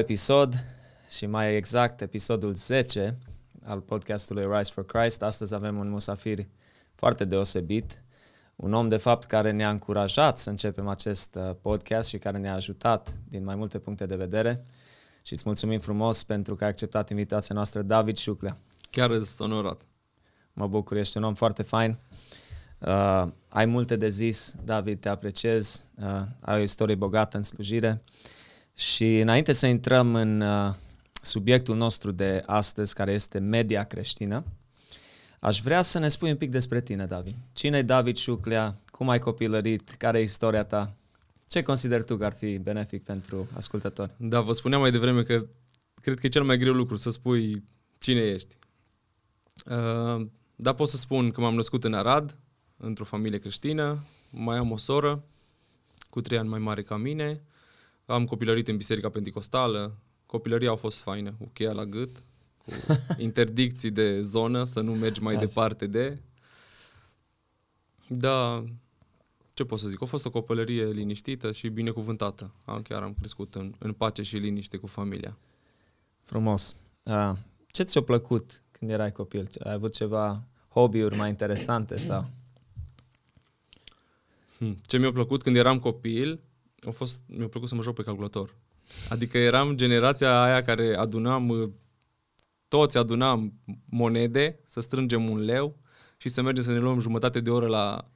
episod 0.00 0.54
și 1.10 1.26
mai 1.26 1.56
exact 1.56 2.00
episodul 2.00 2.54
10 2.54 3.18
al 3.64 3.80
podcastului 3.80 4.46
Rise 4.56 4.70
for 4.72 4.86
Christ. 4.86 5.22
Astăzi 5.22 5.54
avem 5.54 5.78
un 5.78 5.88
musafir 5.88 6.38
foarte 6.94 7.24
deosebit, 7.24 8.02
un 8.56 8.72
om 8.72 8.88
de 8.88 8.96
fapt 8.96 9.24
care 9.24 9.50
ne-a 9.50 9.70
încurajat 9.70 10.38
să 10.38 10.50
începem 10.50 10.88
acest 10.88 11.34
uh, 11.34 11.50
podcast 11.62 12.08
și 12.08 12.18
care 12.18 12.38
ne-a 12.38 12.54
ajutat 12.54 13.14
din 13.28 13.44
mai 13.44 13.54
multe 13.54 13.78
puncte 13.78 14.06
de 14.06 14.16
vedere. 14.16 14.64
Și 15.22 15.32
îți 15.32 15.42
mulțumim 15.46 15.78
frumos 15.78 16.24
pentru 16.24 16.54
că 16.54 16.64
ai 16.64 16.70
acceptat 16.70 17.10
invitația 17.10 17.54
noastră, 17.54 17.82
David 17.82 18.16
Șuclea. 18.16 18.56
Chiar 18.90 19.10
îți 19.10 19.42
onorat. 19.42 19.80
Mă 20.52 20.66
bucur, 20.66 20.96
ești 20.96 21.16
un 21.16 21.22
om 21.22 21.34
foarte 21.34 21.62
fain. 21.62 21.98
Uh, 22.78 23.26
ai 23.48 23.66
multe 23.66 23.96
de 23.96 24.08
zis, 24.08 24.54
David, 24.64 25.00
te 25.00 25.08
apreciez, 25.08 25.84
uh, 26.02 26.22
ai 26.40 26.58
o 26.58 26.62
istorie 26.62 26.94
bogată 26.94 27.36
în 27.36 27.42
slujire. 27.42 28.02
Și 28.74 29.18
înainte 29.18 29.52
să 29.52 29.66
intrăm 29.66 30.14
în 30.14 30.40
uh, 30.40 30.74
subiectul 31.22 31.76
nostru 31.76 32.10
de 32.10 32.42
astăzi, 32.46 32.94
care 32.94 33.12
este 33.12 33.38
media 33.38 33.84
creștină, 33.84 34.44
aș 35.40 35.60
vrea 35.60 35.82
să 35.82 35.98
ne 35.98 36.08
spui 36.08 36.30
un 36.30 36.36
pic 36.36 36.50
despre 36.50 36.80
tine, 36.80 37.06
David. 37.06 37.34
Cine 37.52 37.78
e 37.78 37.82
David 37.82 38.16
Șuclea? 38.16 38.76
Cum 38.86 39.08
ai 39.08 39.18
copilărit? 39.18 39.90
Care 39.90 40.18
e 40.18 40.22
istoria 40.22 40.64
ta? 40.64 40.94
Ce 41.46 41.62
consideri 41.62 42.04
tu 42.04 42.16
că 42.16 42.24
ar 42.24 42.32
fi 42.32 42.58
benefic 42.58 43.02
pentru 43.02 43.48
ascultători? 43.56 44.10
Da, 44.16 44.40
vă 44.40 44.52
spuneam 44.52 44.80
mai 44.80 44.90
devreme 44.90 45.22
că 45.22 45.46
cred 46.00 46.18
că 46.18 46.26
e 46.26 46.28
cel 46.28 46.44
mai 46.44 46.58
greu 46.58 46.72
lucru 46.72 46.96
să 46.96 47.10
spui 47.10 47.64
cine 47.98 48.20
ești. 48.20 48.58
Uh, 49.66 50.26
da, 50.56 50.74
pot 50.74 50.88
să 50.88 50.96
spun 50.96 51.30
că 51.30 51.40
m-am 51.40 51.54
născut 51.54 51.84
în 51.84 51.94
Arad, 51.94 52.36
într-o 52.76 53.04
familie 53.04 53.38
creștină, 53.38 54.04
mai 54.30 54.56
am 54.56 54.70
o 54.70 54.76
soră 54.76 55.24
cu 56.10 56.20
trei 56.20 56.38
ani 56.38 56.48
mai 56.48 56.58
mare 56.58 56.82
ca 56.82 56.96
mine, 56.96 57.42
am 58.10 58.26
copilărit 58.26 58.68
în 58.68 58.76
Biserica 58.76 59.08
Pentecostală, 59.08 59.98
copilăria 60.26 60.70
a 60.70 60.76
fost 60.76 60.98
faină, 60.98 61.34
cu 61.38 61.50
cheia 61.52 61.72
la 61.72 61.84
gât, 61.84 62.22
cu 62.64 62.70
interdicții 63.18 63.90
de 63.90 64.20
zonă, 64.20 64.64
să 64.64 64.80
nu 64.80 64.94
mergi 64.94 65.22
mai 65.22 65.34
Azi. 65.34 65.46
departe 65.46 65.86
de... 65.86 66.18
Da, 68.06 68.64
ce 69.54 69.64
pot 69.64 69.78
să 69.78 69.88
zic, 69.88 70.02
a 70.02 70.04
fost 70.04 70.24
o 70.24 70.30
copilărie 70.30 70.84
liniștită 70.84 71.52
și 71.52 71.68
binecuvântată. 71.68 72.54
Am, 72.64 72.82
chiar 72.82 73.02
am 73.02 73.14
crescut 73.18 73.54
în, 73.54 73.74
în 73.78 73.92
pace 73.92 74.22
și 74.22 74.36
liniște 74.36 74.76
cu 74.76 74.86
familia. 74.86 75.38
Frumos. 76.22 76.76
Uh, 77.04 77.32
ce 77.66 77.82
ți-a 77.82 78.02
plăcut 78.02 78.62
când 78.70 78.90
erai 78.90 79.12
copil? 79.12 79.48
Ai 79.58 79.72
avut 79.72 79.92
ceva 79.92 80.44
hobby-uri 80.68 81.16
mai 81.16 81.28
interesante 81.28 81.98
sau... 81.98 82.30
Hmm. 84.58 84.76
Ce 84.86 84.98
mi-a 84.98 85.12
plăcut 85.12 85.42
când 85.42 85.56
eram 85.56 85.78
copil, 85.78 86.40
a 86.86 86.90
fost, 86.90 87.22
mi-a 87.26 87.48
plăcut 87.48 87.68
să 87.68 87.74
mă 87.74 87.82
joc 87.82 87.94
pe 87.94 88.02
calculator. 88.02 88.56
Adică 89.08 89.38
eram 89.38 89.74
generația 89.76 90.42
aia 90.42 90.62
care 90.62 90.96
adunam, 90.96 91.74
toți 92.68 92.98
adunam 92.98 93.52
monede, 93.88 94.60
să 94.66 94.80
strângem 94.80 95.28
un 95.30 95.38
leu 95.44 95.76
și 96.16 96.28
să 96.28 96.42
mergem 96.42 96.62
să 96.62 96.72
ne 96.72 96.78
luăm 96.78 97.00
jumătate 97.00 97.40
de 97.40 97.50
oră 97.50 97.66
la 97.66 98.10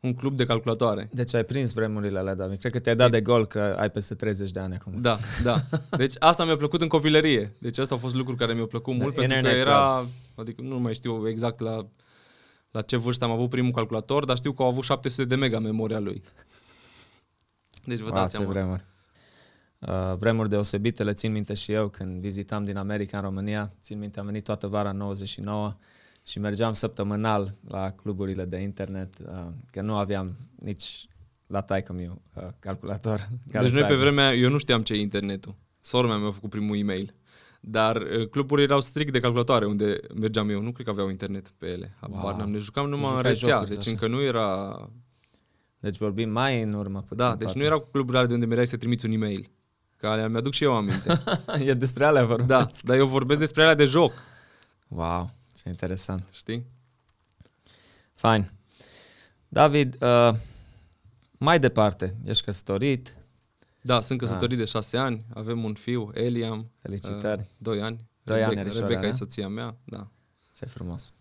un 0.00 0.14
club 0.14 0.36
de 0.36 0.44
calculatoare. 0.44 1.08
Deci 1.12 1.34
ai 1.34 1.44
prins 1.44 1.72
vremurile 1.72 2.18
alea, 2.18 2.34
David. 2.34 2.58
Cred 2.58 2.72
că 2.72 2.78
te-ai 2.78 2.96
dat 2.96 3.10
de 3.10 3.20
gol 3.20 3.46
că 3.46 3.60
ai 3.78 3.90
peste 3.90 4.14
30 4.14 4.50
de 4.50 4.60
ani 4.60 4.74
acum. 4.74 5.00
Da, 5.00 5.18
da. 5.42 5.64
Deci 5.96 6.14
asta 6.18 6.44
mi-a 6.44 6.56
plăcut 6.56 6.80
în 6.80 6.88
copilărie. 6.88 7.54
Deci 7.58 7.78
asta 7.78 7.94
a 7.94 7.98
fost 7.98 8.14
lucruri 8.14 8.38
care 8.38 8.52
mi-au 8.52 8.66
plăcut 8.66 8.94
mult 8.94 9.14
The 9.14 9.26
pentru 9.26 9.50
că 9.50 9.56
era, 9.56 9.84
clubs. 9.84 10.08
adică 10.36 10.62
nu 10.62 10.78
mai 10.78 10.94
știu 10.94 11.28
exact 11.28 11.60
la 11.60 11.86
la 12.70 12.82
ce 12.82 12.96
vârstă 12.96 13.24
am 13.24 13.30
avut 13.30 13.50
primul 13.50 13.72
calculator, 13.72 14.24
dar 14.24 14.36
știu 14.36 14.52
că 14.52 14.62
au 14.62 14.68
avut 14.68 14.84
700 14.84 15.24
de 15.24 15.34
mega 15.34 15.58
memoria 15.58 15.98
lui. 15.98 16.22
Deci 17.88 18.00
vă 18.00 18.10
dați 18.10 18.34
seama. 18.34 18.50
vremuri. 18.50 18.84
Uh, 19.78 20.14
vremuri 20.18 20.48
deosebite, 20.48 21.02
le 21.02 21.12
țin 21.12 21.32
minte 21.32 21.54
și 21.54 21.72
eu 21.72 21.88
când 21.88 22.20
vizitam 22.20 22.64
din 22.64 22.76
America 22.76 23.16
în 23.16 23.22
România. 23.22 23.72
Țin 23.80 23.98
minte, 23.98 24.20
am 24.20 24.26
venit 24.26 24.44
toată 24.44 24.66
vara 24.66 24.90
în 24.90 24.96
99 24.96 25.76
și 26.26 26.38
mergeam 26.38 26.72
săptămânal 26.72 27.54
la 27.68 27.90
cluburile 27.90 28.44
de 28.44 28.56
internet, 28.56 29.14
uh, 29.18 29.46
că 29.70 29.82
nu 29.82 29.96
aveam 29.96 30.36
nici 30.54 31.08
la 31.46 31.60
taică 31.60 31.92
meu 31.92 32.22
uh, 32.34 32.46
calculator. 32.58 33.28
Deci 33.46 33.72
noi 33.72 33.88
pe 33.88 33.94
vremea, 33.94 34.34
eu 34.34 34.50
nu 34.50 34.58
știam 34.58 34.82
ce 34.82 34.92
e 34.92 35.00
internetul. 35.00 35.54
Sora 35.80 36.06
mea 36.06 36.16
mi-a 36.16 36.30
făcut 36.30 36.50
primul 36.50 36.76
e-mail. 36.76 37.14
Dar 37.60 37.96
uh, 37.96 38.28
cluburile 38.28 38.66
erau 38.66 38.80
strict 38.80 39.12
de 39.12 39.20
calculatoare 39.20 39.66
unde 39.66 40.00
mergeam 40.14 40.50
eu. 40.50 40.62
Nu 40.62 40.72
cred 40.72 40.84
că 40.84 40.92
aveau 40.92 41.08
internet 41.08 41.48
pe 41.48 41.66
ele. 41.66 41.94
Wow. 42.08 42.36
n-am. 42.36 42.50
Ne 42.50 42.58
jucam 42.58 42.88
numai 42.88 43.14
în 43.14 43.22
rețea, 43.22 43.64
deci 43.64 43.78
așa. 43.78 43.90
încă 43.90 44.06
nu 44.06 44.22
era... 44.22 44.76
Deci 45.88 45.98
vorbim 45.98 46.30
mai 46.30 46.62
în 46.62 46.72
urmă 46.72 47.00
puțin. 47.00 47.16
Da, 47.16 47.30
deci 47.30 47.42
poate. 47.42 47.58
nu 47.58 47.64
erau 47.64 47.80
cluburile 47.80 48.26
de 48.26 48.34
unde 48.34 48.46
mereai 48.46 48.66
să 48.66 48.76
trimiți 48.76 49.04
un 49.04 49.12
e-mail. 49.12 49.50
Că 49.96 50.06
alea 50.06 50.28
mi-aduc 50.28 50.52
și 50.52 50.64
eu 50.64 50.74
aminte. 50.74 51.22
e 51.70 51.74
despre 51.74 52.04
alea 52.04 52.24
vorbesc. 52.24 52.48
Da, 52.48 52.66
dar 52.84 52.96
eu 52.96 53.06
vorbesc 53.06 53.38
despre 53.38 53.62
alea 53.62 53.74
de 53.74 53.84
joc. 53.84 54.12
Wow, 54.88 55.30
ce 55.56 55.68
interesant. 55.68 56.24
Știi? 56.30 56.66
Fine. 58.14 58.52
David, 59.48 59.96
uh, 60.02 60.34
mai 61.38 61.58
departe, 61.58 62.16
ești 62.24 62.44
căsătorit, 62.44 63.16
da, 63.80 64.00
sunt 64.00 64.18
căsătorit 64.18 64.58
da. 64.58 64.64
de 64.64 64.70
șase 64.70 64.96
ani, 64.96 65.24
avem 65.34 65.64
un 65.64 65.74
fiu, 65.74 66.10
Eliam. 66.14 66.70
Felicitări. 66.78 67.40
Uh, 67.40 67.46
doi 67.56 67.82
ani. 67.82 68.06
Doi 68.22 68.38
Rebecca, 68.38 68.60
ani, 68.60 68.70
Rebecca 68.78 69.06
e 69.06 69.10
soția 69.10 69.48
mea, 69.48 69.76
da. 69.84 70.08
Ce 70.56 70.66
frumos. 70.66 71.12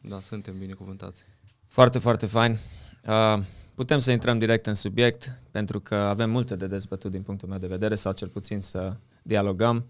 Da, 0.00 0.20
suntem 0.20 0.58
binecuvântați. 0.58 1.24
Foarte, 1.66 1.98
foarte 1.98 2.26
fain. 2.26 2.58
Uh, 3.06 3.42
putem 3.78 3.98
să 3.98 4.10
intrăm 4.10 4.38
direct 4.38 4.66
în 4.66 4.74
subiect, 4.74 5.38
pentru 5.50 5.80
că 5.80 5.94
avem 5.94 6.30
multe 6.30 6.56
de 6.56 6.66
dezbătut 6.66 7.10
din 7.10 7.22
punctul 7.22 7.48
meu 7.48 7.58
de 7.58 7.66
vedere, 7.66 7.94
sau 7.94 8.12
cel 8.12 8.28
puțin 8.28 8.60
să 8.60 8.96
dialogăm. 9.22 9.86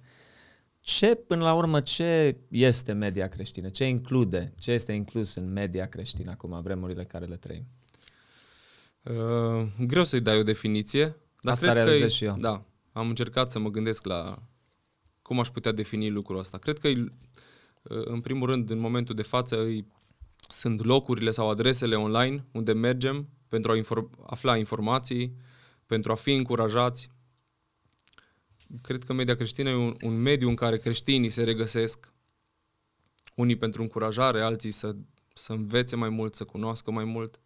Ce, 0.81 1.15
până 1.15 1.43
la 1.43 1.55
urmă, 1.55 1.81
ce 1.81 2.37
este 2.49 2.93
media 2.93 3.29
creștină? 3.29 3.69
Ce 3.69 3.85
include? 3.85 4.53
Ce 4.59 4.71
este 4.71 4.93
inclus 4.93 5.35
în 5.35 5.53
media 5.53 5.87
creștină 5.87 6.31
acum, 6.31 6.61
vremurile 6.63 7.05
care 7.05 7.25
le 7.25 7.37
trăim? 7.37 7.67
Uh, 9.03 9.67
greu 9.87 10.05
să-i 10.05 10.21
dai 10.21 10.39
o 10.39 10.43
definiție, 10.43 11.17
dar 11.41 11.53
Asta 11.53 11.73
cred 11.73 11.85
realizez 11.85 12.01
că 12.01 12.09
și 12.09 12.25
eu. 12.25 12.37
Da, 12.39 12.65
am 12.93 13.09
încercat 13.09 13.51
să 13.51 13.59
mă 13.59 13.69
gândesc 13.71 14.07
la 14.07 14.43
cum 15.23 15.41
aș 15.41 15.49
putea 15.49 15.73
defini 15.73 16.11
lucrul 16.11 16.39
ăsta. 16.39 16.59
Cred 16.59 16.79
că, 16.79 16.89
în 17.83 18.21
primul 18.21 18.49
rând, 18.49 18.71
în 18.71 18.79
momentul 18.79 19.15
de 19.15 19.23
față, 19.23 19.67
sunt 20.49 20.85
locurile 20.85 21.31
sau 21.31 21.51
adresele 21.51 21.95
online 21.95 22.45
unde 22.53 22.73
mergem 22.73 23.29
pentru 23.49 23.71
a 23.71 23.77
inform- 23.77 24.19
afla 24.27 24.57
informații, 24.57 25.37
pentru 25.87 26.13
a 26.13 26.15
fi 26.15 26.33
încurajați. 26.33 27.11
Cred 28.83 29.05
că 29.05 29.13
media 29.13 29.35
creștină 29.35 29.69
e 29.69 29.75
un, 29.75 29.97
un 30.03 30.21
mediu 30.21 30.49
în 30.49 30.55
care 30.55 30.79
creștinii 30.79 31.31
se 31.31 31.43
regăsesc, 31.43 32.13
unii 33.35 33.57
pentru 33.57 33.83
încurajare, 33.83 34.41
alții 34.41 34.71
să, 34.71 34.97
să 35.35 35.53
învețe 35.53 35.97
mai 35.97 36.09
mult, 36.09 36.35
să 36.35 36.45
cunoască 36.45 36.91
mai 36.91 37.05
mult 37.05 37.41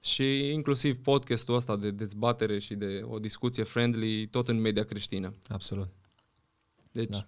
și 0.00 0.50
inclusiv 0.50 0.96
podcastul 0.96 1.54
ăsta 1.54 1.76
de 1.76 1.90
dezbatere 1.90 2.58
și 2.58 2.74
de 2.74 3.02
o 3.04 3.18
discuție 3.18 3.62
friendly, 3.62 4.26
tot 4.26 4.48
în 4.48 4.60
media 4.60 4.84
creștină. 4.84 5.34
Absolut. 5.48 5.88
Deci, 6.92 7.08
da. 7.08 7.24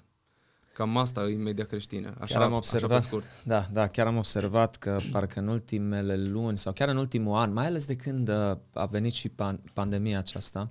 Cam 0.74 0.96
asta 0.96 1.22
e 1.28 1.34
media 1.34 1.64
creștină. 1.64 2.14
Așa, 2.20 2.34
chiar 2.34 2.42
am 2.42 2.52
observat, 2.52 2.90
așa 2.90 3.06
scurt. 3.06 3.24
Da, 3.44 3.68
da, 3.72 3.88
chiar 3.88 4.06
am 4.06 4.16
observat 4.16 4.76
că 4.76 5.00
parcă 5.10 5.40
în 5.40 5.48
ultimele 5.48 6.16
luni 6.16 6.58
sau 6.58 6.72
chiar 6.72 6.88
în 6.88 6.96
ultimul 6.96 7.36
an, 7.36 7.52
mai 7.52 7.66
ales 7.66 7.86
de 7.86 7.96
când 7.96 8.28
uh, 8.28 8.56
a 8.72 8.86
venit 8.86 9.12
și 9.12 9.28
pan- 9.28 9.72
pandemia 9.72 10.18
aceasta, 10.18 10.70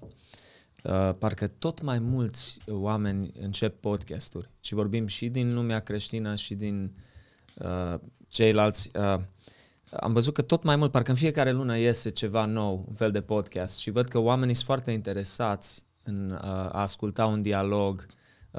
uh, 0.83 1.11
parcă 1.17 1.47
tot 1.47 1.81
mai 1.81 1.99
mulți 1.99 2.59
oameni 2.67 3.31
încep 3.39 3.79
podcasturi 3.79 4.49
și 4.59 4.73
vorbim 4.73 5.07
și 5.07 5.29
din 5.29 5.53
lumea 5.53 5.79
creștină 5.79 6.35
și 6.35 6.55
din 6.55 6.95
uh, 7.55 7.95
ceilalți. 8.27 8.91
Uh, 8.95 9.19
am 9.99 10.13
văzut 10.13 10.33
că 10.33 10.41
tot 10.41 10.63
mai 10.63 10.75
mult, 10.75 10.91
parcă 10.91 11.09
în 11.11 11.17
fiecare 11.17 11.51
lună 11.51 11.77
iese 11.77 12.09
ceva 12.09 12.45
nou, 12.45 12.85
un 12.87 12.93
fel 12.93 13.11
de 13.11 13.21
podcast 13.21 13.77
și 13.77 13.89
văd 13.89 14.05
că 14.05 14.17
oamenii 14.17 14.53
sunt 14.53 14.65
foarte 14.65 14.91
interesați 14.91 15.85
în 16.03 16.31
uh, 16.31 16.39
a 16.49 16.69
asculta 16.69 17.25
un 17.25 17.41
dialog, 17.41 18.05
uh, 18.07 18.12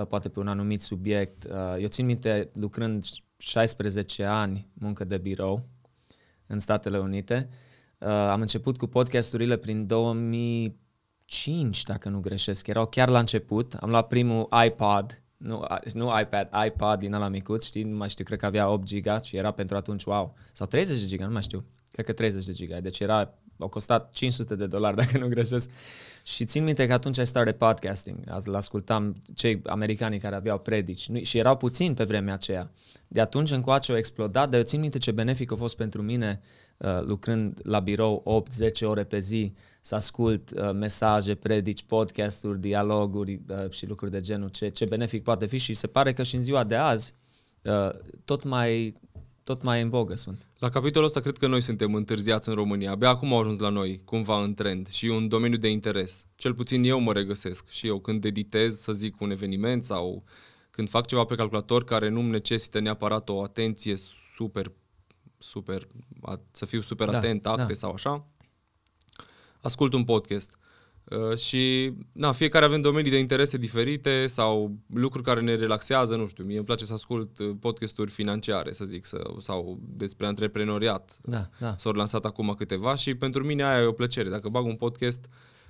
poate 0.08 0.28
pe 0.28 0.38
un 0.38 0.48
anumit 0.48 0.80
subiect. 0.80 1.44
Uh, 1.44 1.76
eu 1.80 1.86
țin 1.86 2.06
minte, 2.06 2.50
lucrând 2.52 3.04
16 3.36 4.24
ani 4.24 4.68
muncă 4.72 5.04
de 5.04 5.18
birou 5.18 5.68
în 6.46 6.58
Statele 6.58 6.98
Unite, 6.98 7.48
uh, 7.98 8.08
am 8.08 8.40
început 8.40 8.76
cu 8.76 8.86
podcasturile 8.86 9.56
prin 9.56 9.86
2005, 9.86 11.82
dacă 11.82 12.08
nu 12.08 12.20
greșesc. 12.20 12.66
Erau 12.66 12.86
chiar 12.86 13.08
la 13.08 13.18
început. 13.18 13.74
Am 13.74 13.90
luat 13.90 14.06
primul 14.06 14.48
iPod 14.66 15.24
nu, 15.44 15.64
nu 15.92 16.20
iPad, 16.20 16.48
iPad 16.66 16.98
din 16.98 17.12
ăla 17.12 17.28
micuț, 17.28 17.64
știi, 17.64 17.82
nu 17.82 17.96
mai 17.96 18.08
știu, 18.08 18.24
cred 18.24 18.38
că 18.38 18.46
avea 18.46 18.68
8 18.68 18.84
giga 18.84 19.20
și 19.20 19.36
era 19.36 19.50
pentru 19.50 19.76
atunci, 19.76 20.04
wow, 20.04 20.34
sau 20.52 20.66
30 20.66 21.00
de 21.00 21.06
giga, 21.06 21.26
nu 21.26 21.32
mai 21.32 21.42
știu, 21.42 21.64
cred 21.90 22.06
că 22.06 22.12
30 22.12 22.44
de 22.44 22.52
giga, 22.52 22.80
deci 22.80 23.00
era 23.00 23.34
au 23.64 23.70
costat 23.70 24.12
500 24.12 24.54
de 24.54 24.66
dolari, 24.66 24.96
dacă 25.02 25.18
nu 25.18 25.28
greșesc. 25.28 25.70
Și 26.22 26.44
țin 26.44 26.64
minte 26.64 26.86
că 26.86 26.92
atunci 26.92 27.18
ai 27.18 27.26
start 27.26 27.46
de 27.46 27.52
podcasting, 27.52 28.18
îl 28.44 28.54
ascultam 28.54 29.22
cei 29.34 29.60
americani 29.64 30.18
care 30.18 30.34
aveau 30.34 30.58
predici 30.58 31.08
nu, 31.08 31.22
și 31.22 31.38
erau 31.38 31.56
puțini 31.56 31.94
pe 31.94 32.04
vremea 32.04 32.34
aceea. 32.34 32.70
De 33.08 33.20
atunci 33.20 33.50
încoace 33.50 33.92
au 33.92 33.98
explodat, 33.98 34.48
dar 34.48 34.58
eu 34.58 34.64
țin 34.64 34.80
minte 34.80 34.98
ce 34.98 35.10
benefic 35.10 35.52
a 35.52 35.56
fost 35.56 35.76
pentru 35.76 36.02
mine 36.02 36.40
uh, 36.76 37.00
lucrând 37.02 37.60
la 37.62 37.80
birou 37.80 38.44
8-10 38.84 38.86
ore 38.86 39.04
pe 39.04 39.18
zi, 39.18 39.54
să 39.80 39.94
ascult 39.94 40.50
uh, 40.50 40.70
mesaje, 40.72 41.34
predici, 41.34 41.82
podcasturi, 41.82 42.60
dialoguri 42.60 43.40
uh, 43.48 43.70
și 43.70 43.86
lucruri 43.86 44.10
de 44.10 44.20
genul, 44.20 44.48
ce, 44.48 44.68
ce 44.68 44.84
benefic 44.84 45.22
poate 45.22 45.46
fi 45.46 45.58
și 45.58 45.74
se 45.74 45.86
pare 45.86 46.12
că 46.12 46.22
și 46.22 46.34
în 46.34 46.42
ziua 46.42 46.64
de 46.64 46.74
azi 46.74 47.14
uh, 47.64 47.90
tot 48.24 48.44
mai 48.44 48.94
tot 49.44 49.62
mai 49.62 49.82
în 49.82 49.88
vogă 49.88 50.14
sunt. 50.14 50.46
La 50.58 50.68
capitolul 50.70 51.06
ăsta 51.06 51.20
cred 51.20 51.38
că 51.38 51.46
noi 51.46 51.60
suntem 51.60 51.94
întârziați 51.94 52.48
în 52.48 52.54
România. 52.54 52.90
Abia 52.90 53.08
acum 53.08 53.32
au 53.32 53.40
ajuns 53.40 53.60
la 53.60 53.68
noi, 53.68 54.02
cumva 54.04 54.42
în 54.42 54.54
trend 54.54 54.88
și 54.88 55.06
un 55.06 55.28
domeniu 55.28 55.56
de 55.56 55.68
interes. 55.68 56.26
Cel 56.34 56.54
puțin 56.54 56.84
eu 56.84 57.00
mă 57.00 57.12
regăsesc 57.12 57.68
și 57.68 57.86
eu 57.86 58.00
când 58.00 58.24
editez, 58.24 58.78
să 58.78 58.92
zic, 58.92 59.20
un 59.20 59.30
eveniment 59.30 59.84
sau 59.84 60.24
când 60.70 60.88
fac 60.88 61.06
ceva 61.06 61.24
pe 61.24 61.34
calculator 61.34 61.84
care 61.84 62.08
nu 62.08 62.22
necesită 62.22 62.80
neapărat 62.80 63.28
o 63.28 63.42
atenție 63.42 63.94
super, 64.36 64.72
super, 65.38 65.86
să 66.50 66.66
fiu 66.66 66.80
super 66.80 67.08
da, 67.08 67.16
atent, 67.16 67.46
acte 67.46 67.62
da. 67.62 67.72
sau 67.72 67.92
așa, 67.92 68.26
ascult 69.60 69.92
un 69.92 70.04
podcast. 70.04 70.58
Uh, 71.04 71.36
și 71.36 71.92
na, 72.12 72.32
fiecare 72.32 72.64
avem 72.64 72.80
domenii 72.80 73.10
de 73.10 73.18
interese 73.18 73.56
diferite 73.56 74.26
sau 74.26 74.76
lucruri 74.94 75.24
care 75.24 75.40
ne 75.40 75.54
relaxează, 75.54 76.16
nu 76.16 76.26
știu, 76.26 76.44
mie 76.44 76.56
îmi 76.56 76.64
place 76.64 76.84
să 76.84 76.92
ascult 76.92 77.38
uh, 77.38 77.50
podcasturi 77.60 78.10
financiare, 78.10 78.72
să 78.72 78.84
zic, 78.84 79.04
să, 79.04 79.30
sau 79.38 79.78
despre 79.96 80.26
antreprenoriat. 80.26 81.16
Da, 81.22 81.48
da. 81.58 81.74
S-au 81.76 81.92
lansat 81.92 82.24
acum 82.24 82.54
câteva 82.58 82.94
și 82.94 83.14
pentru 83.14 83.44
mine 83.44 83.64
aia 83.64 83.82
e 83.82 83.86
o 83.86 83.92
plăcere. 83.92 84.28
Dacă 84.28 84.48
bag 84.48 84.64
un 84.64 84.76
podcast 84.76 85.24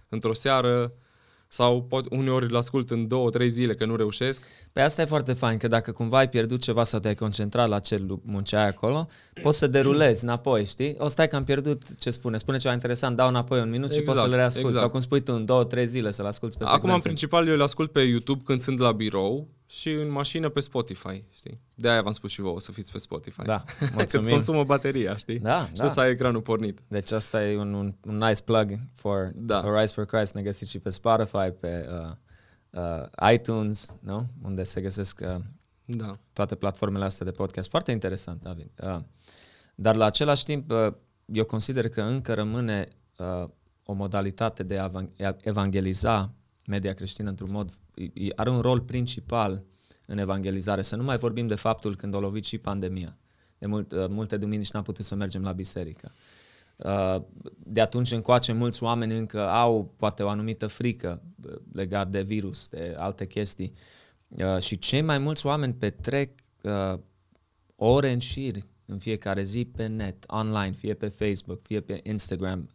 într-o 0.09 0.35
seară, 0.35 0.93
sau 1.55 1.83
pot, 1.83 2.07
uneori 2.11 2.47
îl 2.51 2.57
ascult 2.57 2.91
în 2.91 3.09
două, 3.09 3.31
trei 3.31 3.51
zile 3.51 3.75
că 3.75 3.85
nu 3.85 3.97
reușesc. 3.97 4.41
Pe 4.43 4.49
păi 4.73 4.83
asta 4.83 5.03
e 5.03 5.05
foarte 5.05 5.33
fain, 5.33 5.59
că 5.59 5.69
dacă 5.69 5.93
cumva 5.93 6.19
ai 6.19 6.29
pierdut 6.29 6.61
ceva 6.61 6.85
sau 6.85 7.01
te-ai 7.01 7.15
concentrat 7.15 7.69
la 7.69 7.79
ce 7.79 8.07
munceai 8.23 8.67
acolo, 8.67 9.09
poți 9.43 9.59
să 9.59 9.67
derulezi 9.67 10.25
înapoi, 10.25 10.65
știi? 10.65 10.95
O 10.99 11.09
stai 11.09 11.29
că 11.29 11.37
am 11.37 11.45
pierdut, 11.45 11.83
ce 11.99 12.11
spune, 12.11 12.37
spune 12.37 12.59
ceva 12.59 12.75
interesant, 12.75 13.17
dau 13.17 13.29
înapoi 13.29 13.61
un 13.61 13.71
minut 13.71 13.89
exact, 13.89 14.01
și 14.01 14.07
poți 14.07 14.19
să 14.19 14.27
le 14.27 14.35
exact, 14.35 14.55
reascult. 14.55 14.75
Exact. 14.75 14.81
Sau 14.81 14.91
cum 14.91 15.01
spui 15.01 15.21
tu, 15.21 15.33
în 15.33 15.45
două, 15.45 15.65
trei 15.65 15.87
zile 15.87 16.11
să-l 16.11 16.27
asculti 16.27 16.57
pe 16.57 16.65
Acum, 16.67 16.91
în 16.91 16.99
principal, 16.99 17.49
eu 17.49 17.57
le 17.57 17.63
ascult 17.63 17.93
pe 17.93 18.01
YouTube 18.01 18.43
când 18.45 18.61
sunt 18.61 18.79
la 18.79 18.93
birou 18.93 19.49
și 19.75 19.91
în 19.91 20.11
mașină 20.11 20.49
pe 20.49 20.61
Spotify, 20.61 21.25
știi? 21.31 21.61
De 21.75 21.91
aia 21.91 22.03
v-am 22.03 22.13
spus 22.13 22.31
și 22.31 22.41
vouă 22.41 22.61
să 22.61 22.73
fiți 22.73 22.93
pe 22.93 22.99
Spotify. 22.99 23.43
Da, 23.43 23.65
mulțumim. 23.95 24.27
că 24.27 24.33
consumă 24.33 24.65
bateria, 24.65 25.17
știi? 25.17 25.39
Da, 25.39 25.67
și 25.67 25.73
da. 25.73 25.89
să 25.89 26.01
ai 26.01 26.11
ecranul 26.11 26.41
pornit. 26.41 26.81
Deci 26.89 27.13
asta 27.13 27.47
e 27.47 27.57
un, 27.57 27.73
un, 27.73 27.95
un 28.05 28.17
nice 28.17 28.43
plug 28.43 28.79
for 28.93 29.33
da. 29.35 29.81
Rise 29.81 29.93
for 29.93 30.05
Christ. 30.05 30.35
Ne 30.35 30.43
găsiți 30.43 30.71
și 30.71 30.79
pe 30.79 30.91
Spotify, 30.91 31.51
pe 31.61 31.89
uh, 31.91 32.17
uh, 32.71 33.33
iTunes, 33.33 33.95
nu? 34.01 34.27
unde 34.43 34.63
se 34.63 34.81
găsesc 34.81 35.21
uh, 35.23 35.37
da. 35.85 36.11
toate 36.33 36.55
platformele 36.55 37.05
astea 37.05 37.27
de 37.27 37.33
podcast. 37.33 37.69
Foarte 37.69 37.91
interesant, 37.91 38.43
David. 38.43 38.71
Uh, 38.83 38.99
dar 39.75 39.97
la 39.97 40.05
același 40.05 40.45
timp, 40.45 40.71
uh, 40.71 40.93
eu 41.27 41.45
consider 41.45 41.89
că 41.89 42.03
încă 42.03 42.35
rămâne 42.35 42.89
uh, 43.17 43.49
o 43.85 43.93
modalitate 43.93 44.63
de 44.63 44.79
a 44.79 44.91
evangeliza 45.41 46.33
media 46.67 46.93
creștină 46.93 47.29
într-un 47.29 47.51
mod, 47.51 47.71
are 48.35 48.51
un 48.51 48.61
rol 48.61 48.81
principal 48.81 49.65
în 50.07 50.19
evangelizare. 50.19 50.83
Să 50.83 50.97
nu 50.97 51.03
mai 51.03 51.17
vorbim 51.17 51.47
de 51.47 51.55
faptul 51.55 51.97
când 51.97 52.15
a 52.15 52.19
lovit 52.19 52.45
și 52.45 52.59
pandemia. 52.59 53.19
De 53.59 53.67
mult, 53.67 53.93
uh, 53.93 54.07
multe 54.09 54.37
duminici 54.37 54.71
n-am 54.71 54.83
putut 54.83 55.05
să 55.05 55.15
mergem 55.15 55.43
la 55.43 55.53
biserică. 55.53 56.13
Uh, 56.77 57.17
de 57.59 57.81
atunci 57.81 58.11
încoace 58.11 58.53
mulți 58.53 58.83
oameni 58.83 59.19
încă 59.19 59.49
au 59.49 59.95
poate 59.97 60.23
o 60.23 60.29
anumită 60.29 60.67
frică 60.67 61.23
uh, 61.47 61.55
legat 61.73 62.11
de 62.11 62.23
virus, 62.23 62.69
de 62.69 62.95
alte 62.99 63.27
chestii. 63.27 63.73
Și 64.61 64.79
cei 64.79 65.01
mai 65.01 65.19
mulți 65.19 65.47
oameni 65.47 65.75
petrec 65.75 66.31
ore 67.77 68.13
în 68.13 68.19
șir 68.19 68.57
în 68.87 68.99
fiecare 68.99 69.43
zi 69.43 69.65
pe 69.65 69.87
net, 69.87 70.25
online, 70.27 70.73
fie 70.73 70.95
pe 70.95 71.09
Facebook, 71.09 71.63
fie 71.63 71.81
pe 71.81 72.01
Instagram, 72.03 72.69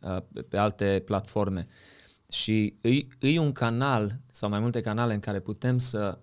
pe 0.49 0.57
alte 0.57 1.01
platforme. 1.05 1.67
Și 2.29 2.73
îi, 2.81 3.07
îi 3.19 3.37
un 3.37 3.51
canal 3.51 4.19
sau 4.29 4.49
mai 4.49 4.59
multe 4.59 4.81
canale 4.81 5.13
în 5.13 5.19
care 5.19 5.39
putem 5.39 5.77
să 5.77 6.19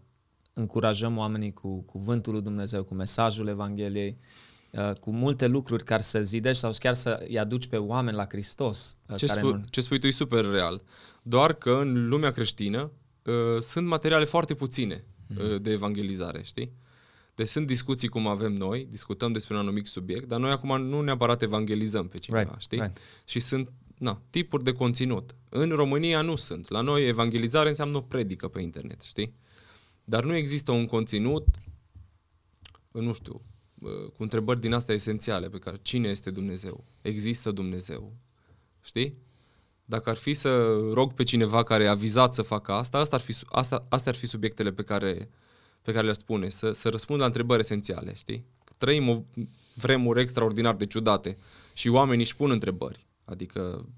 încurajăm 0.52 1.16
oamenii 1.16 1.52
cu 1.52 1.82
cuvântul 1.82 2.32
lui 2.32 2.42
Dumnezeu, 2.42 2.84
cu 2.84 2.94
mesajul 2.94 3.48
Evangheliei, 3.48 4.18
uh, 4.70 4.92
cu 5.00 5.10
multe 5.10 5.46
lucruri 5.46 5.84
care 5.84 6.02
să 6.02 6.22
zidești 6.22 6.60
sau 6.60 6.72
chiar 6.78 6.94
să-i 6.94 7.38
aduci 7.38 7.66
pe 7.66 7.76
oameni 7.76 8.16
la 8.16 8.26
Hristos. 8.28 8.96
Uh, 9.08 9.16
ce, 9.16 9.26
care 9.26 9.40
spu- 9.40 9.52
nu... 9.52 9.64
ce 9.70 9.80
spui 9.80 9.98
tu 9.98 10.06
e 10.06 10.10
super 10.10 10.44
real. 10.44 10.82
Doar 11.22 11.52
că 11.52 11.70
în 11.70 12.08
lumea 12.08 12.30
creștină 12.30 12.90
uh, 13.24 13.60
sunt 13.60 13.86
materiale 13.86 14.24
foarte 14.24 14.54
puține 14.54 15.04
uh, 15.36 15.50
mm. 15.50 15.62
de 15.62 15.70
evangelizare, 15.70 16.42
știi? 16.42 16.72
Deci 17.34 17.48
sunt 17.48 17.66
discuții 17.66 18.08
cum 18.08 18.26
avem 18.26 18.52
noi, 18.52 18.86
discutăm 18.90 19.32
despre 19.32 19.54
un 19.54 19.60
anumit 19.60 19.86
subiect, 19.86 20.28
dar 20.28 20.40
noi 20.40 20.50
acum 20.50 20.82
nu 20.82 21.00
neapărat 21.00 21.42
evangelizăm 21.42 22.08
pe 22.08 22.18
cineva, 22.18 22.42
right, 22.42 22.60
știi? 22.60 22.78
Right. 22.78 22.98
Și 23.24 23.40
sunt 23.40 23.72
na, 23.98 24.22
tipuri 24.30 24.64
de 24.64 24.72
conținut. 24.72 25.34
În 25.48 25.70
România 25.70 26.20
nu 26.20 26.36
sunt. 26.36 26.68
La 26.68 26.80
noi 26.80 27.06
evangelizare 27.06 27.68
înseamnă 27.68 27.96
o 27.96 28.00
predică 28.00 28.48
pe 28.48 28.60
internet, 28.60 29.00
știi? 29.00 29.34
Dar 30.04 30.24
nu 30.24 30.34
există 30.34 30.72
un 30.72 30.86
conținut, 30.86 31.46
nu 32.92 33.12
știu, 33.12 33.42
cu 34.16 34.22
întrebări 34.22 34.60
din 34.60 34.72
astea 34.72 34.94
esențiale 34.94 35.48
pe 35.48 35.58
care 35.58 35.78
cine 35.82 36.08
este 36.08 36.30
Dumnezeu? 36.30 36.84
Există 37.00 37.50
Dumnezeu? 37.50 38.12
Știi? 38.82 39.18
Dacă 39.84 40.10
ar 40.10 40.16
fi 40.16 40.34
să 40.34 40.78
rog 40.92 41.12
pe 41.12 41.22
cineva 41.22 41.62
care 41.62 41.86
a 41.86 41.94
vizat 41.94 42.34
să 42.34 42.42
facă 42.42 42.72
asta, 42.72 42.98
asta 42.98 43.16
ar 43.16 43.22
fi, 43.22 43.36
asta, 43.46 43.86
astea 43.88 44.12
ar 44.12 44.18
fi 44.18 44.26
subiectele 44.26 44.72
pe 44.72 44.82
care, 44.82 45.30
pe 45.82 45.92
care 45.92 46.02
le-ar 46.02 46.16
spune, 46.16 46.48
să, 46.48 46.72
să 46.72 46.88
răspund 46.88 47.20
la 47.20 47.26
întrebări 47.26 47.60
esențiale, 47.60 48.14
știi? 48.14 48.44
Trăim 48.76 49.08
o 49.08 49.22
vremuri 49.74 50.20
extraordinar 50.20 50.74
de 50.74 50.86
ciudate 50.86 51.36
și 51.74 51.88
oamenii 51.88 52.24
își 52.24 52.36
pun 52.36 52.50
întrebări. 52.50 53.05
Adică, 53.26 53.88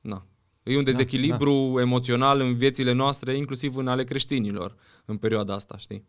na, 0.00 0.26
E 0.62 0.76
un 0.76 0.84
da, 0.84 0.90
dezechilibru 0.90 1.68
da, 1.68 1.74
da. 1.74 1.80
emoțional 1.80 2.40
în 2.40 2.54
viețile 2.54 2.92
noastre, 2.92 3.36
inclusiv 3.36 3.76
în 3.76 3.88
ale 3.88 4.04
creștinilor, 4.04 4.76
în 5.04 5.16
perioada 5.16 5.54
asta, 5.54 5.76
știi? 5.76 6.04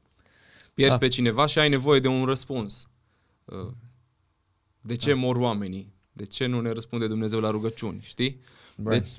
Pierzi 0.74 0.94
da. 0.94 1.06
pe 1.06 1.08
cineva 1.08 1.46
și 1.46 1.60
ai 1.60 1.70
nevoie 1.70 2.00
de 2.00 2.08
un 2.08 2.26
răspuns. 2.26 2.88
Uh, 3.46 3.72
de 4.82 4.96
ce 4.96 5.10
da. 5.10 5.16
mor 5.16 5.36
oamenii? 5.36 5.94
De 6.12 6.26
ce 6.26 6.46
nu 6.46 6.62
ne 6.62 6.72
răspunde 6.72 7.08
Dumnezeu 7.08 7.40
la 7.40 7.50
rugăciuni, 7.50 8.00
știi? 8.02 8.42
Right. 8.76 8.90
Deci, 8.92 9.10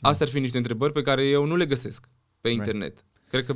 astea 0.00 0.26
ar 0.26 0.32
fi 0.32 0.40
niște 0.40 0.56
întrebări 0.56 0.92
pe 0.92 1.02
care 1.02 1.24
eu 1.24 1.44
nu 1.44 1.56
le 1.56 1.66
găsesc 1.66 2.08
pe 2.40 2.48
internet. 2.48 2.92
Right. 2.92 3.04
Cred 3.28 3.44
că... 3.44 3.54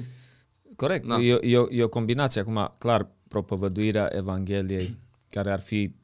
Corect. 0.76 1.06
Da. 1.06 1.20
E, 1.20 1.38
e, 1.42 1.66
e 1.70 1.82
o 1.82 1.88
combinație 1.88 2.40
acum, 2.40 2.74
clar, 2.78 3.10
propovăduirea 3.28 4.10
Evangheliei, 4.16 4.96
care 5.30 5.52
ar 5.52 5.60
fi 5.60 5.94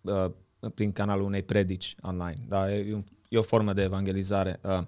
uh, 0.00 0.30
prin 0.74 0.92
canalul 0.92 1.24
unei 1.24 1.42
predici 1.42 1.94
online. 2.02 2.44
Da? 2.48 2.74
E 2.74 2.94
un 2.94 3.04
e 3.34 3.38
o 3.38 3.42
formă 3.42 3.72
de 3.72 3.82
evangelizare. 3.82 4.60
Uh, 4.62 4.80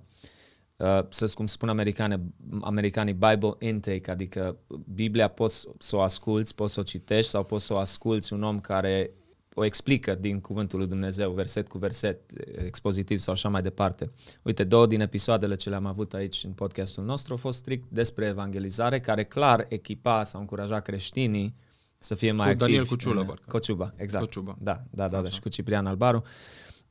uh, 0.77 1.05
să 1.09 1.33
cum 1.35 1.47
spun 1.47 1.69
americane, 1.69 2.21
americanii, 2.61 3.13
Bible 3.13 3.55
intake, 3.59 4.11
adică 4.11 4.57
Biblia 4.95 5.29
poți 5.29 5.69
să 5.79 5.97
o 5.97 6.01
asculți, 6.01 6.55
poți 6.55 6.73
să 6.73 6.81
o 6.81 6.83
citești 6.83 7.31
sau 7.31 7.45
poți 7.45 7.65
să 7.65 7.73
o 7.73 7.79
asculți 7.79 8.33
un 8.33 8.43
om 8.43 8.61
care 8.61 9.11
o 9.55 9.65
explică 9.65 10.15
din 10.15 10.41
cuvântul 10.41 10.79
lui 10.79 10.89
Dumnezeu, 10.89 11.33
verset 11.33 11.69
cu 11.69 11.79
verset, 11.79 12.21
expozitiv 12.65 13.19
sau 13.19 13.33
așa 13.33 13.49
mai 13.49 13.63
departe. 13.63 14.11
Uite, 14.43 14.65
două 14.65 14.87
din 14.87 15.01
episoadele 15.01 15.55
ce 15.55 15.69
le-am 15.69 15.87
avut 15.87 16.15
aici 16.15 16.45
în 16.45 16.53
podcastul 16.53 17.05
nostru 17.05 17.33
au 17.33 17.39
fost 17.39 17.59
strict 17.59 17.85
despre 17.89 18.27
evangelizare, 18.27 19.01
care 19.01 19.25
clar 19.25 19.67
echipa 19.69 20.23
sau 20.23 20.41
încuraja 20.41 20.81
creștinii 20.81 21.55
să 21.99 22.15
fie 22.15 22.33
mai 22.33 22.53
cu 22.53 22.59
Daniel 22.59 22.87
Cuciula, 22.87 23.25
parcă. 23.25 23.45
Cociuba, 23.49 23.93
exact. 23.97 24.25
Cociuba. 24.25 24.57
Da, 24.61 24.83
da, 24.91 25.09
da, 25.09 25.21
da, 25.21 25.29
și 25.29 25.41
cu 25.41 25.49
Ciprian 25.49 25.87
Albaru. 25.87 26.23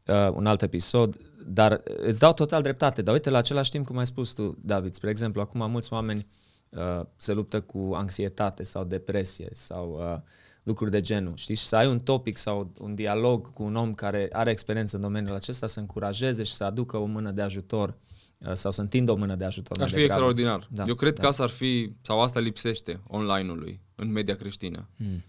Uh, 0.05 0.29
un 0.33 0.45
alt 0.45 0.61
episod. 0.61 1.17
Dar 1.47 1.81
îți 1.83 2.19
dau 2.19 2.33
total 2.33 2.61
dreptate. 2.61 3.01
Dar 3.01 3.13
uite, 3.13 3.29
la 3.29 3.37
același 3.37 3.69
timp, 3.69 3.85
cum 3.85 3.97
ai 3.97 4.05
spus 4.05 4.33
tu, 4.33 4.57
David, 4.61 4.93
spre 4.93 5.09
exemplu, 5.09 5.41
acum 5.41 5.69
mulți 5.71 5.93
oameni 5.93 6.27
uh, 6.69 7.05
se 7.17 7.33
luptă 7.33 7.61
cu 7.61 7.91
anxietate 7.93 8.63
sau 8.63 8.83
depresie 8.83 9.49
sau 9.51 9.99
uh, 9.99 10.19
lucruri 10.63 10.91
de 10.91 11.01
genul. 11.01 11.35
Știi? 11.35 11.55
Și 11.55 11.63
să 11.63 11.75
ai 11.75 11.87
un 11.87 11.99
topic 11.99 12.37
sau 12.37 12.71
un 12.79 12.95
dialog 12.95 13.53
cu 13.53 13.63
un 13.63 13.75
om 13.75 13.93
care 13.93 14.27
are 14.31 14.51
experiență 14.51 14.95
în 14.95 15.01
domeniul 15.01 15.35
acesta, 15.35 15.67
să 15.67 15.79
încurajeze 15.79 16.43
și 16.43 16.53
să 16.53 16.63
aducă 16.63 16.97
o 16.97 17.05
mână 17.05 17.31
de 17.31 17.41
ajutor 17.41 17.97
uh, 18.37 18.53
sau 18.53 18.71
să 18.71 18.81
întindă 18.81 19.11
o 19.11 19.15
mână 19.15 19.35
de 19.35 19.45
ajutor. 19.45 19.81
Ar 19.81 19.87
fi 19.87 19.95
degrabă. 19.95 20.13
extraordinar. 20.13 20.67
Da, 20.71 20.83
Eu 20.87 20.95
cred 20.95 21.13
da. 21.13 21.21
că 21.21 21.27
asta 21.27 21.43
ar 21.43 21.49
fi, 21.49 21.95
sau 22.01 22.21
asta 22.21 22.39
lipsește 22.39 23.01
online-ului, 23.07 23.81
în 23.95 24.11
media 24.11 24.35
creștină. 24.35 24.89
Hmm. 24.97 25.23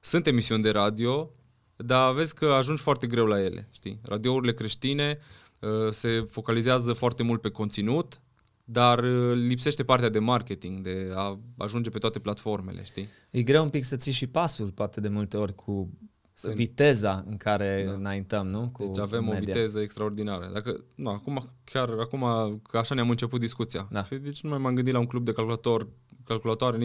Sunt 0.00 0.26
emisiuni 0.26 0.62
de 0.62 0.70
radio, 0.70 1.30
dar 1.76 2.12
vezi 2.12 2.34
că 2.34 2.46
ajungi 2.46 2.82
foarte 2.82 3.06
greu 3.06 3.26
la 3.26 3.42
ele. 3.42 3.68
Știi? 3.70 3.98
Radiourile 4.02 4.52
creștine 4.52 5.18
Uh, 5.60 5.90
se 5.90 6.26
focalizează 6.30 6.92
foarte 6.92 7.22
mult 7.22 7.40
pe 7.40 7.50
conținut, 7.50 8.20
dar 8.64 8.98
uh, 8.98 9.34
lipsește 9.34 9.84
partea 9.84 10.08
de 10.08 10.18
marketing, 10.18 10.82
de 10.82 11.10
a 11.14 11.38
ajunge 11.56 11.90
pe 11.90 11.98
toate 11.98 12.18
platformele, 12.18 12.84
știi? 12.84 13.08
E 13.30 13.42
greu 13.42 13.62
un 13.62 13.70
pic 13.70 13.84
să 13.84 13.96
ții 13.96 14.12
și 14.12 14.26
pasul, 14.26 14.70
poate 14.70 15.00
de 15.00 15.08
multe 15.08 15.36
ori, 15.36 15.54
cu 15.54 15.90
Sunt... 16.34 16.54
viteza 16.54 17.24
în 17.28 17.36
care 17.36 17.84
Da. 17.86 17.92
înaintăm, 17.92 18.46
nu? 18.46 18.68
Cu 18.68 18.84
Deci 18.84 18.98
avem 18.98 19.28
o 19.28 19.32
media. 19.32 19.52
viteză 19.52 19.80
extraordinară. 19.80 20.50
Dacă, 20.52 20.84
nu, 20.94 21.10
acum, 21.10 21.50
chiar 21.64 21.88
acum, 21.88 22.22
că 22.68 22.78
așa 22.78 22.94
ne-am 22.94 23.10
început 23.10 23.40
discuția. 23.40 23.88
Da. 23.90 24.04
Și 24.04 24.14
Deci 24.14 24.42
nu 24.42 24.50
mai 24.50 24.58
m-am 24.58 24.74
gândit 24.74 24.92
la 24.92 24.98
un 24.98 25.06
club 25.06 25.24
de 25.24 25.32
calculator, 25.32 25.88
calculatoare 26.24 26.76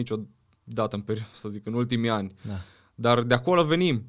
niciodată 0.64 0.96
în 0.96 1.02
perioadă, 1.02 1.30
să 1.34 1.48
zic, 1.48 1.66
în 1.66 1.74
ultimii 1.74 2.10
ani. 2.10 2.34
Da. 2.42 2.60
Dar 2.94 3.22
de 3.22 3.34
acolo 3.34 3.64
venim. 3.64 4.04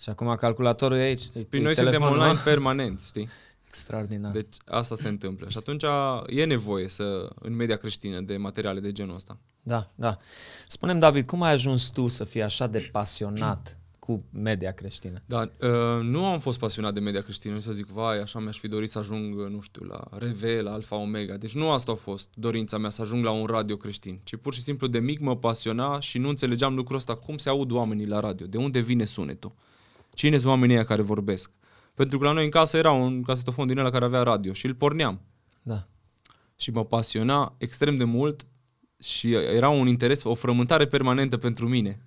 Și 0.00 0.08
acum 0.08 0.34
calculatorul 0.34 0.96
e 0.96 1.00
aici. 1.00 1.22
E, 1.22 1.40
Păi 1.42 1.58
e 1.58 1.62
noi 1.62 1.74
suntem 1.74 1.92
telefonul, 1.92 2.18
online 2.18 2.36
nu? 2.36 2.44
permanent, 2.44 3.00
știi? 3.00 3.28
Extraordinar. 3.64 4.32
Deci 4.32 4.56
asta 4.66 4.94
se 4.94 5.08
întâmplă. 5.08 5.48
Și 5.48 5.56
atunci 5.56 5.82
e 6.26 6.44
nevoie 6.44 6.88
să, 6.88 7.30
în 7.34 7.54
media 7.54 7.76
creștină, 7.76 8.20
de 8.20 8.36
materiale 8.36 8.80
de 8.80 8.92
genul 8.92 9.14
ăsta. 9.14 9.38
Da, 9.62 9.90
da. 9.94 10.18
Spune-mi, 10.66 11.00
David, 11.00 11.26
cum 11.26 11.42
ai 11.42 11.52
ajuns 11.52 11.88
tu 11.88 12.06
să 12.06 12.24
fii 12.24 12.42
așa 12.42 12.66
de 12.66 12.88
pasionat 12.92 13.78
cu 14.10 14.24
media 14.32 14.72
creștină? 14.72 15.22
Da, 15.26 15.50
uh, 15.60 16.02
nu 16.02 16.24
am 16.26 16.38
fost 16.38 16.58
pasionat 16.58 16.94
de 16.94 17.00
media 17.00 17.20
creștină 17.20 17.54
și 17.54 17.62
să 17.62 17.72
zic, 17.72 17.86
vai, 17.86 18.20
așa 18.20 18.38
mi-aș 18.38 18.58
fi 18.58 18.68
dorit 18.68 18.90
să 18.90 18.98
ajung, 18.98 19.34
nu 19.34 19.60
știu, 19.60 19.84
la 19.84 20.00
Reve, 20.10 20.60
la 20.60 20.72
Alfa 20.72 20.96
Omega. 20.96 21.36
Deci 21.36 21.54
nu 21.54 21.70
asta 21.70 21.92
a 21.92 21.94
fost 21.94 22.28
dorința 22.34 22.78
mea, 22.78 22.90
să 22.90 23.02
ajung 23.02 23.24
la 23.24 23.30
un 23.30 23.46
radio 23.46 23.76
creștin, 23.76 24.20
ci 24.24 24.36
pur 24.36 24.54
și 24.54 24.60
simplu 24.62 24.86
de 24.86 24.98
mic 24.98 25.20
mă 25.20 25.36
pasiona 25.36 26.00
și 26.00 26.18
nu 26.18 26.28
înțelegeam 26.28 26.74
lucrul 26.74 26.96
ăsta, 26.96 27.14
cum 27.14 27.36
se 27.36 27.48
aud 27.48 27.70
oamenii 27.70 28.06
la 28.06 28.20
radio, 28.20 28.46
de 28.46 28.56
unde 28.56 28.80
vine 28.80 29.04
sunetul, 29.04 29.52
cine 30.14 30.36
sunt 30.36 30.50
oamenii 30.50 30.74
ăia 30.74 30.84
care 30.84 31.02
vorbesc. 31.02 31.50
Pentru 31.94 32.18
că 32.18 32.24
la 32.24 32.32
noi 32.32 32.44
în 32.44 32.50
casă 32.50 32.76
era 32.76 32.90
un 32.90 33.22
casetofon 33.22 33.66
din 33.66 33.78
ăla 33.78 33.90
care 33.90 34.04
avea 34.04 34.22
radio 34.22 34.52
și 34.52 34.66
îl 34.66 34.74
porneam 34.74 35.20
Da. 35.62 35.82
și 36.56 36.70
mă 36.70 36.84
pasiona 36.84 37.54
extrem 37.58 37.96
de 37.96 38.04
mult 38.04 38.46
și 39.02 39.32
era 39.32 39.68
un 39.68 39.86
interes, 39.86 40.24
o 40.24 40.34
frământare 40.34 40.86
permanentă 40.86 41.36
pentru 41.36 41.68
mine. 41.68 42.00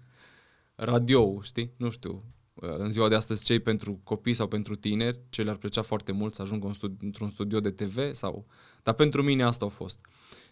Radio, 0.86 1.42
știi? 1.42 1.72
Nu 1.78 1.90
știu, 1.90 2.24
în 2.56 2.92
ziua 2.92 3.08
de 3.10 3.16
astăzi 3.16 3.46
cei 3.46 3.60
pentru 3.60 4.00
copii 4.04 4.34
sau 4.34 4.48
pentru 4.48 4.76
tineri, 4.76 5.20
ce 5.30 5.44
le-ar 5.44 5.56
plăcea 5.56 5.82
foarte 5.82 6.12
mult 6.12 6.34
să 6.34 6.42
ajungă 6.42 6.68
în 6.68 6.74
studi- 6.74 7.00
într-un 7.02 7.30
studio 7.30 7.60
de 7.60 7.72
TV 7.72 8.14
sau... 8.14 8.46
Dar 8.84 8.94
pentru 8.94 9.24
mine 9.24 9.44
asta 9.44 9.66
a 9.66 9.70
fost. 9.70 10.00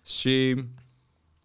Și 0.05 0.55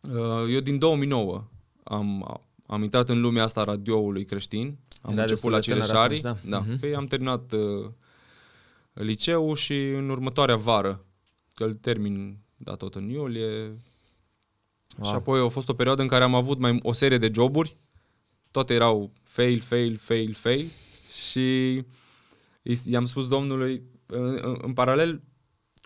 uh, 0.00 0.44
eu 0.50 0.60
din 0.60 0.78
2009 0.78 1.44
am, 1.84 2.40
am 2.66 2.82
intrat 2.82 3.08
în 3.08 3.20
lumea 3.20 3.42
asta 3.42 3.60
a 3.60 3.64
radioului 3.64 4.24
creștin. 4.24 4.78
Am 5.02 5.12
Era 5.12 5.22
început 5.22 5.28
destul 5.28 5.50
la 5.50 5.58
de 5.58 5.64
tânăr 5.66 5.84
Cireșari. 5.86 6.04
atunci, 6.18 6.20
da. 6.50 6.58
da. 6.58 6.64
Mhm. 6.68 6.78
Păi 6.80 6.94
am 6.94 7.06
terminat 7.06 7.52
uh, 7.52 7.90
liceu 8.92 9.54
și 9.54 9.88
în 9.88 10.08
următoarea 10.08 10.56
vară, 10.56 11.04
că 11.54 11.64
îl 11.64 11.74
termin 11.74 12.38
da, 12.56 12.74
tot 12.74 12.94
în 12.94 13.08
iulie, 13.08 13.76
Wow. 14.98 15.08
și 15.08 15.14
apoi 15.14 15.40
a 15.40 15.48
fost 15.48 15.68
o 15.68 15.74
perioadă 15.74 16.02
în 16.02 16.08
care 16.08 16.24
am 16.24 16.34
avut 16.34 16.58
mai 16.58 16.78
o 16.82 16.92
serie 16.92 17.18
de 17.18 17.30
joburi, 17.34 17.76
toate 18.56 18.75
erau 18.75 19.12
fail, 19.22 19.60
fail, 19.60 19.96
fail, 19.96 20.34
fail 20.34 20.66
și 21.12 21.75
i- 22.62 22.84
i-am 22.84 23.04
spus 23.04 23.28
domnului, 23.28 23.82
în, 24.06 24.38
în, 24.42 24.58
în 24.62 24.72
paralel 24.72 25.22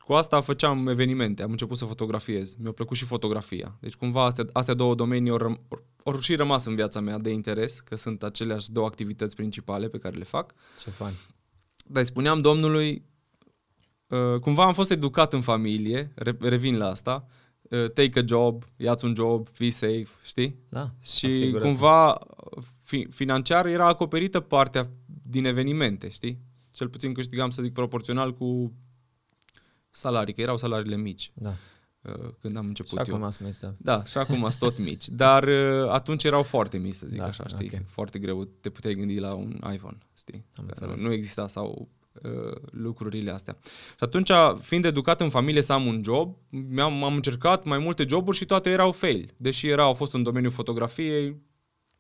cu 0.05 0.13
asta 0.13 0.41
făceam 0.41 0.89
evenimente, 0.89 1.43
am 1.43 1.51
început 1.51 1.77
să 1.77 1.85
fotografiez. 1.85 2.55
Mi-a 2.55 2.73
plăcut 2.73 2.97
și 2.97 3.05
fotografia. 3.05 3.77
Deci 3.81 3.95
cumva 3.95 4.25
astea, 4.25 4.45
astea 4.53 4.75
două 4.75 4.95
domenii 4.95 5.31
au, 5.31 5.37
răm, 5.37 5.61
au 6.05 6.21
și 6.21 6.35
rămas 6.35 6.65
în 6.65 6.75
viața 6.75 7.01
mea 7.01 7.19
de 7.19 7.31
interes, 7.31 7.81
că 7.81 7.97
sunt 7.97 8.23
aceleași 8.23 8.73
două 8.73 8.87
activități 8.87 9.37
principale 9.37 9.89
pe 9.89 9.99
care 9.99 10.17
le 10.17 10.25
fac. 10.25 10.55
Ce 10.79 10.91
fain. 10.91 11.15
Dar 11.87 12.03
îi 12.03 12.09
spuneam 12.09 12.41
domnului, 12.41 13.05
uh, 14.09 14.41
cumva 14.41 14.65
am 14.65 14.73
fost 14.73 14.91
educat 14.91 15.33
în 15.33 15.41
familie, 15.41 16.13
re- 16.15 16.37
revin 16.41 16.77
la 16.77 16.87
asta, 16.87 17.27
uh, 17.27 17.33
take 17.95 18.19
a 18.19 18.23
job, 18.27 18.65
ia-ți 18.77 19.05
un 19.05 19.15
job, 19.15 19.49
be 19.59 19.71
safe, 19.71 20.07
știi? 20.23 20.59
Da. 20.69 20.91
Și 21.03 21.27
asigură-te. 21.27 21.67
cumva 21.69 22.19
fi, 22.83 23.07
financiar 23.11 23.67
era 23.67 23.87
acoperită 23.87 24.41
partea 24.41 24.91
din 25.23 25.45
evenimente, 25.45 26.09
știi? 26.09 26.39
Cel 26.71 26.89
puțin 26.89 27.13
câștigam, 27.13 27.51
să 27.51 27.63
zic, 27.63 27.73
proporțional 27.73 28.35
cu 28.35 28.73
salarii, 29.91 30.35
că 30.35 30.41
erau 30.41 30.57
salariile 30.57 30.97
mici 30.97 31.33
Da. 31.35 31.55
uh, 32.03 32.13
când 32.41 32.57
am 32.57 32.63
Și 32.63 32.69
început 32.69 32.99
acum 32.99 33.21
eu. 33.21 33.25
ați 33.25 33.43
mers, 33.43 33.61
da. 33.61 33.75
Da, 33.79 34.05
și 34.05 34.19
acum 34.19 34.41
sunt 34.41 34.55
tot 34.59 34.79
mici. 34.79 35.09
Dar 35.09 35.43
uh, 35.43 35.89
atunci 35.91 36.25
erau 36.25 36.43
foarte 36.43 36.79
mici, 36.79 36.95
să 36.95 37.07
zic 37.07 37.19
Da, 37.19 37.25
așa, 37.27 37.47
știi? 37.47 37.71
ok. 37.75 37.83
Foarte 37.87 38.19
greu 38.19 38.45
te 38.45 38.71
puteai 38.71 38.95
gândi 38.95 39.19
la 39.19 39.35
un 39.35 39.61
iPhone, 39.73 39.99
știi? 40.19 40.35
Am 40.55 40.65
Că 40.65 40.71
înțeles. 40.71 41.01
nu, 41.01 41.07
nu 41.07 41.13
exista 41.15 41.49
sau 41.49 41.89
uh, 41.91 42.00
lucrurile 42.71 43.31
astea. 43.31 43.57
Și 43.89 44.05
atunci, 44.05 44.31
fiind 44.61 44.85
educat 44.85 45.21
în 45.21 45.29
familie 45.29 45.63
să 45.63 45.73
am 45.73 45.87
un 45.87 46.01
job, 46.05 46.37
mi-am, 46.49 47.05
am 47.05 47.15
încercat 47.15 47.65
mai 47.65 47.79
multe 47.79 48.05
joburi 48.09 48.37
și 48.37 48.45
toate 48.45 48.71
erau 48.71 48.93
fail. 48.93 49.35
Deși 49.37 49.69
erau, 49.69 49.87
au 49.87 49.95
fost 49.95 50.13
în 50.13 50.23
domeniul 50.23 50.53
fotografiei, 50.53 51.37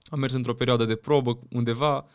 am 0.08 0.18
mers 0.18 0.32
într-o 0.32 0.54
perioadă 0.54 0.84
de 0.84 0.94
probă 0.94 1.38
undeva 1.50 2.06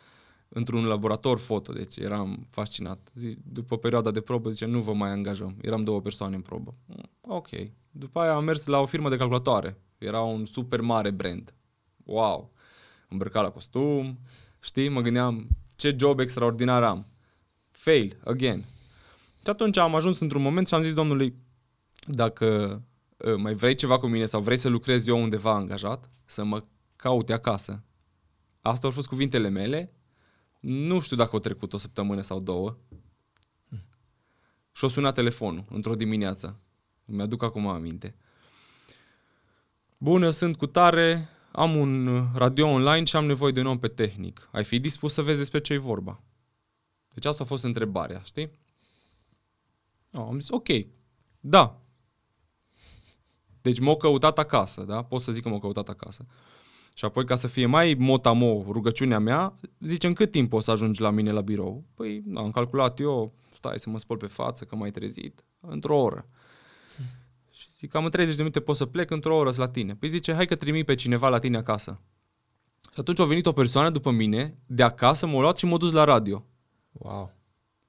într-un 0.48 0.86
laborator 0.86 1.38
foto, 1.38 1.72
deci 1.72 1.96
eram 1.96 2.46
fascinat. 2.50 3.10
Zi, 3.14 3.36
după 3.44 3.78
perioada 3.78 4.10
de 4.10 4.20
probă 4.20 4.50
zice, 4.50 4.64
nu 4.64 4.80
vă 4.80 4.92
mai 4.92 5.10
angajăm. 5.10 5.56
Eram 5.60 5.84
două 5.84 6.00
persoane 6.00 6.34
în 6.34 6.40
probă. 6.40 6.74
Mm, 6.86 7.10
Ok. 7.20 7.48
După 7.90 8.20
aia 8.20 8.34
am 8.34 8.44
mers 8.44 8.66
la 8.66 8.78
o 8.78 8.86
firmă 8.86 9.08
de 9.08 9.16
calculatoare. 9.16 9.78
Era 9.98 10.20
un 10.20 10.44
super 10.44 10.80
mare 10.80 11.10
brand. 11.10 11.54
Wow! 12.04 12.52
Îmbrăcat 13.08 13.42
la 13.42 13.50
costum, 13.50 14.18
știi, 14.60 14.88
mă 14.88 15.00
gândeam 15.00 15.48
ce 15.76 15.96
job 15.98 16.20
extraordinar 16.20 16.82
am. 16.82 17.06
Fail, 17.86 18.16
again. 18.24 18.64
Și 19.42 19.48
atunci 19.50 19.76
am 19.76 19.94
ajuns 19.94 20.20
într-un 20.20 20.42
moment 20.42 20.68
și 20.68 20.74
am 20.74 20.82
zis 20.82 20.94
domnului, 20.94 21.34
dacă 22.06 22.82
uh, 23.16 23.34
mai 23.36 23.54
vrei 23.54 23.74
ceva 23.74 23.98
cu 23.98 24.06
mine 24.06 24.24
sau 24.24 24.40
vrei 24.40 24.56
să 24.56 24.68
lucrez 24.68 25.06
eu 25.06 25.22
undeva 25.22 25.54
angajat, 25.54 26.10
să 26.24 26.44
mă 26.44 26.64
caute 26.96 27.32
acasă. 27.32 27.84
Asta 28.60 28.86
au 28.86 28.92
fost 28.92 29.06
cuvintele 29.06 29.48
mele. 29.48 29.92
Nu 30.60 31.00
știu 31.00 31.16
dacă 31.16 31.30
au 31.32 31.38
trecut 31.38 31.72
o 31.72 31.78
săptămână 31.78 32.20
sau 32.20 32.40
două. 32.40 32.76
Și 34.72 34.84
o 34.84 34.88
sunat 34.88 35.14
telefonul 35.14 35.64
într-o 35.68 35.94
dimineață. 35.94 36.60
Mi-aduc 37.04 37.42
acum 37.42 37.66
aminte. 37.66 38.16
Bună, 39.98 40.30
sunt 40.30 40.56
cu 40.56 40.66
tare, 40.66 41.28
am 41.52 41.76
un 41.76 42.24
radio 42.34 42.66
online 42.68 43.04
și 43.04 43.16
am 43.16 43.26
nevoie 43.26 43.52
de 43.52 43.60
un 43.60 43.66
om 43.66 43.78
pe 43.78 43.88
tehnic. 43.88 44.48
Ai 44.52 44.64
fi 44.64 44.78
dispus 44.78 45.12
să 45.12 45.22
vezi 45.22 45.38
despre 45.38 45.60
ce 45.60 45.72
e 45.72 45.78
vorba? 45.78 46.20
Deci 47.16 47.24
asta 47.24 47.42
a 47.42 47.46
fost 47.46 47.64
întrebarea, 47.64 48.20
știi? 48.24 48.50
No, 50.10 50.26
am 50.26 50.40
zis, 50.40 50.48
ok, 50.50 50.68
da. 51.40 51.80
Deci 53.62 53.78
m-au 53.78 53.96
căutat 53.96 54.38
acasă, 54.38 54.82
da? 54.82 55.02
Pot 55.02 55.22
să 55.22 55.32
zic 55.32 55.42
că 55.42 55.48
m-au 55.48 55.58
căutat 55.58 55.88
acasă. 55.88 56.26
Și 56.94 57.04
apoi, 57.04 57.24
ca 57.24 57.34
să 57.34 57.46
fie 57.46 57.66
mai 57.66 57.94
motamo 57.94 58.64
rugăciunea 58.68 59.18
mea, 59.18 59.54
zice, 59.80 60.06
în 60.06 60.14
cât 60.14 60.30
timp 60.30 60.52
o 60.52 60.60
să 60.60 60.70
ajungi 60.70 61.00
la 61.00 61.10
mine 61.10 61.32
la 61.32 61.40
birou? 61.40 61.84
Păi, 61.94 62.22
da, 62.26 62.40
am 62.40 62.50
calculat 62.50 63.00
eu, 63.00 63.34
stai 63.52 63.78
să 63.78 63.90
mă 63.90 63.98
spăl 63.98 64.16
pe 64.16 64.26
față, 64.26 64.64
că 64.64 64.76
m-ai 64.76 64.90
trezit, 64.90 65.44
într-o 65.60 65.98
oră. 65.98 66.28
Și 67.50 67.68
zic, 67.78 67.90
cam 67.90 68.04
în 68.04 68.10
30 68.10 68.34
de 68.34 68.42
minute 68.42 68.60
pot 68.60 68.76
să 68.76 68.86
plec, 68.86 69.10
într-o 69.10 69.36
oră 69.36 69.52
la 69.56 69.68
tine. 69.68 69.94
Păi 69.94 70.08
zice, 70.08 70.32
hai 70.32 70.46
că 70.46 70.56
trimit 70.56 70.86
pe 70.86 70.94
cineva 70.94 71.28
la 71.28 71.38
tine 71.38 71.56
acasă. 71.56 72.00
Și 72.92 73.00
atunci 73.00 73.20
a 73.20 73.24
venit 73.24 73.46
o 73.46 73.52
persoană 73.52 73.90
după 73.90 74.10
mine, 74.10 74.58
de 74.66 74.82
acasă, 74.82 75.26
m-a 75.26 75.40
luat 75.40 75.56
și 75.56 75.66
m-a 75.66 75.76
dus 75.76 75.92
la 75.92 76.04
radio. 76.04 76.44
Wow. 76.98 77.32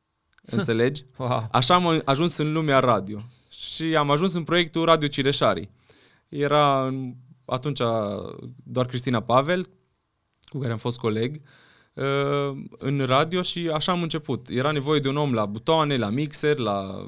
Înțelegi? 0.58 1.04
Wow. 1.18 1.48
Așa 1.52 1.74
am 1.74 2.02
ajuns 2.06 2.38
în 2.38 2.52
lumea 2.52 2.80
radio. 2.80 3.20
Și 3.50 3.96
am 3.96 4.12
ajuns 4.12 4.34
în 4.34 4.44
proiectul 4.44 4.86
Radio 4.86 5.08
Cireșarii. 5.08 5.70
Era 6.30 6.86
în, 6.86 7.14
atunci 7.46 7.82
doar 8.64 8.86
Cristina 8.86 9.22
Pavel, 9.22 9.70
cu 10.50 10.60
care 10.60 10.72
am 10.72 10.78
fost 10.78 10.98
coleg, 10.98 11.42
uh, 11.94 12.58
în 12.78 13.06
radio 13.06 13.42
și 13.42 13.70
așa 13.74 13.92
am 13.92 14.02
început. 14.02 14.50
Era 14.50 14.72
nevoie 14.72 15.00
de 15.00 15.10
un 15.10 15.18
om 15.18 15.34
la 15.34 15.46
butoane, 15.46 15.98
la 15.98 16.10
mixer, 16.10 16.58
la, 16.58 17.08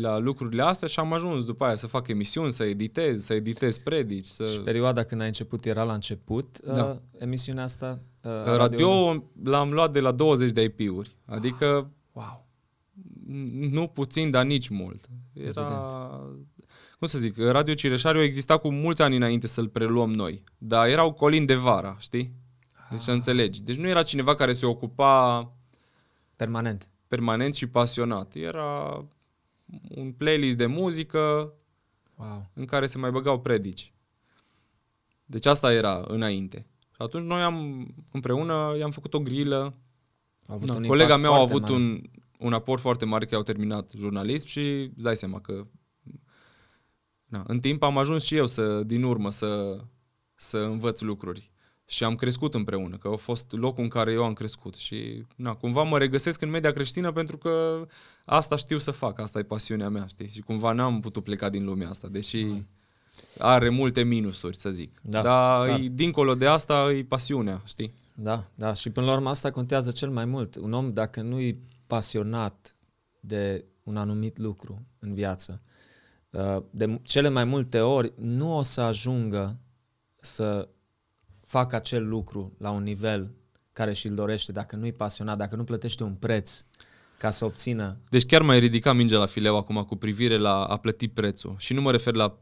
la 0.00 0.18
lucrurile 0.18 0.62
astea 0.62 0.88
și 0.88 1.00
am 1.00 1.12
ajuns 1.12 1.44
după 1.44 1.64
aia 1.64 1.74
să 1.74 1.86
fac 1.86 2.08
emisiuni, 2.08 2.52
să 2.52 2.64
editez, 2.64 3.24
să 3.24 3.34
editez 3.34 3.78
predici. 3.78 4.26
Să... 4.26 4.44
Și 4.44 4.60
perioada 4.60 5.02
când 5.02 5.20
ai 5.20 5.26
început 5.26 5.64
era 5.64 5.82
la 5.82 5.92
început 5.94 6.58
Da. 6.60 6.84
uh, 6.84 6.96
emisiunea 7.18 7.62
asta? 7.62 8.00
Uh, 8.22 8.30
Radio 8.44 9.24
l-am 9.44 9.72
luat 9.72 9.92
de 9.92 10.00
la 10.00 10.12
20 10.12 10.50
de 10.50 10.62
IP-uri, 10.62 11.16
adică 11.24 11.90
Wow. 12.12 12.46
nu 13.70 13.86
puțin, 13.86 14.30
dar 14.30 14.44
nici 14.44 14.68
mult. 14.68 15.06
Era, 15.32 15.64
cum 16.98 17.06
să 17.06 17.18
zic, 17.18 17.36
Radio 17.38 17.74
Cireșariu 17.74 18.22
exista 18.22 18.56
cu 18.56 18.70
mulți 18.72 19.02
ani 19.02 19.16
înainte 19.16 19.46
să-l 19.46 19.68
preluăm 19.68 20.12
noi, 20.12 20.42
dar 20.58 20.88
erau 20.88 21.12
colini 21.12 21.46
de 21.46 21.54
vara, 21.54 21.96
știi? 21.98 22.32
Deci 22.90 23.00
să 23.00 23.10
înțelegi. 23.10 23.62
Deci 23.62 23.76
nu 23.76 23.88
era 23.88 24.02
cineva 24.02 24.34
care 24.34 24.52
se 24.52 24.66
ocupa 24.66 25.50
Permanent. 26.36 26.88
permanent 27.08 27.54
și 27.54 27.66
pasionat. 27.66 28.34
Era 28.34 29.04
un 29.88 30.12
playlist 30.12 30.56
de 30.56 30.66
muzică 30.66 31.52
Wow. 32.18 32.50
în 32.54 32.64
care 32.64 32.86
se 32.86 32.98
mai 32.98 33.10
băgau 33.10 33.40
predici. 33.40 33.92
Deci 35.24 35.46
asta 35.46 35.72
era 35.72 36.04
înainte. 36.08 36.66
Și 36.78 36.96
atunci 37.02 37.24
noi 37.24 37.42
am, 37.42 37.86
împreună, 38.12 38.74
i-am 38.78 38.90
făcut 38.90 39.14
o 39.14 39.20
grilă, 39.20 39.74
A 40.46 40.52
avut 40.52 40.66
Da, 40.66 40.74
un 40.74 40.82
colega 40.86 41.14
impact 41.14 41.22
mea 41.22 41.30
a 41.30 41.34
foarte 41.46 41.52
avut 41.54 41.68
mare. 41.68 41.74
un, 41.82 42.02
un 42.38 42.52
aport 42.52 42.80
foarte 42.80 43.04
mare 43.04 43.26
că 43.26 43.34
au 43.34 43.42
terminat 43.42 43.92
jurnalism 43.96 44.46
și 44.46 44.60
îți 44.94 45.02
dai 45.02 45.16
seama 45.16 45.40
că 45.40 45.66
na, 47.24 47.44
în 47.46 47.60
timp 47.60 47.82
am 47.82 47.98
ajuns 47.98 48.24
și 48.24 48.36
eu 48.36 48.46
să, 48.46 48.82
din 48.82 49.02
urmă 49.02 49.30
să, 49.30 49.80
să 50.34 50.58
învăț 50.58 51.00
lucruri. 51.00 51.50
Și 51.88 52.04
am 52.04 52.14
crescut 52.14 52.54
împreună, 52.54 52.96
că 52.96 53.08
a 53.12 53.16
fost 53.16 53.52
locul 53.52 53.82
în 53.82 53.88
care 53.88 54.12
eu 54.12 54.24
am 54.24 54.32
crescut 54.32 54.74
și 54.74 55.24
na, 55.36 55.54
cumva 55.54 55.82
mă 55.82 55.98
regăsesc 55.98 56.42
în 56.42 56.50
media 56.50 56.72
creștină 56.72 57.12
pentru 57.12 57.38
că 57.38 57.86
asta 58.24 58.56
știu 58.56 58.78
să 58.78 58.90
fac, 58.90 59.20
asta 59.20 59.38
e 59.38 59.42
pasiunea 59.42 59.88
mea, 59.88 60.06
știi? 60.06 60.28
Și 60.28 60.40
cumva 60.40 60.72
n-am 60.72 61.00
putut 61.00 61.24
pleca 61.24 61.48
din 61.48 61.64
lumea 61.64 61.88
asta, 61.88 62.08
deși 62.08 62.44
mm. 62.44 62.66
are 63.38 63.68
multe 63.68 64.02
minusuri, 64.02 64.56
să 64.56 64.70
zic. 64.70 65.00
Da, 65.02 65.22
Dar 65.22 65.68
e, 65.68 65.88
dincolo 65.92 66.34
de 66.34 66.46
asta 66.46 66.92
e 66.92 67.04
pasiunea, 67.04 67.62
știi? 67.64 67.94
Da, 68.14 68.44
da, 68.54 68.72
și 68.72 68.90
până 68.90 69.06
la 69.06 69.12
urmă 69.12 69.28
asta 69.28 69.50
contează 69.50 69.90
cel 69.90 70.10
mai 70.10 70.24
mult. 70.24 70.56
Un 70.56 70.72
om 70.72 70.92
dacă 70.92 71.20
nu 71.22 71.40
e 71.40 71.58
pasionat 71.86 72.74
de 73.20 73.64
un 73.82 73.96
anumit 73.96 74.38
lucru 74.38 74.86
în 74.98 75.14
viață, 75.14 75.62
uh, 76.30 76.56
de 76.70 77.00
cele 77.02 77.28
mai 77.28 77.44
multe 77.44 77.80
ori 77.80 78.12
nu 78.16 78.56
o 78.56 78.62
să 78.62 78.80
ajungă 78.80 79.58
să 80.16 80.68
fac 81.46 81.72
acel 81.72 82.08
lucru 82.08 82.52
la 82.58 82.70
un 82.70 82.82
nivel 82.82 83.30
care 83.72 83.92
și-l 83.92 84.14
dorește, 84.14 84.52
dacă 84.52 84.76
nu-i 84.76 84.92
pasionat, 84.92 85.36
dacă 85.36 85.56
nu 85.56 85.64
plătește 85.64 86.02
un 86.02 86.14
preț 86.14 86.62
ca 87.18 87.30
să 87.30 87.44
obțină... 87.44 87.96
Deci 88.08 88.26
chiar 88.26 88.42
mai 88.42 88.58
ridica 88.58 88.92
mingea 88.92 89.18
la 89.18 89.26
fileu 89.26 89.56
acum 89.56 89.82
cu 89.82 89.96
privire 89.96 90.36
la 90.36 90.64
a 90.64 90.76
plăti 90.76 91.08
prețul. 91.08 91.54
Și 91.58 91.72
nu 91.72 91.80
mă 91.80 91.90
refer 91.90 92.14
la 92.14 92.38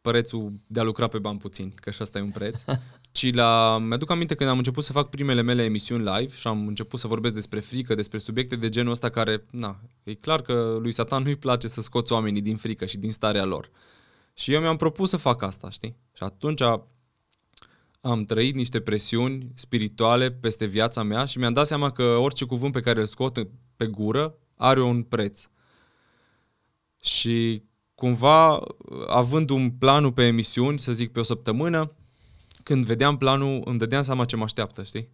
prețul 0.00 0.52
de 0.66 0.80
a 0.80 0.82
lucra 0.82 1.08
pe 1.08 1.18
bani 1.18 1.38
puțini, 1.38 1.74
că 1.74 1.90
și 1.90 2.02
asta 2.02 2.18
e 2.18 2.22
un 2.22 2.30
preț, 2.30 2.62
ci 3.12 3.34
la... 3.34 3.78
Mi-aduc 3.78 4.10
aminte 4.10 4.34
când 4.34 4.50
am 4.50 4.56
început 4.56 4.84
să 4.84 4.92
fac 4.92 5.08
primele 5.08 5.42
mele 5.42 5.62
emisiuni 5.62 6.04
live 6.04 6.34
și 6.34 6.46
am 6.46 6.66
început 6.66 7.00
să 7.00 7.06
vorbesc 7.06 7.34
despre 7.34 7.60
frică, 7.60 7.94
despre 7.94 8.18
subiecte 8.18 8.56
de 8.56 8.68
genul 8.68 8.92
ăsta 8.92 9.08
care, 9.08 9.44
na, 9.50 9.80
e 10.02 10.14
clar 10.14 10.42
că 10.42 10.76
lui 10.80 10.92
Satan 10.92 11.22
nu-i 11.22 11.36
place 11.36 11.68
să 11.68 11.80
scoți 11.80 12.12
oamenii 12.12 12.42
din 12.42 12.56
frică 12.56 12.86
și 12.86 12.98
din 12.98 13.12
starea 13.12 13.44
lor. 13.44 13.70
Și 14.34 14.52
eu 14.52 14.60
mi-am 14.60 14.76
propus 14.76 15.10
să 15.10 15.16
fac 15.16 15.42
asta, 15.42 15.70
știi? 15.70 15.96
Și 16.12 16.22
atunci 16.22 16.62
am 18.06 18.24
trăit 18.24 18.54
niște 18.54 18.80
presiuni 18.80 19.50
spirituale 19.54 20.30
peste 20.30 20.64
viața 20.64 21.02
mea 21.02 21.24
și 21.24 21.38
mi-am 21.38 21.52
dat 21.52 21.66
seama 21.66 21.90
că 21.90 22.02
orice 22.02 22.44
cuvânt 22.44 22.72
pe 22.72 22.80
care 22.80 23.00
îl 23.00 23.06
scot 23.06 23.48
pe 23.76 23.86
gură 23.86 24.38
are 24.56 24.82
un 24.82 25.02
preț. 25.02 25.48
Și 27.02 27.62
cumva, 27.94 28.62
având 29.06 29.50
un 29.50 29.70
planul 29.70 30.12
pe 30.12 30.26
emisiuni, 30.26 30.78
să 30.78 30.92
zic 30.92 31.12
pe 31.12 31.20
o 31.20 31.22
săptămână, 31.22 31.92
când 32.62 32.84
vedeam 32.84 33.16
planul, 33.16 33.62
îmi 33.64 33.78
dădeam 33.78 34.02
seama 34.02 34.24
ce 34.24 34.36
mă 34.36 34.42
așteaptă, 34.42 34.82
știi? 34.82 35.08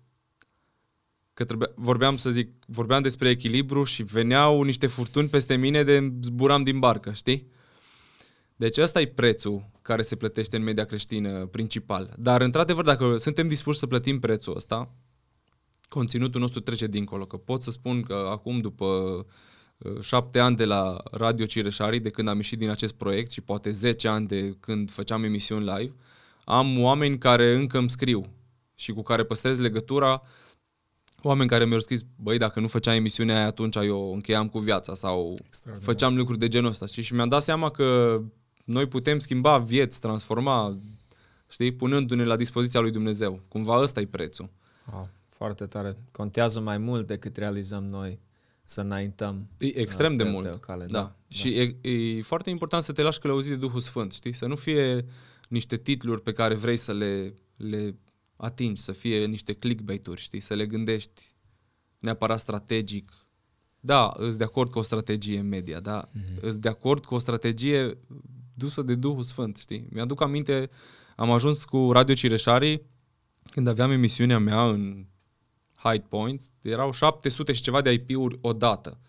Că 1.34 1.44
trebuia, 1.44 1.70
vorbeam, 1.74 2.16
să 2.16 2.30
zic, 2.30 2.50
vorbeam 2.66 3.02
despre 3.02 3.28
echilibru 3.28 3.84
și 3.84 4.02
veneau 4.02 4.62
niște 4.62 4.86
furtuni 4.86 5.28
peste 5.28 5.56
mine 5.56 5.82
de 5.82 6.12
zburam 6.22 6.62
din 6.62 6.78
barcă, 6.78 7.12
știi? 7.12 7.46
Deci 8.62 8.78
ăsta 8.78 9.00
e 9.00 9.06
prețul 9.06 9.70
care 9.82 10.02
se 10.02 10.16
plătește 10.16 10.56
în 10.56 10.62
media 10.62 10.84
creștină 10.84 11.46
principal. 11.46 12.14
Dar, 12.18 12.40
într-adevăr, 12.40 12.84
dacă 12.84 13.16
suntem 13.16 13.48
dispuși 13.48 13.78
să 13.78 13.86
plătim 13.86 14.18
prețul 14.18 14.56
ăsta, 14.56 14.94
conținutul 15.88 16.40
nostru 16.40 16.60
trece 16.60 16.86
dincolo. 16.86 17.24
Că 17.24 17.36
pot 17.36 17.62
să 17.62 17.70
spun 17.70 18.02
că 18.02 18.28
acum, 18.30 18.60
după 18.60 18.84
uh, 19.78 20.00
șapte 20.00 20.38
ani 20.38 20.56
de 20.56 20.64
la 20.64 21.02
Radio 21.10 21.46
Cireșari, 21.46 21.98
de 21.98 22.10
când 22.10 22.28
am 22.28 22.36
ieșit 22.36 22.58
din 22.58 22.68
acest 22.68 22.92
proiect 22.92 23.30
și 23.30 23.40
poate 23.40 23.70
zece 23.70 24.08
ani 24.08 24.26
de 24.26 24.56
când 24.60 24.90
făceam 24.90 25.24
emisiuni 25.24 25.64
live, 25.64 25.94
am 26.44 26.82
oameni 26.82 27.18
care 27.18 27.54
încă 27.54 27.78
îmi 27.78 27.90
scriu 27.90 28.32
și 28.74 28.92
cu 28.92 29.02
care 29.02 29.24
păstrez 29.24 29.58
legătura, 29.58 30.22
oameni 31.22 31.48
care 31.48 31.64
mi-au 31.64 31.78
scris, 31.78 32.00
băi, 32.16 32.38
dacă 32.38 32.60
nu 32.60 32.66
făceam 32.66 32.94
emisiunea 32.94 33.36
aia, 33.36 33.46
atunci 33.46 33.76
eu 33.76 34.12
încheiam 34.12 34.48
cu 34.48 34.58
viața 34.58 34.94
sau 34.94 35.36
făceam 35.80 36.16
lucruri 36.16 36.38
de 36.38 36.48
genul 36.48 36.70
ăsta. 36.70 36.86
Și, 36.86 37.02
și 37.02 37.14
mi-am 37.14 37.28
dat 37.28 37.42
seama 37.42 37.70
că 37.70 38.20
noi 38.64 38.86
putem 38.86 39.18
schimba 39.18 39.58
vieți, 39.58 40.00
transforma, 40.00 40.78
știi, 41.48 41.72
punându-ne 41.72 42.24
la 42.24 42.36
dispoziția 42.36 42.80
lui 42.80 42.90
Dumnezeu. 42.90 43.40
Cumva 43.48 43.80
ăsta 43.80 44.00
e 44.00 44.06
prețul. 44.06 44.50
Wow, 44.92 45.08
foarte 45.26 45.66
tare. 45.66 45.96
Contează 46.10 46.60
mai 46.60 46.78
mult 46.78 47.06
decât 47.06 47.36
realizăm 47.36 47.84
noi 47.84 48.20
să 48.64 48.80
înaintăm. 48.80 49.48
E 49.58 49.78
extrem 49.78 50.14
de 50.14 50.24
mult. 50.24 50.50
De 50.50 50.58
cale, 50.60 50.86
da. 50.86 50.98
da. 50.98 51.16
Și 51.28 51.50
da. 51.50 51.88
E, 51.88 51.90
e 51.90 52.22
foarte 52.22 52.50
important 52.50 52.82
să 52.82 52.92
te 52.92 53.02
lași 53.02 53.18
călăuzit 53.18 53.50
de 53.50 53.56
Duhul 53.56 53.80
Sfânt, 53.80 54.12
știi? 54.12 54.32
Să 54.32 54.46
nu 54.46 54.56
fie 54.56 55.06
niște 55.48 55.76
titluri 55.76 56.22
pe 56.22 56.32
care 56.32 56.54
vrei 56.54 56.76
să 56.76 56.92
le, 56.92 57.34
le 57.56 57.96
atingi, 58.36 58.80
să 58.80 58.92
fie 58.92 59.26
niște 59.26 59.52
clickbait-uri, 59.52 60.20
știi? 60.20 60.40
Să 60.40 60.54
le 60.54 60.66
gândești 60.66 61.22
neapărat 61.98 62.38
strategic. 62.38 63.12
Da, 63.80 64.12
îți 64.16 64.38
de 64.38 64.44
acord 64.44 64.70
cu 64.70 64.78
o 64.78 64.82
strategie 64.82 65.38
în 65.38 65.48
media, 65.48 65.80
da, 65.80 66.08
mm-hmm. 66.08 66.40
îți 66.40 66.60
de 66.60 66.68
acord 66.68 67.04
cu 67.04 67.14
o 67.14 67.18
strategie 67.18 67.98
dusă 68.54 68.82
de 68.82 68.94
Duhul 68.94 69.22
Sfânt, 69.22 69.56
știi? 69.56 69.86
Mi-aduc 69.90 70.20
aminte, 70.20 70.70
am 71.16 71.30
ajuns 71.30 71.64
cu 71.64 71.92
Radio 71.92 72.14
Cireșarii 72.14 72.86
când 73.50 73.66
aveam 73.66 73.90
emisiunea 73.90 74.38
mea 74.38 74.68
în 74.68 75.06
High 75.76 76.04
Points, 76.08 76.52
erau 76.62 76.92
700 76.92 77.52
și 77.52 77.62
ceva 77.62 77.80
de 77.80 77.92
IP-uri 77.92 78.38
odată. 78.40 79.00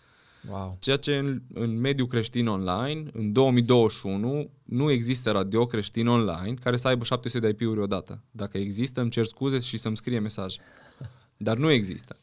Wow. 0.50 0.78
Ceea 0.80 0.98
ce 0.98 1.18
în, 1.18 1.42
în 1.54 1.80
mediul 1.80 2.08
creștin 2.08 2.48
online, 2.48 3.10
în 3.14 3.32
2021, 3.32 4.50
nu 4.64 4.92
există 4.92 5.32
radio 5.32 5.66
creștin 5.66 6.08
online 6.08 6.54
care 6.54 6.78
să 6.78 6.88
aibă 6.88 7.04
700 7.04 7.52
de 7.52 7.64
IP-uri 7.64 7.80
odată. 7.80 8.24
Dacă 8.32 8.58
există, 8.58 9.02
îmi 9.02 9.10
cer 9.10 9.26
scuze 9.26 9.60
și 9.60 9.78
să-mi 9.78 9.98
scrie 9.98 10.20
mesaj. 10.20 10.56
Dar 11.38 11.58
nu 11.58 11.70
există. 11.70 12.16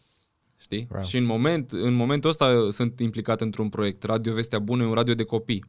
Știi? 0.57 0.89
Wow. 0.93 1.03
Și 1.03 1.17
în, 1.17 1.25
moment, 1.25 1.73
în 1.73 1.95
momentul 1.95 2.31
ăsta 2.31 2.69
sunt 2.71 3.01
implicat 3.01 3.41
într-un 3.41 3.69
proiect. 3.69 4.03
Radio 4.03 4.33
Vestea 4.33 4.59
Bună 4.59 4.83
e 4.83 4.87
un 4.87 4.95
radio 4.95 5.15
de 5.15 5.25
copii. 5.25 5.65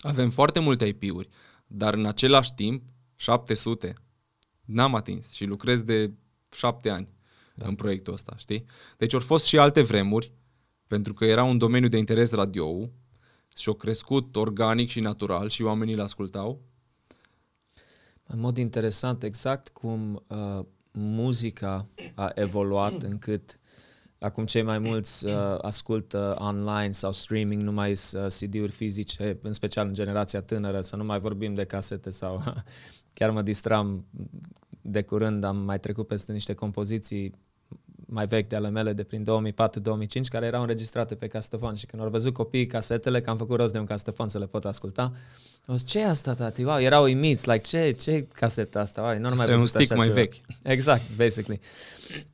Avem 0.00 0.30
foarte 0.30 0.58
multe 0.58 0.84
IP-uri, 0.86 1.28
dar 1.66 1.94
în 1.94 2.06
același 2.06 2.54
timp, 2.54 2.82
700 3.16 3.92
n-am 4.64 4.94
atins 4.94 5.32
și 5.32 5.44
lucrez 5.44 5.82
de 5.82 6.12
șapte 6.52 6.90
ani 6.90 7.08
da. 7.54 7.66
în 7.66 7.74
proiectul 7.74 8.12
ăsta, 8.12 8.36
știi? 8.36 8.64
Deci 8.96 9.14
au 9.14 9.20
fost 9.20 9.44
și 9.44 9.58
alte 9.58 9.82
vremuri, 9.82 10.32
pentru 10.86 11.14
că 11.14 11.24
era 11.24 11.42
un 11.42 11.58
domeniu 11.58 11.88
de 11.88 11.96
interes 11.96 12.32
radio 12.32 12.90
și 13.56 13.68
au 13.68 13.74
crescut 13.74 14.36
organic 14.36 14.88
și 14.88 15.00
natural 15.00 15.48
și 15.48 15.62
oamenii 15.62 15.94
îl 15.94 16.00
ascultau. 16.00 16.62
În 18.26 18.40
mod 18.40 18.56
interesant, 18.56 19.22
exact 19.22 19.68
cum 19.68 20.24
uh, 20.26 20.64
muzica 20.92 21.88
a 22.14 22.30
evoluat 22.34 23.02
încât 23.10 23.59
Acum 24.20 24.46
cei 24.46 24.62
mai 24.62 24.78
mulți 24.78 25.26
uh, 25.26 25.32
ascultă 25.60 26.36
online 26.38 26.90
sau 26.90 27.12
streaming 27.12 27.62
numai 27.62 27.90
uh, 27.90 28.26
CD-uri 28.26 28.72
fizice, 28.72 29.38
în 29.42 29.52
special 29.52 29.86
în 29.86 29.94
generația 29.94 30.42
tânără, 30.42 30.80
să 30.80 30.96
nu 30.96 31.04
mai 31.04 31.18
vorbim 31.18 31.54
de 31.54 31.64
casete 31.64 32.10
sau 32.10 32.42
chiar 33.14 33.30
mă 33.30 33.42
distram 33.42 34.06
de 34.82 35.02
curând, 35.02 35.44
am 35.44 35.56
mai 35.56 35.80
trecut 35.80 36.06
peste 36.06 36.32
niște 36.32 36.54
compoziții 36.54 37.34
mai 38.10 38.26
vechi 38.26 38.48
de 38.48 38.56
ale 38.56 38.68
mele 38.68 38.92
de 38.92 39.02
prin 39.02 39.24
2004-2005 39.24 40.20
care 40.28 40.46
erau 40.46 40.60
înregistrate 40.60 41.14
pe 41.14 41.26
castofon 41.26 41.74
și 41.74 41.86
când 41.86 42.02
au 42.02 42.08
văzut 42.08 42.32
copiii 42.32 42.66
casetele 42.66 43.20
că 43.20 43.30
am 43.30 43.36
făcut 43.36 43.56
rost 43.56 43.72
de 43.72 43.78
un 43.78 43.84
castofon 43.84 44.28
să 44.28 44.38
le 44.38 44.46
pot 44.46 44.64
asculta, 44.64 45.12
au 45.66 45.76
zis, 45.76 45.86
ce 45.86 46.00
e 46.00 46.08
asta, 46.08 46.34
tati? 46.34 46.64
Wow, 46.64 46.78
erau 46.78 47.02
uimiți, 47.02 47.50
like, 47.50 47.62
ce, 47.62 47.90
ce 47.90 48.26
caseta 48.32 48.80
asta? 48.80 49.02
Wow, 49.02 49.18
nu 49.18 49.34
mai 49.36 49.48
e 49.48 49.54
un 49.54 49.66
stick 49.66 49.94
mai 49.94 50.06
ceva. 50.06 50.14
vechi. 50.14 50.34
Exact, 50.62 51.02
basically. 51.16 51.60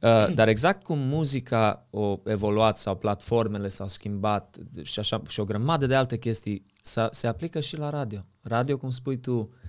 Uh, 0.00 0.34
dar 0.34 0.48
exact 0.48 0.82
cum 0.82 0.98
muzica 0.98 1.86
a 1.92 2.20
evoluat 2.24 2.76
sau 2.76 2.96
platformele 2.96 3.68
s-au 3.68 3.88
schimbat 3.88 4.56
și, 4.82 4.98
așa, 4.98 5.22
și 5.28 5.40
o 5.40 5.44
grămadă 5.44 5.86
de 5.86 5.94
alte 5.94 6.18
chestii, 6.18 6.64
se 7.10 7.26
aplică 7.26 7.60
și 7.60 7.76
la 7.76 7.90
radio. 7.90 8.24
Radio, 8.42 8.76
cum 8.76 8.90
spui 8.90 9.16
tu, 9.16 9.32
Uh, 9.32 9.65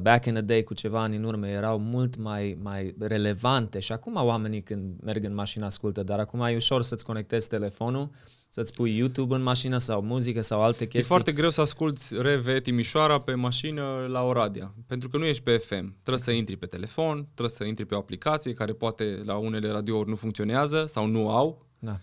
back 0.00 0.26
in 0.26 0.32
the 0.32 0.42
day, 0.42 0.62
cu 0.62 0.74
ceva 0.74 1.02
ani 1.02 1.16
în 1.16 1.24
urmă, 1.24 1.48
erau 1.48 1.78
mult 1.78 2.16
mai, 2.16 2.58
mai 2.62 2.94
relevante 2.98 3.78
și 3.78 3.92
acum 3.92 4.14
oamenii 4.14 4.60
când 4.60 5.00
merg 5.02 5.24
în 5.24 5.34
mașină 5.34 5.64
ascultă, 5.64 6.02
dar 6.02 6.18
acum 6.18 6.40
e 6.40 6.54
ușor 6.54 6.82
să-ți 6.82 7.04
conectezi 7.04 7.48
telefonul, 7.48 8.10
să-ți 8.48 8.72
pui 8.72 8.96
YouTube 8.96 9.34
în 9.34 9.42
mașină 9.42 9.78
sau 9.78 10.02
muzică 10.02 10.40
sau 10.40 10.62
alte 10.62 10.78
chestii. 10.78 11.00
E 11.00 11.02
foarte 11.02 11.32
greu 11.32 11.50
să 11.50 11.60
asculti 11.60 12.02
RV 12.18 12.58
Timișoara 12.60 13.20
pe 13.20 13.34
mașină 13.34 14.06
la 14.08 14.22
Oradea, 14.22 14.74
pentru 14.86 15.08
că 15.08 15.16
nu 15.16 15.24
ești 15.24 15.42
pe 15.42 15.56
FM. 15.56 15.66
Trebuie 15.68 15.92
exact. 16.04 16.22
să 16.22 16.32
intri 16.32 16.56
pe 16.56 16.66
telefon, 16.66 17.22
trebuie 17.22 17.48
să 17.48 17.64
intri 17.64 17.84
pe 17.84 17.94
o 17.94 17.98
aplicație 17.98 18.52
care 18.52 18.72
poate 18.72 19.22
la 19.24 19.36
unele 19.36 19.70
radiouri 19.70 20.08
nu 20.08 20.16
funcționează 20.16 20.84
sau 20.86 21.06
nu 21.06 21.30
au. 21.30 21.66
Da. 21.78 22.00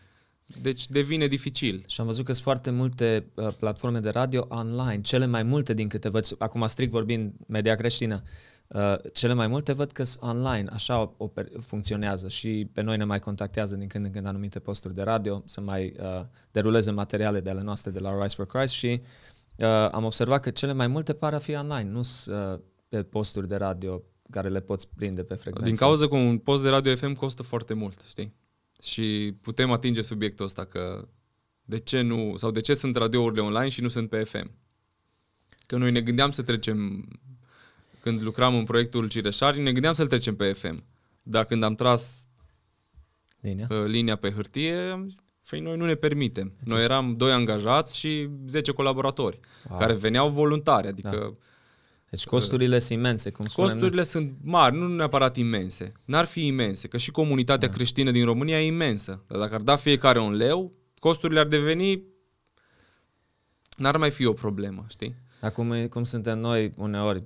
Deci 0.62 0.88
devine 0.88 1.28
dificil. 1.28 1.84
Și 1.88 2.02
am 2.02 2.08
văzut 2.08 2.26
că 2.26 2.32
sunt 2.32 2.44
foarte 2.44 2.72
multe 2.72 3.26
uh, 3.34 3.54
platforme 3.60 4.00
de 4.00 4.10
radio 4.10 4.46
online, 4.50 5.02
cele 5.02 5.26
mai 5.26 5.44
multe 5.44 5.74
din 5.74 5.88
câte 5.88 6.10
văd, 6.10 6.26
acum 6.38 6.68
strict 6.68 6.92
vorbind 6.92 7.34
media 7.48 7.76
creștină, 7.76 8.22
uh, 8.68 8.96
cele 9.14 9.34
mai 9.34 9.48
multe 9.48 9.74
văd 9.74 9.92
că 9.92 10.04
sunt 10.04 10.24
online, 10.24 10.70
așa 10.74 11.16
oper- 11.18 11.60
funcționează 11.60 12.28
și 12.28 12.70
pe 12.74 12.82
noi 12.82 12.98
ne 12.98 13.04
mai 13.04 13.20
contactează 13.20 13.76
din 13.76 13.88
când 13.88 14.06
în 14.06 14.12
când 14.12 14.26
anumite 14.26 14.60
posturi 14.60 14.96
de 14.96 15.02
radio 15.02 15.44
să 15.46 15.62
mai 15.62 15.96
uh, 16.00 16.26
deruleze 16.52 16.92
materiale 16.92 17.40
de 17.40 17.50
ale 17.50 17.62
noastre 17.62 17.92
de 17.92 18.00
la 18.00 18.22
Rise 18.22 18.36
for 18.36 18.46
Christ 18.46 18.74
și 18.74 19.02
uh, 19.56 19.68
am 19.92 20.04
observat 20.04 20.42
că 20.42 20.50
cele 20.50 20.74
mai 20.74 20.88
multe 20.88 21.14
par 21.14 21.34
a 21.34 21.40
fi 21.40 21.56
online, 21.56 21.90
nu 21.90 22.02
sunt 22.02 22.36
uh, 22.36 22.60
pe 22.90 23.04
posturi 23.04 23.48
de 23.48 23.56
radio 23.56 24.02
care 24.30 24.50
le 24.50 24.60
poți 24.60 24.88
prinde 24.96 25.24
pe 25.24 25.36
frecvență. 25.36 25.70
Din 25.70 25.76
cauza 25.76 26.08
că 26.08 26.16
un 26.16 26.38
post 26.38 26.64
de 26.64 26.70
radio 26.70 26.96
FM 26.96 27.14
costă 27.14 27.44
foarte 27.44 27.74
mult, 27.74 28.02
știi? 28.08 28.34
Și 28.86 29.36
putem 29.42 29.72
atinge 29.72 30.02
subiectul 30.02 30.46
ăsta 30.46 30.66
că 30.66 31.08
de 31.64 31.80
ce 31.80 32.02
nu, 32.02 32.34
sau 32.38 32.52
de 32.52 32.62
ce 32.62 32.74
sunt 32.74 32.96
radiourile 32.96 33.42
online 33.42 33.70
și 33.70 33.82
nu 33.82 33.88
sunt 33.88 34.10
pe 34.10 34.24
FM. 34.24 34.52
Că 35.66 35.78
noi 35.78 35.92
ne 35.92 36.02
gândeam 36.02 36.32
să 36.32 36.42
trecem, 36.42 37.08
când 38.02 38.22
lucram 38.22 38.56
în 38.56 38.64
proiectul 38.64 39.08
Cireșari, 39.08 39.60
ne 39.62 39.72
gândeam 39.72 39.94
să-l 39.94 40.08
trecem 40.08 40.36
pe 40.36 40.54
FM. 40.54 40.84
Dar 41.24 41.46
când 41.46 41.64
am 41.64 41.76
tras 41.76 42.28
Linia. 43.42 43.68
uh, 43.70 43.84
linia 43.86 44.16
pe 44.16 44.32
hârtie, 44.32 44.76
am 44.76 45.08
zis, 45.08 45.20
Păi 45.50 45.60
noi 45.60 45.78
nu 45.78 45.86
ne 45.86 45.96
permitem. 45.96 46.54
Deci 46.64 46.74
Noi 46.74 46.84
eram 46.84 47.18
doi 47.18 47.32
angajați 47.32 47.98
și 47.98 48.30
10 48.48 48.72
colaboratori 48.72 49.40
Wow. 49.70 49.80
care 49.80 49.94
veneau 49.94 50.30
voluntari, 50.30 50.88
adică 50.88 51.38
Deci 52.16 52.26
costurile 52.26 52.80
sunt 52.80 53.00
imense, 53.00 53.30
cum 53.30 53.46
spunem. 53.48 53.70
costurile 53.72 54.04
sunt 54.04 54.34
mari, 54.42 54.76
nu 54.78 54.88
neapărat 54.88 55.38
imense. 55.38 55.92
N-ar 56.06 56.26
fi 56.26 56.46
imense, 56.46 56.88
că 56.88 56.98
și 56.98 57.12
comunitatea 57.12 57.68
Da. 57.68 57.74
creștină 57.74 58.12
din 58.12 58.26
România 58.26 58.62
e 58.62 58.66
imensă. 58.66 59.24
Dar 59.28 59.40
dacă 59.40 59.54
ar 59.56 59.62
da 59.62 59.76
fiecare 59.76 60.20
un 60.20 60.34
leu, 60.34 60.74
costurile 61.00 61.40
ar 61.40 61.48
deveni 61.48 62.04
n-ar 63.78 63.98
mai 63.98 64.12
fi 64.12 64.26
o 64.26 64.34
problemă, 64.34 64.86
știi? 64.90 65.16
Acum, 65.42 65.72
e- 65.72 65.88
cum 65.88 66.04
suntem 66.04 66.40
noi 66.40 66.74
uneori, 66.78 67.24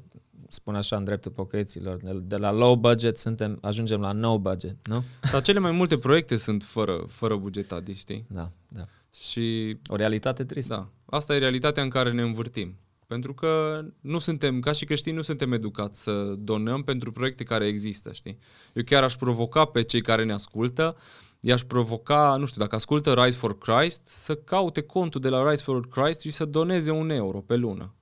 spun 0.48 0.76
așa 0.76 0.96
în 0.96 1.04
dreptul 1.04 1.32
pocăiților, 1.32 1.98
de, 1.98 2.12
de 2.24 2.36
la 2.38 2.52
low 2.52 2.76
budget 2.76 3.18
suntem, 3.18 3.58
ajungem 3.62 4.02
la 4.02 4.12
no 4.12 4.40
budget, 4.40 4.88
nu? 4.88 5.04
Dar 5.32 5.42
cele 5.42 5.60
mai 5.60 5.72
multe 5.72 5.98
proiecte 5.98 6.38
sunt 6.38 6.64
fără, 6.64 7.06
fără 7.08 7.36
buget, 7.36 7.72
Adi, 7.72 7.94
știi? 7.94 8.26
Da, 8.30 8.52
da. 8.68 8.82
Și 9.14 9.78
O 9.88 9.96
realitate 9.96 10.44
tristă. 10.46 10.74
Da, 10.74 11.18
asta 11.18 11.36
e 11.36 11.38
realitatea 11.38 11.84
în 11.84 11.90
care 11.90 12.12
ne 12.12 12.22
învârtim. 12.22 12.76
Pentru 13.10 13.34
că 13.34 13.82
nu 14.02 14.20
suntem, 14.20 14.60
ca 14.60 14.72
și 14.72 14.86
creștini, 14.86 15.16
nu 15.16 15.22
suntem 15.22 15.52
educați 15.52 16.02
să 16.02 16.34
donăm 16.38 16.84
pentru 16.84 17.12
proiecte 17.12 17.44
care 17.44 17.66
există, 17.66 18.12
știi? 18.12 18.38
Eu 18.74 18.84
chiar 18.84 19.04
aș 19.04 19.16
provoca 19.16 19.66
pe 19.66 19.82
cei 19.84 20.02
care 20.02 20.24
ne 20.24 20.34
ascultă, 20.34 20.98
i-aș 21.40 21.62
provoca, 21.64 22.36
nu 22.40 22.46
știu, 22.46 22.62
dacă 22.62 22.76
ascultă 22.76 23.14
Rise 23.14 23.38
for 23.38 23.58
Christ, 23.58 24.06
să 24.06 24.36
caute 24.36 24.82
contul 24.82 25.22
de 25.22 25.30
la 25.30 25.50
Rise 25.50 25.64
for 25.64 25.88
Christ 25.88 26.22
și 26.22 26.30
să 26.30 26.46
doneze 26.46 26.92
un 26.92 27.10
euro 27.10 27.40
pe 27.40 27.56
lună. 27.56 27.96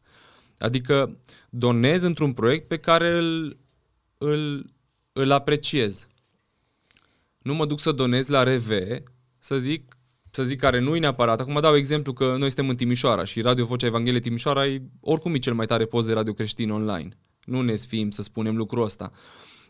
Adică 0.57 1.17
donez 1.49 2.03
într-un 2.03 2.33
proiect 2.33 2.67
pe 2.67 2.77
care 2.77 3.11
îl, 3.11 3.57
îl, 4.17 4.73
îl 5.13 5.31
apreciez. 5.31 6.07
Nu 7.37 7.53
mă 7.53 7.65
duc 7.65 7.79
să 7.79 7.91
donez 7.91 8.27
la 8.27 8.43
RV, 8.43 8.71
să 9.39 9.57
zic, 9.57 9.96
să 10.37 10.43
zic 10.43 10.59
care 10.59 10.79
nu 10.79 10.95
e 10.95 10.99
neapărat. 10.99 11.39
Acum 11.39 11.61
dau 11.61 11.75
exemplu 11.75 12.13
că 12.13 12.25
noi 12.25 12.47
suntem 12.47 12.69
în 12.69 12.75
Timișoara 12.75 13.23
și 13.23 13.41
Radio 13.41 13.65
Vocea 13.65 13.85
Evangheliei 13.85 14.21
Timișoara 14.21 14.65
e 14.65 14.81
oricum 14.99 15.33
e 15.33 15.37
cel 15.37 15.53
mai 15.53 15.65
tare 15.65 15.85
post 15.85 16.07
de 16.07 16.13
radio 16.13 16.33
creștin 16.33 16.71
online. 16.71 17.09
Nu 17.45 17.61
ne 17.61 17.75
sfim 17.75 18.09
să 18.09 18.21
spunem 18.21 18.55
lucrul 18.55 18.83
ăsta. 18.83 19.11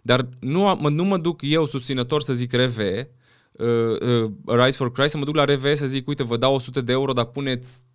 Dar 0.02 0.30
nu, 0.40 0.60
mă, 0.60 0.90
nu 0.90 1.04
mă 1.04 1.18
duc 1.18 1.40
eu 1.44 1.66
susținător 1.66 2.22
să 2.22 2.34
zic 2.34 2.54
RV, 2.54 2.78
uh, 2.78 3.66
uh, 4.02 4.32
Rise 4.46 4.78
for 4.78 4.92
Christ, 4.92 5.10
să 5.10 5.18
mă 5.18 5.24
duc 5.24 5.36
la 5.36 5.44
RV 5.44 5.76
să 5.76 5.88
zic, 5.88 6.08
uite, 6.08 6.24
vă 6.24 6.38
dau 6.38 6.54
100 6.54 6.82
de 6.82 6.92
euro, 6.92 7.14
dar 7.14 7.26
puneți 7.26 7.86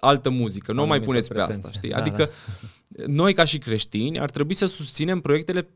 altă 0.00 0.30
muzică, 0.30 0.72
nu 0.72 0.82
o 0.82 0.86
mai 0.86 0.96
Anumită 0.96 1.10
puneți 1.10 1.32
pe 1.32 1.40
asta, 1.40 1.52
pretenție. 1.52 1.78
știi? 1.78 1.90
Da, 1.90 1.96
Adică 1.96 2.30
noi 3.20 3.34
ca 3.34 3.44
și 3.44 3.58
creștini 3.58 4.18
ar 4.18 4.30
trebui 4.30 4.54
să 4.54 4.66
susținem 4.66 5.20
proiectele 5.20 5.68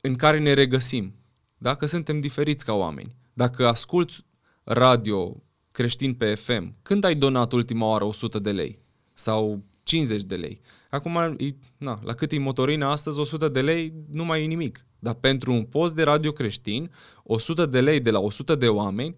în 0.00 0.16
care 0.16 0.38
ne 0.38 0.52
regăsim. 0.52 1.14
Dacă 1.58 1.86
suntem 1.86 2.20
diferiți 2.20 2.64
ca 2.64 2.72
oameni. 2.72 3.16
Dacă 3.32 3.66
asculți 3.66 4.24
radio 4.64 5.42
creștin 5.70 6.14
pe 6.14 6.34
FM, 6.34 6.74
când 6.82 7.04
ai 7.04 7.14
donat 7.14 7.52
ultima 7.52 7.86
oară 7.86 8.04
100 8.04 8.38
de 8.38 8.52
lei? 8.52 8.78
Sau 9.14 9.64
50 9.82 10.22
de 10.22 10.34
lei? 10.34 10.60
Acum, 10.90 11.16
e, 11.16 11.56
na, 11.76 12.00
la 12.02 12.14
cât 12.14 12.32
e 12.32 12.38
motorina 12.38 12.90
astăzi, 12.90 13.18
100 13.18 13.48
de 13.48 13.62
lei 13.62 13.92
nu 14.10 14.24
mai 14.24 14.42
e 14.42 14.46
nimic. 14.46 14.86
Dar 14.98 15.14
pentru 15.14 15.52
un 15.52 15.64
post 15.64 15.94
de 15.94 16.02
radio 16.02 16.32
creștin, 16.32 16.90
100 17.22 17.66
de 17.66 17.80
lei 17.80 18.00
de 18.00 18.10
la 18.10 18.18
100 18.18 18.54
de 18.54 18.68
oameni 18.68 19.16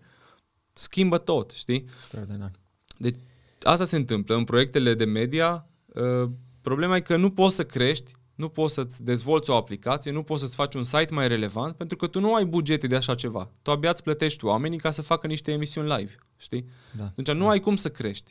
schimbă 0.73 1.19
tot, 1.19 1.51
știi? 1.51 1.85
Extraordinar. 1.95 2.51
Deci 2.99 3.17
asta 3.63 3.85
se 3.85 3.97
întâmplă 3.97 4.35
în 4.35 4.45
proiectele 4.45 4.95
de 4.95 5.05
media. 5.05 5.69
uh, 5.87 6.31
Problema 6.63 6.97
e 6.97 7.01
că 7.01 7.17
nu 7.17 7.31
poți 7.31 7.55
să 7.55 7.65
crești, 7.65 8.13
nu 8.37 8.49
poți 8.49 8.75
să-ți 8.75 9.05
dezvolți 9.05 9.51
o 9.51 9.57
aplicație, 9.57 10.11
nu 10.11 10.23
poți 10.23 10.43
să-ți 10.43 10.55
faci 10.55 10.75
un 10.75 10.85
site 10.85 11.15
mai 11.15 11.29
relevant 11.29 11.77
pentru 11.77 11.97
că 11.97 12.07
tu 12.07 12.21
nu 12.21 12.35
ai 12.35 12.45
bugete 12.45 12.87
de 12.87 12.97
așa 12.97 13.15
ceva. 13.15 13.51
Tu 13.63 13.71
abia 13.71 13.91
îți 13.91 14.03
plătești 14.03 14.45
oamenii 14.45 14.79
ca 14.79 14.91
să 14.91 15.03
facă 15.03 15.27
niște 15.27 15.53
emisiuni 15.53 15.89
live, 15.97 16.13
știi? 16.37 16.69
Da. 16.97 17.05
Atunci 17.05 17.31
nu 17.31 17.49
ai 17.49 17.61
cum 17.61 17.77
să 17.77 17.91
crești. 17.91 18.31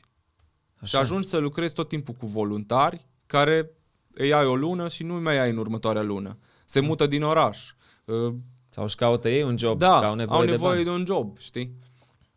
Așa. 0.75 0.85
Și 0.85 0.95
ajungi 0.95 1.27
să 1.27 1.37
lucrezi 1.37 1.73
tot 1.73 1.87
timpul 1.87 2.13
cu 2.13 2.25
voluntari 2.25 3.07
care 3.25 3.71
îi 4.13 4.33
ai 4.33 4.45
o 4.45 4.55
lună 4.55 4.87
și 4.89 5.03
nu 5.03 5.13
mai 5.13 5.39
ai 5.39 5.49
în 5.49 5.57
următoarea 5.57 6.01
lună. 6.01 6.37
Se 6.65 6.79
mută 6.79 7.07
din 7.07 7.23
oraș. 7.23 7.71
Uh, 8.05 8.33
Sau 8.69 8.83
își 8.83 8.95
caută 8.95 9.29
ei 9.29 9.43
un 9.43 9.57
job, 9.57 9.77
da, 9.77 9.99
că 9.99 10.05
au 10.05 10.15
nevoie, 10.15 10.39
au 10.39 10.45
de 10.45 10.51
nevoie 10.51 10.73
bani. 10.73 10.83
de, 10.83 10.89
un 10.89 11.05
job, 11.05 11.37
știi? 11.39 11.75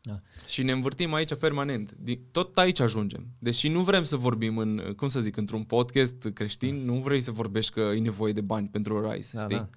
Da. 0.08 0.16
Și 0.46 0.62
ne 0.62 0.72
învârtim 0.72 1.14
aici 1.14 1.34
permanent. 1.34 1.92
Din- 2.00 2.20
Tot 2.30 2.58
aici 2.58 2.80
ajungem. 2.80 3.26
Deși 3.38 3.68
nu 3.68 3.80
vrem 3.80 4.02
să 4.04 4.16
vorbim 4.16 4.58
în, 4.58 4.92
cum 4.96 5.08
să 5.08 5.20
zic, 5.20 5.36
într-un 5.36 5.62
podcast 5.62 6.14
creștin, 6.34 6.84
nu 6.84 6.94
vrei 6.94 7.20
să 7.20 7.30
vorbești 7.30 7.72
că 7.72 7.80
e 7.80 7.98
nevoie 7.98 8.32
de 8.32 8.40
bani 8.40 8.68
pentru 8.68 9.10
Rise, 9.10 9.30
Da, 9.36 9.42
știi? 9.42 9.56
da. 9.56 9.68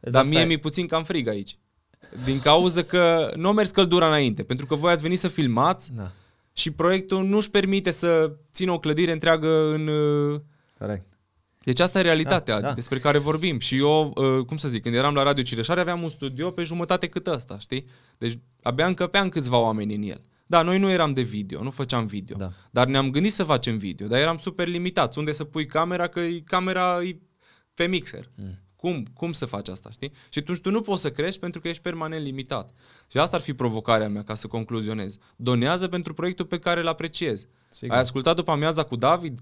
Vezi, 0.00 0.12
Dar 0.14 0.22
asta 0.22 0.34
mie 0.34 0.42
e- 0.42 0.46
mi-e 0.46 0.58
puțin 0.58 0.86
cam 0.86 1.04
frig 1.04 1.28
aici. 1.28 1.58
Din 2.24 2.40
cauza 2.40 2.82
că 2.82 3.32
nu 3.36 3.48
a 3.48 3.52
mers 3.52 3.70
căldura 3.70 4.06
înainte, 4.06 4.42
pentru 4.42 4.66
că 4.66 4.74
voi 4.74 4.92
ați 4.92 5.02
venit 5.02 5.18
să 5.18 5.28
filmați 5.28 5.92
Da, 5.94 6.10
și 6.52 6.70
proiectul 6.70 7.24
nu-și 7.24 7.50
permite 7.50 7.90
să 7.90 8.32
țină 8.52 8.72
o 8.72 8.78
clădire 8.78 9.12
întreagă 9.12 9.72
în... 9.74 9.86
uh, 9.86 10.40
corect. 10.78 11.08
Deci 11.64 11.80
asta 11.80 11.98
e 11.98 12.02
realitatea 12.02 12.54
Da, 12.54 12.68
da. 12.68 12.72
despre 12.74 12.98
care 12.98 13.18
vorbim. 13.18 13.58
Și 13.58 13.76
eu, 13.78 14.12
uh, 14.16 14.44
cum 14.44 14.56
să 14.56 14.68
zic, 14.68 14.82
când 14.82 14.94
eram 14.94 15.14
la 15.14 15.22
Radio 15.22 15.42
Cireșare, 15.42 15.80
aveam 15.80 16.02
un 16.02 16.08
studio 16.08 16.50
pe 16.50 16.62
jumătate 16.62 17.06
cât 17.06 17.26
ăsta, 17.26 17.58
știi? 17.58 17.86
Deci 18.18 18.38
abia 18.62 18.86
încăpeam 18.86 19.28
câțiva 19.28 19.56
oameni 19.58 19.94
în 19.94 20.02
el. 20.02 20.20
Da, 20.46 20.62
noi 20.62 20.78
nu 20.78 20.90
eram 20.90 21.12
de 21.12 21.22
video, 21.22 21.62
nu 21.62 21.70
făceam 21.70 22.06
video. 22.06 22.36
Da. 22.36 22.52
Dar 22.70 22.86
ne-am 22.86 23.10
gândit 23.10 23.32
să 23.32 23.44
facem 23.44 23.76
video, 23.76 24.06
dar 24.06 24.18
eram 24.20 24.36
super 24.38 24.66
limitați. 24.66 25.18
Unde 25.18 25.32
să 25.32 25.44
pui 25.44 25.66
camera, 25.66 26.06
că 26.06 26.20
e- 26.20 26.40
camera 26.44 27.02
e 27.02 27.18
pe 27.74 27.86
mixer. 27.86 28.30
Mm. 28.36 28.58
Cum, 28.76 29.06
cum 29.14 29.32
să 29.32 29.46
faci 29.46 29.68
asta, 29.68 29.90
știi? 29.90 30.12
Și 30.28 30.38
atunci 30.38 30.58
tu 30.60 30.70
nu 30.70 30.80
poți 30.80 31.02
să 31.02 31.10
crești 31.10 31.40
pentru 31.40 31.60
că 31.60 31.68
ești 31.68 31.82
permanent 31.82 32.24
limitat. 32.24 32.70
Și 33.10 33.18
asta 33.18 33.36
ar 33.36 33.42
fi 33.42 33.52
provocarea 33.52 34.08
mea, 34.08 34.22
ca 34.22 34.34
să 34.34 34.46
concluzionez. 34.46 35.18
Donează 35.36 35.88
pentru 35.88 36.14
proiectul 36.14 36.44
pe 36.44 36.58
care 36.58 36.80
îl 36.80 36.88
apreciezi. 36.88 37.46
Sigur. 37.68 37.94
Ai 37.94 38.00
ascultat 38.00 38.36
după 38.36 38.50
amiaza 38.50 38.82
cu 38.82 38.96
David? 38.96 39.40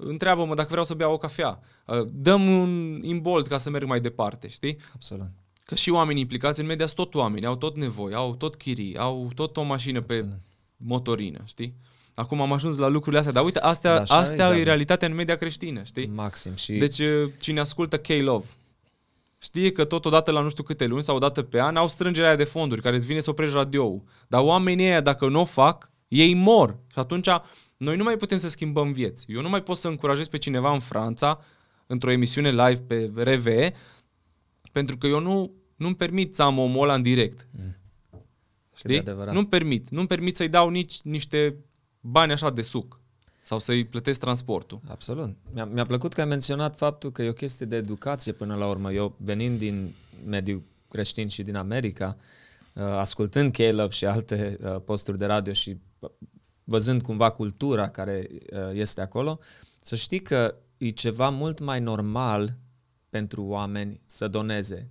Întreabă-mă 0.00 0.54
dacă 0.54 0.68
vreau 0.70 0.84
să 0.84 0.94
beau 0.94 1.12
o 1.12 1.16
cafea. 1.18 1.60
Uh, 1.86 2.06
Dăm 2.12 2.48
un 2.48 3.00
imbold 3.02 3.46
ca 3.46 3.56
să 3.56 3.70
merg 3.70 3.86
mai 3.86 4.00
departe, 4.00 4.48
știi? 4.48 4.78
Absolut. 4.94 5.26
Că 5.64 5.74
și 5.74 5.90
oamenii 5.90 6.22
implicați 6.22 6.60
în 6.60 6.66
media 6.66 6.86
sunt 6.86 6.96
tot 6.96 7.14
oameni, 7.14 7.46
au 7.46 7.56
tot 7.56 7.76
nevoie, 7.76 8.14
au 8.14 8.34
tot 8.34 8.56
chirii, 8.56 8.96
au 8.96 9.30
tot 9.34 9.56
o 9.56 9.62
mașină 9.62 10.00
pe 10.00 10.12
Absolut. 10.12 10.38
motorină, 10.76 11.42
știi? 11.44 11.74
Acum 12.14 12.40
am 12.40 12.52
ajuns 12.52 12.76
la 12.76 12.88
lucrurile 12.88 13.18
astea, 13.18 13.34
dar 13.34 13.44
uite, 13.44 13.58
astea, 13.58 13.90
Da, 13.90 13.96
da, 13.96 14.02
așa 14.02 14.14
e, 14.16 14.18
astea 14.18 14.48
da. 14.48 14.56
e, 14.58 14.62
realitatea 14.62 15.08
în 15.08 15.14
media 15.14 15.36
creștină, 15.36 15.82
știi? 15.82 16.06
Maxim. 16.06 16.54
Și 16.54 16.72
Deci 16.72 16.98
uh, 16.98 17.30
cine 17.38 17.60
ascultă 17.60 17.98
K-Love 17.98 18.46
știe 19.38 19.72
că 19.72 19.84
totodată 19.84 20.30
la 20.30 20.40
nu 20.40 20.48
știu 20.48 20.62
câte 20.62 20.86
luni 20.86 21.02
sau 21.02 21.16
o 21.16 21.18
dată 21.18 21.42
pe 21.42 21.60
an 21.60 21.76
au 21.76 21.88
strângerea 21.88 22.28
aia 22.28 22.36
de 22.36 22.44
fonduri 22.44 22.82
care 22.82 22.96
îți 22.96 23.06
vine 23.06 23.20
să 23.20 23.30
oprești 23.30 23.54
radioul. 23.54 24.02
Dar 24.28 24.40
oamenii 24.40 24.86
ăia, 24.86 25.00
dacă 25.00 25.28
nu 25.28 25.40
o 25.40 25.44
fac, 25.44 25.90
ei 26.08 26.34
mor. 26.34 26.78
Și 26.92 26.98
atunci 26.98 27.28
noi 27.78 27.96
nu 27.96 28.02
mai 28.02 28.16
putem 28.16 28.38
să 28.38 28.48
schimbăm 28.48 28.92
vieți. 28.92 29.32
Eu 29.32 29.40
nu 29.40 29.48
mai 29.48 29.62
pot 29.62 29.76
să 29.76 29.88
încurajez 29.88 30.28
pe 30.28 30.38
cineva 30.38 30.72
în 30.72 30.80
Franța, 30.80 31.40
într-o 31.86 32.10
emisiune 32.10 32.50
live 32.50 32.80
pe 32.86 33.12
RV, 33.22 33.74
pentru 34.72 34.98
că 34.98 35.06
eu 35.06 35.20
nu, 35.20 35.52
nu-mi 35.76 35.94
permit 35.94 36.34
să 36.34 36.42
am 36.42 36.58
omul 36.58 36.82
ăla 36.82 36.94
în 36.94 37.02
direct. 37.02 37.48
de 37.50 37.74
Știi? 38.74 38.98
adevărat. 38.98 39.34
Nu-mi 39.34 39.46
permit. 39.46 39.88
Nu-mi 39.88 40.06
permit 40.06 40.36
să-i 40.36 40.48
dau 40.48 40.68
nici 40.68 41.00
niște 41.02 41.56
bani 42.00 42.32
așa 42.32 42.50
de 42.50 42.62
suc. 42.62 43.00
Sau 43.42 43.58
să-i 43.58 43.84
plătesc 43.84 44.20
transportul. 44.20 44.80
Absolut. 44.88 45.36
Mi-a, 45.52 45.64
mi-a 45.64 45.86
plăcut 45.86 46.12
că 46.12 46.20
ai 46.20 46.26
menționat 46.26 46.76
faptul 46.76 47.12
că 47.12 47.22
e 47.22 47.28
o 47.28 47.32
chestie 47.32 47.66
de 47.66 47.76
educație 47.76 48.32
până 48.32 48.54
la 48.54 48.68
urmă. 48.68 48.92
Eu, 48.92 49.16
venind 49.16 49.58
din 49.58 49.94
mediul 50.26 50.62
creștin 50.88 51.28
și 51.28 51.42
din 51.42 51.56
America, 51.56 52.16
uh, 52.72 52.82
ascultând 52.82 53.52
Caleb 53.52 53.90
și 53.90 54.06
alte 54.06 54.58
uh, 54.62 54.76
posturi 54.84 55.18
de 55.18 55.26
radio 55.26 55.52
și 55.52 55.76
uh, 55.98 56.10
văzând 56.68 57.02
cumva 57.02 57.30
cultura 57.30 57.86
care 57.88 58.28
uh, 58.30 58.58
este 58.72 59.00
acolo, 59.00 59.38
să 59.82 59.96
știi 59.96 60.22
că 60.22 60.54
e 60.78 60.88
ceva 60.88 61.28
mult 61.28 61.60
mai 61.60 61.80
normal 61.80 62.56
pentru 63.10 63.42
oameni 63.44 64.00
să 64.06 64.28
doneze. 64.28 64.90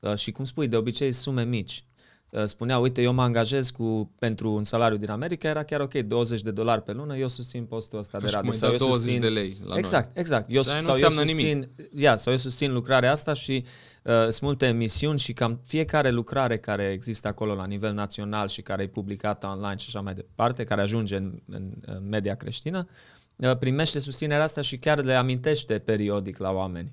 Uh, 0.00 0.14
Și 0.16 0.30
cum 0.30 0.44
spui, 0.44 0.68
de 0.68 0.76
obicei 0.76 1.12
sume 1.12 1.44
mici. 1.44 1.82
Uh, 2.30 2.44
Spunea, 2.44 2.78
uite, 2.78 3.02
eu 3.02 3.12
mă 3.12 3.22
angajez 3.22 3.70
cu, 3.70 4.12
pentru 4.18 4.52
un 4.52 4.64
salariu 4.64 4.96
din 4.96 5.10
America, 5.10 5.48
era 5.48 5.62
chiar 5.62 5.80
ok, 5.80 5.94
20 5.94 6.40
de 6.40 6.50
dolari 6.50 6.82
pe 6.82 6.92
lună, 6.92 7.16
eu 7.16 7.28
susțin 7.28 7.64
postul 7.64 7.98
ăsta 7.98 8.18
Ca 8.18 8.24
de 8.24 8.30
și 8.30 8.36
cum 8.36 8.50
radio. 8.50 8.52
ai 8.52 8.58
Sau 8.58 8.70
dat 8.70 8.80
eu 8.80 8.86
20 8.86 9.02
susțin, 9.04 9.20
de 9.20 9.40
lei 9.40 9.56
la 9.62 9.68
noi. 9.68 9.78
exact, 9.78 10.18
exact. 10.18 10.46
Eu, 10.50 10.62
Dar 10.62 10.76
nu 10.76 10.82
sau 10.82 10.96
eu 10.98 11.06
înseamnă 11.06 11.30
susțin, 11.30 11.68
ia, 11.94 12.16
sau 12.16 12.32
eu 12.32 12.38
susțin 12.38 12.72
lucrarea 12.72 13.10
asta 13.10 13.32
și 13.32 13.64
uh, 13.64 13.70
sunt 14.12 14.40
multe 14.40 14.66
emisiuni 14.66 15.18
și 15.18 15.32
cam 15.32 15.60
fiecare 15.66 16.10
lucrare 16.10 16.58
care 16.58 16.82
există 16.82 17.28
acolo 17.28 17.54
la 17.54 17.66
nivel 17.66 17.92
național 17.92 18.48
și 18.48 18.62
care 18.62 18.82
e 18.82 18.86
publicată 18.86 19.46
online 19.46 19.76
și 19.76 19.84
așa 19.88 20.00
mai 20.00 20.14
departe, 20.14 20.64
care 20.64 20.80
ajunge 20.80 21.16
în, 21.16 21.42
în, 21.46 21.72
în 21.80 22.08
media 22.08 22.34
creștină, 22.34 22.88
uh, 23.36 23.56
primește 23.56 23.98
susținerea 23.98 24.44
asta 24.44 24.60
și 24.60 24.78
chiar 24.78 25.02
le 25.02 25.12
amintește 25.12 25.78
periodic 25.78 26.38
la 26.38 26.50
oameni 26.50 26.92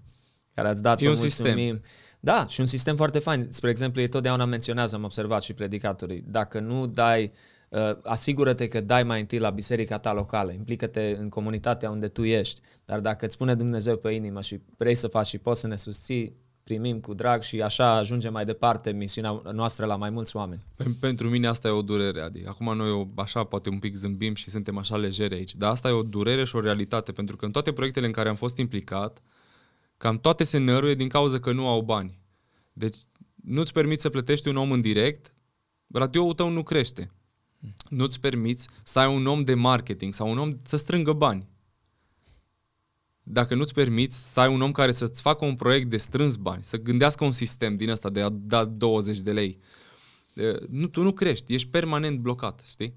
care 0.54 0.68
ați 0.68 0.82
dat 0.82 1.02
E 1.02 1.04
vă 1.04 1.10
un 1.10 1.16
sistem. 1.16 1.46
mulțumim. 1.46 1.82
Da, 2.20 2.46
și 2.48 2.60
un 2.60 2.66
sistem 2.66 2.96
foarte 2.96 3.20
fain. 3.20 3.48
Spre 3.50 3.70
exemplu, 3.70 4.02
ei 4.02 4.08
totdeauna 4.08 4.46
menționează, 4.46 4.96
am 4.96 5.04
observat 5.04 5.42
și 5.42 5.54
predicatorii, 5.54 6.24
dacă 6.28 6.60
nu 6.60 6.88
dai, 6.88 7.32
uh, 7.70 7.98
asigură-te 8.04 8.68
că 8.68 8.82
dai 8.82 9.04
mai 9.04 9.20
întâi 9.20 9.38
la 9.38 9.50
biserica 9.50 9.98
ta 9.98 10.14
locală, 10.14 10.52
implică-te 10.52 11.16
în 11.20 11.30
comunitatea 11.30 11.90
unde 11.90 12.08
tu 12.08 12.24
ești, 12.24 12.62
dar 12.86 13.00
dacă 13.00 13.26
îți 13.26 13.38
pune 13.38 13.56
Dumnezeu 13.56 13.98
pe 13.98 14.12
inimă 14.12 14.42
și 14.42 14.62
vrei 14.78 14.96
să 14.96 15.08
faci 15.08 15.28
și 15.28 15.38
poți 15.38 15.60
să 15.60 15.68
ne 15.68 15.76
susții, 15.78 16.36
primim 16.66 17.00
cu 17.00 17.14
drag 17.14 17.42
și 17.42 17.62
așa 17.62 17.96
ajungem 17.96 18.34
mai 18.34 18.46
departe 18.46 18.92
misiunea 18.92 19.42
noastră 19.54 19.86
la 19.86 19.96
mai 19.96 20.10
mulți 20.10 20.36
oameni. 20.36 20.64
Pentru 21.00 21.30
mine 21.30 21.48
asta 21.48 21.68
e 21.68 21.72
o 21.72 21.82
durere, 21.82 22.22
Adi. 22.22 22.46
Acum 22.46 22.76
noi 22.76 22.90
o, 22.90 23.08
așa 23.16 23.44
poate 23.44 23.70
un 23.70 23.80
pic 23.80 23.96
zâmbim 23.96 24.36
și 24.36 24.50
suntem 24.50 24.78
așa 24.78 24.98
legeri 24.98 25.36
aici, 25.36 25.56
dar 25.56 25.70
asta 25.70 25.90
e 25.90 25.92
o 25.92 26.04
durere 26.04 26.44
și 26.44 26.56
o 26.56 26.60
realitate, 26.60 27.12
pentru 27.12 27.36
că 27.36 27.46
în 27.46 27.52
toate 27.52 27.74
proiectele 27.74 28.06
în 28.06 28.12
care 28.12 28.30
am 28.30 28.36
fost 28.36 28.58
implicat, 28.58 29.22
cam 29.98 30.20
toate 30.20 30.44
se 30.44 30.58
năruie 30.58 30.96
din 30.96 31.08
cauza 31.08 31.40
că 31.40 31.52
nu 31.52 31.68
au 31.68 31.82
bani. 31.82 32.20
Deci 32.74 32.98
nu-ți 33.36 33.74
permiți 33.74 34.02
să 34.02 34.10
plătești 34.10 34.48
un 34.48 34.58
om 34.58 34.72
în 34.72 34.82
direct, 34.82 35.34
radioul 35.88 36.34
tău 36.34 36.50
nu 36.50 36.64
crește. 36.64 37.12
Nu-ți 37.90 38.20
permiți 38.20 38.68
să 38.84 39.00
ai 39.00 39.16
un 39.16 39.26
om 39.28 39.44
de 39.44 39.54
marketing 39.54 40.14
sau 40.14 40.32
un 40.32 40.38
om 40.38 40.58
să 40.64 40.78
strângă 40.78 41.14
bani. 41.14 41.48
Dacă 43.28 43.56
nu-ți 43.56 43.74
permiți 43.74 44.34
să 44.34 44.40
ai 44.40 44.54
un 44.54 44.62
om 44.62 44.72
care 44.72 44.92
să-ți 44.92 45.22
facă 45.22 45.46
un 45.46 45.56
proiect 45.56 45.90
de 45.90 45.98
strâns 45.98 46.36
bani, 46.36 46.64
să 46.64 46.78
gândească 46.78 47.24
un 47.24 47.32
sistem 47.32 47.76
din 47.78 47.90
ăsta 47.90 48.10
de 48.10 48.22
a 48.22 48.30
da 48.30 48.66
20 48.66 49.20
de 49.20 49.32
lei, 49.32 49.60
nu, 50.70 50.88
tu 50.88 51.02
nu 51.02 51.12
crești, 51.12 51.54
ești 51.54 51.68
permanent 51.68 52.20
blocat, 52.20 52.62
știi? 52.70 52.96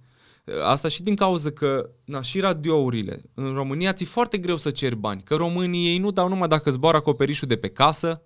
Asta 0.65 0.89
și 0.89 1.03
din 1.03 1.15
cauza 1.15 1.51
că, 1.51 1.91
na, 2.05 2.21
și 2.21 2.41
radiourile, 2.41 3.23
în 3.35 3.53
România 3.53 3.93
ți 3.93 4.05
foarte 4.05 4.39
greu 4.39 4.57
să 4.57 4.71
ceri 4.71 4.97
bani, 4.97 5.23
că 5.23 5.35
românii 5.35 5.87
ei 5.87 5.99
nu 5.99 6.11
dau 6.11 6.29
numai 6.29 6.49
dacă 6.49 6.71
zboară 6.71 6.97
acoperișul 6.97 7.49
de 7.49 7.57
pe 7.57 7.69
casă, 7.69 8.23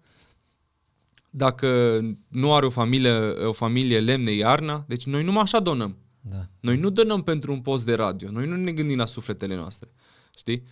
dacă 1.31 2.01
nu 2.29 2.55
are 2.55 2.67
o 2.67 2.71
familie, 2.71 3.13
o 3.31 3.53
familie 3.53 4.01
lemne 4.01 4.31
iarna, 4.31 4.85
deci 4.89 5.07
noi 5.07 5.23
numai 5.23 5.43
așa 5.43 5.61
donăm. 5.61 5.97
Da. 6.21 6.47
Noi 6.61 6.77
nu 6.77 6.91
donăm 6.91 7.23
pentru 7.23 7.53
un 7.53 7.61
post 7.61 7.87
de 7.87 7.95
radio, 7.95 8.31
noi 8.31 8.47
nu 8.47 8.57
ne 8.57 8.73
gândim 8.73 8.99
la 8.99 9.07
sufletele 9.07 9.57
noastre, 9.57 9.89
știi? 10.37 10.63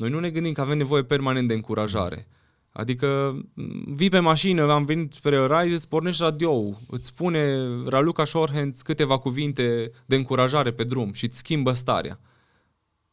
Noi 0.00 0.10
nu 0.10 0.20
ne 0.20 0.30
gândim 0.30 0.52
că 0.52 0.60
avem 0.60 0.76
nevoie 0.76 1.02
permanent 1.04 1.48
de 1.48 1.54
încurajare. 1.54 2.28
Adică 2.70 3.38
vii 3.86 4.08
pe 4.08 4.18
mașină, 4.18 4.72
am 4.72 4.84
venit 4.84 5.12
spre 5.12 5.46
Rise, 5.46 5.74
îți 5.74 5.88
pornești 5.88 6.22
radio 6.22 6.78
îți 6.88 7.06
spune 7.06 7.68
Raluca 7.86 8.24
Shorehand 8.24 8.80
câteva 8.82 9.18
cuvinte 9.18 9.90
de 10.06 10.16
încurajare 10.16 10.72
pe 10.72 10.84
drum 10.84 11.12
și 11.12 11.24
îți 11.24 11.38
schimbă 11.38 11.72
starea. 11.72 12.20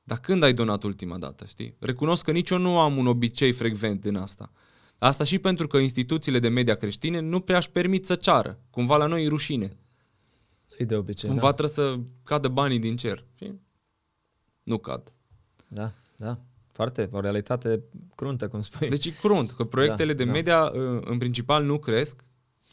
Dar 0.03 0.19
când 0.19 0.43
ai 0.43 0.53
donat 0.53 0.83
ultima 0.83 1.17
dată, 1.17 1.45
știi? 1.45 1.75
Recunosc 1.79 2.25
că 2.25 2.31
nici 2.31 2.49
eu 2.49 2.57
nu 2.57 2.79
am 2.79 2.97
un 2.97 3.07
obicei 3.07 3.51
frecvent 3.51 4.01
din 4.01 4.15
asta. 4.15 4.51
Asta 4.97 5.23
și 5.23 5.39
pentru 5.39 5.67
că 5.67 5.77
instituțiile 5.77 6.39
de 6.39 6.47
media 6.47 6.75
creștine 6.75 7.19
nu 7.19 7.39
prea 7.39 7.57
își 7.57 7.71
permit 7.71 8.05
să 8.05 8.15
ceară. 8.15 8.59
Cumva 8.69 8.97
la 8.97 9.05
noi 9.05 9.23
e 9.23 9.27
rușine. 9.27 9.77
E 10.77 10.83
de 10.83 10.95
obicei, 10.95 11.29
Cumva 11.29 11.45
da. 11.45 11.53
trebuie 11.53 11.75
să 11.75 11.99
cadă 12.23 12.47
banii 12.47 12.79
din 12.79 12.95
cer. 12.95 13.25
Și 13.35 13.51
nu 14.63 14.77
cad. 14.77 15.13
Da, 15.67 15.93
da. 16.15 16.39
Foarte, 16.77 17.09
o 17.11 17.19
realitate 17.19 17.83
cruntă, 18.15 18.47
cum 18.47 18.59
spui. 18.61 18.89
Deci 18.89 19.05
e 19.05 19.11
crunt, 19.21 19.51
că 19.51 19.63
proiectele 19.63 20.11
Da, 20.11 20.17
de 20.17 20.23
da. 20.23 20.31
media 20.31 20.63
uh, 20.73 20.99
în 21.05 21.17
principal 21.17 21.63
nu 21.63 21.79
cresc 21.79 22.23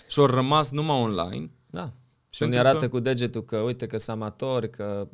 și 0.08 0.18
au 0.18 0.26
rămas 0.26 0.70
numai 0.70 1.00
online. 1.00 1.50
Da. 1.70 1.92
Și 2.30 2.38
Pentru 2.38 2.58
unii 2.58 2.68
arată 2.68 2.84
că- 2.84 2.90
cu 2.90 3.00
degetul 3.00 3.44
că 3.44 3.56
uite 3.58 3.86
că 3.86 3.98
sunt 3.98 4.16
amatori, 4.16 4.70
că 4.70 5.08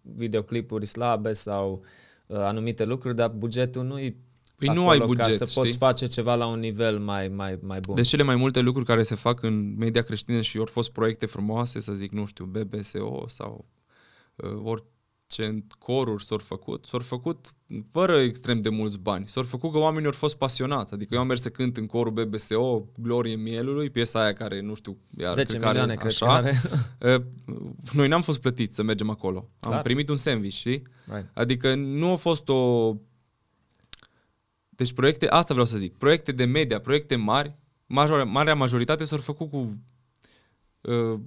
videoclipuri 0.00 0.86
slabe 0.86 1.32
sau 1.32 1.82
uh, 2.26 2.36
anumite 2.38 2.84
lucruri, 2.84 3.14
dar 3.14 3.28
bugetul 3.28 3.84
nu 3.84 3.98
e 3.98 4.16
Păi 4.56 4.68
nu 4.68 4.88
acolo 4.88 4.90
ai 4.90 4.98
buget, 5.06 5.24
ca 5.24 5.30
să 5.30 5.44
știi? 5.44 5.62
poți 5.62 5.76
face 5.76 6.06
ceva 6.06 6.34
la 6.34 6.46
un 6.46 6.58
nivel 6.58 6.98
mai, 6.98 7.28
mai, 7.28 7.58
mai 7.62 7.80
bun. 7.80 7.94
De 7.94 8.02
cele 8.02 8.22
mai 8.22 8.36
multe 8.36 8.60
lucruri 8.60 8.86
care 8.86 9.02
se 9.02 9.14
fac 9.14 9.42
în 9.42 9.74
media 9.78 10.02
creștină 10.02 10.40
și 10.40 10.58
ori 10.58 10.70
fost 10.70 10.90
proiecte 10.92 11.26
frumoase, 11.26 11.80
să 11.80 11.92
zic, 11.92 12.12
nu 12.12 12.24
știu, 12.26 12.44
BBSO 12.44 13.24
sau 13.28 13.64
uh, 14.36 14.50
orice 15.40 15.64
coruri 15.78 16.24
s-au 16.24 16.38
făcut, 16.38 16.84
s-au 16.84 17.00
făcut 17.00 17.54
fără 17.90 18.16
extrem 18.16 18.60
de 18.60 18.68
mulți 18.68 18.98
bani. 18.98 19.26
S-au 19.26 19.42
făcut 19.42 19.72
că 19.72 19.78
oamenii 19.78 20.06
au 20.06 20.12
fost 20.12 20.36
pasionați. 20.36 20.94
Adică 20.94 21.14
eu 21.14 21.20
am 21.20 21.26
mers 21.26 21.40
să 21.40 21.48
cânt 21.50 21.76
în 21.76 21.86
corul 21.86 22.12
BBSO, 22.12 22.84
Glorie 22.96 23.36
Mielului, 23.36 23.90
piesa 23.90 24.22
aia 24.22 24.32
care, 24.32 24.60
nu 24.60 24.74
știu, 24.74 24.98
iar, 25.18 25.32
10 25.32 25.46
cred 25.46 25.60
că 25.60 25.66
are 25.66 25.78
milioane, 25.78 25.94
cred 26.02 26.14
că 26.16 26.24
așa. 26.24 26.34
are. 26.34 26.60
Uh, 27.00 27.22
Noi 27.92 28.08
n-am 28.08 28.22
fost 28.22 28.40
plătiți 28.40 28.74
să 28.74 28.82
mergem 28.82 29.10
acolo. 29.10 29.48
Am 29.60 29.70
Clar. 29.70 29.82
primit 29.82 30.08
un 30.08 30.16
sandwich, 30.16 30.54
știi? 30.54 30.82
Right. 31.06 31.30
Adică 31.34 31.74
nu 31.74 32.10
a 32.10 32.16
fost 32.16 32.48
o... 32.48 32.92
Deci 34.68 34.92
proiecte, 34.92 35.28
asta 35.28 35.52
vreau 35.52 35.68
să 35.68 35.76
zic, 35.76 35.96
proiecte 35.96 36.32
de 36.32 36.44
media, 36.44 36.80
proiecte 36.80 37.16
mari, 37.16 37.54
major, 37.86 38.24
marea 38.24 38.54
majoritate 38.54 39.04
s-au 39.04 39.18
făcut 39.18 39.50
cu 39.50 39.78
uh, 40.88 41.20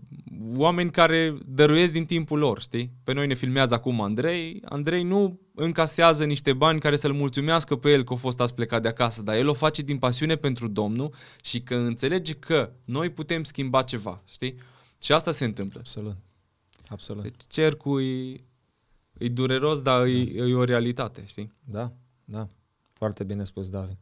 oameni 0.56 0.92
care 0.92 1.38
dăruiesc 1.46 1.92
din 1.92 2.06
timpul 2.06 2.40
lor, 2.40 2.62
știi? 2.62 2.92
Pe 3.04 3.14
noi 3.14 3.28
ne 3.28 3.34
filmează 3.34 3.74
acum 3.74 4.02
Andrei, 4.02 4.62
Andrei 4.66 5.04
nu 5.04 5.40
încasează 5.56 6.26
niște 6.26 6.54
bani 6.54 6.80
care 6.80 6.96
să-l 6.96 7.14
mulțumească 7.14 7.76
pe 7.76 7.92
el 7.92 8.04
că 8.04 8.14
a 8.14 8.16
fost 8.16 8.40
azi 8.40 8.54
plecat 8.54 8.82
de 8.82 8.88
acasă, 8.88 9.22
dar 9.22 9.36
el 9.36 9.48
o 9.48 9.54
face 9.54 9.82
din 9.82 9.98
pasiune 9.98 10.36
pentru 10.36 10.68
Domnul 10.68 11.14
și 11.42 11.62
că 11.62 11.76
înțelege 11.76 12.34
că 12.34 12.72
noi 12.86 13.10
putem 13.10 13.44
schimba 13.44 13.82
ceva, 13.82 14.22
știi? 14.26 14.56
Și 15.02 15.12
asta 15.12 15.32
se 15.32 15.46
întâmplă. 15.46 15.80
Absolut. 15.80 16.16
Absolut. 16.90 17.22
Deci 17.22 17.34
cercul 17.48 18.02
e, 18.02 18.44
e 19.18 19.30
dureros, 19.30 19.82
dar 19.82 20.06
e, 20.06 20.20
e 20.36 20.54
o 20.54 20.64
realitate, 20.64 21.24
știi? 21.26 21.54
Da, 21.64 21.92
da. 22.26 22.48
Foarte 22.94 23.24
bine 23.24 23.44
spus, 23.44 23.70
David. 23.70 23.98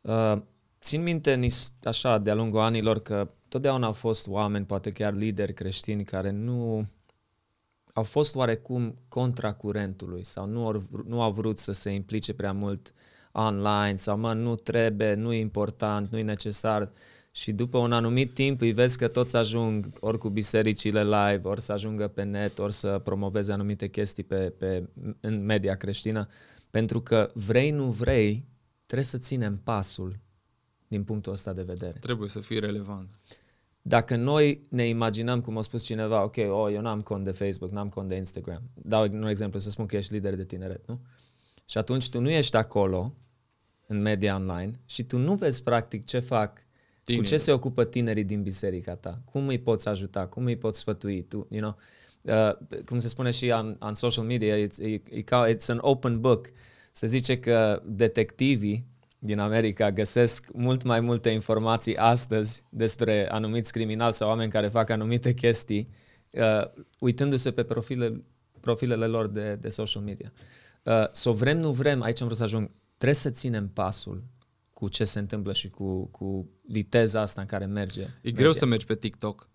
Uh, 0.00 0.42
țin 0.80 1.02
minte, 1.02 1.34
nis- 1.34 1.72
așa, 1.84 2.18
de-a 2.18 2.34
lungul 2.34 2.60
anilor, 2.60 2.98
că 2.98 3.30
totdeauna 3.48 3.86
au 3.86 3.92
fost 3.92 4.26
oameni, 4.26 4.64
poate 4.64 4.90
chiar 4.90 5.14
lideri 5.14 5.52
creștini, 5.52 6.04
care 6.04 6.30
nu 6.30 6.86
au 7.92 8.02
fost 8.02 8.34
oarecum 8.34 8.98
contra 9.08 9.52
curentului 9.52 10.24
sau 10.24 10.46
nu, 10.46 10.66
au, 10.66 10.82
nu 11.06 11.22
au 11.22 11.32
vrut 11.32 11.58
să 11.58 11.72
se 11.72 11.90
implice 11.90 12.34
prea 12.34 12.52
mult 12.52 12.92
online 13.32 13.96
sau 13.96 14.18
mă, 14.18 14.32
nu 14.32 14.56
trebuie, 14.56 15.14
nu 15.14 15.32
e 15.32 15.38
important, 15.38 16.10
nu 16.10 16.18
e 16.18 16.22
necesar. 16.22 16.90
Și 17.30 17.52
după 17.52 17.78
un 17.78 17.92
anumit 17.92 18.34
timp 18.34 18.60
îi 18.60 18.72
vezi 18.72 18.98
că 18.98 19.08
toți 19.08 19.36
ajung 19.36 19.88
ori 20.00 20.18
cu 20.18 20.28
bisericile 20.28 21.02
live, 21.02 21.40
ori 21.42 21.60
să 21.60 21.72
ajungă 21.72 22.08
pe 22.08 22.22
net, 22.22 22.58
ori 22.58 22.72
să 22.72 22.98
promoveze 23.04 23.52
anumite 23.52 23.88
chestii 23.88 24.22
pe, 24.22 24.36
pe, 24.58 24.88
în 25.20 25.44
media 25.44 25.74
creștină, 25.74 26.28
pentru 26.70 27.00
că 27.00 27.30
vrei, 27.34 27.70
nu 27.70 27.90
vrei, 27.90 28.48
trebuie 28.86 29.06
să 29.06 29.18
ținem 29.18 29.60
pasul 29.64 30.18
din 30.88 31.04
punctul 31.04 31.32
ăsta 31.32 31.52
de 31.52 31.62
vedere. 31.62 31.98
Trebuie 32.00 32.28
să 32.28 32.40
fie 32.40 32.58
relevant. 32.58 33.08
Dacă 33.82 34.16
noi 34.16 34.66
ne 34.68 34.88
imaginăm, 34.88 35.40
cum 35.40 35.56
a 35.56 35.60
spus 35.60 35.84
cineva, 35.84 36.22
ok, 36.24 36.36
oh, 36.36 36.72
eu 36.72 36.80
n-am 36.80 37.00
cont 37.00 37.24
de 37.24 37.30
Facebook, 37.30 37.72
n-am 37.72 37.88
cont 37.88 38.08
de 38.08 38.16
Instagram, 38.16 38.62
dau 38.74 39.06
un 39.12 39.26
exemplu, 39.26 39.58
să 39.58 39.70
spun 39.70 39.86
că 39.86 39.96
ești 39.96 40.12
lider 40.12 40.34
de 40.34 40.44
tineret, 40.44 40.86
nu? 40.86 41.00
Și 41.64 41.78
atunci 41.78 42.08
tu 42.08 42.20
nu 42.20 42.30
ești 42.30 42.56
acolo, 42.56 43.14
în 43.86 44.00
media 44.00 44.34
online, 44.34 44.78
și 44.86 45.02
tu 45.04 45.18
nu 45.18 45.34
vezi 45.34 45.62
practic 45.62 46.04
ce 46.04 46.18
fac, 46.18 46.58
Tineri. 47.04 47.24
cu 47.24 47.30
ce 47.30 47.36
se 47.36 47.52
ocupă 47.52 47.84
tinerii 47.84 48.24
din 48.24 48.42
biserica 48.42 48.94
ta, 48.94 49.22
cum 49.24 49.48
îi 49.48 49.58
poți 49.58 49.88
ajuta, 49.88 50.26
cum 50.26 50.44
îi 50.44 50.56
poți 50.56 50.78
sfătui, 50.78 51.22
tu, 51.22 51.46
you 51.50 51.60
know? 51.60 51.76
Uh, 52.22 52.80
cum 52.84 52.98
se 52.98 53.08
spune 53.08 53.30
și 53.30 53.44
on, 53.44 53.76
on 53.80 53.94
social 53.94 54.24
media, 54.24 54.66
it's, 54.66 54.78
e, 54.82 55.02
e 55.10 55.22
ca, 55.22 55.54
it's 55.54 55.66
an 55.66 55.78
open 55.80 56.20
book. 56.20 56.46
Se 56.92 57.06
zice 57.06 57.38
că 57.38 57.82
detectivii 57.86 58.86
din 59.18 59.38
America 59.38 59.90
găsesc 59.92 60.46
mult 60.52 60.82
mai 60.82 61.00
multe 61.00 61.28
informații 61.28 61.96
astăzi 61.96 62.64
despre 62.68 63.30
anumiți 63.30 63.72
criminali 63.72 64.14
sau 64.14 64.28
oameni 64.28 64.50
care 64.50 64.66
fac 64.66 64.90
anumite 64.90 65.34
chestii, 65.34 65.88
uh, 66.30 66.62
uitându-se 66.98 67.50
pe 67.50 67.62
profile, 67.62 68.24
profilele 68.60 69.06
lor 69.06 69.26
de, 69.26 69.54
de 69.60 69.68
social 69.68 70.02
media. 70.02 70.32
Uh, 70.82 71.10
so 71.12 71.32
vrem, 71.32 71.58
nu 71.58 71.72
vrem, 71.72 72.02
aici 72.02 72.20
am 72.20 72.26
vrut 72.26 72.38
să 72.38 72.44
ajung, 72.44 72.70
trebuie 72.96 73.18
să 73.18 73.30
ținem 73.30 73.68
pasul 73.68 74.24
cu 74.72 74.88
ce 74.88 75.04
se 75.04 75.18
întâmplă 75.18 75.52
și 75.52 75.68
cu, 75.68 76.06
cu 76.06 76.50
viteza 76.66 77.20
asta 77.20 77.40
în 77.40 77.46
care 77.46 77.64
merge. 77.64 78.06
E 78.22 78.30
greu 78.30 78.52
să 78.52 78.66
mergi 78.66 78.86
pe 78.86 78.94
TikTok. 78.94 79.48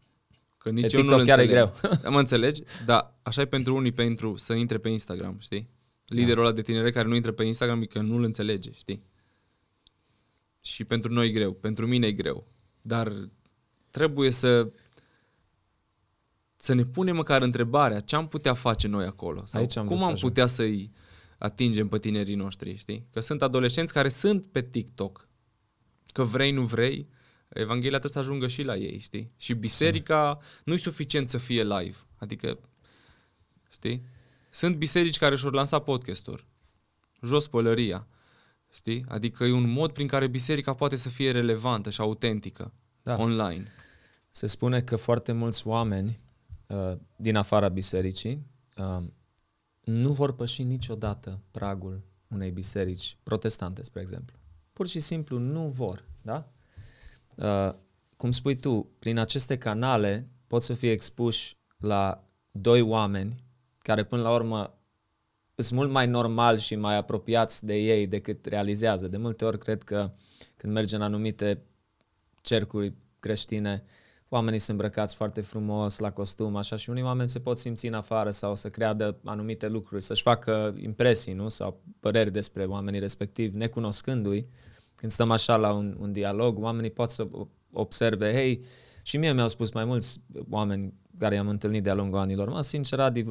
Că 0.57 0.69
nici 0.69 0.91
Pe 0.91 0.95
eu 0.95 1.01
TikTok 1.01 1.19
nu 1.19 1.25
chiar 1.25 1.39
e 1.39 1.41
înțeleg. 1.41 1.71
greu. 1.81 2.11
Mă 2.13 2.19
înțelegi? 2.19 2.63
Da, 2.85 3.19
așa 3.21 3.41
e 3.41 3.45
pentru 3.45 3.75
unii 3.75 3.91
pentru 3.91 4.37
să 4.37 4.53
intre 4.53 4.77
pe 4.77 4.89
Instagram, 4.89 5.37
știi? 5.39 5.69
Liderul 6.05 6.43
ăla 6.43 6.53
de 6.53 6.61
tineret 6.61 6.93
care 6.93 7.07
nu 7.07 7.15
intră 7.15 7.31
pe 7.31 7.43
Instagram 7.43 7.81
e 7.81 7.85
că 7.85 7.99
nu-l 7.99 8.23
înțelege, 8.23 8.71
știi? 8.71 9.03
Și 10.65 10.83
pentru 10.83 11.11
noi 11.13 11.27
e 11.27 11.31
greu, 11.31 11.53
pentru 11.53 11.87
mine 11.87 12.07
e 12.07 12.11
greu. 12.11 12.47
Dar 12.81 13.29
trebuie 13.91 14.31
să 14.31 14.71
să 16.55 16.73
ne 16.73 16.85
punem 16.85 17.15
măcar 17.15 17.41
întrebarea 17.41 17.99
ce 17.99 18.15
am 18.15 18.27
putea 18.27 18.53
face 18.53 18.87
noi 18.87 19.05
acolo 19.05 19.45
sau 19.45 19.61
Aici 19.61 19.75
am 19.75 19.85
cum 19.85 19.95
vrut 19.95 19.99
să 19.99 20.05
am 20.05 20.11
ajung. 20.13 20.31
putea 20.31 20.45
să-i 20.45 20.91
atingem 21.37 21.87
pe 21.87 21.99
tinerii 21.99 22.35
noștri, 22.35 22.75
știi? 22.75 23.07
Că 23.11 23.19
sunt 23.19 23.41
adolescenți 23.41 23.93
care 23.93 24.09
sunt 24.09 24.45
pe 24.45 24.61
TikTok. 24.61 25.27
Că 26.11 26.23
vrei, 26.23 26.51
nu 26.51 26.61
vrei, 26.65 27.07
Evanghelia 27.49 27.99
trebuie 27.99 28.11
să 28.11 28.19
ajungă 28.29 28.47
și 28.47 28.63
la 28.63 28.75
ei, 28.75 28.99
știi? 28.99 29.31
Și 29.37 29.55
biserica 29.55 30.39
nu 30.63 30.73
e 30.73 30.77
suficient 30.77 31.29
să 31.29 31.37
fie 31.37 31.63
live. 31.63 31.97
Adică, 32.17 32.59
știi? 33.71 34.05
Sunt 34.49 34.75
biserici 34.75 35.17
care 35.17 35.35
și-au 35.35 35.51
lansat 35.51 35.83
podcasturi. 35.83 36.47
Jos 37.21 37.47
pălăria. 37.47 38.07
Știi? 38.73 39.05
Adică 39.07 39.43
e 39.43 39.51
un 39.51 39.69
mod 39.69 39.91
prin 39.91 40.07
care 40.07 40.27
biserica 40.27 40.73
poate 40.73 40.95
să 40.95 41.09
fie 41.09 41.31
relevantă 41.31 41.89
și 41.89 42.01
autentică 42.01 42.73
Da. 43.03 43.17
online. 43.17 43.67
Se 44.29 44.47
spune 44.47 44.81
că 44.81 44.95
foarte 44.95 45.31
mulți 45.31 45.67
oameni 45.67 46.19
uh, 46.67 46.93
din 47.15 47.35
afara 47.35 47.69
bisericii 47.69 48.45
uh, 48.77 49.03
nu 49.83 50.11
vor 50.11 50.33
păși 50.33 50.63
niciodată 50.63 51.41
pragul 51.51 52.03
unei 52.27 52.51
biserici 52.51 53.17
protestante, 53.23 53.83
spre 53.83 54.01
exemplu. 54.01 54.37
Pur 54.73 54.87
și 54.87 54.99
simplu 54.99 55.37
nu 55.37 55.67
vor. 55.67 56.05
da? 56.21 56.51
Uh, 57.35 57.73
cum 58.17 58.31
spui 58.31 58.55
tu, 58.55 58.89
prin 58.99 59.17
aceste 59.17 59.57
canale 59.57 60.29
pot 60.47 60.61
să 60.63 60.73
fie 60.73 60.91
expuși 60.91 61.57
la 61.77 62.27
doi 62.51 62.81
oameni 62.81 63.43
care 63.77 64.03
până 64.03 64.21
la 64.21 64.33
urmă 64.33 64.77
sunt 65.55 65.79
mult 65.79 65.91
mai 65.91 66.07
normal 66.07 66.57
și 66.57 66.75
mai 66.75 66.97
apropiați 66.97 67.65
de 67.65 67.75
ei 67.75 68.07
decât 68.07 68.45
realizează. 68.45 69.07
De 69.07 69.17
multe 69.17 69.45
ori 69.45 69.57
cred 69.57 69.83
că 69.83 70.11
când 70.57 70.73
mergem 70.73 70.99
în 70.99 71.05
anumite 71.05 71.61
cercuri 72.41 72.93
creștine, 73.19 73.83
oamenii 74.29 74.59
sunt 74.59 74.79
îmbrăcați 74.79 75.15
foarte 75.15 75.41
frumos 75.41 75.97
la 75.99 76.11
costum, 76.11 76.55
așa, 76.55 76.75
și 76.75 76.89
unii 76.89 77.03
oameni 77.03 77.29
se 77.29 77.39
pot 77.39 77.57
simți 77.57 77.87
în 77.87 77.93
afară 77.93 78.31
sau 78.31 78.55
să 78.55 78.67
creadă 78.67 79.19
anumite 79.23 79.67
lucruri, 79.67 80.03
să-și 80.03 80.21
facă 80.21 80.75
impresii, 80.79 81.33
nu? 81.33 81.49
Sau 81.49 81.81
păreri 81.99 82.31
despre 82.31 82.65
oamenii 82.65 82.99
respectivi, 82.99 83.57
necunoscându-i. 83.57 84.47
Când 84.95 85.11
stăm 85.11 85.31
așa 85.31 85.55
la 85.55 85.73
un, 85.73 85.95
un 85.99 86.11
dialog, 86.11 86.59
oamenii 86.59 86.91
pot 86.91 87.09
să 87.09 87.27
observe, 87.71 88.31
hei, 88.33 88.65
și 89.03 89.17
mie 89.17 89.33
mi-au 89.33 89.47
spus 89.47 89.71
mai 89.71 89.85
mulți 89.85 90.21
oameni 90.49 90.93
care 91.17 91.35
i-am 91.35 91.47
întâlnit 91.47 91.83
de-a 91.83 91.93
lungul 91.93 92.19
anilor, 92.19 92.49
mă, 92.49 92.61
sincer, 92.61 92.99
Adi, 92.99 93.25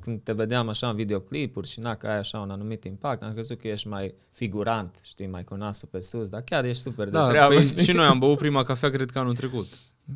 când 0.00 0.20
te 0.22 0.32
vedeam 0.32 0.68
așa 0.68 0.88
în 0.88 0.94
videoclipuri 0.96 1.68
și 1.68 1.80
na, 1.80 1.94
că 1.94 2.06
ai 2.06 2.18
așa 2.18 2.38
un 2.40 2.50
anumit 2.50 2.84
impact, 2.84 3.22
am 3.22 3.32
crezut 3.32 3.58
că 3.60 3.68
ești 3.68 3.88
mai 3.88 4.14
figurant, 4.30 4.98
știi, 5.02 5.26
mai 5.26 5.44
cu 5.44 5.54
nasul 5.54 5.88
pe 5.90 6.00
sus, 6.00 6.28
dar 6.28 6.40
chiar 6.42 6.64
ești 6.64 6.82
super 6.82 7.08
da, 7.08 7.24
de 7.26 7.30
treabă. 7.32 7.54
Păi, 7.54 7.64
și 7.84 7.92
noi 7.92 8.04
am 8.06 8.18
băut 8.18 8.38
prima 8.38 8.64
cafea, 8.64 8.90
cred 8.90 9.10
că 9.10 9.18
anul 9.18 9.34
trecut. 9.36 9.66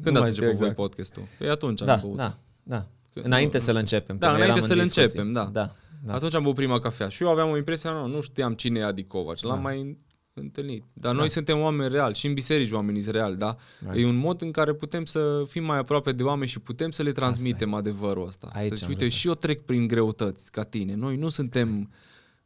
Când 0.03 0.05
Nu 0.05 0.11
ați 0.11 0.21
mai 0.21 0.31
știu 0.31 0.43
început 0.43 0.59
voi 0.59 0.69
exact. 0.69 0.77
podcastul? 0.77 1.23
Păi 1.39 1.49
atunci 1.49 1.81
da, 1.81 1.93
am 1.95 2.01
băut. 2.01 2.17
da, 2.17 2.37
da. 2.63 2.87
Că- 3.15 3.21
Înainte 3.21 3.57
nu- 3.57 3.63
să-l 3.63 3.77
începem. 3.77 4.19
Da, 4.19 4.27
când 4.27 4.39
înainte 4.41 4.59
eram 4.59 4.71
în 4.71 4.77
să-l 4.77 4.85
discuții. 5.03 5.03
începem, 5.21 5.33
da. 5.33 5.45
Da, 5.61 5.75
da. 6.05 6.15
Atunci 6.15 6.35
am 6.35 6.43
băut 6.43 6.55
prima 6.55 6.79
cafea 6.79 7.09
și 7.09 7.23
eu 7.23 7.31
aveam 7.31 7.51
o 7.51 7.57
impresie, 7.57 7.91
nu, 7.91 8.07
nu 8.07 8.21
știam 8.21 8.55
cine 8.55 8.79
e 8.79 8.85
Adi 8.85 9.05
Covaci, 9.05 9.43
l-am 9.43 9.55
Da. 9.55 9.61
mai 9.61 9.99
întâlnit. 10.41 10.85
Dar 10.93 11.15
noi 11.15 11.29
suntem 11.29 11.59
oameni 11.61 11.91
reali 11.93 12.15
și 12.15 12.27
în 12.27 12.35
biserici 12.35 12.71
oamenii 12.71 13.01
sunt 13.01 13.15
reali, 13.15 13.37
da? 13.37 13.57
Right. 13.81 13.97
E 13.97 14.05
un 14.07 14.17
mod 14.17 14.43
în 14.43 14.51
care 14.51 14.73
putem 14.75 15.05
să 15.05 15.45
fim 15.49 15.65
mai 15.65 15.79
aproape 15.79 16.13
de 16.13 16.23
oameni 16.23 16.51
și 16.51 16.59
putem 16.61 16.91
să 16.91 17.03
le 17.03 17.13
transmitem 17.13 17.75
adevărul 17.75 18.27
ăsta. 18.27 18.51
Aici 18.53 18.69
să 18.69 18.75
zici, 18.75 18.83
am 18.83 18.89
uite, 18.89 19.01
vrut 19.01 19.13
să- 19.13 19.19
și 19.19 19.27
eu 19.29 19.35
trec 19.35 19.61
prin 19.61 19.87
greutăți 19.87 20.51
ca 20.51 20.63
tine. 20.63 20.95
Noi 20.95 21.17
nu 21.17 21.29
suntem 21.29 21.91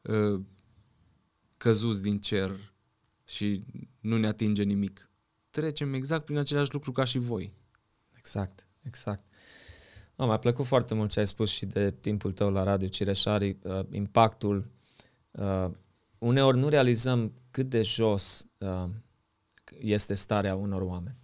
uh, 0.03 0.41
căzuți 1.57 2.03
din 2.03 2.19
cer 2.21 2.73
și 3.25 3.63
nu 4.01 4.17
ne 4.17 4.27
atinge 4.27 4.63
nimic. 4.63 5.09
Trecem 5.51 5.95
exact 5.95 6.25
prin 6.25 6.39
același 6.39 6.73
lucru 6.73 6.93
ca 6.93 7.05
și 7.05 7.19
voi. 7.19 7.53
Exact, 8.19 8.67
exact. 8.83 9.25
No, 10.17 10.27
mi-a 10.27 10.37
plăcut 10.37 10.67
foarte 10.67 10.95
mult 10.95 11.11
ce 11.11 11.19
ai 11.19 11.27
spus 11.27 11.51
și 11.51 11.67
de 11.67 11.95
timpul 12.01 12.33
tău 12.33 12.51
la 12.51 12.63
Radio 12.65 12.89
Cireșari, 12.89 13.57
uh, 13.63 13.81
impactul. 13.91 14.67
Uh, 15.31 15.67
uneori 16.25 16.59
nu 16.59 16.69
realizăm 16.69 17.33
cât 17.51 17.69
de 17.69 17.83
jos 17.83 18.47
uh, 18.59 18.89
este 19.79 20.15
starea 20.15 20.55
unor 20.55 20.83
oameni. 20.83 21.17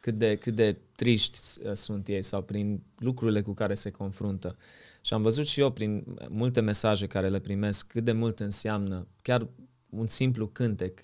Cât 0.00 0.14
de, 0.14 0.36
cât 0.36 0.54
de 0.54 0.78
triști 0.96 1.38
uh, 1.62 1.72
sunt 1.72 2.08
ei 2.08 2.22
sau 2.22 2.42
prin 2.42 2.82
lucrurile 2.98 3.42
cu 3.42 3.52
care 3.52 3.74
se 3.74 3.90
confruntă. 3.90 4.56
Și 5.00 5.14
am 5.14 5.22
văzut 5.22 5.46
și 5.46 5.60
eu 5.60 5.70
prin 5.70 6.04
multe 6.28 6.60
mesaje 6.60 7.06
care 7.06 7.28
le 7.28 7.38
primesc 7.38 7.86
cât 7.86 8.04
de 8.04 8.12
mult 8.12 8.40
înseamnă 8.40 9.06
chiar 9.22 9.48
un 9.90 10.06
simplu 10.06 10.46
cântec 10.46 11.00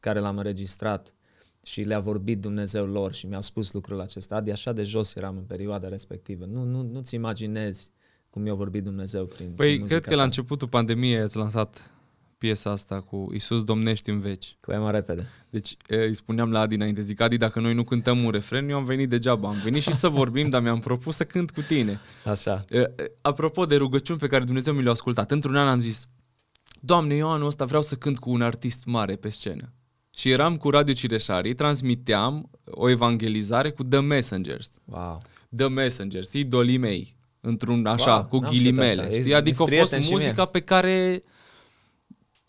care 0.00 0.18
l-am 0.18 0.36
înregistrat 0.36 1.14
și 1.62 1.82
le-a 1.82 2.00
vorbit 2.00 2.40
Dumnezeu 2.40 2.86
lor 2.86 3.12
și 3.12 3.26
mi-au 3.26 3.42
spus 3.42 3.72
lucrul 3.72 4.00
acesta. 4.00 4.36
Adi, 4.36 4.50
așa 4.50 4.72
de 4.72 4.82
jos 4.82 5.14
eram 5.14 5.36
în 5.36 5.42
perioada 5.44 5.88
respectivă. 5.88 6.44
Nu, 6.44 6.64
nu, 6.64 6.82
nu-ți 6.82 7.14
imaginezi 7.14 7.92
cum 8.30 8.42
mi-a 8.42 8.54
vorbit 8.54 8.82
Dumnezeu 8.82 9.24
prin, 9.26 9.36
prin 9.36 9.54
Păi, 9.54 9.78
muzica 9.78 9.86
cred 9.86 10.02
că 10.02 10.10
la 10.10 10.16
ta. 10.16 10.24
începutul 10.24 10.68
pandemiei 10.68 11.18
ați 11.18 11.36
lansat 11.36 11.90
piesa 12.40 12.70
asta 12.70 13.00
cu 13.00 13.30
Isus 13.34 13.62
domnești 13.64 14.10
în 14.10 14.20
veci. 14.20 14.56
Cu 14.60 14.72
mai 14.76 14.90
repede. 14.92 15.26
Deci 15.50 15.76
e, 15.88 15.96
îi 15.96 16.14
spuneam 16.14 16.50
la 16.52 16.60
Adi 16.60 16.74
înainte, 16.74 17.00
zic, 17.00 17.20
Adi, 17.20 17.36
dacă 17.36 17.60
noi 17.60 17.74
nu 17.74 17.84
cântăm 17.84 18.24
un 18.24 18.30
refren, 18.30 18.68
eu 18.68 18.76
am 18.76 18.84
venit 18.84 19.08
degeaba. 19.08 19.48
Am 19.48 19.60
venit 19.64 19.82
și 19.82 19.92
să 19.92 20.08
vorbim, 20.08 20.48
dar 20.48 20.62
mi-am 20.62 20.80
propus 20.80 21.16
să 21.16 21.24
cânt 21.24 21.50
cu 21.50 21.60
tine. 21.60 22.00
Așa. 22.24 22.64
E, 22.70 22.78
e, 22.78 22.92
Apropo 23.20 23.66
de 23.66 23.76
rugăciuni 23.76 24.18
pe 24.18 24.26
care 24.26 24.44
Dumnezeu 24.44 24.74
mi 24.74 24.82
le-a 24.82 24.92
ascultat, 24.92 25.30
într-un 25.30 25.56
an 25.56 25.68
am 25.68 25.80
zis, 25.80 26.06
Doamne, 26.80 27.14
eu 27.14 27.30
anul 27.30 27.46
ăsta 27.46 27.64
vreau 27.64 27.82
să 27.82 27.94
cânt 27.94 28.18
cu 28.18 28.30
un 28.30 28.42
artist 28.42 28.84
mare 28.84 29.16
pe 29.16 29.28
scenă. 29.28 29.72
Și 30.16 30.30
eram 30.30 30.56
cu 30.56 30.70
Radio 30.70 30.94
Cireșarii, 30.94 31.54
transmiteam 31.54 32.50
o 32.64 32.88
evangelizare 32.88 33.70
cu 33.70 33.82
The 33.82 34.00
Messengers. 34.00 34.70
Wow. 34.84 35.20
The 35.56 35.68
Messengers, 35.68 36.32
idolii 36.32 36.76
mei, 36.76 37.16
într-un 37.40 37.86
așa, 37.86 38.14
Wow, 38.14 38.24
cu 38.24 38.36
n-am 38.38 38.52
știut 38.52 38.64
ghilimele, 38.64 38.90
asta. 39.00 39.04
știi? 39.04 39.18
Ești- 39.18 39.32
Adică 39.34 39.36
a 39.36 39.48
ești 39.48 39.56
fost 39.56 39.70
prieten 39.70 40.00
și 40.00 40.10
muzica 40.12 40.32
mie. 40.42 40.46
pe 40.52 40.60
care 40.60 41.22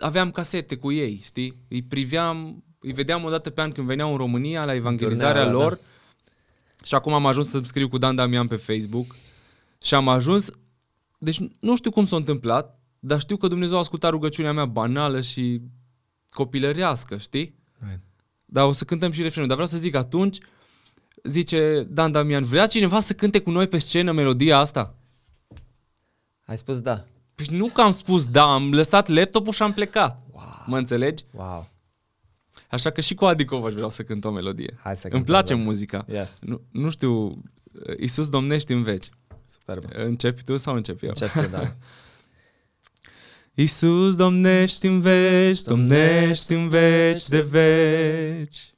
aveam 0.02 0.32
casete 0.32 0.76
cu 0.76 0.92
ei, 0.92 1.22
știi? 1.24 1.58
Îi 1.68 1.82
priveam, 1.82 2.64
îi 2.80 2.92
vedeam 2.92 3.24
o 3.24 3.30
dată 3.30 3.50
pe 3.50 3.62
an 3.62 3.72
când 3.72 3.88
veneau 3.88 4.12
în 4.12 4.18
România 4.18 4.66
la 4.66 4.74
evangelizarea 4.74 5.44
Turnea, 5.44 5.62
lor 5.62 5.74
da. 5.74 6.86
și 6.86 6.96
acum 6.96 7.14
am 7.14 7.26
ajuns 7.26 7.50
să-mi 7.50 7.66
scriu 7.66 7.90
cu 7.90 7.98
Dan 7.98 8.16
Damian 8.16 8.48
pe 8.48 8.56
Facebook 8.56 9.16
și 9.84 9.94
am 9.94 10.08
ajuns, 10.08 10.50
deci 11.18 11.40
nu 11.60 11.76
știu 11.76 11.92
cum 11.92 12.06
s-a 12.06 12.16
întâmplat, 12.16 12.80
dar 13.00 13.20
știu 13.20 13.38
că 13.38 13.48
Dumnezeu 13.48 13.76
a 13.76 13.80
ascultat 13.80 14.12
rugăciunea 14.12 14.54
mea 14.54 14.66
banală 14.66 15.22
și 15.22 15.62
copilărească, 16.30 17.18
știi? 17.18 17.56
Right. 17.80 18.00
Dar 18.46 18.66
o 18.66 18.72
să 18.72 18.84
cântăm 18.84 19.12
și 19.12 19.22
refrenul. 19.22 19.48
Dar 19.48 19.58
vreau 19.58 19.72
să 19.72 19.82
zic 19.82 19.96
atunci, 19.96 20.38
zice 21.24 21.88
Dan 21.90 22.12
Damian, 22.12 22.44
vrea 22.44 22.68
cineva 22.68 23.00
să 23.00 23.14
cânte 23.14 23.42
cu 23.42 23.52
noi 23.52 23.68
pe 23.68 23.78
scenă 23.78 24.12
melodia 24.12 24.58
asta? 24.58 24.96
Ai 26.46 26.58
spus 26.58 26.82
da. 26.82 27.06
Păi 27.48 27.58
nu 27.58 27.68
că 27.68 27.82
am 27.82 27.92
spus 27.92 28.28
da, 28.28 28.54
am 28.54 28.74
lăsat 28.74 29.08
laptopul 29.08 29.54
și 29.54 29.64
am 29.64 29.74
plecat. 29.74 30.22
Wow. 30.32 30.64
Mă 30.66 30.78
înțelegi? 30.78 31.24
Wow. 31.32 31.70
Așa 32.70 32.90
că 32.90 33.02
și 33.02 33.14
cu 33.14 33.26
Adi 33.26 33.46
Covaș 33.46 33.74
vreau 33.74 33.90
să 33.90 34.04
cânt 34.04 34.26
o 34.26 34.32
melodie. 34.32 34.80
Hai 34.84 34.96
să 34.96 35.08
Îmi 35.08 35.14
cântăm, 35.14 35.34
place 35.34 35.54
da. 35.54 35.60
muzica. 35.60 36.06
Yes. 36.10 36.40
Nu, 36.42 36.62
nu 36.72 36.90
știu, 36.90 37.42
Iisus 38.00 38.30
domnești 38.30 38.72
în 38.72 38.84
veci. 38.84 39.06
Superb. 39.46 39.84
Începi 39.94 40.44
tu 40.44 40.58
sau 40.58 40.76
încep 40.76 41.04
eu? 41.04 41.10
Încep 41.10 41.32
tu, 41.44 41.50
da. 41.52 41.76
Iisus 43.54 44.16
domnești 44.16 44.88
în 44.88 45.00
veci, 45.00 45.62
domnești 45.62 46.54
în 46.54 46.68
veci 46.68 47.28
de 47.28 47.42
veci. 47.42 48.74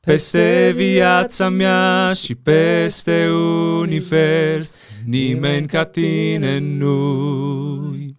Peste 0.00 0.72
viața 0.74 1.48
mea 1.48 2.12
și 2.14 2.34
peste 2.34 3.30
univers, 3.78 4.80
nimeni 5.06 5.66
ca 5.66 5.84
tine 5.84 6.58
nu-i. 6.58 8.16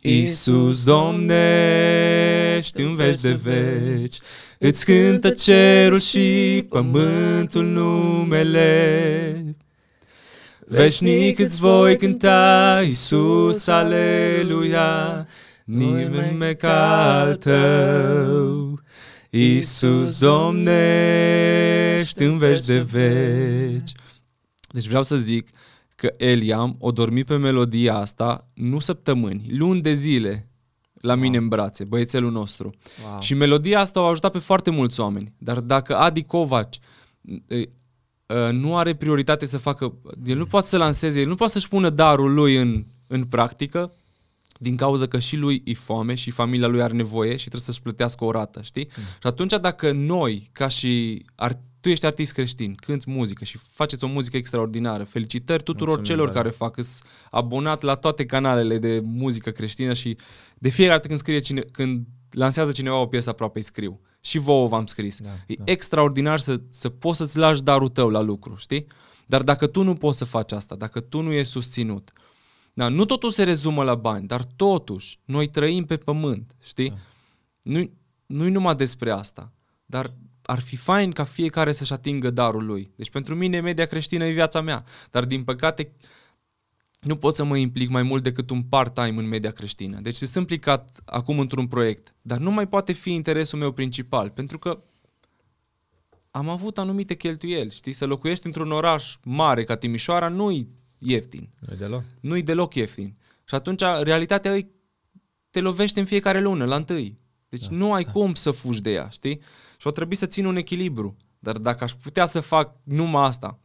Iisus 0.00 0.84
domnești 0.84 2.80
în 2.80 2.94
veci 2.94 3.20
de 3.20 3.32
veci, 3.32 4.16
îți 4.58 4.84
cântă 4.84 5.30
cerul 5.30 5.98
și 5.98 6.64
pământul 6.68 7.64
numele. 7.64 9.56
Veșnic 10.66 11.38
îți 11.38 11.60
voi 11.60 11.96
cânta, 11.96 12.80
Iisus, 12.84 13.66
aleluia, 13.66 15.26
nimeni 15.64 16.36
mai 16.36 16.56
ca 16.56 17.20
al 17.20 17.36
tău. 17.36 18.80
Iisus 19.30 20.18
domnești 20.20 20.62
în 22.22 22.38
veci 22.38 22.66
de 22.66 22.78
veci. 22.78 23.92
Deci 24.72 24.86
vreau 24.86 25.02
să 25.02 25.16
zic 25.16 25.48
că 26.02 26.14
Eliam 26.16 26.76
o 26.78 26.90
dormi 26.90 27.24
pe 27.24 27.36
melodia 27.36 27.96
asta 27.96 28.48
nu 28.54 28.78
săptămâni, 28.78 29.46
luni 29.50 29.80
de 29.80 29.92
zile 29.92 30.48
la 30.92 31.14
mine 31.14 31.36
în 31.36 31.48
brațe, 31.48 31.84
băiețelul 31.84 32.30
nostru. 32.30 32.74
Wow. 33.04 33.20
Și 33.20 33.34
melodia 33.34 33.80
asta 33.80 34.00
o 34.00 34.04
ajutat 34.04 34.32
pe 34.32 34.38
foarte 34.38 34.70
mulți 34.70 35.00
oameni. 35.00 35.32
Dar 35.38 35.60
dacă 35.60 35.96
Adi 35.96 36.22
Covaci 36.22 36.78
e, 37.46 37.56
e, 37.56 37.68
nu 38.50 38.76
are 38.76 38.94
prioritate 38.94 39.46
să 39.46 39.58
facă, 39.58 39.94
el 40.24 40.36
nu 40.36 40.46
poate 40.46 40.66
să 40.66 40.76
lanseze, 40.76 41.20
el 41.20 41.28
nu 41.28 41.34
poate 41.34 41.52
să-și 41.52 41.68
pună 41.68 41.90
darul 41.90 42.32
lui 42.34 42.56
în, 42.56 42.84
în 43.06 43.24
practică, 43.24 43.92
din 44.58 44.76
cauza 44.76 45.06
că 45.06 45.18
și 45.18 45.36
lui 45.36 45.62
e 45.64 45.74
foame 45.74 46.14
și 46.14 46.30
familia 46.30 46.66
lui 46.66 46.82
are 46.82 46.92
nevoie 46.92 47.32
și 47.32 47.48
trebuie 47.48 47.60
să-și 47.60 47.82
plătească 47.82 48.24
o 48.24 48.30
rată, 48.30 48.62
știi? 48.62 48.88
Mm. 48.96 49.02
Și 49.02 49.26
atunci 49.26 49.54
dacă 49.60 49.92
noi, 49.92 50.50
ca 50.52 50.68
și 50.68 51.24
ar, 51.34 51.60
tu 51.82 51.88
ești 51.88 52.06
artist 52.06 52.32
creștin, 52.32 52.74
cânti 52.74 53.10
muzică 53.10 53.44
și 53.44 53.58
faceți 53.58 54.04
o 54.04 54.06
muzică 54.06 54.36
extraordinară, 54.36 55.04
felicitări 55.04 55.62
tuturor 55.62 55.94
Mulțumim, 55.94 56.10
celor 56.10 56.28
da. 56.28 56.34
care 56.34 56.50
fac, 56.50 56.76
îs 56.76 57.00
abonat 57.30 57.82
la 57.82 57.94
toate 57.94 58.24
canalele 58.24 58.78
de 58.78 59.00
muzică 59.04 59.50
creștină 59.50 59.94
și 59.94 60.16
de 60.58 60.68
fiecare 60.68 60.96
dată 60.96 61.06
când 61.06 61.18
scrie 61.18 61.38
cine, 61.38 61.60
când 61.60 62.06
lansează 62.30 62.72
cineva 62.72 62.96
o 62.96 63.06
piesă 63.06 63.30
aproape 63.30 63.58
îi 63.58 63.64
scriu. 63.64 64.00
Și 64.20 64.38
vouă 64.38 64.68
v-am 64.68 64.86
scris. 64.86 65.20
Da, 65.20 65.28
e 65.46 65.54
da. 65.54 65.64
extraordinar 65.66 66.38
să, 66.38 66.60
să 66.70 66.88
poți 66.88 67.18
să-ți 67.18 67.38
lași 67.38 67.62
darul 67.62 67.88
tău 67.88 68.08
la 68.08 68.20
lucru, 68.20 68.54
știi? 68.56 68.86
Dar 69.26 69.42
dacă 69.42 69.66
tu 69.66 69.82
nu 69.82 69.94
poți 69.94 70.18
să 70.18 70.24
faci 70.24 70.52
asta, 70.52 70.74
dacă 70.74 71.00
tu 71.00 71.20
nu 71.20 71.32
ești 71.32 71.52
susținut, 71.52 72.12
da, 72.72 72.88
nu 72.88 73.04
totul 73.04 73.30
se 73.30 73.42
rezumă 73.42 73.82
la 73.82 73.94
bani, 73.94 74.26
dar 74.26 74.44
totuși, 74.56 75.18
noi 75.24 75.48
trăim 75.48 75.84
pe 75.84 75.96
pământ, 75.96 76.56
știi? 76.62 76.88
Da. 76.88 76.96
Nu, 77.62 77.90
nu-i 78.26 78.50
numai 78.50 78.74
despre 78.74 79.10
asta, 79.10 79.52
dar 79.86 80.14
ar 80.52 80.60
fi 80.60 80.76
fain 80.76 81.10
ca 81.10 81.24
fiecare 81.24 81.72
să-și 81.72 81.92
atingă 81.92 82.30
darul 82.30 82.64
lui. 82.64 82.90
Deci 82.96 83.10
pentru 83.10 83.34
mine 83.34 83.60
media 83.60 83.86
creștină 83.86 84.24
e 84.24 84.32
viața 84.32 84.60
mea, 84.60 84.84
dar 85.10 85.24
din 85.24 85.44
păcate 85.44 85.92
nu 87.00 87.16
pot 87.16 87.34
să 87.34 87.44
mă 87.44 87.56
implic 87.56 87.88
mai 87.88 88.02
mult 88.02 88.22
decât 88.22 88.50
un 88.50 88.62
part-time 88.62 89.20
în 89.20 89.28
media 89.28 89.50
creștină. 89.50 90.00
Deci 90.00 90.14
sunt 90.14 90.34
implicat 90.34 91.02
acum 91.04 91.38
într-un 91.38 91.66
proiect, 91.66 92.14
dar 92.22 92.38
nu 92.38 92.50
mai 92.50 92.68
poate 92.68 92.92
fi 92.92 93.12
interesul 93.12 93.58
meu 93.58 93.72
principal, 93.72 94.30
pentru 94.30 94.58
că 94.58 94.82
am 96.30 96.48
avut 96.48 96.78
anumite 96.78 97.14
cheltuieli, 97.14 97.70
știi? 97.70 97.92
Să 97.92 98.06
locuiești 98.06 98.46
într-un 98.46 98.72
oraș 98.72 99.16
mare 99.22 99.64
ca 99.64 99.76
Timișoara 99.76 100.28
nu-i 100.28 100.68
ieftin. 100.98 101.48
Nu 101.58 101.74
deloc. 101.74 102.02
Nu-i 102.20 102.42
deloc 102.42 102.74
ieftin. 102.74 103.16
Și 103.44 103.54
atunci 103.54 103.82
realitatea 104.02 104.52
îi 104.52 104.70
te 105.50 105.60
lovește 105.60 106.00
în 106.00 106.06
fiecare 106.06 106.40
lună, 106.40 106.64
la 106.64 106.76
întâi. 106.76 107.20
Deci 107.48 107.68
da, 107.68 107.76
nu 107.76 107.92
ai 107.92 108.04
da. 108.04 108.10
cum 108.10 108.34
să 108.34 108.50
fugi 108.50 108.80
de 108.80 108.92
ea, 108.92 109.08
știi? 109.08 109.40
Și 109.82 109.88
o 109.88 109.90
trebuie 109.90 110.16
să 110.16 110.26
țin 110.26 110.46
un 110.46 110.56
echilibru. 110.56 111.16
Dar 111.38 111.58
dacă 111.58 111.84
aș 111.84 111.92
putea 111.92 112.26
să 112.26 112.40
fac 112.40 112.76
numai 112.82 113.24
asta, 113.24 113.58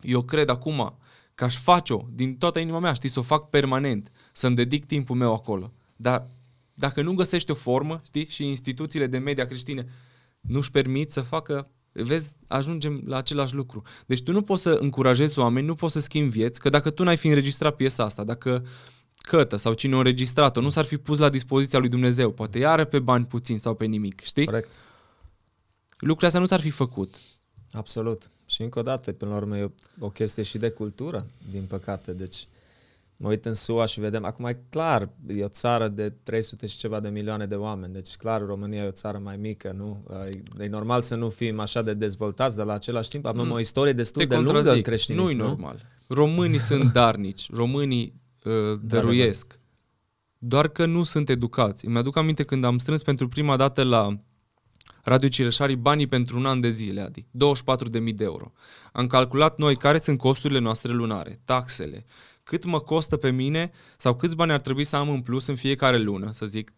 eu 0.00 0.22
cred 0.22 0.48
acum 0.48 0.98
că 1.34 1.44
aș 1.44 1.56
face-o 1.56 2.06
din 2.10 2.36
toată 2.36 2.58
inima 2.58 2.78
mea, 2.78 2.92
știi, 2.92 3.08
să 3.08 3.18
o 3.18 3.22
fac 3.22 3.48
permanent, 3.48 4.10
să-mi 4.32 4.56
dedic 4.56 4.84
timpul 4.84 5.16
meu 5.16 5.32
acolo. 5.32 5.72
Dar 5.96 6.28
dacă 6.74 7.02
nu 7.02 7.14
găsești 7.14 7.50
o 7.50 7.54
formă, 7.54 8.00
știi, 8.04 8.26
și 8.26 8.46
instituțiile 8.46 9.06
de 9.06 9.18
media 9.18 9.46
creștine 9.46 9.86
nu-și 10.40 10.70
permit 10.70 11.10
să 11.10 11.20
facă 11.20 11.70
Vezi, 11.92 12.32
ajungem 12.48 13.02
la 13.06 13.16
același 13.16 13.54
lucru. 13.54 13.82
Deci 14.06 14.22
tu 14.22 14.32
nu 14.32 14.42
poți 14.42 14.62
să 14.62 14.70
încurajezi 14.70 15.38
oameni, 15.38 15.66
nu 15.66 15.74
poți 15.74 15.92
să 15.92 16.00
schimbi 16.00 16.36
vieți, 16.36 16.60
că 16.60 16.68
dacă 16.68 16.90
tu 16.90 17.02
n-ai 17.02 17.16
fi 17.16 17.28
înregistrat 17.28 17.76
piesa 17.76 18.04
asta, 18.04 18.24
dacă 18.24 18.64
cătă 19.16 19.56
sau 19.56 19.72
cine 19.72 19.94
a 19.94 19.96
înregistrat-o 19.96 20.60
nu 20.60 20.70
s-ar 20.70 20.84
fi 20.84 20.96
pus 20.96 21.18
la 21.18 21.28
dispoziția 21.28 21.78
lui 21.78 21.88
Dumnezeu, 21.88 22.30
poate 22.30 22.58
iară 22.58 22.84
pe 22.84 22.98
bani 22.98 23.24
puțin 23.24 23.58
sau 23.58 23.74
pe 23.74 23.84
nimic, 23.84 24.20
știi? 24.20 24.44
Corect. 24.44 24.68
Lucrurile 26.02 26.26
astea 26.26 26.40
nu 26.40 26.46
s-ar 26.46 26.60
fi 26.60 26.70
făcut. 26.70 27.20
Absolut. 27.72 28.30
Și 28.46 28.62
încă 28.62 28.78
o 28.78 28.82
dată, 28.82 29.12
până 29.12 29.30
la 29.30 29.36
urmă, 29.36 29.58
e 29.58 29.70
o 29.98 30.08
chestie 30.08 30.42
și 30.42 30.58
de 30.58 30.70
cultură, 30.70 31.26
din 31.50 31.62
păcate. 31.68 32.12
Deci, 32.12 32.46
mă 33.16 33.28
uit 33.28 33.44
în 33.44 33.54
SUA 33.54 33.86
și 33.86 34.00
vedem, 34.00 34.24
acum 34.24 34.44
e 34.44 34.58
clar, 34.68 35.08
e 35.26 35.44
o 35.44 35.48
țară 35.48 35.88
de 35.88 36.12
300 36.22 36.66
și 36.66 36.76
ceva 36.76 37.00
de 37.00 37.08
milioane 37.08 37.46
de 37.46 37.54
oameni, 37.54 37.92
deci 37.92 38.16
clar 38.16 38.44
România 38.46 38.82
e 38.82 38.86
o 38.86 38.90
țară 38.90 39.18
mai 39.18 39.36
mică, 39.36 39.74
nu? 39.76 40.04
E, 40.58 40.64
e 40.64 40.68
normal 40.68 41.02
să 41.02 41.14
nu 41.14 41.28
fim 41.28 41.60
așa 41.60 41.82
de 41.82 41.94
dezvoltați, 41.94 42.56
dar 42.56 42.66
la 42.66 42.72
același 42.72 43.08
timp 43.08 43.26
avem 43.26 43.44
mm. 43.44 43.50
o 43.50 43.58
istorie 43.58 43.92
destul 43.92 44.22
Te 44.22 44.28
de 44.28 44.36
lungă 44.36 44.72
în 44.72 44.82
creștinism. 44.82 45.36
Nu-i 45.36 45.46
normal. 45.46 45.86
Românii 46.06 46.60
sunt 46.60 46.92
darnici, 46.98 47.52
românii 47.52 48.14
uh, 48.44 48.78
dăruiesc, 48.82 49.58
doar 50.38 50.68
că 50.68 50.86
nu 50.86 51.02
sunt 51.02 51.28
educați. 51.28 51.86
Îmi 51.86 51.98
aduc 51.98 52.16
aminte 52.16 52.42
când 52.42 52.64
am 52.64 52.78
strâns 52.78 53.02
pentru 53.02 53.28
prima 53.28 53.56
dată 53.56 53.82
la 53.82 54.18
Radio 55.02 55.28
Cireșarii 55.28 55.76
banii 55.76 56.06
pentru 56.06 56.38
un 56.38 56.46
an 56.46 56.60
de 56.60 56.70
zile, 56.70 57.00
Adi, 57.00 57.20
24.000 57.22 58.14
de 58.14 58.24
euro. 58.24 58.52
Am 58.92 59.06
calculat 59.06 59.58
noi 59.58 59.76
care 59.76 59.98
sunt 59.98 60.18
costurile 60.18 60.58
noastre 60.58 60.92
lunare, 60.92 61.40
taxele, 61.44 62.04
cât 62.42 62.64
mă 62.64 62.80
costă 62.80 63.16
pe 63.16 63.30
mine 63.30 63.70
sau 63.96 64.16
câți 64.16 64.36
bani 64.36 64.52
ar 64.52 64.60
trebui 64.60 64.84
să 64.84 64.96
am 64.96 65.08
în 65.08 65.20
plus 65.20 65.46
în 65.46 65.54
fiecare 65.54 65.98
lună, 65.98 66.30
să 66.32 66.46
zic 66.46 66.70
3-400 66.70 66.74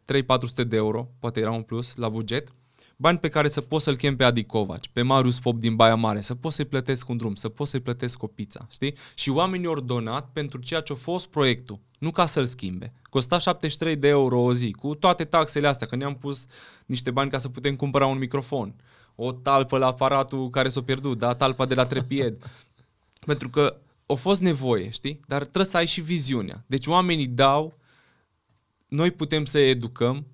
de 0.67 0.77
euro, 0.77 1.09
poate 1.19 1.41
era 1.41 1.51
un 1.51 1.63
plus 1.63 1.95
la 1.97 2.09
buget, 2.09 2.53
bani 2.97 3.19
pe 3.19 3.29
care 3.29 3.49
să 3.49 3.61
pot 3.61 3.83
să-l 3.83 3.97
chem 3.97 4.17
pe 4.17 4.25
Adi 4.25 4.45
Covaci, 4.45 4.89
pe 4.93 5.03
Marius 5.03 5.39
Pop 5.39 5.59
din 5.59 5.77
Baia 5.77 5.95
Mare, 5.95 6.21
să 6.21 6.35
pot 6.35 6.53
să-i 6.53 6.65
plătesc 6.65 7.09
un 7.09 7.17
drum, 7.17 7.35
să 7.35 7.49
pot 7.49 7.67
să-i 7.67 7.81
plătesc 7.81 8.23
o 8.23 8.27
pizza, 8.27 8.67
știi? 8.71 8.95
Și 9.15 9.31
oamenii 9.31 9.67
au 9.67 9.81
donat 9.81 10.31
pentru 10.33 10.61
ceea 10.61 10.81
ce 10.81 10.93
a 10.93 10.97
fost 10.97 11.27
proiectul, 11.27 11.81
nu 11.99 12.11
ca 12.11 12.27
să-l 12.27 12.47
schimbe. 12.47 12.93
Costa 13.03 13.39
73 13.39 13.97
de 13.97 14.09
euro 14.09 14.41
o 14.41 14.53
zi, 14.53 14.73
cu 14.73 14.95
toate 14.95 15.25
taxele 15.25 15.67
astea, 15.67 15.87
că 15.87 15.97
ne-am 15.97 16.17
pus 16.17 16.47
niște 16.87 17.11
bani 17.11 17.31
ca 17.31 17.39
să 17.39 17.49
putem 17.49 17.77
cumpăra 17.77 18.07
un 18.07 18.19
microfon, 18.19 18.75
o 19.15 19.33
talpă 19.33 19.79
la 19.79 19.87
aparatul 19.87 20.51
care 20.51 20.69
s-a 20.69 20.83
pierdut, 20.83 21.19
da, 21.19 21.35
talpa 21.35 21.67
de 21.67 21.75
la 21.75 21.87
trepied. 21.87 22.37
pentru 23.27 23.51
că 23.51 23.77
a 24.07 24.15
fost 24.15 24.41
nevoie, 24.41 24.91
știi? 24.91 25.21
Dar 25.27 25.41
trebuie 25.41 25.65
să 25.65 25.77
ai 25.77 25.87
și 25.87 26.01
viziunea. 26.01 26.65
Deci 26.67 26.87
oamenii 26.87 27.27
dau, 27.27 27.79
noi 28.89 29.11
putem 29.11 29.45
să 29.45 29.59
educăm, 29.59 30.27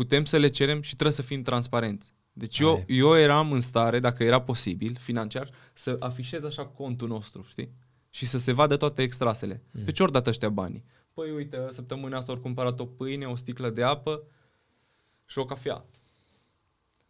putem 0.00 0.24
să 0.24 0.36
le 0.36 0.48
cerem 0.48 0.80
și 0.80 0.92
trebuie 0.94 1.12
să 1.12 1.22
fim 1.22 1.42
transparenți. 1.42 2.14
Deci 2.32 2.58
eu, 2.58 2.84
eu 2.86 3.18
eram 3.18 3.52
în 3.52 3.60
stare, 3.60 4.00
dacă 4.00 4.24
era 4.24 4.40
posibil, 4.40 4.96
financiar, 5.00 5.50
să 5.72 5.96
afișez 5.98 6.44
așa 6.44 6.66
contul 6.66 7.08
nostru, 7.08 7.44
știi? 7.48 7.72
Și 8.10 8.26
să 8.26 8.38
se 8.38 8.52
vadă 8.52 8.76
toate 8.76 9.02
extrasele. 9.02 9.62
Mm. 9.70 9.84
Pe 9.84 9.92
ce 9.92 10.02
ori 10.02 10.12
dat 10.12 10.26
ăștia 10.26 10.48
banii? 10.48 10.84
Păi 11.14 11.30
uite, 11.30 11.66
săptămâna 11.70 12.16
asta 12.16 12.32
ori 12.32 12.40
cumpărat 12.40 12.80
o 12.80 12.86
pâine, 12.86 13.26
o 13.26 13.34
sticlă 13.34 13.70
de 13.70 13.82
apă 13.82 14.22
și 15.26 15.38
o 15.38 15.44
cafea. 15.44 15.84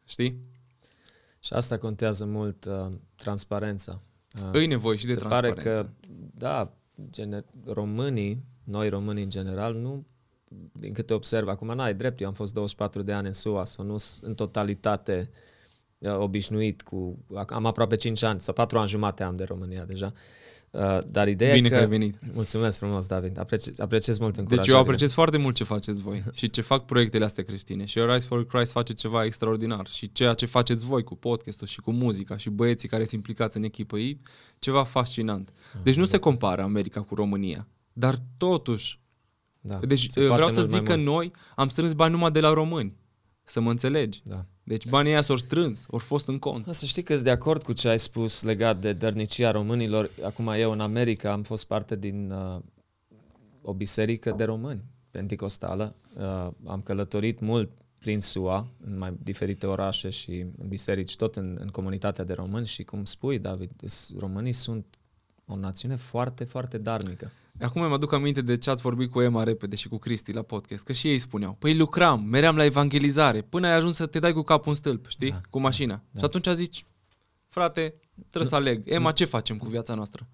Știi? 0.04 0.40
Și 1.40 1.52
asta 1.52 1.78
contează 1.78 2.24
mult, 2.24 2.64
uh, 2.64 2.86
transparența. 3.16 4.02
Uh, 4.42 4.48
Îi 4.52 4.66
nevoie 4.66 4.96
și 4.96 5.06
de 5.06 5.12
se 5.12 5.18
transparență. 5.18 5.62
pare 5.62 5.76
că, 5.76 5.88
da, 6.34 6.72
gene- 7.10 7.44
românii, 7.64 8.44
noi 8.64 8.88
românii 8.88 9.22
în 9.22 9.30
general, 9.30 9.74
nu 9.74 10.06
din 10.72 10.92
câte 10.92 11.14
observ, 11.14 11.48
acum 11.48 11.74
n-ai 11.74 11.94
drept, 11.94 12.20
eu 12.20 12.26
am 12.26 12.34
fost 12.34 12.54
24 12.54 13.02
de 13.02 13.12
ani 13.12 13.26
în 13.26 13.32
SUA, 13.32 13.64
sau 13.64 13.84
nu 13.84 13.96
în 14.20 14.34
totalitate 14.34 15.30
uh, 15.98 16.16
obișnuit 16.18 16.82
cu, 16.82 17.24
am 17.48 17.66
aproape 17.66 17.96
5 17.96 18.22
ani, 18.22 18.40
sau 18.40 18.54
4 18.54 18.78
ani 18.78 18.88
jumate 18.88 19.22
am 19.22 19.36
de 19.36 19.44
România 19.44 19.84
deja, 19.84 20.12
uh, 20.70 20.98
dar 21.06 21.28
ideea 21.28 21.54
Bine 21.54 21.66
e 21.66 21.70
că... 21.70 21.76
că 21.76 21.80
ai 21.80 21.88
venit. 21.88 22.16
Mulțumesc 22.32 22.78
frumos, 22.78 23.06
David, 23.06 23.38
apreciez, 23.38 23.78
apreciez 23.78 24.18
mult 24.18 24.30
Deci 24.30 24.40
încurajarea. 24.40 24.74
eu 24.74 24.80
apreciez 24.80 25.12
foarte 25.12 25.36
mult 25.36 25.54
ce 25.54 25.64
faceți 25.64 26.00
voi 26.00 26.24
și 26.32 26.50
ce 26.50 26.60
fac 26.60 26.84
proiectele 26.84 27.24
astea 27.24 27.44
creștine. 27.44 27.84
Și 27.84 28.00
Rise 28.00 28.26
for 28.26 28.46
Christ 28.46 28.72
face 28.72 28.92
ceva 28.92 29.24
extraordinar 29.24 29.86
și 29.86 30.12
ceea 30.12 30.34
ce 30.34 30.46
faceți 30.46 30.84
voi 30.84 31.02
cu 31.02 31.16
podcastul 31.16 31.66
și 31.66 31.80
cu 31.80 31.90
muzica 31.90 32.36
și 32.36 32.50
băieții 32.50 32.88
care 32.88 33.02
sunt 33.02 33.14
implicați 33.14 33.56
în 33.56 33.62
echipă 33.62 33.98
ei, 33.98 34.18
ceva 34.58 34.84
fascinant. 34.84 35.52
Deci 35.82 35.96
nu 35.96 36.04
se 36.04 36.18
compară 36.18 36.62
America 36.62 37.02
cu 37.02 37.14
România, 37.14 37.66
dar 37.92 38.22
totuși 38.36 39.00
Da, 39.60 39.76
Deci 39.78 40.06
se 40.08 40.20
poate 40.20 40.34
vreau 40.34 40.48
să 40.48 40.58
mult 40.60 40.70
mai 40.70 40.78
zic 40.78 40.88
că 40.88 40.94
mult. 40.96 41.06
noi 41.08 41.32
am 41.56 41.68
strâns 41.68 41.92
bani 41.92 42.12
numai 42.12 42.30
de 42.30 42.40
la 42.40 42.52
români. 42.52 42.92
Să 43.44 43.60
mă 43.60 43.70
înțelegi. 43.70 44.20
Da. 44.24 44.44
Deci 44.62 44.86
banii 44.88 45.10
ăia 45.10 45.20
s-au 45.20 45.36
strâns, 45.36 45.86
au 45.90 45.98
fost 45.98 46.28
în 46.28 46.38
cont. 46.38 46.66
Să 46.74 46.84
știi 46.86 47.02
că 47.02 47.12
sunt 47.12 47.24
de 47.24 47.30
acord 47.30 47.62
cu 47.62 47.72
ce 47.72 47.88
ai 47.88 47.98
spus 47.98 48.42
legat 48.42 48.80
de 48.80 48.92
dărnicia 48.92 49.50
românilor. 49.50 50.10
Acum 50.24 50.48
eu 50.48 50.70
în 50.70 50.80
America 50.80 51.32
am 51.32 51.42
fost 51.42 51.66
parte 51.66 51.96
din 51.96 52.30
uh, 52.30 52.60
o 53.62 53.72
biserică 53.74 54.34
de 54.36 54.44
români 54.44 54.84
penticostală. 55.10 55.94
Uh, 56.16 56.48
am 56.66 56.80
călătorit 56.84 57.40
mult 57.40 57.70
prin 57.98 58.20
SUA, 58.20 58.66
în 58.86 58.98
mai 58.98 59.12
diferite 59.22 59.66
orașe 59.66 60.10
și 60.10 60.30
în 60.58 60.68
biserici, 60.68 61.16
tot 61.16 61.36
în, 61.36 61.58
în 61.60 61.68
comunitatea 61.68 62.24
de 62.24 62.32
români 62.32 62.66
și 62.66 62.82
cum 62.82 63.04
spui, 63.04 63.38
David, 63.38 63.70
s- 63.86 64.12
românii 64.18 64.52
sunt 64.52 64.86
o 65.46 65.56
națiune 65.56 65.96
foarte, 65.96 66.44
foarte 66.44 66.78
darnică. 66.78 67.30
Acum 67.60 67.88
mă 67.88 67.94
aduc 67.94 68.12
aminte 68.12 68.40
de 68.42 68.58
ce 68.58 68.70
ați 68.70 68.82
vorbit 68.82 69.10
cu 69.10 69.20
Emma 69.20 69.42
repede 69.42 69.76
și 69.76 69.88
cu 69.88 69.98
Cristi 69.98 70.32
la 70.32 70.42
podcast, 70.42 70.84
că 70.84 70.92
și 70.92 71.08
ei 71.08 71.18
spuneau, 71.18 71.56
păi 71.58 71.76
lucram, 71.76 72.24
meream 72.24 72.56
la 72.56 72.64
evangelizare, 72.64 73.42
până 73.42 73.66
ai 73.66 73.72
ajuns 73.74 73.96
să 73.96 74.06
te 74.06 74.18
dai 74.18 74.32
cu 74.32 74.42
capul 74.42 74.68
în 74.68 74.74
stâlp, 74.74 75.08
știi, 75.08 75.30
Da, 75.30 75.40
cu 75.50 75.60
mașina. 75.60 76.02
Și 76.18 76.24
atunci 76.24 76.46
zici, 76.48 76.84
frate, 77.48 77.94
trebuie 78.28 78.50
să 78.50 78.54
aleg. 78.54 78.82
Emma, 78.84 79.12
ce 79.12 79.24
facem 79.24 79.56
cu 79.56 79.66
viața 79.66 79.94
noastră? 79.94 80.28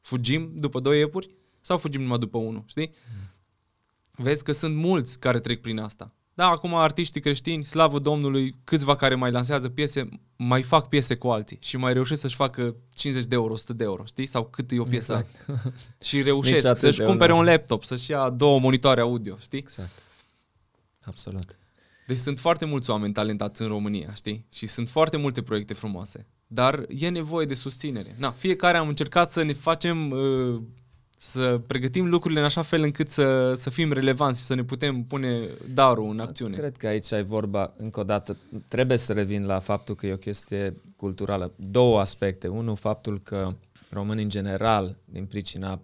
Fugim 0.00 0.52
după 0.54 0.80
doi 0.80 0.98
iepuri 0.98 1.34
sau 1.60 1.78
fugim 1.78 2.02
numai 2.02 2.18
după 2.18 2.38
unul, 2.38 2.62
știi? 2.66 2.90
Vezi 4.10 4.44
că 4.44 4.52
sunt 4.52 4.76
mulți 4.76 5.18
care 5.18 5.40
trec 5.40 5.60
prin 5.60 5.78
asta. 5.78 6.14
Da, 6.34 6.46
acum 6.48 6.74
artiștii 6.74 7.20
creștini, 7.20 7.64
slavă 7.64 7.98
Domnului, 7.98 8.56
câțiva 8.64 8.96
care 8.96 9.14
mai 9.14 9.30
lansează 9.30 9.68
piese, 9.68 10.08
mai 10.36 10.62
fac 10.62 10.88
piese 10.88 11.14
cu 11.16 11.28
alții 11.28 11.58
și 11.60 11.76
mai 11.76 11.92
reușesc 11.92 12.20
să-și 12.20 12.34
facă 12.34 12.76
50 12.94 13.24
de 13.24 13.34
euro, 13.34 13.52
100 13.52 13.72
de 13.72 13.84
euro, 13.84 14.04
știi? 14.04 14.26
Sau 14.26 14.44
cât 14.44 14.70
e 14.70 14.78
o 14.80 14.82
piesă 14.82 15.12
Exact. 15.12 15.48
asta. 15.50 15.72
Și 16.04 16.16
Nici 16.16 16.24
reușesc 16.24 16.66
atât 16.66 16.78
să-și 16.78 16.98
de 16.98 17.04
cumpere 17.04 17.32
onor. 17.32 17.44
un 17.44 17.50
laptop, 17.50 17.84
să-și 17.84 18.10
ia 18.10 18.30
două 18.30 18.60
monitoare 18.60 19.00
audio, 19.00 19.36
știi? 19.40 19.58
Exact. 19.58 20.02
Absolut. 21.04 21.58
Deci 22.06 22.16
sunt 22.16 22.38
foarte 22.38 22.64
mulți 22.64 22.90
oameni 22.90 23.12
talentați 23.12 23.62
în 23.62 23.68
România, 23.68 24.14
știi? 24.14 24.46
Și 24.52 24.66
sunt 24.66 24.90
foarte 24.90 25.16
multe 25.16 25.42
proiecte 25.42 25.74
frumoase. 25.74 26.26
Dar 26.46 26.84
e 26.88 27.08
nevoie 27.08 27.46
de 27.46 27.54
susținere. 27.54 28.14
Na, 28.18 28.30
fiecare 28.30 28.76
am 28.76 28.88
încercat 28.88 29.30
să 29.30 29.42
ne 29.42 29.52
facem, 29.52 30.10
uh, 30.10 30.62
să 31.18 31.60
pregătim 31.66 32.08
lucrurile 32.08 32.40
în 32.40 32.46
așa 32.46 32.62
fel 32.62 32.82
încât 32.82 33.10
să, 33.10 33.54
să 33.54 33.70
fim 33.70 33.92
relevanți 33.92 34.38
și 34.40 34.44
să 34.44 34.54
ne 34.54 34.64
putem 34.64 35.02
pune 35.02 35.40
darul 35.74 36.10
în 36.10 36.20
acțiune. 36.20 36.56
Cred 36.56 36.76
că 36.76 36.86
aici 36.86 37.12
ai 37.12 37.22
vorba, 37.22 37.74
încă 37.76 38.00
o 38.00 38.04
dată, 38.04 38.36
trebuie 38.68 38.96
să 38.96 39.12
revin 39.12 39.46
la 39.46 39.58
faptul 39.58 39.94
că 39.94 40.06
e 40.06 40.12
o 40.12 40.16
chestie 40.16 40.74
culturală. 40.96 41.52
Două 41.56 42.00
aspecte. 42.00 42.48
Unul, 42.48 42.76
faptul 42.76 43.20
că 43.22 43.56
românii 43.90 44.22
în 44.22 44.28
general, 44.28 44.96
din 45.04 45.26
pricina 45.26 45.80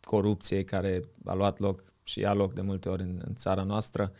corupției 0.00 0.64
care 0.64 1.04
a 1.24 1.34
luat 1.34 1.58
loc 1.58 1.82
și 2.02 2.20
ia 2.20 2.32
loc 2.32 2.52
de 2.52 2.60
multe 2.60 2.88
ori 2.88 3.02
în, 3.02 3.22
în 3.26 3.34
țara 3.34 3.62
noastră, 3.62 4.12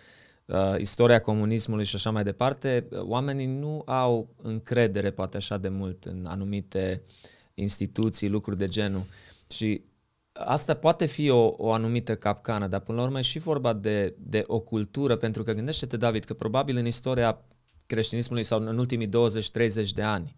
uh, 0.45 0.75
istoria 0.79 1.21
comunismului 1.21 1.85
și 1.85 1.95
așa 1.95 2.11
mai 2.11 2.25
departe, 2.25 2.87
uh, 2.91 2.99
oamenii 3.01 3.47
nu 3.47 3.83
au 3.87 4.35
încredere 4.43 5.11
poate 5.11 5.37
așa 5.37 5.59
de 5.59 5.69
mult 5.69 6.05
în 6.05 6.27
anumite 6.27 7.03
instituții, 7.55 8.29
lucruri 8.29 8.59
de 8.59 8.69
genul. 8.69 9.03
Și 9.51 9.83
asta 10.33 10.75
poate 10.75 11.07
fi 11.07 11.29
o, 11.31 11.55
o 11.57 11.73
anumită 11.73 12.17
capcană, 12.17 12.67
dar 12.67 12.81
până 12.81 12.99
la 12.99 13.05
urmă 13.05 13.19
e 13.19 13.23
și 13.23 13.39
vorba 13.39 13.73
de, 13.73 14.15
de 14.19 14.45
o 14.47 14.61
cultură, 14.61 15.17
pentru 15.17 15.43
că 15.43 15.53
gândește-te, 15.53 15.97
David, 15.97 16.25
că 16.25 16.35
probabil 16.35 16.77
în 16.77 16.87
istoria 16.87 17.45
creștinismului 17.87 18.45
sau 18.45 18.61
în 18.61 18.79
ultimii 18.79 19.09
20-30 19.09 19.11
de 19.95 20.03
ani, 20.03 20.37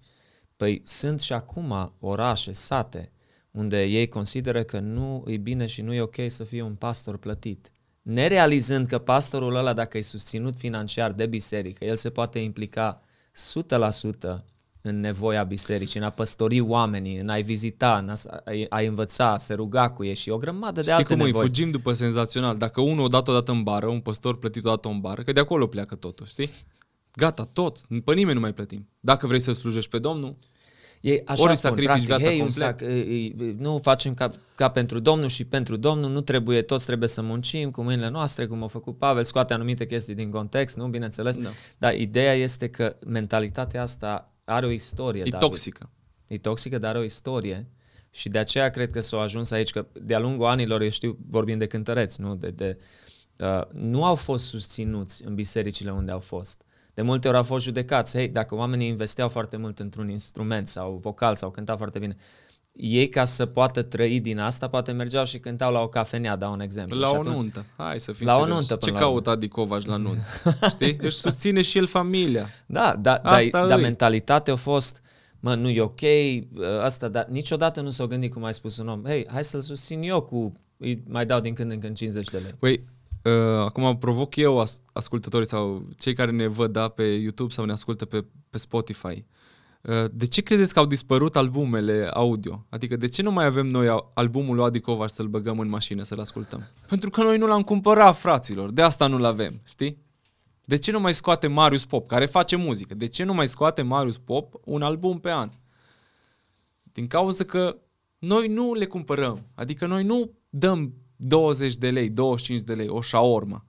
păi 0.57 0.83
sunt 0.85 1.21
și 1.21 1.33
acum 1.33 1.95
orașe, 1.99 2.53
sate, 2.53 3.13
unde 3.51 3.83
ei 3.83 4.09
consideră 4.09 4.63
că 4.63 4.79
nu 4.79 5.25
e 5.27 5.37
bine 5.37 5.67
și 5.67 5.83
nu 5.83 5.93
e 5.93 6.01
ok 6.01 6.17
să 6.27 6.45
fie 6.45 6.63
un 6.63 6.75
pastor 6.75 7.17
plătit. 7.17 7.71
Nerealizând 8.03 8.87
că 8.87 8.99
pastorul 8.99 9.55
ăla, 9.55 9.73
dacă 9.73 9.99
e 9.99 10.03
susținut 10.03 10.59
financiar 10.59 11.13
de 11.13 11.27
biserică, 11.27 11.85
el 11.85 11.97
se 11.97 12.11
poate 12.11 12.39
implica 12.39 13.01
100% 14.39 14.45
în 14.83 15.01
nevoia 15.01 15.43
bisericii, 15.43 16.01
în 16.01 16.07
a 16.07 16.11
păstori 16.11 16.61
oamenii, 16.61 17.19
în 17.19 17.29
a-i 17.29 17.43
vizita, 17.43 17.99
în 17.99 18.09
a, 18.09 18.15
a 18.69 18.81
învăța, 18.81 19.33
a 19.33 19.37
se 19.37 19.55
ruga 19.55 19.91
cu 19.91 20.05
ei 20.05 20.15
și 20.15 20.31
o 20.31 20.37
grămadă 20.37 20.73
de 20.73 20.81
Știi 20.81 20.93
alte 20.93 21.15
cum 21.15 21.25
nevoi. 21.25 21.41
îi 21.41 21.47
fugim 21.47 21.71
după 21.71 21.93
senzațional? 21.93 22.57
Dacă 22.57 22.81
unul 22.81 23.05
o 23.05 23.09
dată 23.09 23.31
o 23.31 23.35
dată 23.35 23.51
în 23.53 23.63
bară, 23.63 23.87
un 23.87 24.01
păstor 24.01 24.39
plătit 24.39 24.65
o 24.65 24.69
dată 24.69 24.89
în 24.89 25.01
bară, 25.01 25.23
că 25.23 25.33
de 25.33 25.41
acolo 25.41 25.67
pleacă 25.67 25.95
totul, 25.95 26.27
știi? 26.27 26.51
Gata, 27.15 27.49
tot. 27.53 27.79
Pe 28.05 28.15
nimeni 28.15 28.35
nu 28.35 28.41
mai 28.41 28.53
plătim. 28.53 28.89
Dacă 29.01 29.27
vrei 29.27 29.41
să 29.41 29.53
slujești 29.53 29.91
pe 29.91 29.99
Domnul, 29.99 30.37
Ei 31.01 31.23
așa 31.27 31.43
Ori 31.43 31.57
spun, 31.57 31.71
sacrifici 31.71 31.87
practic, 31.87 32.07
viața 32.07 32.25
hei, 32.31 32.41
un 32.41 32.47
complet. 32.47 32.69
sac, 32.69 32.81
e, 32.81 33.45
e, 33.45 33.55
nu 33.59 33.79
facem 33.83 34.15
ca, 34.15 34.29
ca 34.55 34.69
pentru 34.71 34.99
Domnul 34.99 35.29
și 35.29 35.45
pentru 35.45 35.77
Domnul, 35.77 36.11
nu 36.11 36.21
trebuie, 36.21 36.63
toți 36.63 36.87
trebuie 36.87 37.09
să 37.09 37.23
muncim 37.23 37.71
cu 37.71 37.83
mâinile 37.83 38.09
noastre, 38.09 38.47
cum 38.47 38.63
a 38.63 38.67
făcut 38.67 38.99
Pavel, 38.99 39.25
scoate 39.25 39.55
anumite 39.55 39.87
chestii 39.87 40.15
din 40.15 40.31
context, 40.31 40.77
nu, 40.77 40.87
bineînțeles, 40.87 41.37
Da. 41.37 41.49
dar 41.79 41.95
ideea 41.95 42.33
este 42.33 42.69
că 42.69 42.97
mentalitatea 43.07 43.83
asta 43.83 44.32
are 44.45 44.67
o 44.67 44.71
istorie, 44.71 45.21
e 45.21 45.29
David. 45.31 45.49
toxică. 45.49 45.91
E 46.29 46.39
toxică, 46.39 46.79
dar 46.79 46.91
are 46.91 46.99
o 46.99 47.03
istorie 47.05 47.71
și 48.15 48.29
de 48.29 48.39
aceea 48.39 48.71
cred 48.71 48.91
că 48.91 49.01
s-au 49.01 49.21
ajuns 49.21 49.51
aici, 49.51 49.71
că 49.71 49.87
de-a 49.93 50.19
lungul 50.19 50.47
anilor, 50.47 50.81
eu 50.83 50.89
știu, 50.89 51.19
vorbim 51.29 51.59
de 51.59 51.67
cântăreți, 51.67 52.21
nu? 52.21 52.35
De, 52.35 52.51
de, 52.51 52.79
uh, 53.39 53.63
nu 53.73 54.05
au 54.05 54.15
fost 54.15 54.45
susținuți 54.45 55.25
în 55.25 55.35
bisericile 55.35 55.93
unde 55.93 56.11
au 56.11 56.19
fost. 56.19 56.63
De 56.95 57.03
multe 57.03 57.29
ori 57.29 57.37
au 57.37 57.43
fost 57.43 57.65
judecați. 57.65 58.17
Hei, 58.17 58.29
dacă 58.29 58.55
oamenii 58.55 58.89
investeau 58.89 59.29
foarte 59.29 59.57
mult 59.57 59.79
într-un 59.79 60.09
instrument 60.09 60.69
sau 60.69 60.97
vocal 60.97 61.37
sau 61.37 61.51
cântau 61.51 61.77
foarte 61.77 61.99
bine, 61.99 62.17
ei 62.73 63.09
ca 63.09 63.25
să 63.25 63.47
poată 63.47 63.83
trăi 63.83 64.21
din 64.21 64.39
asta, 64.39 64.69
poate 64.69 64.93
mergeau 64.93 65.25
și 65.25 65.39
cântau 65.39 65.73
la 65.73 65.81
o 65.81 65.89
cafenea, 65.89 66.37
dau 66.37 66.53
un 66.53 66.61
exemplu. 66.61 66.99
La 66.99 67.07
Și 67.07 67.13
o 67.15 67.19
atunci- 67.19 67.35
nuntă. 67.35 67.65
Hai 67.77 68.01
să 68.01 68.13
fim 68.13 68.27
La 68.27 68.33
o 68.35 68.39
serioși. 68.39 68.59
nuntă, 68.59 68.73
Ce 68.75 68.79
până 68.87 68.93
la 68.93 68.99
caută 69.05 69.31
Adi 69.31 69.49
Covaș 69.49 69.85
la 69.85 69.97
nuntă? 69.97 70.27
Știi? 70.71 70.97
Își 71.01 71.17
susține 71.17 71.63
și 71.63 71.79
el 71.79 71.87
familia. 71.87 72.47
Da, 72.67 72.97
da, 73.01 73.15
Asta 73.15 73.59
dar 73.59 73.67
da, 73.69 73.75
îi. 73.75 73.83
mentalitatea 73.83 74.53
a 74.53 74.57
fost, 74.57 75.03
mă, 75.41 75.55
nu 75.55 75.69
e 75.69 75.81
ok, 75.81 76.01
asta, 76.83 77.09
dar 77.09 77.27
niciodată 77.31 77.81
nu 77.81 77.91
s-au 77.91 78.07
gândit 78.07 78.33
cum 78.33 78.45
ai 78.45 78.55
spus 78.55 78.77
un 78.79 78.89
om, 78.89 79.03
hei, 79.05 79.27
hai 79.31 79.45
să-l 79.45 79.61
susțin 79.61 80.03
eu 80.03 80.21
cu, 80.23 80.53
îi 80.77 81.03
mai 81.09 81.27
dau 81.27 81.41
din 81.41 81.55
când 81.55 81.71
în 81.71 81.79
când 81.79 81.97
50 81.97 82.29
de 82.29 82.39
lei. 82.39 82.55
Păi, 82.59 82.85
uh, 83.25 83.65
acum 83.65 83.99
provoc 83.99 84.37
eu 84.37 84.61
as- 84.61 84.81
ascultătorii 84.93 85.47
sau 85.47 85.89
cei 85.99 86.15
care 86.15 86.31
ne 86.31 86.47
văd 86.47 86.73
da, 86.73 86.89
pe 86.89 87.03
YouTube 87.03 87.53
sau 87.53 87.65
ne 87.65 87.73
ascultă 87.73 88.05
pe, 88.05 88.25
pe 88.51 88.59
Spotify. 88.59 89.07
Uh, 89.07 89.23
de 90.13 90.27
ce 90.27 90.41
credeți 90.41 90.73
că 90.73 90.79
au 90.79 90.87
dispărut 90.87 91.37
albumele 91.37 92.09
audio? 92.13 92.67
Adică 92.69 92.97
de 92.97 93.09
ce 93.09 93.23
nu 93.23 93.31
mai 93.31 93.45
avem 93.45 93.67
noi 93.67 93.89
a- 93.89 94.09
albumul 94.15 94.57
lui 94.57 94.65
Adi 94.65 94.81
Covaș 94.81 95.11
să-l 95.11 95.27
băgăm 95.27 95.59
în 95.59 95.69
mașină 95.69 96.03
să-l 96.03 96.21
ascultăm? 96.21 96.69
Pentru 96.89 97.11
că 97.11 97.23
noi 97.23 97.39
nu 97.39 97.47
l-am 97.47 97.63
cumpărat, 97.63 98.17
fraților. 98.17 98.71
De 98.71 98.83
asta 98.83 99.07
nu-l 99.07 99.25
avem, 99.25 99.61
știi? 99.65 99.99
De 100.65 100.77
ce 100.77 100.91
nu 100.91 101.01
mai 101.01 101.15
scoate 101.15 101.47
Marius 101.47 101.85
Pop, 101.85 102.07
care 102.09 102.27
face 102.27 102.57
muzică? 102.57 102.95
De 102.95 103.07
ce 103.07 103.25
nu 103.25 103.35
mai 103.35 103.49
scoate 103.49 103.83
Marius 103.83 104.19
Pop 104.19 104.55
un 104.65 104.83
album 104.83 105.19
pe 105.21 105.31
an? 105.31 105.51
Din 106.83 107.07
cauza 107.07 107.45
că 107.45 107.77
noi 108.19 108.49
nu 108.49 108.75
le 108.75 108.87
cumpărăm. 108.87 109.47
Adică 109.55 109.87
noi 109.87 110.05
nu 110.05 110.31
dăm 110.51 110.95
20 111.17 111.75
de 111.75 111.91
lei, 111.91 112.11
25 112.11 112.61
de 112.67 112.75
lei, 112.75 112.89
o 112.89 113.01
șaorma 113.01 113.65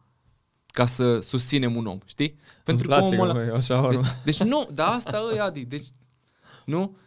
ca 0.65 0.85
să 0.85 1.19
susținem 1.19 1.75
un 1.75 1.85
om, 1.85 1.97
știi? 2.05 2.35
Pentru 2.63 2.87
că 2.87 3.01
omul 3.03 3.29
ăla... 3.29 3.43
e 3.43 3.51
așa 3.51 3.89
Deci, 3.89 3.99
deci 4.23 4.43
nu, 4.43 4.67
dar 4.73 4.87
asta 4.93 5.23
e, 5.35 5.41
Adi. 5.41 5.65
Deci, 5.65 5.85
nu? 6.65 6.97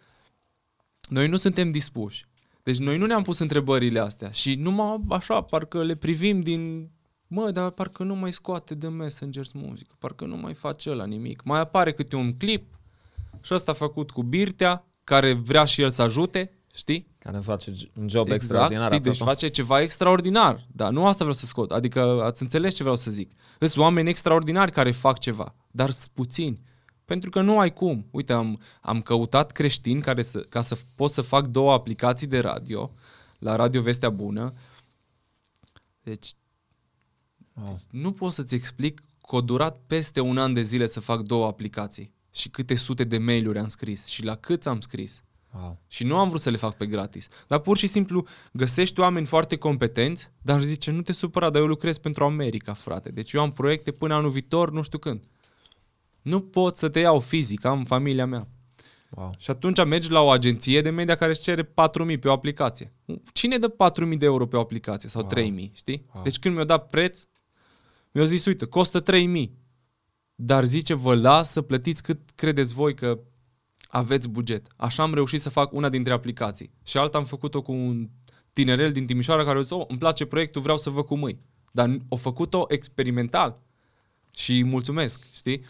Noi 1.09 1.29
nu 1.29 1.37
suntem 1.37 1.71
dispuși. 1.71 2.27
Deci 2.63 2.77
noi 2.77 2.99
nu 2.99 3.07
ne-am 3.07 3.23
pus 3.23 3.39
întrebările 3.39 3.99
astea 3.99 4.31
și 4.31 4.55
numai 4.55 5.01
așa, 5.09 5.41
parcă 5.41 5.83
le 5.83 5.95
privim 5.95 6.41
din... 6.41 6.91
Mă, 7.27 7.51
dar 7.51 7.71
parcă 7.71 8.03
nu 8.03 8.15
mai 8.15 8.33
scoate 8.33 8.75
de 8.75 8.89
Messengers 8.89 9.53
muzică, 9.53 9.95
parcă 9.99 10.25
nu 10.25 10.37
mai 10.37 10.55
face 10.55 10.95
la 10.95 11.05
nimic. 11.05 11.43
Mai 11.45 11.61
apare 11.61 11.93
câte 11.93 12.17
un 12.17 12.33
clip 12.33 12.79
și 13.41 13.55
ăsta 13.55 13.73
făcut 13.73 14.11
cu 14.11 14.23
Birtea, 14.23 14.85
care 15.05 15.33
vrea 15.33 15.65
și 15.65 15.83
el 15.83 15.91
să 15.91 16.03
ajute, 16.03 16.53
știi? 16.75 17.07
Care 17.19 17.39
face 17.39 17.73
un 18.01 18.09
job 18.09 18.31
extraordinar. 18.31 18.83
Exact, 18.83 18.93
știi, 18.93 19.05
deci 19.05 19.21
apropo. 19.21 19.31
face 19.31 19.49
ceva 19.49 19.81
extraordinar. 19.81 20.67
Dar 20.73 20.91
nu 20.91 21.07
asta 21.07 21.19
vreau 21.19 21.33
să 21.33 21.47
scot. 21.47 21.71
Adică 21.71 22.23
ați 22.23 22.43
înțeles 22.43 22.75
ce 22.75 22.83
vreau 22.83 22.97
să 22.97 23.11
zic. 23.11 23.31
Sunt 23.59 23.77
oameni 23.77 24.09
extraordinari 24.09 24.71
care 24.71 24.91
fac 24.91 25.19
ceva, 25.19 25.55
dar 25.71 25.91
sunt 25.91 26.11
puțini. 26.15 26.61
Pentru 27.07 27.31
că 27.31 27.41
nu 27.41 27.59
ai 27.59 27.73
cum. 27.73 28.07
Uite, 28.11 28.33
am, 28.33 28.61
am 28.81 29.03
căutat 29.03 29.53
creștini 29.53 30.01
care 30.01 30.23
să, 30.23 30.41
ca 30.41 30.61
să 30.61 30.79
pot 30.95 31.11
să 31.11 31.23
fac 31.23 31.47
două 31.47 31.73
aplicații 31.73 32.27
de 32.27 32.39
radio, 32.39 32.93
la 33.39 33.57
Radio 33.57 33.83
Vestea 33.83 34.11
Bună. 34.11 34.53
Deci 36.03 36.35
Wow. 37.63 37.79
nu 37.91 38.13
pot 38.13 38.33
să-ți 38.33 38.55
explic 38.55 39.03
că 39.29 39.37
a 39.37 39.41
durat 39.41 39.79
peste 39.87 40.21
un 40.21 40.39
an 40.39 40.55
de 40.55 40.63
zile 40.63 40.87
să 40.87 41.01
fac 41.01 41.21
două 41.21 41.47
aplicații. 41.47 42.15
Și 42.35 42.49
câte 42.49 42.75
sute 42.75 43.05
de 43.05 43.19
mail-uri 43.19 43.59
am 43.59 43.69
scris 43.69 44.07
și 44.07 44.25
la 44.25 44.37
câți 44.37 44.69
am 44.69 44.81
scris. 44.81 45.23
Wow. 45.55 45.79
Și 45.87 46.05
nu 46.05 46.19
am 46.19 46.29
vrut 46.29 46.41
să 46.41 46.51
le 46.51 46.57
fac 46.57 46.77
pe 46.77 46.87
gratis. 46.87 47.29
Dar 47.47 47.59
pur 47.59 47.77
și 47.77 47.87
simplu 47.87 48.27
găsești 48.53 49.01
oameni 49.01 49.27
foarte 49.27 49.57
competenți, 49.57 50.31
dar 50.43 50.63
zice, 50.63 50.91
nu 50.91 51.03
te 51.03 51.13
supăra, 51.13 51.51
dar 51.51 51.61
eu 51.61 51.69
lucrez 51.69 51.99
pentru 51.99 52.25
America, 52.25 52.73
frate. 52.73 53.11
Deci 53.11 53.33
eu 53.33 53.41
am 53.41 53.53
proiecte 53.53 53.91
până 53.91 54.15
anul 54.15 54.31
viitor, 54.31 54.71
nu 54.71 54.83
știu 54.83 54.99
când. 54.99 55.25
Nu 56.27 56.41
pot 56.41 56.77
să 56.77 56.89
te 56.89 56.99
iau 56.99 57.21
fizic, 57.21 57.65
am 57.65 57.85
familia 57.85 58.27
mea. 58.27 58.49
Wow. 59.11 59.35
Și 59.39 59.51
atunci 59.51 59.85
mergi 59.85 60.11
la 60.11 60.21
o 60.21 60.31
agenție 60.31 60.81
de 60.81 60.91
media 60.91 61.15
care 61.15 61.31
își 61.31 61.43
cere 61.43 61.63
4.000 61.63 61.71
pe 62.21 62.29
o 62.29 62.33
aplicație. 62.33 62.93
Cine 63.33 63.59
dă 63.59 63.75
4.000 64.13 64.19
de 64.19 64.25
euro 64.25 64.47
pe 64.47 64.57
o 64.57 64.61
aplicație 64.61 65.09
sau 65.09 65.21
Wow. 65.21 65.31
3.000, 65.31 65.71
știi? 65.73 66.07
Wow. 66.15 66.23
Deci 66.23 66.39
când 66.39 66.55
mi-au 66.55 66.67
dat 66.67 66.87
preț, 66.87 67.25
mi-au 68.13 68.27
zis, 68.27 68.45
uite, 68.45 68.67
costă 68.67 69.03
3.000. 69.03 69.51
Dar 70.35 70.65
zice, 70.65 70.95
vă 70.95 71.15
las 71.15 71.51
să 71.53 71.63
plătiți 71.63 72.03
cât 72.03 72.31
credeți 72.35 72.75
voi 72.75 72.95
că 72.95 73.19
aveți 73.89 74.29
buget. 74.29 74.67
Așa 74.77 75.03
am 75.03 75.15
reușit 75.15 75.41
să 75.41 75.51
fac 75.51 75.73
una 75.73 75.89
dintre 75.89 76.13
aplicații. 76.13 76.71
Și 76.85 76.99
alta 76.99 77.19
am 77.19 77.25
făcut-o 77.25 77.63
cu 77.63 77.73
un 77.73 78.09
tinerel 78.53 78.93
din 78.93 79.07
Timișoara 79.07 79.45
care 79.45 79.59
a 79.59 79.61
zis, 79.63 79.71
oh, 79.71 79.85
îmi 79.89 79.99
place 79.99 80.25
proiectul, 80.25 80.63
vreau 80.63 80.79
să 80.79 80.91
vă 80.91 81.03
cu 81.03 81.17
mâini. 81.17 81.41
Dar 81.73 81.97
o 82.09 82.17
făcut-o 82.17 82.65
experimental. 82.69 83.63
Și 84.31 84.53
îi 84.53 84.65
mulțumesc, 84.65 85.27
știi? 85.35 85.65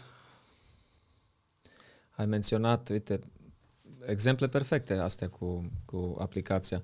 Ai 2.17 2.25
menționat, 2.25 2.89
uite, 2.89 3.19
exemple 4.05 4.47
perfecte 4.47 4.93
astea 4.93 5.29
cu, 5.29 5.71
cu 5.85 6.15
aplicația. 6.19 6.83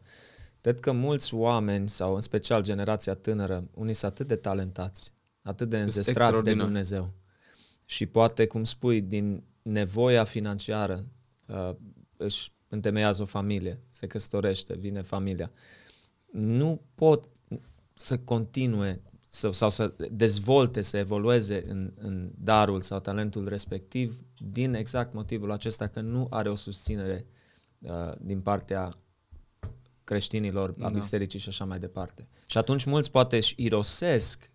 Cred 0.62 0.80
că 0.80 0.92
mulți 0.92 1.34
oameni, 1.34 1.90
sau 1.90 2.16
în 2.16 2.22
special 2.22 2.64
generația 2.64 3.14
tânără, 3.14 3.70
unii 3.74 3.94
sunt 3.94 4.12
atât 4.12 4.28
de 4.28 4.36
talentați, 4.36 5.14
atât 5.42 5.70
de 5.70 5.80
înzestrați 5.80 6.06
de 6.06 6.20
extraordinar. 6.20 6.66
Dumnezeu. 6.66 7.14
Și 7.86 8.06
poate, 8.06 8.48
cum 8.48 8.64
spui, 8.64 9.02
din 9.02 9.44
nevoia 9.62 10.24
financiară 10.24 11.06
uh, 11.46 11.76
își 12.18 12.52
întemeiază 12.68 13.22
o 13.22 13.26
familie, 13.26 13.80
se 13.90 14.08
căsătorește, 14.08 14.76
vine 14.76 15.02
familia. 15.02 15.52
Nu 16.32 16.82
pot 16.96 17.28
să 17.94 18.18
continue 18.18 19.02
să, 19.36 19.52
sau 19.52 19.70
să 19.70 19.94
dezvolte, 20.12 20.82
să 20.82 20.98
evolueze 20.98 21.64
în, 21.68 21.94
în 21.96 22.32
darul 22.38 22.82
sau 22.82 23.00
talentul 23.00 23.48
respectiv 23.48 24.24
din 24.38 24.74
exact 24.74 25.14
motivul 25.14 25.52
acesta 25.52 25.88
că 25.88 26.02
nu 26.02 26.28
are 26.30 26.50
o 26.50 26.56
susținere 26.56 27.26
uh, 27.80 28.12
din 28.20 28.42
partea 28.42 28.90
creștinilor, 30.04 30.70
a 30.70 30.74
Da. 30.90 30.90
bisericii 30.90 31.40
și 31.40 31.50
așa 31.50 31.66
mai 31.66 31.80
departe. 31.80 32.28
Și 32.48 32.58
atunci 32.58 32.86
mulți 32.86 33.12
poate 33.12 33.36
își 33.36 33.54
irosesc 33.58 34.52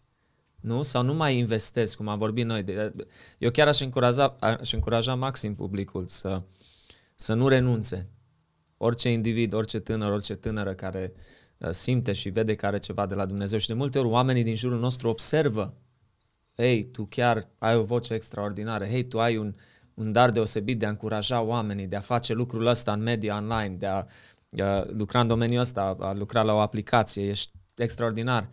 nu? 0.61 0.83
Sau 0.83 1.03
nu 1.03 1.15
mai 1.15 1.37
investesc, 1.39 1.97
cum 1.97 2.09
am 2.09 2.19
vorbit 2.19 2.47
noi. 2.47 2.63
De, 2.63 2.95
eu 3.39 3.51
chiar 3.51 3.69
aș 3.69 3.81
încuraja, 3.81 4.37
aș 4.41 4.73
încuraja 4.73 5.15
maxim 5.15 5.55
publicul 5.55 6.07
să, 6.07 6.43
să 7.15 7.35
nu 7.35 7.49
renunțe. 7.49 8.09
Orice 8.77 9.11
individ, 9.11 9.53
orice 9.53 9.79
tânăr, 9.79 10.13
orice 10.13 10.35
tânără 10.35 10.75
care 10.75 11.13
uh, 11.15 11.23
simte 11.71 12.13
și 12.13 12.29
vede 12.29 12.55
că 12.55 12.67
are 12.67 12.79
ceva 12.79 13.07
de 13.07 13.15
la 13.15 13.27
Dumnezeu 13.27 13.59
și 13.59 13.67
de 13.67 13.75
multe 13.75 13.99
ori 13.99 14.09
oamenii 14.09 14.45
din 14.45 14.55
jurul 14.55 14.79
nostru 14.79 15.09
observă 15.09 15.75
Hei, 16.61 16.91
tu 16.91 17.05
chiar 17.05 17.49
ai 17.59 17.77
o 17.77 17.83
voce 17.83 18.15
extraordinară, 18.15 18.85
hei, 18.85 19.09
tu 19.09 19.21
ai 19.21 19.37
un, 19.37 19.55
un 19.95 20.13
dar 20.13 20.31
deosebit 20.31 20.79
de 20.79 20.87
a 20.87 20.89
încuraja 20.89 21.41
oamenii, 21.41 21.87
de 21.87 21.97
a 21.97 22.01
face 22.01 22.33
lucrul 22.33 22.67
ăsta 22.67 22.93
în 22.93 23.03
media 23.03 23.37
online, 23.37 23.77
de 23.77 23.87
a, 23.87 24.05
a 24.65 24.87
lucra 24.97 25.21
în 25.21 25.27
domeniul 25.27 25.61
ăsta, 25.61 25.97
a 26.01 26.13
lucra 26.13 26.43
la 26.43 26.55
o 26.55 26.59
aplicație, 26.59 27.29
ești 27.29 27.53
extraordinar. 27.75 28.49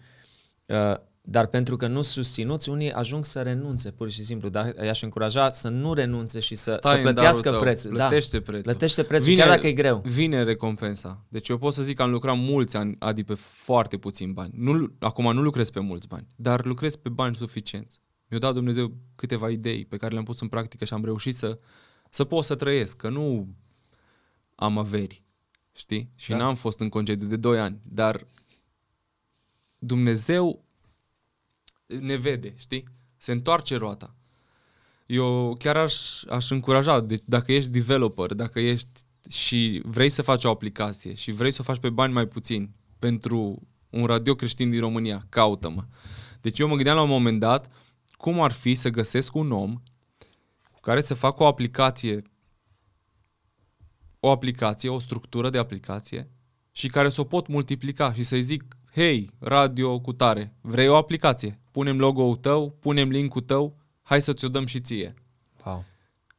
Uh, 0.66 0.96
dar 1.28 1.48
pentru 1.48 1.76
că 1.76 1.88
nu 1.88 2.02
susținuți, 2.02 2.70
unii 2.70 2.92
ajung 2.92 3.26
să 3.26 3.42
renunțe, 3.42 3.92
pur 3.92 4.10
și 4.10 4.24
simplu. 4.24 4.50
Dar 4.50 4.76
i-aș 4.84 5.02
încuraja 5.02 5.50
să 5.50 5.70
nu 5.70 5.94
renunțe 5.94 6.40
și 6.40 6.56
să, 6.56 6.72
Stai 6.72 6.92
să 6.92 6.96
în 6.98 7.02
plătească 7.02 7.44
darul 7.44 7.60
tău, 7.60 7.68
prețul. 7.70 7.92
plătește 7.92 8.38
da. 8.38 8.44
prețul. 8.44 8.64
Plătește 8.64 9.04
prețul, 9.04 9.30
vine, 9.30 9.42
chiar 9.42 9.50
dacă 9.50 9.68
e 9.68 9.74
greu. 9.74 10.02
Vine 10.06 10.44
recompensa. 10.44 11.26
Deci 11.28 11.50
eu 11.50 11.58
pot 11.58 11.74
să 11.74 11.82
zic 11.82 11.96
că 11.96 12.02
am 12.02 12.12
lucrat 12.12 12.38
mulți 12.38 12.78
ani, 12.78 12.96
Adi, 13.00 13.24
pe 13.24 13.34
foarte 13.34 13.98
puțini 13.98 14.34
bani. 14.34 14.52
Nu, 14.56 14.92
acum 15.00 15.34
nu 15.34 15.42
lucrez 15.42 15.70
pe 15.70 15.80
mulți 15.80 16.08
bani, 16.08 16.28
dar 16.36 16.66
lucrez 16.66 16.96
pe 16.96 17.10
bani 17.10 17.36
suficienți. 17.36 18.00
Mi-a 18.28 18.40
dat 18.40 18.54
Dumnezeu 18.54 18.94
câteva 19.16 19.50
idei 19.50 19.86
pe 19.86 19.98
care 19.98 20.12
le-am 20.12 20.24
pus 20.26 20.42
în 20.42 20.48
practică 20.48 20.86
și 20.86 20.94
am 20.94 21.06
reușit 21.06 21.36
să, 21.36 21.60
să 22.10 22.24
pot 22.24 22.44
să 22.44 22.56
trăiesc, 22.56 22.98
că 22.98 23.10
nu 23.10 23.48
am 24.56 24.78
averi, 24.78 25.24
știi? 25.72 26.12
Și 26.16 26.30
Da. 26.30 26.38
n-am 26.38 26.56
fost 26.56 26.80
în 26.80 26.90
concediu 26.90 27.28
de 27.28 27.36
2 27.36 27.60
ani, 27.60 27.80
dar 27.84 28.28
Dumnezeu 29.80 30.66
ne 31.86 32.16
vede, 32.16 32.54
știi? 32.58 32.84
Se 33.18 33.32
întoarce 33.32 33.76
roata. 33.76 34.16
Eu 35.06 35.56
chiar 35.60 35.78
aș, 35.78 36.24
aș 36.24 36.50
încuraja, 36.50 37.00
deci 37.00 37.22
dacă 37.26 37.52
ești 37.54 37.70
developer, 37.70 38.34
dacă 38.34 38.60
ești 38.60 38.90
și 39.30 39.82
vrei 39.86 40.10
să 40.10 40.22
faci 40.22 40.44
o 40.44 40.50
aplicație 40.50 41.14
și 41.14 41.32
vrei 41.32 41.52
să 41.52 41.58
o 41.62 41.64
faci 41.64 41.80
pe 41.80 41.90
bani 41.90 42.14
mai 42.14 42.28
puțini 42.28 42.76
pentru 43.00 43.68
un 43.90 44.06
radio 44.06 44.36
creștin 44.36 44.70
din 44.70 44.80
România, 44.80 45.26
caută-mă. 45.30 45.84
Deci 46.42 46.60
eu 46.60 46.68
mă 46.68 46.76
gândeam 46.76 46.96
la 46.96 47.02
un 47.02 47.10
moment 47.10 47.40
dat 47.40 47.72
cum 48.12 48.42
ar 48.42 48.52
fi 48.52 48.76
să 48.76 48.90
găsesc 48.90 49.36
un 49.36 49.52
om 49.52 49.82
cu 50.72 50.80
care 50.80 51.02
să 51.02 51.14
fac 51.14 51.40
o 51.40 51.46
aplicație 51.46 52.22
o 54.26 54.30
aplicație, 54.30 54.90
o 54.90 55.00
structură 55.00 55.50
de 55.50 55.58
aplicație 55.58 56.30
și 56.72 56.88
care 56.88 57.10
să 57.10 57.22
o 57.22 57.24
pot 57.24 57.48
multiplica 57.48 58.14
și 58.14 58.24
să-i 58.24 58.42
zic 58.42 58.78
hei, 58.92 59.30
radio 59.40 60.00
cu 60.00 60.14
tare, 60.14 60.56
vrei 60.62 60.88
o 60.88 60.96
aplicație? 60.96 61.60
Punem 61.76 62.00
logo-ul 62.00 62.36
tău, 62.36 62.78
punem 62.80 63.10
link-ul 63.10 63.42
tău, 63.42 63.76
hai 64.02 64.22
să 64.22 64.34
ți-o 64.34 64.48
dăm 64.48 64.66
și 64.66 64.82
ție. 64.82 65.14
Wow. 65.66 65.84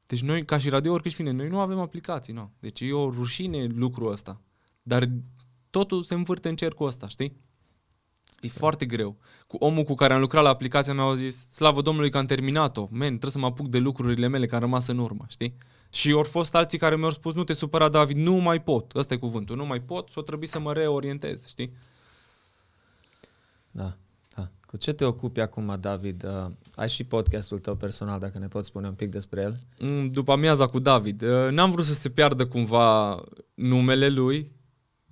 Deci 0.07 0.21
noi, 0.21 0.45
ca 0.45 0.59
și 0.59 0.69
radio 0.69 0.95
creștine, 0.95 1.31
noi 1.31 1.49
nu 1.49 1.59
avem 1.59 1.79
aplicații, 1.79 2.33
nu. 2.33 2.51
Deci 2.59 2.81
e 2.81 2.93
o 2.93 3.11
rușine 3.11 3.67
lucrul 3.67 4.13
ăsta. 4.13 4.41
Dar 4.83 5.09
totul 5.71 6.03
se 6.03 6.15
învârte 6.15 6.49
în 6.49 6.57
cercul 6.57 6.87
ăsta, 6.87 7.09
știi? 7.09 7.37
E 8.41 8.47
Stai. 8.47 8.59
foarte 8.59 8.87
greu. 8.87 9.17
Cu 9.47 9.57
omul 9.57 9.85
cu 9.85 9.95
care 9.95 10.13
am 10.13 10.21
lucrat 10.21 10.43
la 10.43 10.49
aplicația 10.49 10.95
mea 10.95 11.05
au 11.05 11.15
zis, 11.15 11.51
slavă 11.51 11.83
Domnului 11.83 12.11
că 12.11 12.19
am 12.19 12.27
terminat-o. 12.27 12.89
Men, 12.91 13.09
trebuie 13.09 13.31
să 13.31 13.39
mă 13.39 13.47
apuc 13.47 13.69
de 13.69 13.79
lucrurile 13.79 14.27
mele 14.27 14.47
care 14.47 14.57
am 14.57 14.71
rămas 14.71 14.87
în 14.87 14.99
urmă, 14.99 15.25
știi? 15.29 15.57
Și 15.91 16.11
au 16.11 16.23
fost 16.23 16.55
alții 16.55 16.79
care 16.79 16.97
mi-au 16.97 17.11
spus, 17.11 17.35
nu 17.35 17.45
te 17.45 17.53
supăra, 17.53 17.89
David, 17.89 18.17
nu 18.17 18.35
mai 18.35 18.63
pot. 18.63 18.95
Ăsta 18.95 19.15
e 19.15 19.17
cuvântul, 19.17 19.57
nu 19.57 19.67
mai 19.67 19.81
pot 19.81 20.09
și 20.11 20.19
o 20.19 20.23
trebuie 20.23 20.49
să 20.49 20.59
mă 20.59 20.73
reorientez, 20.73 21.47
știi? 21.47 21.73
Da, 23.71 23.83
da. 23.83 23.97
Cu 24.67 24.77
ce 24.77 24.93
te 24.93 25.05
ocupi 25.05 25.41
acum, 25.41 25.77
David? 25.81 26.25
Uh, 26.25 26.53
ai 26.75 26.89
și 26.89 27.05
podcastul 27.05 27.59
tău 27.59 27.75
personal, 27.75 28.19
dacă 28.19 28.39
ne 28.39 28.49
poți 28.49 28.67
spune 28.67 28.87
un 28.87 28.95
pic 28.95 29.11
despre 29.11 29.41
el. 29.41 29.59
Mm, 29.89 30.11
după 30.11 30.33
amiaza 30.33 30.67
cu 30.67 30.79
David. 30.79 31.23
Uh, 31.23 31.49
n-am 31.51 31.71
vrut 31.71 31.85
să 31.85 31.93
se 31.93 32.09
piardă 32.09 32.47
cumva 32.47 33.21
numele 33.55 34.09
lui, 34.09 34.53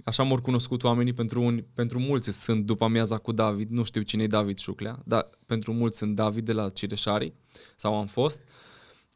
așa 0.05 0.23
m-au 0.23 0.41
cunoscut 0.41 0.83
oamenii, 0.83 1.13
pentru, 1.13 1.43
un, 1.43 1.65
pentru 1.75 1.99
mulți 1.99 2.43
sunt 2.43 2.65
după 2.65 2.85
amiaza 2.85 3.19
cu 3.19 3.33
David, 3.33 3.71
nu 3.71 3.83
știu 3.83 4.03
cine 4.03 4.23
e 4.23 4.27
David 4.27 4.59
Șuclea, 4.59 5.03
dar 5.05 5.29
pentru 5.47 5.73
mulți 5.73 5.99
sunt 5.99 6.15
David 6.15 6.45
de 6.45 6.53
la 6.53 6.69
Cireșari, 6.69 7.35
sau 7.77 7.95
am 7.99 8.07
fost. 8.07 8.43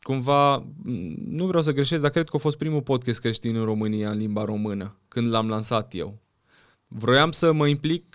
Cumva, 0.01 0.67
nu 1.29 1.47
vreau 1.47 1.63
să 1.63 1.73
greșesc, 1.73 2.03
dar 2.03 2.11
cred 2.11 2.29
că 2.29 2.37
a 2.37 2.39
fost 2.39 2.57
primul 2.57 2.83
podcast 2.83 3.21
creștin 3.21 3.57
în 3.57 3.65
România 3.65 4.11
în 4.11 4.19
limba 4.19 4.45
română, 4.45 4.97
când 5.09 5.31
l-am 5.31 5.49
lansat 5.49 5.95
eu. 5.95 6.19
Vroiam 6.87 7.31
să 7.31 7.53
mă 7.53 7.67
implic, 7.67 8.08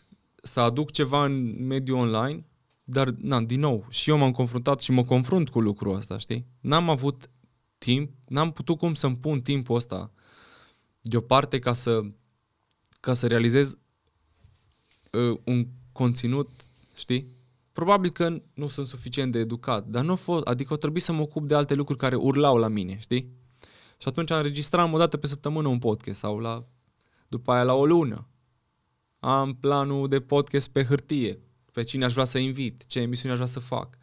să 0.46 0.60
aduc 0.60 0.92
ceva 0.92 1.26
în 1.26 1.66
mediul 1.66 1.98
online, 1.98 2.46
dar, 2.84 3.10
na, 3.10 3.42
din 3.42 3.60
nou, 3.60 3.86
și 3.90 4.10
eu 4.10 4.18
m-am 4.18 4.32
confruntat 4.32 4.80
și 4.80 4.92
mă 4.92 5.04
confrunt 5.04 5.50
cu 5.50 5.60
lucrul 5.60 5.96
ăsta, 5.96 6.18
știi? 6.18 6.46
N-am 6.60 6.90
avut 6.90 7.30
timp, 7.78 8.12
n-am 8.28 8.52
putut 8.52 8.78
cum 8.78 8.94
să-mi 8.94 9.18
pun 9.18 9.42
timpul 9.42 9.76
ăsta 9.76 10.12
deoparte 11.02 11.60
ca 11.60 11.74
să 11.74 12.02
ca 13.00 13.14
să 13.14 13.28
realizez 13.28 13.78
uh, 15.12 15.40
un 15.44 15.68
conținut, 15.92 16.50
știi? 16.96 17.28
Probabil 17.72 18.10
că 18.10 18.42
nu 18.54 18.68
sunt 18.68 18.88
suficient 18.88 19.32
de 19.32 19.40
educat, 19.40 19.88
dar 19.88 20.04
nu 20.04 20.12
a 20.12 20.16
fost, 20.16 20.46
adică 20.46 20.74
o 20.74 20.78
trebuie 20.78 21.02
să 21.02 21.14
mă 21.14 21.22
ocup 21.22 21.48
de 21.48 21.56
alte 21.56 21.74
lucruri 21.74 22.00
care 22.00 22.16
urlau 22.16 22.58
la 22.58 22.68
mine, 22.68 22.98
știi? 23.00 23.32
Și 23.98 24.08
atunci 24.08 24.32
am 24.32 24.38
înregistrat 24.38 24.94
o 24.94 24.98
dată 24.98 25.18
pe 25.18 25.28
săptămână 25.28 25.68
un 25.68 25.80
podcast 25.80 26.20
sau 26.20 26.40
la, 26.40 26.66
după 27.28 27.52
aia 27.52 27.64
la 27.64 27.74
o 27.74 27.86
lună. 27.86 28.28
Am 29.26 29.54
planul 29.54 30.08
de 30.08 30.20
podcast 30.20 30.70
pe 30.70 30.84
hârtie, 30.84 31.40
pe 31.72 31.84
cine 31.84 32.06
aș 32.06 32.14
vrea 32.14 32.26
să 32.26 32.38
invit, 32.38 32.86
ce 32.86 33.00
emisiune 33.00 33.32
aș 33.32 33.38
vrea 33.38 33.50
să 33.52 33.60
fac. 33.60 33.98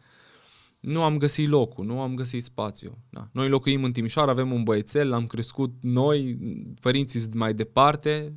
Nu 0.79 1.03
am 1.03 1.17
găsit 1.17 1.49
locul, 1.49 1.85
nu 1.85 2.01
am 2.01 2.15
găsit 2.15 2.43
spațiu. 2.43 2.97
Da. 3.09 3.29
Noi 3.31 3.49
locuim 3.49 3.83
în 3.83 3.91
Timișoara, 3.91 4.31
avem 4.31 4.51
un 4.51 4.63
băiețel, 4.63 5.09
l-am 5.09 5.27
crescut 5.27 5.73
noi, 5.81 6.37
părinții 6.81 7.19
sunt 7.19 7.33
mai 7.33 7.53
departe, 7.53 8.33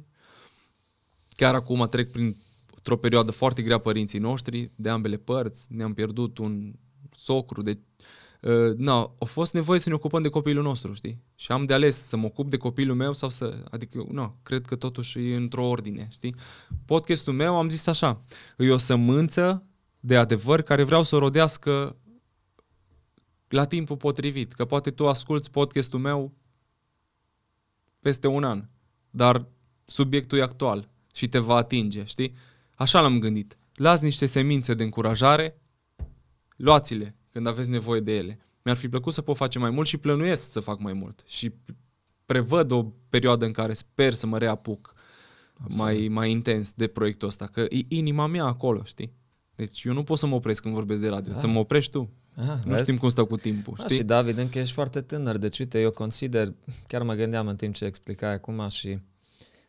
Chiar 1.36 1.54
acum 1.54 1.86
trec 1.90 2.10
printr-o 2.10 2.96
perioadă 2.96 3.30
foarte 3.30 3.62
grea 3.62 3.78
părinții 3.78 4.18
noștri, 4.18 4.70
de 4.74 4.88
ambele 4.88 5.16
părți, 5.16 5.66
ne-am 5.72 5.94
pierdut 5.94 6.38
un 6.38 6.72
socru, 7.10 7.62
de 7.62 7.78
Uh, 8.44 8.74
na, 8.76 9.14
a 9.18 9.24
fost 9.24 9.52
nevoie 9.52 9.78
să 9.78 9.88
ne 9.88 9.94
ocupăm 9.94 10.22
de 10.22 10.28
copilul 10.28 10.62
nostru, 10.62 10.92
știi? 10.92 11.22
Și 11.34 11.52
am 11.52 11.64
de 11.64 11.74
ales 11.74 12.06
să 12.06 12.16
mă 12.16 12.26
ocup 12.26 12.50
de 12.50 12.56
copilul 12.56 12.96
meu 12.96 13.12
sau 13.12 13.28
să... 13.28 13.64
Adică, 13.70 14.06
nu, 14.10 14.36
cred 14.42 14.66
că 14.66 14.76
totuși 14.76 15.30
e 15.30 15.36
într-o 15.36 15.68
ordine, 15.68 16.08
știi? 16.10 16.34
Podcastul 16.84 17.32
meu 17.32 17.56
am 17.56 17.68
zis 17.68 17.86
așa, 17.86 18.24
e 18.58 18.70
o 18.70 18.76
sămânță 18.76 19.66
de 20.00 20.16
adevăr 20.16 20.62
care 20.62 20.82
vreau 20.82 21.02
să 21.02 21.16
o 21.16 21.18
rodească 21.18 21.96
la 23.48 23.64
timpul 23.64 23.96
potrivit. 23.96 24.52
Că 24.52 24.64
poate 24.64 24.90
tu 24.90 25.08
asculți 25.08 25.50
podcastul 25.50 25.98
meu 25.98 26.34
peste 28.00 28.26
un 28.26 28.44
an, 28.44 28.68
dar 29.10 29.48
subiectul 29.84 30.38
e 30.38 30.42
actual 30.42 30.88
și 31.14 31.28
te 31.28 31.38
va 31.38 31.54
atinge, 31.54 32.04
știi? 32.04 32.34
Așa 32.74 33.00
l-am 33.00 33.18
gândit. 33.18 33.58
Las 33.74 34.00
niște 34.00 34.26
semințe 34.26 34.74
de 34.74 34.82
încurajare, 34.82 35.60
luați-le 36.56 37.16
când 37.34 37.46
aveți 37.46 37.70
nevoie 37.70 38.00
de 38.00 38.16
ele. 38.16 38.38
Mi-ar 38.62 38.76
fi 38.76 38.88
plăcut 38.88 39.12
să 39.12 39.22
pot 39.22 39.36
face 39.36 39.58
mai 39.58 39.70
mult 39.70 39.86
și 39.86 39.96
plănuiesc 39.96 40.50
să 40.50 40.60
fac 40.60 40.80
mai 40.80 40.92
mult. 40.92 41.22
Și 41.26 41.52
prevăd 42.26 42.70
o 42.70 42.84
perioadă 43.08 43.44
în 43.44 43.52
care 43.52 43.72
sper 43.72 44.12
să 44.12 44.26
mă 44.26 44.38
reapuc 44.38 44.94
mai, 45.68 46.08
mai 46.10 46.30
intens 46.30 46.72
de 46.72 46.86
proiectul 46.86 47.28
ăsta, 47.28 47.46
că 47.46 47.60
e 47.60 47.78
inima 47.88 48.26
mea 48.26 48.44
acolo, 48.44 48.82
știi? 48.84 49.12
Deci 49.54 49.84
eu 49.84 49.92
nu 49.92 50.02
pot 50.02 50.18
să 50.18 50.26
mă 50.26 50.34
opresc 50.34 50.62
când 50.62 50.74
vorbesc 50.74 51.00
de 51.00 51.08
radio, 51.08 51.32
da. 51.32 51.38
să 51.38 51.46
mă 51.46 51.58
oprești 51.58 51.90
tu. 51.90 52.10
Aha, 52.34 52.60
nu 52.64 52.70
vezi? 52.70 52.82
știm 52.82 52.96
cum 52.96 53.08
stau 53.08 53.26
cu 53.26 53.36
timpul, 53.36 53.76
știi? 53.78 53.96
și 53.96 54.02
David, 54.02 54.38
încă 54.38 54.58
ești 54.58 54.72
foarte 54.72 55.00
tânăr, 55.00 55.36
deci 55.36 55.58
uite, 55.58 55.80
eu 55.80 55.90
consider, 55.90 56.54
chiar 56.86 57.02
mă 57.02 57.14
gândeam 57.14 57.46
în 57.46 57.56
timp 57.56 57.74
ce 57.74 57.84
explicai 57.84 58.32
acum 58.32 58.68
și 58.68 58.98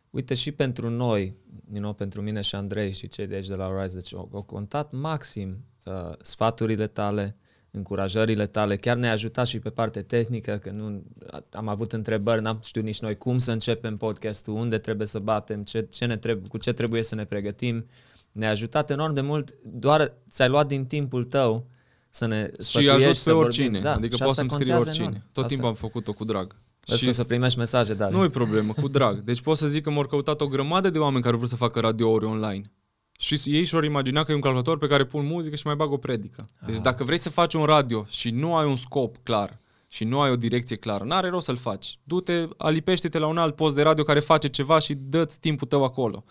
uite 0.09 0.33
și 0.33 0.51
pentru 0.51 0.89
noi, 0.89 1.35
you 1.71 1.81
know, 1.81 1.93
pentru 1.93 2.21
mine 2.21 2.41
și 2.41 2.55
Andrei 2.55 2.91
și 2.91 3.07
cei 3.07 3.27
de 3.27 3.35
aici 3.35 3.47
de 3.47 3.55
la 3.55 3.81
Rise, 3.81 3.95
deci 3.95 4.13
au, 4.13 4.29
au 4.33 4.41
contat 4.41 4.91
maxim 4.91 5.65
uh, 5.83 6.09
sfaturile 6.21 6.87
tale, 6.87 7.37
încurajările 7.75 8.45
tale, 8.45 8.75
chiar 8.75 8.97
ne-a 8.97 9.11
ajutat 9.11 9.47
și 9.47 9.59
pe 9.59 9.69
parte 9.69 10.01
tehnică, 10.01 10.59
că 10.63 10.71
nu 10.71 11.03
am 11.51 11.67
avut 11.67 11.93
întrebări, 11.93 12.41
n-am 12.41 12.59
știut 12.63 12.85
nici 12.85 12.99
noi 12.99 13.17
cum 13.17 13.37
să 13.37 13.51
începem 13.51 13.97
podcastul, 13.97 14.53
unde 14.53 14.77
trebuie 14.77 15.07
să 15.07 15.19
batem, 15.19 15.63
ce, 15.63 15.87
ce 15.91 16.05
ne 16.05 16.17
trebuie, 16.17 16.47
cu 16.47 16.57
ce 16.57 16.73
trebuie 16.73 17.03
să 17.03 17.15
ne 17.15 17.25
pregătim. 17.25 17.85
Ne-a 18.31 18.49
ajutat 18.49 18.89
enorm 18.89 19.13
de 19.13 19.21
mult, 19.21 19.53
doar 19.63 20.13
ți-ai 20.29 20.49
luat 20.49 20.67
din 20.67 20.85
timpul 20.85 21.23
tău 21.23 21.67
să 22.09 22.25
ne 22.25 22.51
Și 22.63 22.89
ajut 22.89 23.17
pe 23.17 23.31
oricine, 23.31 23.79
da, 23.79 23.93
adică 23.93 24.17
poți 24.19 24.35
să-mi 24.35 24.51
scrie 24.51 24.73
oricine. 24.73 25.05
Enorm. 25.05 25.23
Tot 25.31 25.47
timpul 25.47 25.67
am 25.67 25.73
făcut-o 25.73 26.13
cu 26.13 26.23
drag. 26.23 26.55
Și 26.97 27.11
să 27.11 27.23
primești 27.23 27.57
mesaje, 27.57 27.93
da. 27.93 28.09
Nu 28.09 28.23
e 28.23 28.29
problemă, 28.29 28.73
cu 28.73 28.87
drag. 28.87 29.19
Deci 29.19 29.41
pot 29.41 29.57
să 29.57 29.67
zic 29.67 29.83
că 29.83 29.89
m-au 29.89 30.03
căutat 30.03 30.41
o 30.41 30.47
grămadă 30.47 30.89
de 30.89 30.99
oameni 30.99 31.23
care 31.23 31.35
vor 31.35 31.47
să 31.47 31.55
facă 31.55 31.79
radiouri 31.79 32.25
online. 32.25 32.71
Și 33.17 33.41
ei 33.45 33.63
și-au 33.63 33.83
imagina 33.83 34.23
că 34.23 34.31
e 34.31 34.35
un 34.35 34.41
calculator 34.41 34.77
pe 34.77 34.87
care 34.87 35.05
pun 35.05 35.25
muzică 35.25 35.55
și 35.55 35.65
mai 35.65 35.75
bag 35.75 35.91
o 35.91 35.97
predică. 35.97 36.45
Deci 36.65 36.75
ah. 36.75 36.81
dacă 36.81 37.03
vrei 37.03 37.17
să 37.17 37.29
faci 37.29 37.53
un 37.53 37.63
radio 37.63 38.05
și 38.07 38.29
nu 38.29 38.55
ai 38.55 38.65
un 38.65 38.75
scop 38.75 39.17
clar 39.23 39.59
și 39.87 40.03
nu 40.03 40.21
ai 40.21 40.31
o 40.31 40.35
direcție 40.35 40.75
clară, 40.75 41.03
n-are 41.03 41.29
rost 41.29 41.45
să-l 41.45 41.55
faci. 41.55 41.99
Du-te, 42.03 42.47
alipește-te 42.57 43.17
la 43.17 43.27
un 43.27 43.37
alt 43.37 43.55
post 43.55 43.75
de 43.75 43.81
radio 43.81 44.03
care 44.03 44.19
face 44.19 44.47
ceva 44.47 44.79
și 44.79 44.93
dă-ți 44.93 45.39
timpul 45.39 45.67
tău 45.67 45.83
acolo. 45.83 46.23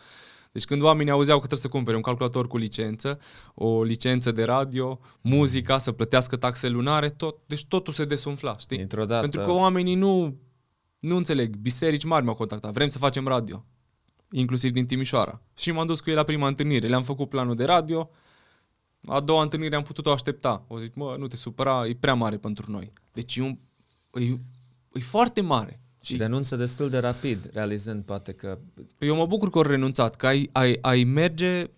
Deci 0.52 0.64
când 0.64 0.82
oamenii 0.82 1.12
auzeau 1.12 1.38
că 1.38 1.46
trebuie 1.46 1.66
să 1.66 1.76
cumpere 1.76 1.96
un 1.96 2.02
calculator 2.02 2.46
cu 2.46 2.56
licență, 2.56 3.18
o 3.54 3.82
licență 3.82 4.32
de 4.32 4.44
radio, 4.44 5.00
muzica, 5.20 5.78
să 5.78 5.92
plătească 5.92 6.36
taxe 6.36 6.68
lunare, 6.68 7.10
tot, 7.10 7.36
deci 7.46 7.64
totul 7.64 7.92
se 7.92 8.04
desumfla, 8.04 8.58
știi? 8.58 8.76
Dintr-o 8.76 9.04
dată. 9.04 9.20
Pentru 9.20 9.40
că 9.40 9.50
oamenii 9.50 9.94
nu, 9.94 10.36
nu 10.98 11.16
înțeleg. 11.16 11.56
Biserici 11.56 12.04
mari 12.04 12.24
m-au 12.24 12.34
contactat. 12.34 12.72
Vrem 12.72 12.88
să 12.88 12.98
facem 12.98 13.26
radio. 13.26 13.64
Inclusiv 14.36 14.72
din 14.72 14.86
Timișoara. 14.86 15.40
Și 15.56 15.70
m-am 15.70 15.86
dus 15.86 16.00
cu 16.00 16.10
ei 16.10 16.16
la 16.16 16.22
prima 16.22 16.46
întâlnire. 16.46 16.88
Le-am 16.88 17.02
făcut 17.02 17.28
planul 17.28 17.56
de 17.56 17.64
radio. 17.64 18.10
A 19.06 19.20
doua 19.20 19.42
întâlnire 19.42 19.76
am 19.76 19.82
putut-o 19.82 20.12
aștepta. 20.12 20.64
O 20.68 20.78
zic, 20.78 20.94
mă, 20.94 21.14
nu 21.18 21.26
te 21.26 21.36
supăra, 21.36 21.86
e 21.86 21.96
prea 22.00 22.14
mare 22.14 22.36
pentru 22.36 22.70
noi. 22.70 22.92
Deci 23.12 23.36
e, 23.36 23.42
un, 23.42 23.58
e, 24.12 24.24
e 24.92 25.00
foarte 25.00 25.40
mare. 25.40 25.80
Și 26.02 26.16
renunță 26.16 26.56
destul 26.56 26.90
de 26.90 26.98
rapid, 26.98 27.50
realizând 27.52 28.04
poate 28.04 28.32
că... 28.32 28.58
Păi 28.98 29.08
eu 29.08 29.16
mă 29.16 29.26
bucur 29.26 29.50
că 29.50 29.58
au 29.58 29.64
renunțat, 29.64 30.16
că 30.16 30.26
ai, 30.26 30.48
ai, 30.52 30.78
ai 30.80 31.04
merge 31.04 31.70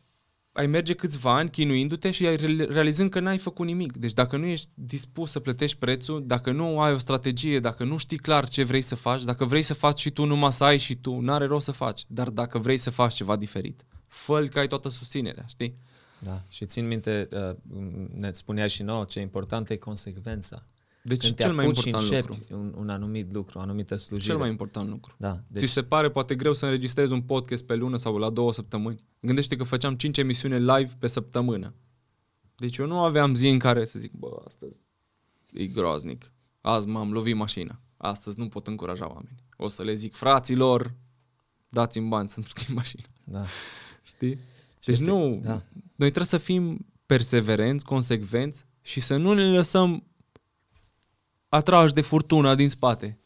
ai 0.56 0.66
merge 0.66 0.94
câțiva 0.94 1.36
ani 1.36 1.50
chinuindu-te 1.50 2.10
și 2.10 2.26
ai 2.26 2.36
realizând 2.68 3.10
că 3.10 3.20
n-ai 3.20 3.38
făcut 3.38 3.66
nimic. 3.66 3.96
Deci 3.96 4.12
dacă 4.12 4.36
nu 4.36 4.46
ești 4.46 4.68
dispus 4.74 5.30
să 5.30 5.40
plătești 5.40 5.76
prețul, 5.78 6.26
dacă 6.26 6.52
nu 6.52 6.80
ai 6.80 6.92
o 6.92 6.98
strategie, 6.98 7.60
dacă 7.60 7.84
nu 7.84 7.96
știi 7.96 8.16
clar 8.16 8.48
ce 8.48 8.64
vrei 8.64 8.80
să 8.80 8.94
faci, 8.94 9.22
dacă 9.22 9.44
vrei 9.44 9.62
să 9.62 9.74
faci 9.74 10.00
și 10.00 10.10
tu 10.10 10.24
numai 10.24 10.52
să 10.52 10.64
ai 10.64 10.78
și 10.78 10.94
tu, 10.94 11.20
n-are 11.20 11.46
rost 11.46 11.64
să 11.64 11.72
faci. 11.72 12.04
Dar 12.06 12.28
dacă 12.28 12.58
vrei 12.58 12.76
să 12.76 12.90
faci 12.90 13.14
ceva 13.14 13.36
diferit, 13.36 13.84
fă 14.06 14.46
că 14.50 14.58
ai 14.58 14.66
toată 14.66 14.88
susținerea, 14.88 15.44
știi? 15.46 15.76
Da, 16.18 16.42
și 16.48 16.64
țin 16.64 16.86
minte, 16.86 17.28
uh, 17.32 17.56
ne 18.14 18.32
spunea 18.32 18.66
și 18.66 18.82
nouă, 18.82 19.04
ce 19.04 19.20
important 19.20 19.70
e 19.70 19.76
consecvența. 19.76 20.62
Deci 21.06 21.20
Când 21.20 21.36
cel 21.36 21.54
mai 21.54 21.66
important 21.66 22.10
lucru. 22.10 22.38
Un, 22.50 22.74
un 22.76 22.88
anumit 22.88 23.34
lucru, 23.34 23.58
o 23.58 23.62
anumită 23.62 23.96
slujire. 23.96 24.28
Cel 24.28 24.38
mai 24.38 24.48
important 24.48 24.88
lucru. 24.88 25.14
Da, 25.18 25.40
deci... 25.48 25.62
Ți 25.62 25.72
se 25.72 25.82
pare 25.82 26.10
poate 26.10 26.34
greu 26.34 26.52
să 26.52 26.64
înregistrezi 26.64 27.12
un 27.12 27.22
podcast 27.22 27.64
pe 27.64 27.74
lună 27.74 27.96
sau 27.96 28.16
la 28.16 28.30
două 28.30 28.52
săptămâni? 28.52 29.04
Gândește 29.20 29.56
că 29.56 29.64
făceam 29.64 29.94
5 29.94 30.18
emisiuni 30.18 30.58
live 30.58 30.90
pe 30.98 31.06
săptămână. 31.06 31.74
Deci 32.56 32.76
eu 32.76 32.86
nu 32.86 32.98
aveam 32.98 33.34
zi 33.34 33.48
în 33.48 33.58
care 33.58 33.84
să 33.84 33.98
zic, 33.98 34.12
bă, 34.12 34.42
astăzi 34.46 34.76
e 35.52 35.66
groaznic. 35.66 36.32
Azi 36.60 36.86
m-am 36.86 37.12
lovit 37.12 37.36
mașina. 37.36 37.80
Astăzi 37.96 38.38
nu 38.38 38.48
pot 38.48 38.66
încuraja 38.66 39.08
oameni. 39.08 39.44
O 39.56 39.68
să 39.68 39.82
le 39.82 39.94
zic, 39.94 40.14
fraților, 40.14 40.94
dați-mi 41.68 42.08
bani 42.08 42.28
să-mi 42.28 42.46
schimb 42.46 42.76
mașina. 42.76 43.04
Da. 43.24 43.44
Știi? 44.02 44.38
Deci 44.84 44.98
nu, 44.98 45.40
Da. 45.42 45.62
noi 45.74 46.10
trebuie 46.10 46.24
să 46.24 46.38
fim 46.38 46.86
perseverenți, 47.06 47.84
consecvenți 47.84 48.64
și 48.82 49.00
să 49.00 49.16
nu 49.16 49.32
ne 49.32 49.44
lăsăm 49.44 50.04
atrași 51.56 51.94
de 51.94 52.00
furtuna 52.00 52.54
din 52.54 52.68
spate. 52.68 53.18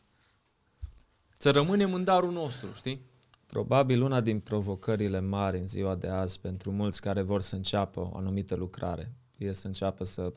Să 1.39 1.51
rămânem 1.51 1.95
în 1.95 2.05
darul 2.05 2.33
nostru, 2.33 2.68
știi? 2.76 3.01
Probabil 3.47 4.03
una 4.03 4.20
din 4.20 4.41
provocările 4.41 5.20
mari 5.20 5.59
în 5.59 5.66
ziua 5.66 5.95
de 5.95 6.09
azi 6.09 6.41
pentru 6.41 6.70
mulți 6.70 7.01
care 7.01 7.22
vor 7.22 7.41
să 7.41 7.55
înceapă 7.55 8.01
o 8.12 8.16
anumită 8.16 8.55
lucrare 8.55 9.12
e 9.39 9.53
să 9.53 9.66
înceapă 9.66 10.05
să 10.05 10.33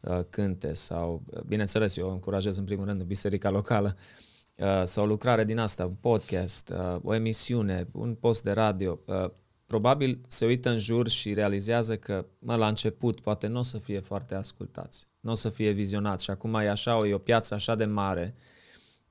uh, 0.00 0.20
cânte 0.30 0.72
sau, 0.72 1.22
uh, 1.26 1.40
bineînțeles, 1.40 1.96
eu 1.96 2.10
încurajez 2.10 2.56
în 2.56 2.64
primul 2.64 2.84
rând 2.84 3.00
în 3.00 3.06
biserica 3.06 3.50
locală, 3.50 3.96
uh, 4.56 4.82
sau 4.84 5.04
o 5.04 5.06
lucrare 5.06 5.44
din 5.44 5.58
asta, 5.58 5.86
un 5.86 5.94
podcast, 6.00 6.68
uh, 6.68 6.96
o 7.02 7.14
emisiune, 7.14 7.88
un 7.92 8.14
post 8.14 8.42
de 8.42 8.52
radio. 8.52 8.98
Uh, 9.72 9.80
probabil 9.80 10.20
se 10.26 10.46
uită 10.46 10.70
în 10.70 10.78
jur 10.78 11.08
și 11.08 11.34
realizează 11.34 11.96
că, 11.96 12.26
mă, 12.38 12.54
la 12.54 12.68
început 12.68 13.20
poate 13.20 13.46
nu 13.46 13.58
o 13.58 13.62
să 13.62 13.78
fie 13.78 14.00
foarte 14.00 14.34
ascultați, 14.34 15.06
nu 15.20 15.30
o 15.30 15.34
să 15.34 15.48
fie 15.48 15.70
vizionați 15.70 16.24
și 16.24 16.30
acum 16.30 16.54
e 16.54 16.70
așa, 16.70 17.00
e 17.06 17.14
o 17.14 17.18
piață 17.18 17.54
așa 17.54 17.74
de 17.74 17.84
mare 17.84 18.34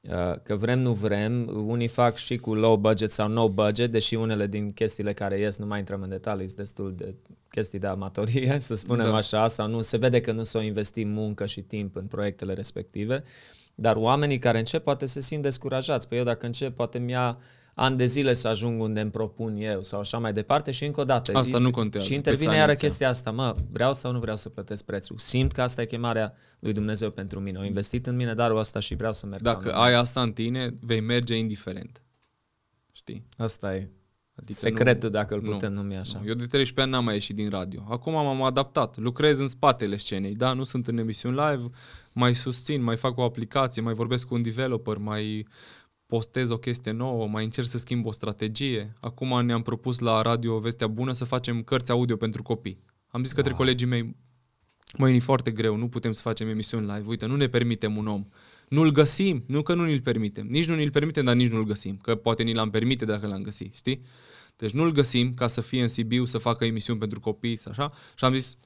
Uh, 0.10 0.34
că 0.44 0.56
vrem, 0.56 0.80
nu 0.80 0.94
vrem, 0.94 1.52
unii 1.68 1.88
fac 1.88 2.18
și 2.18 2.38
cu 2.38 2.54
low 2.54 2.78
budget 2.78 3.12
sau 3.12 3.28
no 3.28 3.50
budget, 3.50 3.92
deși 3.92 4.16
unele 4.16 4.48
din 4.48 4.72
chestiile 4.72 5.14
care 5.14 5.40
ies, 5.40 5.58
nu 5.58 5.66
mai 5.66 5.80
intrăm 5.80 6.02
în 6.02 6.10
detalii, 6.10 6.46
sunt 6.46 6.58
destul 6.58 6.96
de 6.96 7.16
chestii 7.50 7.80
de 7.80 7.88
amatorie, 7.88 8.58
să 8.60 8.76
spunem 8.76 9.06
Da. 9.06 9.16
așa, 9.16 9.48
sau 9.48 9.68
nu 9.68 9.82
se 9.82 9.98
vede 9.98 10.22
că 10.22 10.32
nu 10.32 10.44
s-au 10.44 10.62
investit 10.62 11.08
muncă 11.08 11.46
și 11.46 11.62
timp 11.62 11.96
în 11.96 12.06
proiectele 12.06 12.54
respective, 12.54 13.24
dar 13.76 13.96
oamenii 13.96 14.40
care 14.40 14.58
încep 14.58 14.84
poate 14.84 15.06
se 15.06 15.20
simt 15.20 15.42
descurajați. 15.42 16.08
Păi 16.08 16.18
eu 16.18 16.24
dacă 16.24 16.46
încep, 16.46 16.76
poate 16.76 17.00
mi-a 17.00 17.38
ani 17.82 17.98
de 17.98 18.06
zile 18.06 18.34
să 18.34 18.48
ajung 18.48 18.82
unde 18.82 19.02
îmi 19.02 19.12
propun 19.12 19.56
eu 19.58 19.82
sau 19.82 20.00
așa 20.00 20.18
mai 20.18 20.34
departe 20.34 20.72
și 20.72 20.86
încă 20.86 21.02
o 21.02 21.04
dată. 21.04 21.38
Asta 21.38 21.58
nu 21.58 21.72
contează, 21.72 22.06
Și 22.06 22.12
câți 22.14 22.18
intervine 22.28 22.50
ani 22.50 22.58
iară 22.60 22.72
îți 22.72 22.84
ia. 22.84 22.88
chestia 22.90 23.10
asta, 23.10 23.32
mă, 23.32 23.56
vreau 23.72 23.94
sau 23.94 24.12
nu 24.12 24.20
vreau 24.20 24.38
să 24.38 24.50
plătesc 24.50 24.84
prețul. 24.86 25.18
Simt 25.18 25.52
că 25.52 25.62
asta 25.62 25.82
e 25.82 25.86
chemarea 25.86 26.34
lui 26.60 26.74
Dumnezeu 26.74 27.10
pentru 27.10 27.40
mine. 27.40 27.58
Au 27.58 27.64
investit 27.64 28.08
în 28.08 28.16
mine 28.16 28.34
darul 28.34 28.58
ăsta 28.58 28.80
și 28.80 28.96
vreau 28.96 29.14
să 29.14 29.26
merg 29.26 29.46
sau 29.46 29.54
Dacă 29.54 29.72
nu. 29.72 29.82
ai 29.82 29.94
asta 29.94 30.22
în 30.22 30.32
tine, 30.32 30.76
vei 30.82 31.00
merge 31.00 31.36
indiferent. 31.38 32.02
Știi? 32.92 33.26
Asta 33.38 33.76
e 33.76 33.90
Adică 34.36 34.54
secretul, 34.54 35.10
nu- 35.10 35.16
dacă 35.16 35.34
îl 35.34 35.42
nu, 35.42 35.50
putem 35.52 35.74
numi 35.74 35.96
așa. 35.98 36.20
Nu. 36.22 36.28
Eu 36.28 36.34
de 36.34 36.46
13 36.46 36.82
ani 36.82 36.92
n-am 36.92 37.04
mai 37.04 37.14
ieșit 37.14 37.36
din 37.36 37.50
radio. 37.50 37.84
Acum 37.90 38.14
m-am 38.14 38.42
adaptat. 38.42 38.98
Lucrez 38.98 39.40
în 39.40 39.48
spatele 39.48 39.98
scenei. 39.98 40.36
Da, 40.36 40.54
nu 40.54 40.64
sunt 40.64 40.88
în 40.88 40.98
emisiuni 40.98 41.36
live, 41.36 41.70
mai 42.14 42.36
susțin, 42.36 42.84
mai 42.84 42.98
fac 42.98 43.18
o 43.18 43.24
aplicație, 43.24 43.82
mai 43.82 43.94
vorbesc 43.94 44.28
cu 44.28 44.34
un 44.34 44.42
developer, 44.42 44.98
mai 44.98 45.48
postez 46.12 46.50
o 46.50 46.58
chestie 46.58 46.92
nouă, 46.92 47.28
mai 47.28 47.44
încerc 47.44 47.68
să 47.68 47.78
schimb 47.78 48.06
o 48.06 48.12
strategie. 48.12 48.94
Acum 49.00 49.46
ne-am 49.46 49.62
propus 49.62 50.00
la 50.00 50.22
Radio 50.22 50.60
Vestea 50.60 50.88
Bună 50.88 51.12
să 51.12 51.26
facem 51.26 51.64
cărți 51.64 51.92
audio 51.92 52.16
pentru 52.16 52.44
copii. 52.44 52.84
Am 53.08 53.24
zis 53.24 53.34
către 53.34 53.54
colegii 53.54 53.88
mei, 53.88 54.16
măi, 54.98 55.16
e 55.16 55.20
foarte 55.20 55.52
greu, 55.52 55.76
nu 55.76 55.88
putem 55.88 56.12
să 56.12 56.22
facem 56.22 56.48
emisiuni 56.48 56.86
live. 56.86 57.08
Uite, 57.08 57.26
nu 57.26 57.36
ne 57.36 57.48
permitem 57.48 57.98
un 57.98 58.08
om. 58.08 58.26
Nu-l 58.68 58.92
găsim, 58.92 59.44
nu 59.48 59.62
că 59.62 59.74
nu 59.74 59.86
ni-l 59.86 60.02
permitem. 60.02 60.48
Nici 60.48 60.66
nu 60.66 60.76
ni-l 60.76 60.92
permitem, 60.92 61.26
dar 61.26 61.36
nici 61.36 61.52
nu-l 61.52 61.66
găsim. 61.66 61.98
Că 61.98 62.16
poate 62.16 62.44
ni 62.44 62.54
l-am 62.54 62.70
permite 62.70 63.06
dacă 63.06 63.28
l-am 63.28 63.42
găsit, 63.42 63.74
știi? 63.74 64.02
Deci 64.56 64.72
nu-l 64.72 64.92
găsim 64.92 65.34
ca 65.34 65.48
să 65.48 65.62
fie 65.62 65.82
în 65.82 65.88
Sibiu, 65.88 66.26
să 66.26 66.38
facă 66.38 66.66
emisiuni 66.66 67.00
pentru 67.00 67.20
copii, 67.20 67.56
să 67.56 67.70
așa. 67.70 67.92
Și 68.16 68.26
am 68.26 68.34
zis, 68.34 68.58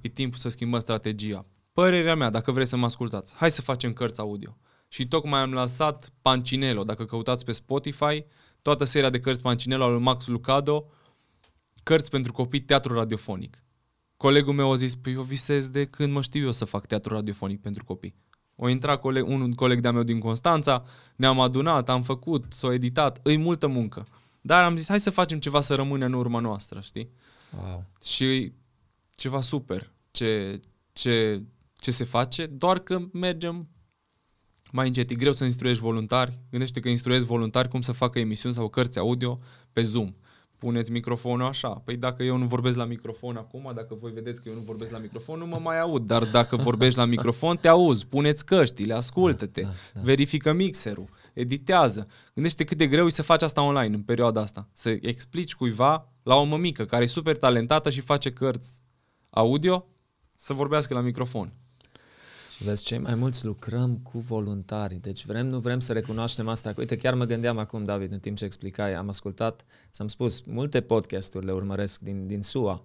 e 0.00 0.08
timpul 0.08 0.38
să 0.38 0.48
schimbăm 0.48 0.80
strategia. 0.80 1.46
Părerea 1.72 2.14
mea, 2.14 2.30
dacă 2.30 2.52
vreți 2.52 2.70
să 2.70 2.76
mă 2.76 2.84
ascultați, 2.84 3.34
hai 3.34 3.50
să 3.50 3.62
facem 3.62 3.92
cărți 3.92 4.20
audio. 4.20 4.56
Și 4.88 5.08
tocmai 5.08 5.40
am 5.40 5.52
lansat 5.52 6.12
Pancinello, 6.22 6.84
dacă 6.84 7.04
căutați 7.04 7.44
pe 7.44 7.52
Spotify, 7.52 8.24
toată 8.62 8.84
seria 8.84 9.10
de 9.10 9.20
cărți 9.20 9.42
Pancinello 9.42 9.84
al 9.84 9.92
lui 9.92 10.02
Max 10.02 10.26
Lucado, 10.26 10.86
cărți 11.82 12.10
pentru 12.10 12.32
copii, 12.32 12.60
teatru 12.60 12.94
radiofonic. 12.94 13.62
Colegul 14.16 14.52
meu 14.52 14.72
a 14.72 14.76
zis, 14.76 14.94
păi 14.94 15.12
eu 15.12 15.22
visez 15.22 15.68
de 15.68 15.84
când 15.84 16.12
mă 16.12 16.22
știu 16.22 16.44
eu 16.44 16.52
să 16.52 16.64
fac 16.64 16.86
teatru 16.86 17.14
radiofonic 17.14 17.60
pentru 17.60 17.84
copii. 17.84 18.14
O 18.56 18.68
intra 18.68 18.96
coleg, 18.96 19.26
un 19.26 19.52
coleg 19.52 19.80
de-a 19.80 19.92
meu 19.92 20.02
din 20.02 20.18
Constanța, 20.18 20.84
ne-am 21.16 21.40
adunat, 21.40 21.88
am 21.88 22.02
făcut, 22.02 22.44
s-o 22.48 22.72
editat, 22.72 23.20
îi 23.22 23.36
multă 23.36 23.66
muncă. 23.66 24.06
Dar 24.40 24.64
am 24.64 24.76
zis, 24.76 24.88
hai 24.88 25.00
să 25.00 25.10
facem 25.10 25.38
ceva 25.38 25.60
să 25.60 25.74
rămână 25.74 26.04
în 26.04 26.12
urma 26.12 26.40
noastră, 26.40 26.80
știi? 26.80 27.10
Wow. 27.58 27.84
Și 28.02 28.52
ceva 29.14 29.40
super 29.40 29.92
ce, 30.10 30.60
ce, 30.92 31.42
ce 31.80 31.90
se 31.90 32.04
face, 32.04 32.46
doar 32.46 32.78
că 32.78 33.00
mergem 33.12 33.68
mai 34.72 34.86
încet. 34.86 35.10
E 35.10 35.14
greu 35.14 35.32
să 35.32 35.44
instruiești 35.44 35.82
voluntari. 35.82 36.38
Gândește 36.50 36.80
că 36.80 36.88
instruiesc 36.88 37.26
voluntari 37.26 37.68
cum 37.68 37.80
să 37.80 37.92
facă 37.92 38.18
emisiuni 38.18 38.54
sau 38.54 38.68
cărți 38.68 38.98
audio 38.98 39.38
pe 39.72 39.82
Zoom. 39.82 40.14
Puneți 40.58 40.90
microfonul 40.92 41.46
așa. 41.46 41.68
Păi 41.68 41.96
dacă 41.96 42.22
eu 42.22 42.36
nu 42.36 42.46
vorbesc 42.46 42.76
la 42.76 42.84
microfon 42.84 43.36
acum, 43.36 43.72
dacă 43.74 43.96
voi 44.00 44.10
vedeți 44.10 44.42
că 44.42 44.48
eu 44.48 44.54
nu 44.54 44.60
vorbesc 44.60 44.90
la 44.90 44.98
microfon, 44.98 45.38
nu 45.38 45.46
mă 45.46 45.58
mai 45.62 45.80
aud. 45.80 46.06
Dar 46.06 46.24
dacă 46.24 46.56
vorbești 46.56 46.98
la 46.98 47.04
microfon, 47.04 47.56
te 47.56 47.68
auzi. 47.68 48.06
Puneți 48.06 48.44
căștile, 48.44 48.94
ascultă-te, 48.94 49.60
Da, 49.60 49.68
da. 49.94 50.00
verifică 50.00 50.52
mixerul, 50.52 51.08
editează. 51.32 52.06
Gândește 52.34 52.64
cât 52.64 52.76
de 52.78 52.86
greu 52.86 53.06
e 53.06 53.10
să 53.10 53.22
faci 53.22 53.42
asta 53.42 53.62
online 53.62 53.94
în 53.94 54.02
perioada 54.02 54.40
asta. 54.40 54.68
Să 54.72 54.98
explici 55.00 55.54
cuiva 55.54 56.12
la 56.22 56.34
o 56.34 56.44
mămică 56.44 56.84
care 56.84 57.04
e 57.04 57.06
super 57.06 57.36
talentată 57.36 57.90
și 57.90 58.00
face 58.00 58.32
cărți 58.32 58.82
audio 59.30 59.86
să 60.36 60.52
vorbească 60.52 60.94
la 60.94 61.00
microfon. 61.00 61.52
Și 62.58 62.64
vezi, 62.64 62.84
cei 62.84 62.98
mai 62.98 63.14
mulți 63.14 63.44
lucrăm 63.44 63.96
cu 63.96 64.18
voluntari. 64.18 64.94
Deci 64.94 65.24
vrem, 65.24 65.46
nu 65.46 65.58
vrem 65.58 65.80
să 65.80 65.92
recunoaștem 65.92 66.48
asta. 66.48 66.72
Uite, 66.76 66.96
chiar 66.96 67.14
mă 67.14 67.24
gândeam 67.24 67.58
acum, 67.58 67.84
David, 67.84 68.12
în 68.12 68.18
timp 68.18 68.36
ce 68.36 68.44
explicai, 68.44 68.94
am 68.94 69.08
ascultat, 69.08 69.64
ți-am 69.90 70.08
spus, 70.08 70.40
multe 70.40 70.80
podcasturi 70.80 71.46
le 71.46 71.52
urmăresc 71.52 72.00
din, 72.00 72.26
din 72.26 72.42
SUA. 72.42 72.84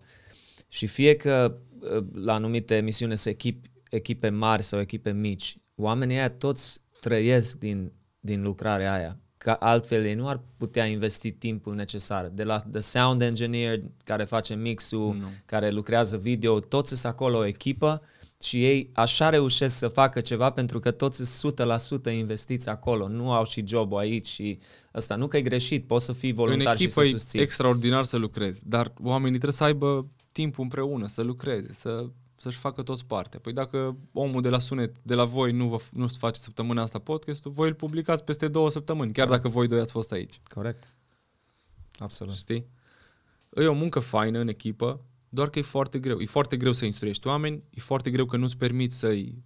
Și 0.68 0.88
fie 0.88 1.16
că 1.16 1.58
uh, 1.80 2.06
la 2.14 2.34
anumite 2.34 2.76
emisiuni 2.76 3.18
se 3.18 3.30
echip, 3.30 3.66
echipe 3.90 4.30
mari 4.30 4.64
sau 4.64 4.80
echipe 4.80 5.12
mici, 5.12 5.58
oamenii 5.76 6.16
aia 6.16 6.30
toți 6.30 6.82
trăiesc 7.00 7.58
din, 7.58 7.92
din 8.20 8.42
lucrarea 8.42 8.94
aia. 8.94 9.20
Că 9.38 9.56
altfel 9.60 10.06
ei 10.06 10.16
nu 10.16 10.28
ar 10.28 10.42
putea 10.58 10.86
investi 10.86 11.32
timpul 11.32 11.76
necesar. 11.76 12.28
De 12.28 12.44
la 12.44 12.58
the 12.60 12.80
sound 12.80 13.22
engineer 13.22 13.82
care 14.04 14.24
face 14.24 14.56
mixul, 14.56 15.16
Nu. 15.20 15.28
care 15.46 15.70
lucrează 15.70 16.18
video, 16.18 16.60
toți 16.60 16.90
sunt 16.90 17.14
acolo 17.14 17.38
o 17.38 17.46
echipă 17.46 18.02
și 18.44 18.66
ei 18.66 18.90
așa 18.94 19.30
reușesc 19.30 19.76
să 19.76 19.88
facă 19.88 20.22
ceva 20.22 20.50
pentru 20.52 20.80
că 20.80 20.92
toți 20.92 21.26
sunt 21.26 21.62
100% 22.12 22.12
investiți 22.12 22.70
acolo, 22.70 23.08
nu 23.08 23.32
au 23.32 23.46
și 23.46 23.68
jobul 23.68 23.98
aici 23.98 24.28
și 24.28 24.60
asta 24.92 25.16
nu 25.16 25.28
că 25.28 25.38
e 25.38 25.42
greșit, 25.42 25.88
poți 25.88 26.06
să 26.06 26.14
fii 26.14 26.30
În 26.30 26.36
voluntar 26.36 26.78
și 26.78 26.84
echipă 26.84 27.02
să 27.04 27.08
e 27.08 27.12
susții. 27.12 27.40
extraordinar 27.40 28.04
să 28.04 28.18
lucrezi, 28.18 28.62
dar 28.66 28.94
oamenii 29.04 29.38
trebuie 29.38 29.54
să 29.54 29.64
aibă 29.64 30.08
timp 30.32 30.60
împreună, 30.60 31.08
să 31.08 31.22
lucreze, 31.22 31.74
să, 31.74 32.06
să-și 32.36 32.58
facă 32.58 32.84
toți 32.84 33.06
parte. 33.06 33.38
Păi 33.38 33.54
dacă 33.54 33.98
omul 34.12 34.42
de 34.42 34.50
la 34.50 34.60
sunet, 34.60 34.96
de 35.02 35.14
la 35.14 35.24
voi, 35.24 35.52
nu, 35.52 35.68
vă, 35.68 35.78
nu 35.92 36.08
face 36.08 36.40
săptămâna 36.40 36.82
asta 36.82 37.00
podcastul, 37.00 37.52
voi 37.52 37.68
îl 37.68 37.74
publicați 37.74 38.24
peste 38.24 38.48
două 38.48 38.70
săptămâni, 38.70 39.12
chiar 39.12 39.28
dacă 39.28 39.48
voi 39.48 39.68
doi 39.68 39.80
ați 39.80 39.92
fost 39.92 40.12
aici. 40.12 40.40
Corect. 40.44 40.94
Absolut. 41.98 42.34
Știi? 42.34 42.66
E 43.56 43.68
o 43.68 43.74
muncă 43.74 44.00
faină 44.00 44.40
în 44.40 44.48
echipă, 44.48 45.00
doar 45.34 45.50
că 45.50 45.60
e 45.60 45.62
foarte 45.62 46.00
greu. 46.00 46.20
E 46.20 46.26
foarte 46.26 46.58
greu 46.58 46.72
să 46.72 46.86
instruiești 46.86 47.28
oameni, 47.28 47.64
e 47.70 47.82
foarte 47.82 48.10
greu 48.10 48.26
că 48.26 48.38
nu-ți 48.38 48.58
permiți 48.58 48.98
să-i 48.98 49.44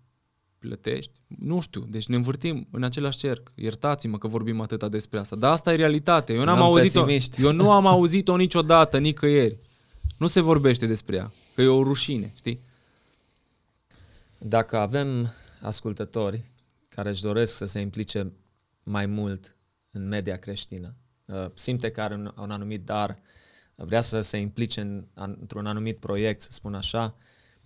plătești. 0.60 1.12
Nu 1.28 1.60
știu, 1.60 1.86
deci 1.90 2.08
ne 2.08 2.16
învârtim 2.16 2.68
în 2.72 2.84
același 2.84 3.18
cerc. 3.18 3.52
Iertați-mă 3.56 4.18
că 4.18 4.28
vorbim 4.28 4.62
atâta 4.62 4.90
despre 4.90 5.20
asta, 5.20 5.36
dar 5.36 5.52
asta 5.52 5.74
e 5.74 5.76
realitate. 5.76 6.34
Eu, 6.34 6.44
n-am 6.44 6.56
Sunăm 6.56 6.70
auzit-o, 6.70 7.04
pesimiști. 7.04 7.42
eu 7.42 7.52
nu 7.52 7.72
am 7.72 7.86
auzit-o 7.86 8.36
niciodată, 8.36 8.98
nicăieri. 8.98 9.58
Nu 10.18 10.28
se 10.28 10.42
vorbește 10.42 10.86
despre 10.86 11.16
ea, 11.16 11.32
că 11.56 11.62
e 11.62 11.68
o 11.68 11.84
rușine, 11.84 12.34
știi? 12.36 12.60
Dacă 14.38 14.78
avem 14.78 15.34
ascultători 15.62 16.44
care 16.90 17.10
își 17.10 17.22
doresc 17.22 17.56
să 17.56 17.66
se 17.66 17.80
implice 17.80 18.32
mai 18.84 19.06
mult 19.06 19.56
în 19.92 20.08
media 20.08 20.38
creștină, 20.38 20.96
uh, 21.26 21.46
simte 21.54 21.92
că 21.92 22.02
are 22.02 22.14
un, 22.14 22.34
un 22.38 22.52
anumit 22.52 22.86
dar, 22.86 23.20
vrea 23.86 24.02
să 24.02 24.22
se 24.22 24.38
implice 24.38 24.82
în, 24.82 25.06
an- 25.14 25.38
într-un 25.40 25.66
anumit 25.66 25.98
proiect, 25.98 26.42
să 26.42 26.52
spun 26.52 26.74
așa, 26.74 27.16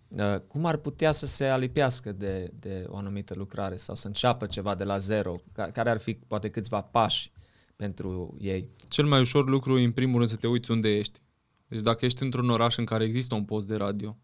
uh, 0.08 0.40
cum 0.48 0.66
ar 0.66 0.78
putea 0.78 1.12
să 1.12 1.26
se 1.26 1.46
alipiască 1.46 2.12
de, 2.12 2.52
de 2.60 2.86
o 2.88 2.98
anumită 2.98 3.34
lucrare 3.34 3.76
sau 3.76 3.96
să 3.96 4.08
înceapă 4.08 4.46
ceva 4.46 4.76
de 4.76 4.84
la 4.84 4.98
zero? 4.98 5.36
Ca- 5.52 5.70
Care 5.70 5.90
ar 5.90 5.98
fi 6.00 6.14
poate 6.14 6.50
câțiva 6.50 6.82
pași 6.82 7.32
pentru 7.76 8.38
ei? 8.40 8.70
Cel 8.88 9.06
mai 9.06 9.20
ușor 9.20 9.48
lucru 9.48 9.80
e 9.80 9.84
în 9.84 9.92
primul 9.92 10.18
rând 10.18 10.30
să 10.30 10.36
te 10.36 10.48
uiți 10.48 10.72
unde 10.72 10.90
ești. 10.90 11.20
Deci 11.68 11.82
dacă 11.82 12.06
ești 12.06 12.24
într-un 12.24 12.50
oraș 12.50 12.78
în 12.78 12.86
care 12.86 13.04
există 13.04 13.36
un 13.36 13.46
post 13.46 13.68
de 13.68 13.76
radio 13.76 14.18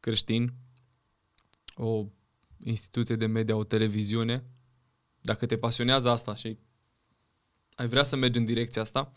creștin, 0.00 0.52
o 1.74 2.06
instituție 2.64 3.16
de 3.16 3.26
media, 3.26 3.56
o 3.56 3.64
televiziune, 3.64 4.44
dacă 5.20 5.46
te 5.46 5.56
pasionează 5.56 6.10
asta 6.10 6.34
și 6.34 6.58
ai 7.74 7.88
vrea 7.88 8.02
să 8.02 8.16
mergi 8.16 8.38
în 8.38 8.44
direcția 8.44 8.82
asta, 8.82 9.12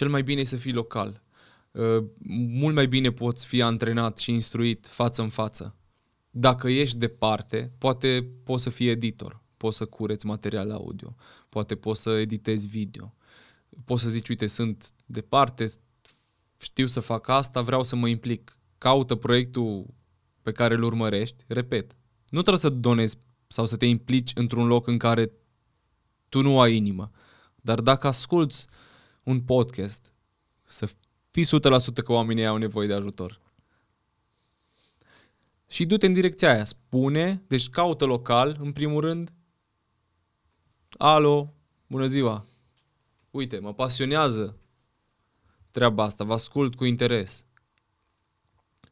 cel 0.00 0.08
mai 0.08 0.22
bine 0.22 0.40
e 0.40 0.44
să 0.44 0.56
fii 0.56 0.72
local. 0.72 1.22
Uh, 1.70 2.04
Mult 2.48 2.74
mai 2.74 2.86
bine 2.86 3.10
poți 3.10 3.46
fi 3.46 3.62
antrenat 3.62 4.18
și 4.18 4.30
instruit 4.30 4.86
față 4.86 5.22
în 5.22 5.28
față. 5.28 5.76
dacă 6.30 6.68
ești 6.68 6.98
departe, 6.98 7.70
poate 7.78 8.26
poți 8.44 8.62
să 8.62 8.70
fii 8.70 8.88
editor, 8.88 9.42
poți 9.56 9.76
să 9.76 9.84
cureți 9.84 10.26
material 10.26 10.70
audio, 10.70 11.14
poate 11.48 11.74
poți 11.74 12.02
să 12.02 12.10
editezi 12.10 12.68
video. 12.68 13.14
Poți 13.84 14.02
să 14.02 14.08
zici, 14.08 14.28
uite, 14.28 14.46
sunt 14.46 14.92
departe, 15.06 15.72
știu 16.56 16.86
să 16.86 17.00
fac 17.00 17.28
asta, 17.28 17.60
vreau 17.60 17.82
să 17.82 17.96
mă 17.96 18.08
implic. 18.08 18.58
Caută 18.78 19.14
proiectul 19.14 19.86
pe 20.42 20.52
care 20.52 20.74
îl 20.74 20.82
urmărești, 20.82 21.44
repet, 21.46 21.96
nu 22.28 22.40
trebuie 22.40 22.58
să 22.58 22.68
donezi 22.68 23.16
sau 23.46 23.66
să 23.66 23.76
te 23.76 23.86
implici 23.86 24.30
într-un 24.34 24.66
loc 24.66 24.86
în 24.86 24.98
care 24.98 25.30
tu 26.28 26.42
nu 26.42 26.60
ai 26.60 26.76
inimă. 26.76 27.10
Dar 27.56 27.80
dacă 27.80 28.06
asculți 28.06 28.66
un 29.30 29.40
podcast, 29.40 30.12
să 30.64 30.88
fii 31.30 31.44
100% 31.44 31.48
că 32.04 32.12
oamenii 32.12 32.46
au 32.46 32.56
nevoie 32.56 32.86
de 32.86 32.92
ajutor. 32.92 33.40
Și 35.68 35.86
du-te 35.86 36.06
în 36.06 36.12
direcția 36.12 36.50
aia. 36.50 36.64
Spune, 36.64 37.42
deci 37.46 37.68
caută 37.68 38.04
local, 38.04 38.56
în 38.60 38.72
primul 38.72 39.00
rând. 39.00 39.32
Alo, 40.98 41.54
bună 41.86 42.06
ziua. 42.06 42.44
Uite, 43.30 43.58
mă 43.58 43.74
pasionează 43.74 44.56
treaba 45.70 46.04
asta, 46.04 46.24
vă 46.24 46.32
ascult 46.32 46.74
cu 46.74 46.84
interes. 46.84 47.44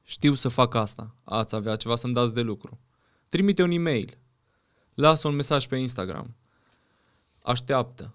Știu 0.03 0.35
să 0.35 0.49
fac 0.49 0.75
asta. 0.75 1.15
Ați 1.25 1.55
avea 1.55 1.77
ceva 1.77 1.97
să-mi 1.97 2.13
dați 2.13 2.35
de 2.35 2.41
lucru. 2.41 2.81
Trimite 3.29 3.63
un 3.63 3.71
e-mail. 3.71 4.19
Lasă 4.95 5.29
un 5.29 5.35
mesaj 5.35 5.67
pe 5.67 5.77
Instagram. 5.77 6.37
Așteaptă. 7.43 8.15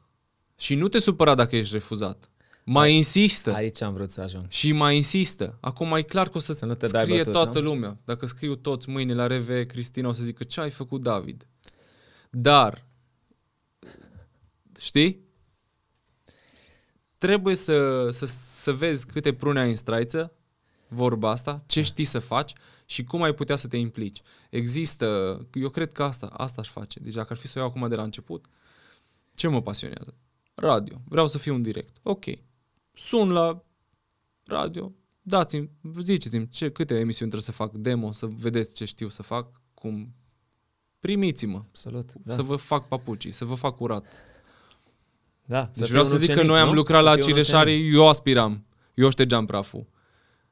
Și 0.58 0.76
nu 0.76 0.88
te 0.88 1.00
supăra 1.00 1.36
dacă 1.36 1.56
ești 1.56 1.74
refuzat. 1.74 2.28
Mai 2.66 2.88
Ai- 2.88 2.96
insistă. 2.96 3.54
Aici 3.54 3.82
am 3.82 3.94
vrut 3.94 4.12
să 4.12 4.22
ajung. 4.22 4.46
Și 4.50 4.72
mai 4.72 4.96
insistă. 4.96 5.58
Acum 5.62 5.94
e 5.96 6.02
clar 6.02 6.30
că 6.30 6.38
o 6.38 6.40
să, 6.40 6.54
Să 6.54 6.66
nu 6.66 6.74
te 6.76 6.88
dai 6.88 7.02
scrie 7.04 7.18
bătut, 7.18 7.32
toată 7.34 7.60
nu? 7.60 7.66
lumea. 7.70 7.98
Dacă 8.06 8.26
scriu 8.26 8.56
toți 8.56 8.90
mâine 8.90 9.14
la 9.14 9.28
RV, 9.28 9.66
Cristina 9.68 10.08
o 10.08 10.12
să 10.12 10.24
zică 10.24 10.44
ce 10.44 10.62
ai 10.62 10.70
făcut 10.70 11.02
David. 11.02 11.48
Dar, 12.30 12.84
știi? 14.80 15.22
Trebuie 17.18 17.56
să, 17.56 18.10
să, 18.12 18.26
să 18.26 18.74
vezi 18.74 19.06
câte 19.06 19.34
prune 19.34 19.60
ai 19.60 19.70
în 19.70 19.76
straiță, 19.76 20.34
vorba 20.88 21.30
asta, 21.30 21.64
ce 21.66 21.82
știi 21.82 22.04
să 22.04 22.20
faci 22.20 22.54
și 22.86 23.04
cum 23.04 23.22
ai 23.22 23.34
putea 23.34 23.56
să 23.56 23.68
te 23.68 23.78
implici. 23.78 24.22
Există, 24.50 25.40
eu 25.54 25.70
cred 25.70 25.92
că 25.92 26.04
asta, 26.04 26.26
asta 26.26 26.62
aș 26.62 26.70
face. 26.70 27.00
Deci 27.00 27.14
dacă 27.14 27.28
ar 27.34 27.38
fi 27.38 27.48
să 27.48 27.54
o 27.58 27.62
iau 27.62 27.70
acum 27.70 27.88
de 27.90 27.96
la 27.96 28.04
început, 28.04 28.46
ce 29.34 29.48
mă 29.48 29.62
pasionează? 29.62 30.14
Radio. 30.54 31.00
Vreau 31.08 31.28
să 31.28 31.38
fiu 31.38 31.54
un 31.54 31.62
direct. 31.62 31.98
Ok. 32.04 32.26
Sun 32.94 33.30
la 33.32 33.64
radio, 34.46 34.94
dați-mi, 35.22 35.70
ziceți-mi 36.00 36.48
ce, 36.48 36.72
câte 36.72 36.94
emisiuni 37.00 37.32
trebuie 37.32 37.42
să 37.42 37.52
fac, 37.52 37.72
demo, 37.74 38.12
să 38.12 38.26
vedeți 38.26 38.74
ce 38.74 38.86
știu 38.86 39.10
să 39.10 39.22
fac, 39.24 39.62
cum 39.74 40.16
primiți-mă, 41.00 41.58
Absolut. 41.58 42.14
da. 42.14 42.20
Da. 42.24 42.34
să 42.34 42.42
vă 42.42 42.56
fac 42.56 42.88
papucii, 42.88 43.32
să 43.32 43.46
vă 43.46 43.56
fac 43.56 43.76
curat. 43.76 44.06
da. 45.46 45.70
Deci 45.74 45.90
vreau 45.90 46.04
fii 46.04 46.14
să 46.14 46.20
un 46.20 46.20
zic 46.20 46.28
că 46.28 46.34
ucenic, 46.34 46.52
noi 46.52 46.60
am 46.60 46.68
nu? 46.68 46.74
lucrat 46.74 47.00
Să 47.00 47.06
la 47.06 47.12
fii 47.14 47.22
un 47.22 47.28
ucenic. 47.30 47.46
Cireșari, 47.46 47.94
eu 47.94 48.08
aspiram, 48.08 48.66
eu 48.94 49.10
ștergeam 49.10 49.46
praful, 49.46 49.88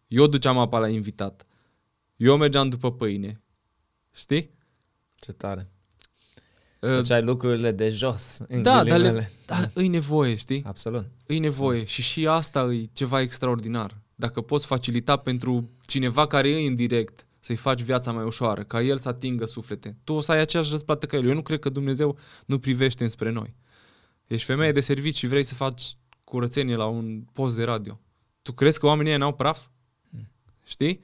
eu 0.07 0.27
duceam 0.27 0.57
apa 0.57 0.79
la 0.79 0.87
invitat, 0.89 1.45
eu 2.15 2.37
mergeam 2.37 2.69
după 2.69 2.91
pâine, 2.91 3.41
știi? 4.11 4.51
Ce 5.15 5.31
tare. 5.31 5.71
Uh, 6.81 6.95
Deci 6.95 7.09
ai 7.09 7.21
lucrurile 7.21 7.71
de 7.71 7.89
jos. 7.89 8.39
În 8.47 8.61
da, 8.61 8.71
dar, 8.71 8.85
le, 8.85 8.91
ghilimele. 8.91 9.31
dar 9.45 9.71
îi 9.73 9.87
nevoie, 9.87 10.35
știi? 10.35 10.63
Absolut. 10.65 11.05
Îi 11.25 11.39
nevoie 11.39 11.83
și 11.83 12.01
și 12.01 12.27
asta 12.27 12.63
e 12.73 12.89
ceva 12.93 13.21
extraordinar. 13.21 14.01
Dacă 14.15 14.41
poți 14.41 14.65
facilita 14.65 15.17
pentru 15.17 15.69
cineva 15.85 16.27
care 16.27 16.49
e 16.49 16.67
în 16.67 16.75
direct 16.75 17.25
să-i 17.39 17.55
faci 17.55 17.81
viața 17.81 18.11
mai 18.11 18.23
ușoară, 18.23 18.63
ca 18.63 18.81
el 18.81 18.97
să 18.97 19.07
atingă 19.07 19.45
suflete, 19.45 19.97
tu 20.03 20.13
o 20.13 20.21
să 20.21 20.31
ai 20.31 20.39
aceeași 20.39 20.71
răsplată 20.71 21.05
ca 21.05 21.17
el. 21.17 21.27
Eu 21.27 21.33
nu 21.33 21.41
cred 21.41 21.59
că 21.59 21.69
Dumnezeu 21.69 22.17
nu 22.45 22.59
privește 22.59 23.03
înspre 23.03 23.31
noi. 23.31 23.55
Ești 24.27 24.45
femeie 24.45 24.71
de 24.71 24.79
servici 24.79 25.17
și 25.17 25.27
vrei 25.27 25.43
să 25.43 25.53
faci 25.53 25.93
curățenie 26.23 26.75
la 26.75 26.85
un 26.85 27.23
post 27.33 27.55
de 27.55 27.63
radio. 27.63 27.99
Tu 28.41 28.51
crezi 28.51 28.79
că 28.79 28.85
oamenii 28.85 29.11
ăia 29.11 29.19
n-au 29.19 29.33
praf? 29.33 29.67
Știi? 30.63 31.01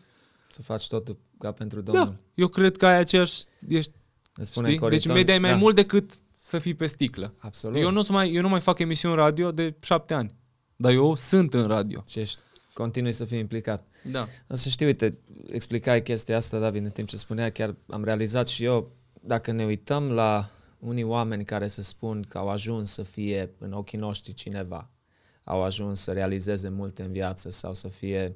Să 0.48 0.62
faci 0.62 0.88
totul 0.88 1.18
ca 1.40 1.52
pentru 1.52 1.82
Domnul. 1.82 2.06
Da. 2.06 2.16
Eu 2.34 2.48
cred 2.48 2.78
că 2.78 2.86
ai 2.86 2.98
aceeași... 2.98 3.44
Ești, 3.68 3.92
Îți 4.38 4.50
spune 4.50 4.68
știi? 4.74 4.90
Deci 4.90 5.08
Coriton- 5.08 5.14
media 5.14 5.34
e 5.34 5.38
mai 5.40 5.50
da, 5.50 5.56
mult 5.56 5.76
decât 5.76 6.12
să 6.38 6.60
fii 6.60 6.74
pe 6.74 6.86
sticlă. 6.86 7.34
Absolut. 7.38 7.82
Eu 7.82 7.92
nu, 7.92 8.06
mai, 8.10 8.34
eu 8.34 8.42
nu 8.42 8.50
mai 8.50 8.60
fac 8.60 8.80
emisiuni 8.80 9.16
radio 9.16 9.52
de 9.52 9.76
șapte 9.82 10.14
ani. 10.14 10.36
Dar 10.76 10.92
eu 10.92 11.16
sunt 11.16 11.54
în 11.54 11.68
radio. 11.68 12.04
Și 12.08 12.20
ești, 12.20 12.42
continui 12.74 13.12
să 13.12 13.26
fii 13.26 13.40
implicat. 13.40 13.88
Da. 14.12 14.28
Dar 14.48 14.58
să 14.58 14.70
știi, 14.70 14.86
uite, 14.86 15.18
explicai 15.52 16.02
chestia 16.04 16.36
asta, 16.36 16.60
David, 16.60 16.84
în 16.86 16.92
timp 16.92 17.08
ce 17.08 17.18
spunea, 17.18 17.50
chiar 17.52 17.76
am 17.88 18.04
realizat 18.04 18.48
și 18.48 18.64
eu, 18.64 18.92
dacă 19.22 19.52
ne 19.52 19.66
uităm 19.66 20.12
la 20.12 20.50
unii 20.80 21.04
oameni 21.04 21.46
care 21.46 21.68
se 21.68 21.82
spun 21.82 22.26
că 22.30 22.38
au 22.38 22.50
ajuns 22.50 22.92
să 22.92 23.04
fie 23.04 23.50
în 23.58 23.74
ochii 23.74 23.98
noștri 23.98 24.34
cineva, 24.34 24.90
au 25.44 25.64
ajuns 25.64 26.00
să 26.02 26.12
realizeze 26.12 26.70
multe 26.70 27.02
în 27.04 27.12
viață 27.12 27.50
sau 27.50 27.74
să 27.74 27.88
fie, 27.88 28.36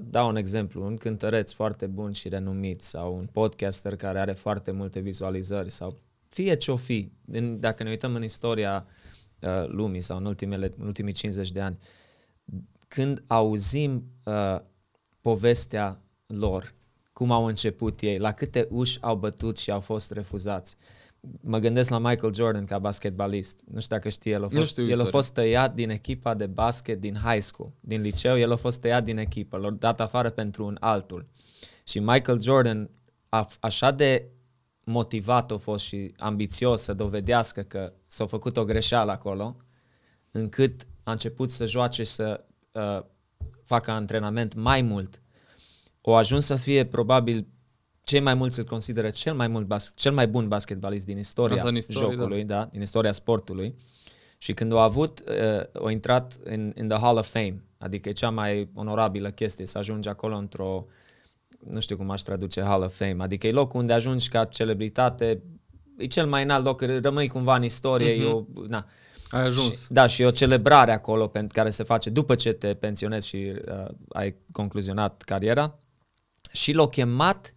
dau 0.00 0.28
un 0.28 0.36
exemplu, 0.36 0.84
un 0.84 0.96
cântăreț 0.96 1.52
foarte 1.52 1.86
bun 1.86 2.12
și 2.12 2.28
renumit 2.28 2.80
sau 2.80 3.16
un 3.16 3.26
podcaster 3.32 3.96
care 3.96 4.18
are 4.18 4.32
foarte 4.32 4.70
multe 4.70 5.00
vizualizări 5.00 5.70
sau 5.70 5.98
fie 6.28 6.54
ce-o 6.54 6.76
fi, 6.76 7.12
în, 7.26 7.60
dacă 7.60 7.82
ne 7.82 7.90
uităm 7.90 8.14
în 8.14 8.22
istoria 8.22 8.86
uh, 9.40 9.66
lumii 9.66 10.00
sau 10.00 10.16
în, 10.16 10.24
ultimele, 10.24 10.72
în 10.78 10.86
ultimii 10.86 11.12
50 11.12 11.50
de 11.50 11.60
ani, 11.60 11.78
când 12.88 13.24
auzim 13.26 14.04
uh, 14.24 14.60
povestea 15.20 16.00
lor, 16.26 16.74
cum 17.12 17.30
au 17.30 17.44
început 17.44 18.00
ei, 18.00 18.18
la 18.18 18.32
câte 18.32 18.66
uși 18.70 18.98
au 19.00 19.16
bătut 19.16 19.56
și 19.56 19.70
au 19.70 19.80
fost 19.80 20.10
refuzați. 20.10 20.76
Mă 21.40 21.58
gândesc 21.58 21.90
la 21.90 21.98
Michael 21.98 22.34
Jordan 22.34 22.64
ca 22.64 22.78
basketbalist. 22.78 23.60
Nu 23.70 23.80
știu 23.80 23.96
dacă 23.96 24.08
știi, 24.08 24.32
el 24.32 24.42
a 24.44 24.48
Nu 24.50 24.58
fost, 24.58 24.70
știu 24.70 24.82
el 24.82 24.88
a 24.88 24.92
istoria. 24.92 25.10
fost 25.12 25.32
tăiat 25.32 25.74
din 25.74 25.90
echipa 25.90 26.34
de 26.34 26.46
basket 26.46 27.00
din 27.00 27.16
high 27.24 27.42
school, 27.42 27.72
din 27.80 28.00
liceu, 28.00 28.38
el 28.38 28.52
a 28.52 28.56
fost 28.56 28.80
tăiat 28.80 29.04
din 29.04 29.18
echipă, 29.18 29.56
l-a 29.56 29.70
dat 29.70 30.00
afară 30.00 30.30
pentru 30.30 30.64
un 30.64 30.76
altul. 30.80 31.26
Și 31.84 31.98
Michael 31.98 32.40
Jordan, 32.40 32.90
a, 33.28 33.48
așa 33.60 33.90
de 33.90 34.28
motivat 34.84 35.50
a 35.50 35.56
fost 35.56 35.84
și 35.84 36.14
ambițios 36.16 36.82
să 36.82 36.94
dovedească 36.94 37.62
că 37.62 37.92
s-a 38.06 38.26
făcut 38.26 38.56
o 38.56 38.64
greșeală 38.64 39.10
acolo, 39.10 39.56
încât 40.30 40.86
a 41.02 41.10
început 41.10 41.50
să 41.50 41.66
joace 41.66 42.02
și 42.02 42.10
să 42.10 42.44
uh, 42.72 43.00
facă 43.64 43.90
antrenament 43.90 44.54
mai 44.54 44.82
mult. 44.82 45.22
O 46.00 46.14
ajuns 46.14 46.44
să 46.44 46.56
fie 46.56 46.86
probabil 46.86 47.46
cei 48.04 48.20
mai 48.20 48.34
mulți 48.34 48.58
îl 48.58 48.64
consideră 48.64 49.10
cel 49.10 49.34
mai, 49.34 49.48
mult 49.48 49.66
bas- 49.66 49.92
cel 49.94 50.12
mai 50.12 50.26
bun 50.28 50.48
basketbalist 50.48 51.06
din 51.06 51.18
istoria, 51.18 51.56
Asta 51.56 51.68
în 51.68 51.76
istorie, 51.76 52.16
jocului, 52.16 52.44
da. 52.44 52.68
din 52.72 52.80
istoria 52.80 53.12
sportului. 53.12 53.74
Și 54.38 54.54
când 54.54 54.72
a 54.72 54.82
avut, 54.82 55.22
uh, 55.74 55.86
a 55.86 55.90
intrat 55.90 56.38
în, 56.44 56.72
in 56.76 56.88
the 56.88 56.98
Hall 56.98 57.16
of 57.18 57.28
Fame, 57.30 57.62
adică 57.78 58.08
e 58.08 58.12
cea 58.12 58.30
mai 58.30 58.70
onorabilă 58.74 59.30
chestie 59.30 59.66
să 59.66 59.78
ajungi 59.78 60.08
acolo 60.08 60.36
într-o, 60.36 60.86
nu 61.70 61.80
știu 61.80 61.96
cum 61.96 62.10
aș 62.10 62.20
traduce 62.20 62.62
Hall 62.62 62.82
of 62.82 62.96
Fame, 62.96 63.16
adică 63.18 63.46
e 63.46 63.52
locul 63.52 63.80
unde 63.80 63.92
ajungi 63.92 64.28
ca 64.28 64.44
celebritate, 64.44 65.42
e 65.98 66.06
cel 66.06 66.26
mai 66.26 66.42
înalt 66.42 66.64
loc, 66.64 66.80
rămâi 67.02 67.28
cumva 67.28 67.56
în 67.56 67.62
istorie, 67.64 68.14
Mhm. 68.14 68.22
e 68.22 68.30
o, 68.30 68.44
na. 68.68 68.86
Ai 69.30 69.42
ajuns. 69.42 69.82
Și, 69.82 69.92
da, 69.92 70.06
și 70.06 70.22
e 70.22 70.26
o 70.26 70.30
celebrare 70.30 70.92
acolo 70.92 71.26
pentru 71.26 71.54
care 71.58 71.70
se 71.70 71.82
face 71.82 72.10
după 72.10 72.34
ce 72.34 72.52
te 72.52 72.74
pensionezi 72.74 73.26
și 73.26 73.52
uh, 73.68 73.84
ai 74.08 74.34
concluzionat 74.52 75.22
cariera. 75.22 75.78
Și 76.52 76.72
l-au 76.72 76.88
chemat 76.88 77.54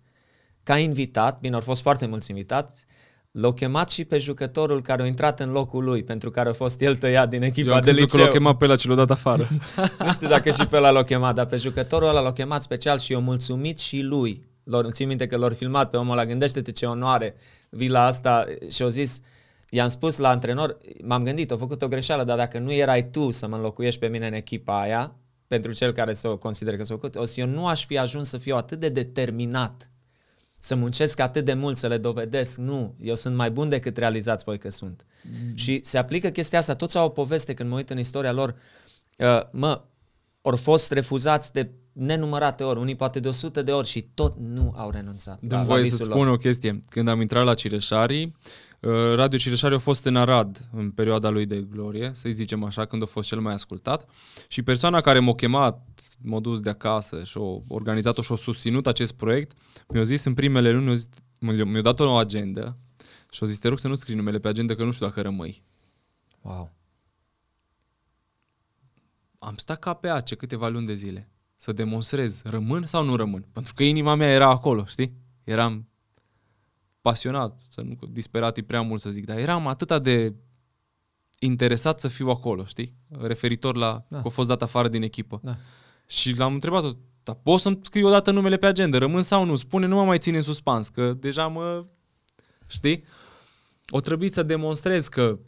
ca 0.67 0.77
invitat, 0.77 1.39
bine, 1.39 1.55
au 1.55 1.61
fost 1.61 1.81
foarte 1.81 2.05
mulți 2.05 2.29
invitați, 2.29 2.85
l-au 3.31 3.53
chemat 3.53 3.89
și 3.89 4.05
pe 4.05 4.17
jucătorul 4.17 4.81
care 4.81 5.01
a 5.01 5.05
intrat 5.05 5.39
în 5.39 5.51
locul 5.51 5.83
lui, 5.83 6.03
pentru 6.03 6.29
care 6.31 6.49
a 6.49 6.53
fost 6.53 6.81
el 6.81 6.95
tăiat 6.95 7.29
din 7.29 7.41
Eu 7.41 7.47
echipa 7.47 7.75
am 7.75 7.81
de 7.81 7.91
crezut 7.91 8.09
că 8.09 8.15
liceu. 8.15 8.23
l-au 8.23 8.33
chemat 8.33 8.57
pe 8.57 8.65
la 8.65 8.75
ce 8.75 8.87
l-a 8.87 8.95
dat 8.95 9.11
afară. 9.11 9.47
Nu 10.05 10.11
știu 10.11 10.27
dacă 10.27 10.51
și 10.51 10.65
pe 10.65 10.75
ăla 10.75 10.89
l-au 10.89 11.03
chemat, 11.03 11.35
dar 11.35 11.45
pe 11.45 11.57
jucătorul 11.57 12.07
ăla 12.07 12.19
l-au 12.19 12.33
chemat 12.33 12.61
special 12.61 12.99
și 12.99 13.11
i-au 13.11 13.21
mulțumit 13.21 13.79
și 13.79 14.01
lui. 14.01 14.45
Lor, 14.63 14.91
țin 14.91 15.07
minte 15.07 15.27
că 15.27 15.37
l-au 15.37 15.49
filmat 15.49 15.89
pe 15.89 15.97
omul 15.97 16.11
ăla, 16.11 16.25
gândește-te 16.25 16.71
ce 16.71 16.85
onoare 16.85 17.35
vii 17.69 17.89
la 17.89 18.05
asta 18.05 18.45
și 18.69 18.81
au 18.81 18.89
zis, 18.89 19.21
i-am 19.69 19.87
spus 19.87 20.17
la 20.17 20.29
antrenor, 20.29 20.77
m-am 21.03 21.23
gândit, 21.23 21.51
au 21.51 21.57
făcut 21.57 21.81
o 21.81 21.87
greșeală, 21.87 22.23
dar 22.23 22.37
dacă 22.37 22.59
nu 22.59 22.71
erai 22.71 23.09
tu 23.09 23.31
să 23.31 23.47
mă 23.47 23.55
înlocuiești 23.55 23.99
pe 23.99 24.07
mine 24.07 24.27
în 24.27 24.33
echipa 24.33 24.81
aia, 24.81 25.15
pentru 25.47 25.71
cel 25.71 25.91
care 25.91 26.13
să 26.13 26.27
o 26.27 26.37
consider 26.37 26.77
că 26.77 26.83
s-a 26.83 26.93
făcut, 26.93 27.15
o 27.15 27.23
să 27.23 27.39
eu 27.39 27.47
nu 27.47 27.67
aș 27.67 27.85
fi 27.85 27.97
ajuns 27.97 28.27
să 28.27 28.37
fiu 28.37 28.55
atât 28.55 28.79
de 28.79 28.89
determinat, 28.89 29.89
să 30.59 30.75
muncesc 30.75 31.19
atât 31.19 31.45
de 31.45 31.53
mult, 31.53 31.77
să 31.77 31.87
le 31.87 31.97
dovedesc. 31.97 32.57
Nu, 32.57 32.95
eu 33.01 33.15
sunt 33.15 33.35
mai 33.35 33.51
bun 33.51 33.69
decât 33.69 33.97
realizați 33.97 34.43
voi 34.43 34.57
că 34.57 34.69
sunt. 34.69 35.05
Mm. 35.21 35.55
Și 35.55 35.79
se 35.83 35.97
aplică 35.97 36.29
chestia 36.29 36.59
asta. 36.59 36.75
Toți 36.75 36.97
au 36.97 37.05
o 37.05 37.09
poveste 37.09 37.53
când 37.53 37.69
mă 37.69 37.75
uit 37.75 37.89
în 37.89 37.99
istoria 37.99 38.31
lor. 38.31 38.55
Uh, 39.17 39.41
mă, 39.51 39.83
ori 40.41 40.57
fost 40.57 40.91
refuzați 40.91 41.53
de 41.53 41.69
nenumărate 41.93 42.63
ori, 42.63 42.79
unii 42.79 42.95
poate 42.95 43.19
de 43.19 43.27
100 43.27 43.61
de 43.61 43.71
ori 43.71 43.87
și 43.87 44.07
tot 44.13 44.35
nu 44.39 44.73
au 44.77 44.89
renunțat. 44.89 45.39
Dăm 45.41 45.63
voie 45.63 45.85
să-ți 45.85 46.03
spun 46.03 46.27
o 46.27 46.37
chestie. 46.37 46.83
Când 46.89 47.07
am 47.07 47.21
intrat 47.21 47.45
la 47.45 47.53
Cireșarii, 47.53 48.35
uh, 48.79 48.91
Radio 49.15 49.37
Cireșari 49.37 49.75
a 49.75 49.77
fost 49.77 50.05
în 50.05 50.15
Arad 50.15 50.69
în 50.73 50.91
perioada 50.91 51.29
lui 51.29 51.45
de 51.45 51.65
glorie, 51.71 52.11
să 52.13 52.29
zicem 52.29 52.63
așa, 52.63 52.85
când 52.85 53.01
a 53.01 53.05
fost 53.05 53.27
cel 53.27 53.39
mai 53.39 53.53
ascultat. 53.53 54.09
Și 54.47 54.61
persoana 54.61 55.01
care 55.01 55.19
m-a 55.19 55.33
chemat, 55.33 55.87
m-a 56.21 56.39
dus 56.39 56.59
de 56.59 56.69
acasă 56.69 57.23
și 57.23 57.37
a 57.37 57.61
organizat-o 57.67 58.21
și 58.21 58.31
a 58.31 58.35
susținut 58.35 58.87
acest 58.87 59.13
proiect, 59.13 59.57
mi-a 59.87 60.03
zis 60.03 60.23
în 60.23 60.33
primele 60.33 60.71
luni, 60.71 60.85
mi-a, 60.85 60.95
zis, 60.95 61.63
mi-a 61.63 61.81
dat 61.81 61.99
o 61.99 62.15
agendă 62.15 62.77
și 63.31 63.43
a 63.43 63.45
zis, 63.45 63.59
te 63.59 63.67
rog 63.67 63.79
să 63.79 63.87
nu 63.87 63.95
scrii 63.95 64.15
numele 64.15 64.39
pe 64.39 64.47
agenda, 64.47 64.75
că 64.75 64.83
nu 64.83 64.91
știu 64.91 65.05
dacă 65.05 65.21
rămâi. 65.21 65.63
Wow. 66.41 66.71
Am 69.39 69.55
stat 69.55 69.79
ca 69.79 69.93
pe 69.93 70.07
ace 70.07 70.35
câteva 70.35 70.67
luni 70.67 70.85
de 70.85 70.93
zile 70.93 71.29
să 71.55 71.71
demonstrez, 71.71 72.41
rămân 72.43 72.85
sau 72.85 73.03
nu 73.03 73.15
rămân. 73.15 73.45
Pentru 73.51 73.73
că 73.73 73.83
inima 73.83 74.15
mea 74.15 74.29
era 74.29 74.49
acolo, 74.49 74.85
știi? 74.85 75.13
Eram 75.43 75.87
pasionat, 77.01 77.59
să 77.69 77.81
nu 77.81 77.97
disperat 78.09 78.57
e 78.57 78.61
prea 78.61 78.81
mult 78.81 79.01
să 79.01 79.09
zic, 79.09 79.25
dar 79.25 79.37
eram 79.37 79.67
atât 79.67 80.03
de 80.03 80.33
interesat 81.39 81.99
să 81.99 82.07
fiu 82.07 82.29
acolo, 82.29 82.65
știi? 82.65 82.93
Referitor 83.21 83.75
la 83.75 84.05
da. 84.07 84.21
că 84.21 84.27
a 84.27 84.29
fost 84.29 84.47
dat 84.47 84.61
afară 84.61 84.87
din 84.87 85.01
echipă. 85.01 85.39
Da. 85.43 85.57
Și 86.07 86.35
l-am 86.35 86.53
întrebat-o, 86.53 86.91
dar 87.27 87.39
poți 87.43 87.61
să-mi 87.61 87.79
scriu 87.81 88.07
o 88.07 88.09
dată 88.09 88.31
numele 88.31 88.57
pe 88.57 88.65
agenda, 88.65 88.97
rămân 88.97 89.21
sau 89.21 89.43
nu? 89.43 89.55
Spune, 89.55 89.85
nu 89.85 89.95
mă 89.95 90.03
mai 90.03 90.19
ține 90.19 90.37
în 90.37 90.43
suspans, 90.43 90.89
că 90.89 91.13
deja 91.13 91.47
mă... 91.47 91.85
Știi? 92.67 93.03
O 93.89 93.99
trebuie 93.99 94.29
să 94.29 94.43
demonstrez 94.43 95.07
că 95.07 95.39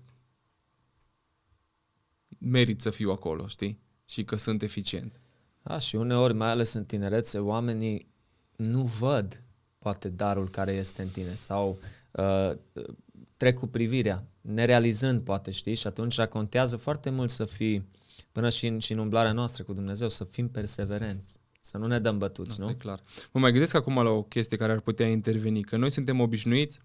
merit 2.37 2.81
să 2.81 2.89
fiu 2.89 3.11
acolo, 3.11 3.47
știi? 3.47 3.79
Și 4.05 4.23
că 4.23 4.35
sunt 4.35 4.61
eficient. 4.61 5.19
Da, 5.63 5.77
și 5.77 5.95
uneori, 5.95 6.33
mai 6.33 6.49
ales 6.49 6.73
în 6.73 6.85
tinerețe, 6.85 7.39
oamenii 7.39 8.07
nu 8.55 8.81
văd 8.81 9.43
poate 9.77 10.09
darul 10.09 10.49
care 10.49 10.71
este 10.71 11.01
în 11.01 11.09
tine 11.09 11.35
sau 11.35 11.79
uh, 12.11 12.51
trec 13.37 13.59
cu 13.59 13.67
privirea, 13.67 14.23
nerealizând 14.41 15.21
poate, 15.21 15.51
știi? 15.51 15.75
Și 15.75 15.87
atunci 15.87 16.21
contează 16.21 16.75
foarte 16.75 17.09
mult 17.09 17.29
să 17.29 17.45
fii, 17.45 17.89
până 18.31 18.49
și 18.49 18.67
în, 18.67 18.79
și 18.79 18.91
în 18.91 18.97
umblarea 18.97 19.31
noastră 19.31 19.63
cu 19.63 19.73
Dumnezeu, 19.73 20.09
să 20.09 20.23
fim 20.23 20.49
perseverenți. 20.49 21.39
Să 21.59 21.77
nu 21.77 21.87
ne 21.87 21.99
dăm 21.99 22.17
bătuți, 22.17 22.49
Asta 22.51 22.63
nu? 22.63 22.69
e 22.69 22.73
clar. 22.73 23.01
Mă 23.31 23.39
mai 23.39 23.51
gândesc 23.51 23.75
acum 23.75 23.95
la 24.03 24.09
o 24.09 24.23
chestie 24.23 24.57
care 24.57 24.71
ar 24.71 24.79
putea 24.79 25.07
interveni, 25.07 25.63
că 25.63 25.77
noi 25.77 25.89
suntem 25.89 26.19
obișnuiți, 26.19 26.79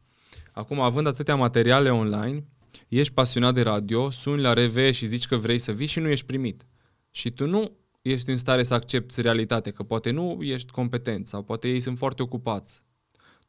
acum 0.52 0.80
având 0.80 1.06
atâtea 1.06 1.34
materiale 1.34 1.90
online, 1.90 2.44
ești 2.88 3.12
pasionat 3.12 3.54
de 3.54 3.62
radio, 3.62 4.10
suni 4.10 4.40
la 4.40 4.52
RV 4.52 4.90
și 4.90 5.06
zici 5.06 5.26
că 5.26 5.36
vrei 5.36 5.58
să 5.58 5.72
vii 5.72 5.86
și 5.86 6.00
nu 6.00 6.08
ești 6.08 6.26
primit. 6.26 6.66
Și 7.10 7.30
tu 7.30 7.46
nu 7.46 7.76
ești 8.02 8.30
în 8.30 8.36
stare 8.36 8.62
să 8.62 8.74
accepti 8.74 9.20
realitatea, 9.20 9.72
că 9.72 9.82
poate 9.82 10.10
nu 10.10 10.38
ești 10.42 10.70
competent 10.72 11.26
sau 11.26 11.42
poate 11.42 11.68
ei 11.68 11.80
sunt 11.80 11.98
foarte 11.98 12.22
ocupați. 12.22 12.82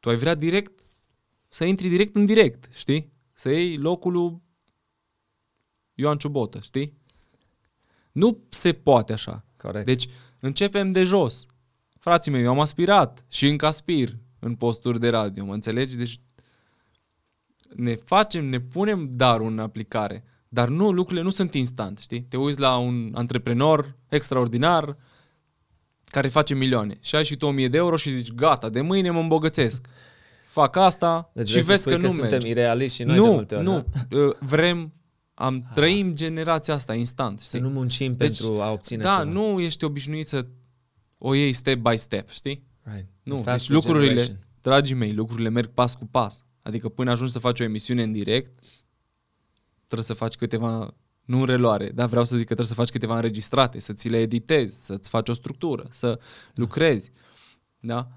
Tu 0.00 0.08
ai 0.08 0.16
vrea 0.16 0.34
direct 0.34 0.86
să 1.48 1.64
intri 1.64 1.88
direct 1.88 2.16
în 2.16 2.26
direct, 2.26 2.68
știi? 2.74 3.12
Să 3.32 3.50
iei 3.50 3.76
locul 3.76 4.12
lui 4.12 4.42
Ioan 5.94 6.16
Ciubotă, 6.18 6.58
știi? 6.60 6.98
Nu 8.12 8.44
se 8.48 8.72
poate 8.72 9.12
așa. 9.12 9.44
Corect. 9.56 9.86
Deci 9.86 10.08
începem 10.46 10.92
de 10.92 11.04
jos. 11.04 11.46
Frații 11.98 12.32
mei, 12.32 12.42
eu 12.42 12.50
am 12.50 12.60
aspirat 12.60 13.24
și 13.28 13.48
încă 13.48 13.66
aspir 13.66 14.16
în 14.38 14.54
posturi 14.54 15.00
de 15.00 15.08
radio, 15.08 15.44
mă 15.44 15.52
înțelegi? 15.52 15.96
Deci 15.96 16.20
ne 17.74 17.94
facem, 17.94 18.44
ne 18.44 18.60
punem 18.60 19.08
darul 19.12 19.50
în 19.50 19.58
aplicare. 19.58 20.24
Dar 20.48 20.68
nu, 20.68 20.90
lucrurile 20.90 21.24
nu 21.24 21.30
sunt 21.30 21.54
instant, 21.54 21.98
știi? 21.98 22.22
Te 22.22 22.36
uiți 22.36 22.60
la 22.60 22.76
un 22.76 23.10
antreprenor 23.14 23.96
extraordinar 24.08 24.96
care 26.04 26.28
face 26.28 26.54
milioane 26.54 26.98
și 27.00 27.16
ai 27.16 27.24
și 27.24 27.36
tu 27.36 27.46
1000 27.46 27.68
de 27.68 27.76
euro 27.76 27.96
și 27.96 28.10
zici, 28.10 28.32
gata, 28.32 28.68
de 28.68 28.80
mâine 28.80 29.10
mă 29.10 29.20
îmbogățesc. 29.20 29.86
Fac 30.44 30.76
asta 30.76 31.30
deci 31.32 31.48
și 31.48 31.60
vezi 31.60 31.84
că, 31.84 31.90
că 31.90 31.96
nu 31.96 32.08
suntem 32.08 32.30
merge. 32.30 32.48
irealiști 32.48 32.96
și 32.96 33.02
noi 33.02 33.16
nu, 33.16 33.24
de 33.24 33.30
multe 33.30 33.54
ori. 33.54 33.64
Nu, 33.64 33.86
da? 34.08 34.18
uh, 34.18 34.34
vrem, 34.40 34.92
am, 35.38 35.64
ah. 35.66 35.74
trăim 35.74 36.14
generația 36.14 36.74
asta 36.74 36.94
instant. 36.94 37.40
Știi? 37.40 37.58
Să 37.58 37.64
nu 37.64 37.70
muncim 37.70 38.14
deci, 38.16 38.38
pentru 38.38 38.62
a 38.62 38.70
obține 38.70 39.02
da, 39.02 39.10
ceva. 39.10 39.22
nu 39.22 39.60
ești 39.60 39.84
obișnuit 39.84 40.26
să 40.26 40.46
o 41.18 41.34
iei 41.34 41.52
step 41.52 41.78
by 41.78 41.96
step, 41.96 42.30
știi? 42.30 42.66
Right. 42.82 43.08
Nu, 43.22 43.42
deci 43.44 43.68
lucrurile, 43.68 44.06
generation. 44.06 44.46
dragii 44.60 44.94
mei, 44.94 45.14
lucrurile 45.14 45.48
merg 45.48 45.70
pas 45.70 45.94
cu 45.94 46.06
pas. 46.06 46.44
Adică 46.62 46.88
până 46.88 47.10
ajungi 47.10 47.32
să 47.32 47.38
faci 47.38 47.60
o 47.60 47.62
emisiune 47.62 48.02
în 48.02 48.12
direct, 48.12 48.58
trebuie 49.76 50.06
să 50.06 50.14
faci 50.14 50.34
câteva, 50.34 50.94
nu 51.24 51.38
în 51.38 51.46
reluare, 51.46 51.88
dar 51.88 52.08
vreau 52.08 52.24
să 52.24 52.36
zic 52.36 52.46
că 52.46 52.54
trebuie 52.54 52.74
să 52.74 52.80
faci 52.80 52.90
câteva 52.90 53.14
înregistrate, 53.14 53.78
să 53.78 53.92
ți 53.92 54.08
le 54.08 54.18
editezi, 54.18 54.84
să-ți 54.84 55.08
faci 55.08 55.28
o 55.28 55.32
structură, 55.32 55.86
să 55.90 56.20
lucrezi. 56.54 57.10
Da? 57.78 58.08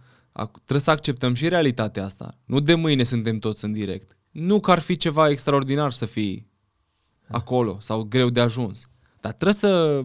Trebuie 0.53 0.79
să 0.79 0.91
acceptăm 0.91 1.33
și 1.33 1.47
realitatea 1.47 2.03
asta. 2.03 2.37
Nu 2.45 2.59
de 2.59 2.75
mâine 2.75 3.03
suntem 3.03 3.39
toți 3.39 3.65
în 3.65 3.71
direct. 3.71 4.17
Nu 4.31 4.59
că 4.59 4.71
ar 4.71 4.79
fi 4.79 4.97
ceva 4.97 5.29
extraordinar 5.29 5.91
să 5.91 6.05
fii 6.05 6.48
acolo 7.29 7.77
sau 7.79 8.03
greu 8.03 8.29
de 8.29 8.39
ajuns. 8.39 8.89
Dar 9.21 9.33
trebuie 9.33 9.53
să... 9.53 10.01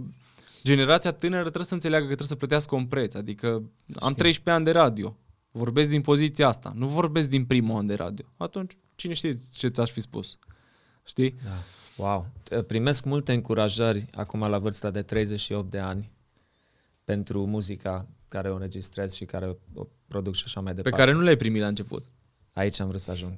Generația 0.62 1.12
tânără 1.12 1.43
trebuie 1.43 1.64
să 1.64 1.75
înțeleagă 1.75 2.03
că 2.05 2.14
trebuie 2.14 2.29
să 2.29 2.37
plătească 2.37 2.75
un 2.75 2.87
preț. 2.87 3.14
Adică 3.14 3.49
am 3.95 4.12
13 4.12 4.51
ani 4.51 4.64
de 4.64 4.70
radio. 4.70 5.16
Vorbesc 5.51 5.91
din 5.91 6.01
poziția 6.01 6.49
asta. 6.49 6.72
Nu 6.77 6.87
vorbesc 6.87 7.29
din 7.29 7.45
primul 7.45 7.77
an 7.77 7.87
de 7.87 7.95
radio. 7.95 8.27
Atunci, 8.37 8.72
cine 8.95 9.14
știe 9.14 9.35
ce 9.53 9.68
ți-aș 9.68 9.91
fi 9.91 10.01
spus? 10.01 10.39
Știi? 11.05 11.37
Da. 11.45 11.51
Wow. 11.97 12.27
Primesc 12.66 13.05
multe 13.05 13.33
încurajări 13.33 14.07
acum 14.12 14.41
la 14.41 14.59
vârsta 14.59 14.91
de 14.91 15.03
38 15.03 15.70
de 15.70 15.79
ani 15.79 16.12
pentru 17.05 17.47
muzica 17.47 18.09
care 18.29 18.51
o 18.51 18.55
înregistrez 18.55 19.14
și 19.14 19.25
care 19.25 19.59
o 19.75 19.87
produc 20.09 20.35
și 20.35 20.43
așa 20.47 20.61
mai 20.61 20.75
departe. 20.75 20.97
Pe 20.97 21.05
care 21.05 21.16
nu 21.16 21.22
le-ai 21.22 21.37
primit 21.37 21.61
la 21.61 21.66
început. 21.66 22.05
Aici 22.53 22.81
am 22.81 22.89
vrut 22.89 23.01
să 23.01 23.11
ajung. 23.11 23.33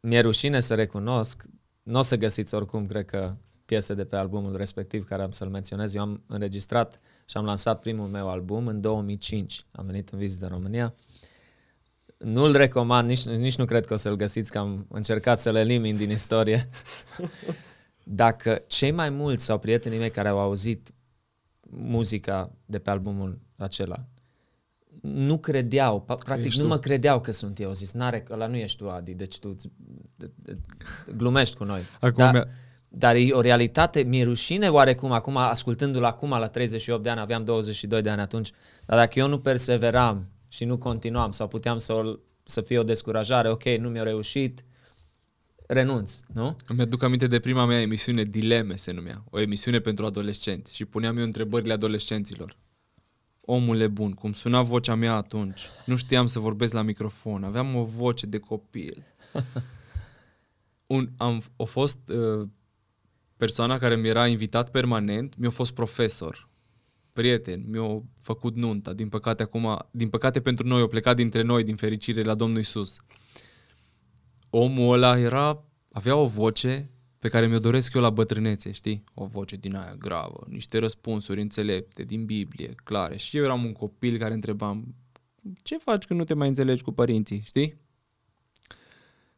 Mi-e 0.00 0.20
rușine 0.20 0.60
să 0.60 0.74
recunosc, 0.74 1.44
nu 1.84 1.98
o 1.98 2.02
să 2.02 2.16
găsiți 2.16 2.54
oricum, 2.54 2.86
cred 2.86 3.04
că, 3.04 3.34
piese 3.64 3.94
de 3.94 4.04
pe 4.04 4.16
albumul 4.16 4.56
respectiv 4.56 5.04
care 5.04 5.22
am 5.22 5.30
să-l 5.30 5.48
menționez. 5.48 5.94
Eu 5.94 6.00
am 6.00 6.22
înregistrat 6.26 7.00
și 7.24 7.36
am 7.36 7.44
lansat 7.44 7.80
primul 7.80 8.08
meu 8.08 8.28
album 8.28 8.66
în 8.66 8.80
2005. 8.80 9.66
Am 9.72 9.86
venit 9.86 10.08
în 10.08 10.18
vizită 10.18 10.44
în 10.44 10.50
România 10.50 10.94
nu-l 12.24 12.56
recomand, 12.56 13.08
nici, 13.08 13.24
nici 13.24 13.56
nu 13.56 13.64
cred 13.64 13.86
că 13.86 13.92
o 13.92 13.96
să-l 13.96 14.16
găsiți, 14.16 14.50
că 14.50 14.58
am 14.58 14.86
încercat 14.88 15.40
să-l 15.40 15.54
elimin 15.54 15.96
din 15.96 16.10
istorie. 16.10 16.68
Dacă 18.02 18.62
cei 18.66 18.90
mai 18.90 19.10
mulți 19.10 19.44
sau 19.44 19.58
prietenii 19.58 19.98
mei 19.98 20.10
care 20.10 20.28
au 20.28 20.38
auzit 20.38 20.94
muzica 21.70 22.52
de 22.66 22.78
pe 22.78 22.90
albumul 22.90 23.40
acela, 23.56 24.04
nu 25.04 25.38
credeau, 25.38 26.00
practic 26.24 26.52
nu 26.52 26.66
mă 26.66 26.78
credeau 26.78 27.20
că 27.20 27.32
sunt 27.32 27.60
eu. 27.60 27.72
Zis, 27.72 27.92
n-are, 27.92 28.24
ăla 28.30 28.46
nu 28.46 28.56
ești 28.56 28.76
tu, 28.76 28.90
Adi, 28.90 29.14
deci 29.14 29.38
tu 29.38 29.56
glumești 31.16 31.56
cu 31.56 31.64
noi. 31.64 31.80
Acum 32.00 32.16
dar, 32.16 32.48
dar 32.88 33.14
e 33.14 33.32
o 33.32 33.40
realitate, 33.40 34.02
mi-e 34.02 34.24
rușine 34.24 34.68
oarecum, 34.68 35.12
acum, 35.12 35.36
ascultându-l 35.36 36.04
acum 36.04 36.30
la 36.30 36.48
38 36.48 37.02
de 37.02 37.08
ani, 37.08 37.20
aveam 37.20 37.44
22 37.44 38.02
de 38.02 38.10
ani 38.10 38.20
atunci, 38.20 38.50
dar 38.86 38.98
dacă 38.98 39.18
eu 39.18 39.28
nu 39.28 39.38
perseveram 39.38 40.28
și 40.48 40.64
nu 40.64 40.78
continuam 40.78 41.30
sau 41.30 41.48
puteam 41.48 41.76
să, 41.76 42.18
să 42.44 42.60
fie 42.60 42.78
o 42.78 42.82
descurajare, 42.82 43.48
ok, 43.48 43.64
nu 43.64 43.88
mi-a 43.88 44.02
reușit, 44.02 44.64
renunț, 45.66 46.20
nu? 46.34 46.56
Îmi 46.66 46.80
aduc 46.80 47.02
aminte 47.02 47.26
de 47.26 47.38
prima 47.38 47.64
mea 47.64 47.80
emisiune, 47.80 48.22
Dileme 48.22 48.76
se 48.76 48.92
numea, 48.92 49.24
o 49.30 49.40
emisiune 49.40 49.78
pentru 49.78 50.06
adolescenți 50.06 50.74
și 50.74 50.84
puneam 50.84 51.18
eu 51.18 51.24
întrebările 51.24 51.72
adolescenților. 51.72 52.56
Omule 53.46 53.86
bun, 53.86 54.12
cum 54.12 54.32
suna 54.32 54.62
vocea 54.62 54.94
mea 54.94 55.14
atunci, 55.14 55.60
nu 55.84 55.96
știam 55.96 56.26
să 56.26 56.38
vorbesc 56.38 56.72
la 56.72 56.82
microfon, 56.82 57.44
aveam 57.44 57.74
o 57.74 57.84
voce 57.84 58.26
de 58.26 58.38
copil. 58.38 59.04
Un, 60.86 61.08
am, 61.16 61.42
a 61.56 61.62
fost 61.62 61.98
uh, 62.08 62.48
persoana 63.36 63.78
care 63.78 63.96
mi 63.96 64.08
era 64.08 64.26
invitat 64.26 64.70
permanent, 64.70 65.36
mi-a 65.36 65.50
fost 65.50 65.72
profesor 65.72 66.48
prieten, 67.12 67.64
mi-a 67.68 68.02
făcut 68.20 68.56
nunta. 68.56 68.92
Din 68.92 69.08
păcate, 69.08 69.42
acum, 69.42 69.86
din 69.90 70.08
păcate 70.08 70.40
pentru 70.40 70.66
noi, 70.66 70.82
o 70.82 70.86
plecat 70.86 71.16
dintre 71.16 71.42
noi, 71.42 71.64
din 71.64 71.76
fericire, 71.76 72.22
la 72.22 72.34
Domnul 72.34 72.58
Isus. 72.58 72.96
Omul 74.50 74.92
ăla 74.92 75.18
era, 75.18 75.64
avea 75.92 76.16
o 76.16 76.26
voce 76.26 76.90
pe 77.24 77.30
care 77.30 77.46
mi-o 77.46 77.58
doresc 77.58 77.94
eu 77.94 78.00
la 78.02 78.10
bătrânețe, 78.10 78.70
știi? 78.70 79.04
O 79.14 79.26
voce 79.26 79.56
din 79.56 79.74
aia 79.74 79.94
gravă, 79.94 80.46
niște 80.48 80.78
răspunsuri 80.78 81.40
înțelepte, 81.40 82.02
din 82.02 82.24
Biblie, 82.24 82.74
clare. 82.84 83.16
Și 83.16 83.36
eu 83.36 83.44
eram 83.44 83.64
un 83.64 83.72
copil 83.72 84.18
care 84.18 84.34
întrebam, 84.34 84.94
ce 85.62 85.76
faci 85.78 86.04
când 86.04 86.18
nu 86.18 86.24
te 86.24 86.34
mai 86.34 86.48
înțelegi 86.48 86.82
cu 86.82 86.92
părinții, 86.92 87.40
știi? 87.44 87.76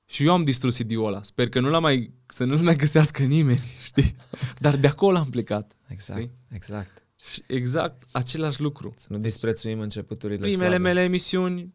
Și 0.05 0.25
eu 0.25 0.33
am 0.33 0.45
distrus 0.45 0.77
cd 0.77 0.91
ăla. 0.97 1.23
Sper 1.23 1.49
că 1.49 1.61
nu 1.61 1.69
l 1.71 1.81
mai, 1.81 2.13
să 2.27 2.45
nu-l 2.45 2.59
mai 2.59 2.77
găsească 2.77 3.23
nimeni, 3.23 3.65
știi? 3.89 4.17
Dar 4.59 4.77
de 4.77 4.87
acolo 4.87 5.17
am 5.19 5.29
plecat. 5.31 5.77
Exact, 5.89 6.21
știi? 6.21 6.33
exact. 6.49 7.07
Și 7.31 7.43
exact 7.47 8.03
același 8.13 8.61
lucru. 8.61 8.93
Să 8.97 9.07
nu 9.11 9.19
disprețuim 9.19 9.81
începuturile 9.81 10.39
Primele 10.39 10.69
slabe. 10.69 10.83
mele 10.83 11.03
emisiuni 11.03 11.75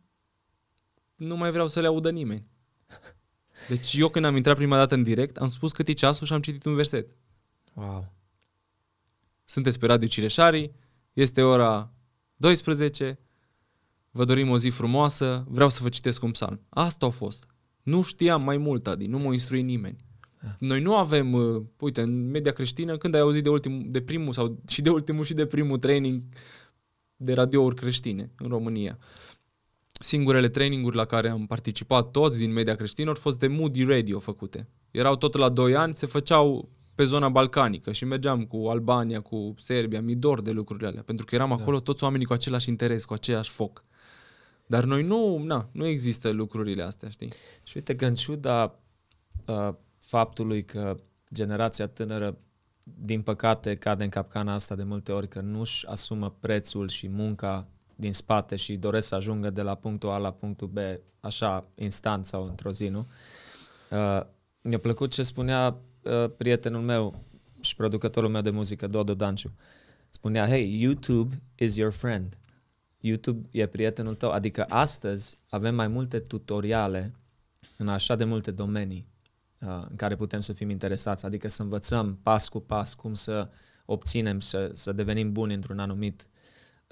nu 1.16 1.36
mai 1.38 1.52
vreau 1.52 1.68
să 1.68 1.80
le 1.82 1.88
audă 1.88 2.12
nimeni. 2.12 2.46
Deci 3.72 3.94
eu 3.94 4.10
când 4.10 4.26
am 4.26 4.36
intrat 4.36 4.56
prima 4.56 4.78
dată 4.78 4.96
în 4.96 5.04
direct, 5.04 5.38
am 5.38 5.48
spus 5.48 5.72
cât 5.72 5.88
e 5.88 5.94
ceasul 5.94 6.28
și 6.28 6.34
am 6.34 6.42
citit 6.42 6.66
un 6.66 6.76
verset. 6.76 7.16
Wow. 7.74 8.14
Sunteți 9.46 9.80
pe 9.80 9.86
Radio 9.86 10.08
Cireșarii, 10.08 10.72
este 11.14 11.42
ora 11.42 11.94
12, 12.36 13.20
vă 14.10 14.26
dorim 14.26 14.50
o 14.50 14.58
zi 14.58 14.70
frumoasă, 14.70 15.46
vreau 15.50 15.70
să 15.70 15.80
vă 15.84 15.90
citesc 15.90 16.24
un 16.24 16.32
psalm. 16.32 16.62
Asta 16.70 17.06
a 17.06 17.10
fost. 17.10 17.48
Nu 17.84 18.02
știam 18.02 18.44
mai 18.44 18.58
mult, 18.58 18.88
Adi, 18.88 19.06
nu 19.06 19.18
m-a 19.18 19.34
instruit 19.34 19.64
nimeni. 19.64 20.06
Da. 20.42 20.56
Noi 20.60 20.82
nu 20.82 20.96
avem, 20.96 21.34
uh, 21.34 21.64
uite, 21.80 22.02
în 22.02 22.30
media 22.30 22.52
creștină, 22.52 22.98
când 22.98 23.14
ai 23.14 23.22
auzit 23.22 23.44
de, 23.44 23.50
ultimul, 23.50 23.84
de 23.86 24.02
primul 24.02 24.34
sau 24.34 24.62
și 24.68 24.82
de 24.82 24.90
ultimul 24.90 25.24
și 25.24 25.34
de 25.34 25.46
primul 25.46 25.78
training 25.78 26.24
de 27.16 27.34
radiouri 27.34 27.76
creștine 27.76 28.32
în 28.38 28.48
România. 28.48 28.98
Singurele 30.02 30.50
traininguri 30.50 30.96
la 30.96 31.06
care 31.06 31.30
am 31.30 31.46
participat 31.46 32.12
toți 32.12 32.38
din 32.38 32.52
media 32.52 32.76
creștină 32.76 33.10
au 33.10 33.16
fost 33.16 33.40
de 33.40 33.48
Moody 33.48 33.84
Radio 33.84 34.20
făcute. 34.20 34.68
Erau 34.92 35.16
tot 35.16 35.36
la 35.36 35.50
2 35.50 35.76
ani, 35.76 35.94
se 35.94 36.06
făceau 36.06 36.70
pe 36.96 37.04
zona 37.04 37.30
balcanică 37.30 37.92
și 37.92 38.06
mergeam 38.06 38.46
cu 38.46 38.68
Albania, 38.68 39.22
cu 39.22 39.54
Serbia, 39.58 40.02
mi 40.02 40.16
dor 40.16 40.42
de 40.42 40.52
lucrurile 40.52 40.88
alea, 40.88 41.02
pentru 41.02 41.26
că 41.26 41.36
eram 41.36 41.50
Da. 41.50 41.56
acolo 41.56 41.80
toți 41.80 42.04
oamenii 42.04 42.26
cu 42.26 42.34
același 42.34 42.70
interes, 42.70 43.06
cu 43.06 43.14
aceeași 43.14 43.50
foc. 43.50 43.84
Dar 44.66 44.84
noi 44.84 45.04
nu, 45.04 45.38
na, 45.38 45.70
nu 45.72 45.86
există 45.86 46.30
lucrurile 46.30 46.84
astea, 46.84 47.10
știi? 47.10 47.32
Și 47.64 47.78
uite 47.78 47.96
că 47.96 48.06
în 48.06 48.16
ciuda 48.16 48.80
uh, 49.46 49.70
faptului 50.00 50.66
că 50.66 50.98
generația 51.34 51.88
tânără, 51.88 52.38
din 52.84 53.22
păcate, 53.22 53.74
cade 53.74 54.04
în 54.04 54.10
capcana 54.10 54.54
asta 54.54 54.76
de 54.76 54.84
multe 54.84 55.12
ori, 55.12 55.28
că 55.28 55.42
nu-și 55.42 55.88
asumă 55.88 56.36
prețul 56.40 56.88
și 56.90 57.08
munca 57.08 57.68
din 58.02 58.14
spate 58.14 58.56
și 58.56 58.76
doresc 58.76 59.08
să 59.08 59.16
ajungă 59.16 59.50
de 59.50 59.62
la 59.62 59.76
punctul 59.76 60.10
A 60.10 60.18
la 60.18 60.32
punctul 60.32 60.68
B, 60.68 60.78
așa, 61.20 61.68
instant 61.76 62.26
sau 62.26 62.48
într-o 62.48 62.72
zi, 62.72 62.88
nu? 62.88 63.08
Uh, 63.90 64.22
mi-a 64.62 64.80
plăcut 64.80 65.12
ce 65.12 65.24
spunea 65.24 65.78
uh, 66.02 66.30
prietenul 66.38 66.82
meu 66.82 67.24
și 67.60 67.76
producătorul 67.76 68.30
meu 68.30 68.42
de 68.42 68.50
muzică, 68.50 68.88
Dodo 68.88 69.14
Danciu. 69.14 69.52
Spunea, 70.10 70.48
hey, 70.48 70.82
YouTube 70.82 71.42
is 71.56 71.76
your 71.76 71.92
friend. 71.92 72.38
YouTube 73.00 73.48
e 73.52 73.66
prietenul 73.66 74.16
tău. 74.16 74.32
Adică 74.32 74.66
astăzi 74.70 75.38
avem 75.50 75.76
mai 75.76 75.88
multe 75.88 76.20
tutoriale 76.20 77.14
în 77.78 77.88
așa 77.88 78.16
de 78.16 78.24
multe 78.24 78.52
domenii 78.52 79.08
uh, 79.60 79.86
în 79.90 79.96
care 79.96 80.16
putem 80.16 80.40
să 80.40 80.54
fim 80.54 80.70
interesați, 80.70 81.26
adică 81.26 81.48
să 81.48 81.62
învățăm 81.62 82.20
pas 82.24 82.50
cu 82.50 82.60
pas 82.60 82.94
cum 82.94 83.14
să 83.14 83.50
obținem, 83.86 84.40
să, 84.40 84.72
să 84.74 84.92
devenim 84.92 85.32
buni 85.32 85.54
într-un 85.54 85.80
anumit 85.80 86.22
uh, 86.22 86.31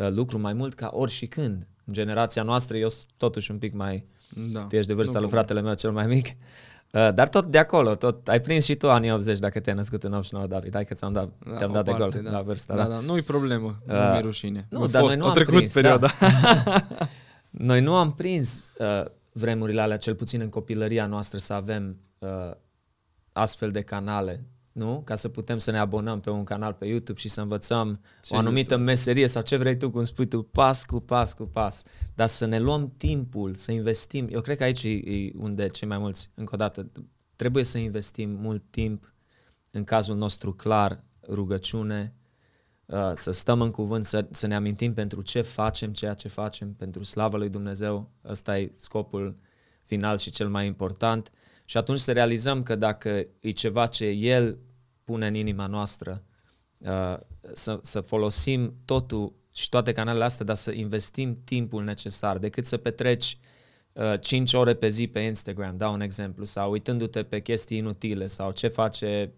lucru 0.07 0.39
mai 0.39 0.53
mult 0.53 0.73
ca 0.73 0.89
ori 0.93 1.11
și 1.11 1.27
când. 1.27 1.67
În 1.85 1.93
generația 1.93 2.43
noastră, 2.43 2.77
eu 2.77 2.89
sunt 2.89 3.05
totuși 3.17 3.51
un 3.51 3.57
pic 3.57 3.73
mai... 3.73 4.05
Da. 4.53 4.59
Tu 4.61 4.75
ești 4.75 4.87
de 4.87 4.93
vârsta 4.93 5.13
Nu 5.13 5.19
lui 5.19 5.29
cum. 5.29 5.37
fratele 5.37 5.61
meu 5.61 5.73
cel 5.73 5.91
mai 5.91 6.07
mic. 6.07 6.25
Uh, 6.27 7.13
dar 7.13 7.27
tot 7.29 7.45
de 7.45 7.57
acolo, 7.57 7.95
tot 7.95 8.27
ai 8.27 8.41
prins 8.41 8.63
și 8.63 8.75
tu 8.75 8.89
anii 8.91 9.11
80 9.11 9.39
dacă 9.39 9.59
te-ai 9.59 9.75
născut 9.75 10.03
în 10.03 10.13
89, 10.13 10.47
David. 10.47 10.73
Hai 10.73 10.85
că 10.85 10.93
ți-am 10.93 11.13
dat, 11.13 11.29
Da, 11.45 11.55
te-am 11.55 11.69
o 11.69 11.73
dat 11.73 11.85
de 11.85 11.91
parte, 11.91 12.17
gol 12.19 12.23
da. 12.23 12.31
la 12.37 12.41
vârsta. 12.41 12.75
Da, 12.75 12.83
Da, 12.83 12.89
da, 12.89 12.99
nu-i 12.99 13.21
problemă, 13.21 13.81
nu 13.85 13.93
Uh, 13.93 14.09
mi-e 14.11 14.19
rușine. 14.21 14.67
nu, 14.69 14.83
A 14.83 14.87
dar 14.87 15.01
fost, 15.01 15.11
noi 15.11 15.19
nu 15.19 15.25
a 15.25 15.27
am 15.27 15.33
trecut 15.33 15.53
prins, 15.55 15.73
perioada. 15.73 16.07
Da. 16.19 16.27
Noi 17.49 17.81
nu 17.81 17.95
am 17.95 18.13
prins 18.13 18.71
uh, 18.77 19.05
vremurile 19.31 19.81
alea, 19.81 19.97
cel 19.97 20.15
puțin 20.15 20.41
în 20.41 20.49
copilăria 20.49 21.05
noastră, 21.05 21.37
să 21.37 21.53
avem 21.53 21.97
uh, 22.19 22.29
astfel 23.33 23.69
de 23.69 23.81
canale, 23.81 24.43
nu? 24.79 25.01
Ca 25.05 25.15
să 25.15 25.29
putem 25.29 25.57
să 25.57 25.71
ne 25.71 25.77
abonăm 25.77 26.19
pe 26.19 26.29
un 26.29 26.43
canal 26.43 26.73
pe 26.73 26.85
YouTube 26.85 27.19
și 27.19 27.29
să 27.29 27.41
învățăm 27.41 27.99
Ce 28.21 28.33
o 28.33 28.37
anumită 28.37 28.73
YouTube? 28.73 28.91
meserie 28.91 29.27
sau 29.27 29.41
ce 29.41 29.55
vrei 29.55 29.77
tu, 29.77 29.89
cum 29.89 30.03
spui 30.03 30.27
tu, 30.27 30.41
pas 30.41 30.85
cu 30.85 30.99
pas 30.99 31.33
cu 31.33 31.43
pas. 31.43 31.83
Dar 32.15 32.27
să 32.27 32.45
ne 32.45 32.59
luăm 32.59 32.93
timpul, 32.97 33.55
să 33.55 33.71
investim. 33.71 34.27
Eu 34.31 34.41
cred 34.41 34.57
că 34.57 34.63
aici 34.63 34.83
e, 34.83 34.89
e 34.89 35.31
unde 35.35 35.67
cei 35.67 35.87
mai 35.87 35.97
mulți, 35.97 36.31
încă 36.35 36.53
o 36.53 36.57
dată, 36.57 36.91
trebuie 37.35 37.63
să 37.63 37.77
investim 37.77 38.29
mult 38.29 38.63
timp, 38.69 39.13
în 39.71 39.83
cazul 39.83 40.15
nostru 40.15 40.51
clar, 40.51 41.03
rugăciune, 41.27 42.13
uh, 42.85 43.11
să 43.13 43.31
stăm 43.31 43.61
în 43.61 43.71
cuvânt, 43.71 44.05
să, 44.05 44.27
să 44.31 44.47
ne 44.47 44.55
amintim 44.55 44.93
pentru 44.93 45.21
ce 45.21 45.41
facem 45.41 45.93
ceea 45.93 46.13
ce 46.13 46.27
facem, 46.27 46.73
pentru 46.73 47.03
slavă 47.03 47.37
lui 47.37 47.49
Dumnezeu. 47.49 48.11
Ăsta 48.25 48.57
e 48.57 48.71
scopul 48.75 49.37
final 49.81 50.17
și 50.17 50.29
cel 50.29 50.49
mai 50.49 50.65
important. 50.65 51.31
Și 51.65 51.77
atunci 51.77 51.99
să 51.99 52.11
realizăm 52.11 52.63
că 52.63 52.75
dacă 52.75 53.27
e 53.39 53.51
ceva 53.51 53.85
ce 53.85 54.05
El 54.05 54.57
pune 55.09 55.27
în 55.27 55.33
inima 55.33 55.67
noastră, 55.67 56.23
uh, 56.77 57.17
să, 57.53 57.79
să 57.81 58.01
folosim 58.01 58.73
totul 58.85 59.33
și 59.51 59.69
toate 59.69 59.91
canalele 59.91 60.23
astea, 60.23 60.45
dar 60.45 60.55
să 60.55 60.71
investim 60.71 61.43
timpul 61.43 61.83
necesar, 61.83 62.37
decât 62.37 62.65
să 62.65 62.77
petreci 62.77 63.37
uh, 63.93 64.19
5 64.19 64.53
ore 64.53 64.73
pe 64.73 64.89
zi 64.89 65.07
pe 65.07 65.19
Instagram, 65.19 65.77
dau 65.77 65.93
un 65.93 66.01
exemplu, 66.01 66.45
sau 66.45 66.71
uitându-te 66.71 67.23
pe 67.23 67.41
chestii 67.41 67.77
inutile, 67.77 68.27
sau 68.27 68.51
ce 68.51 68.67
face 68.67 69.31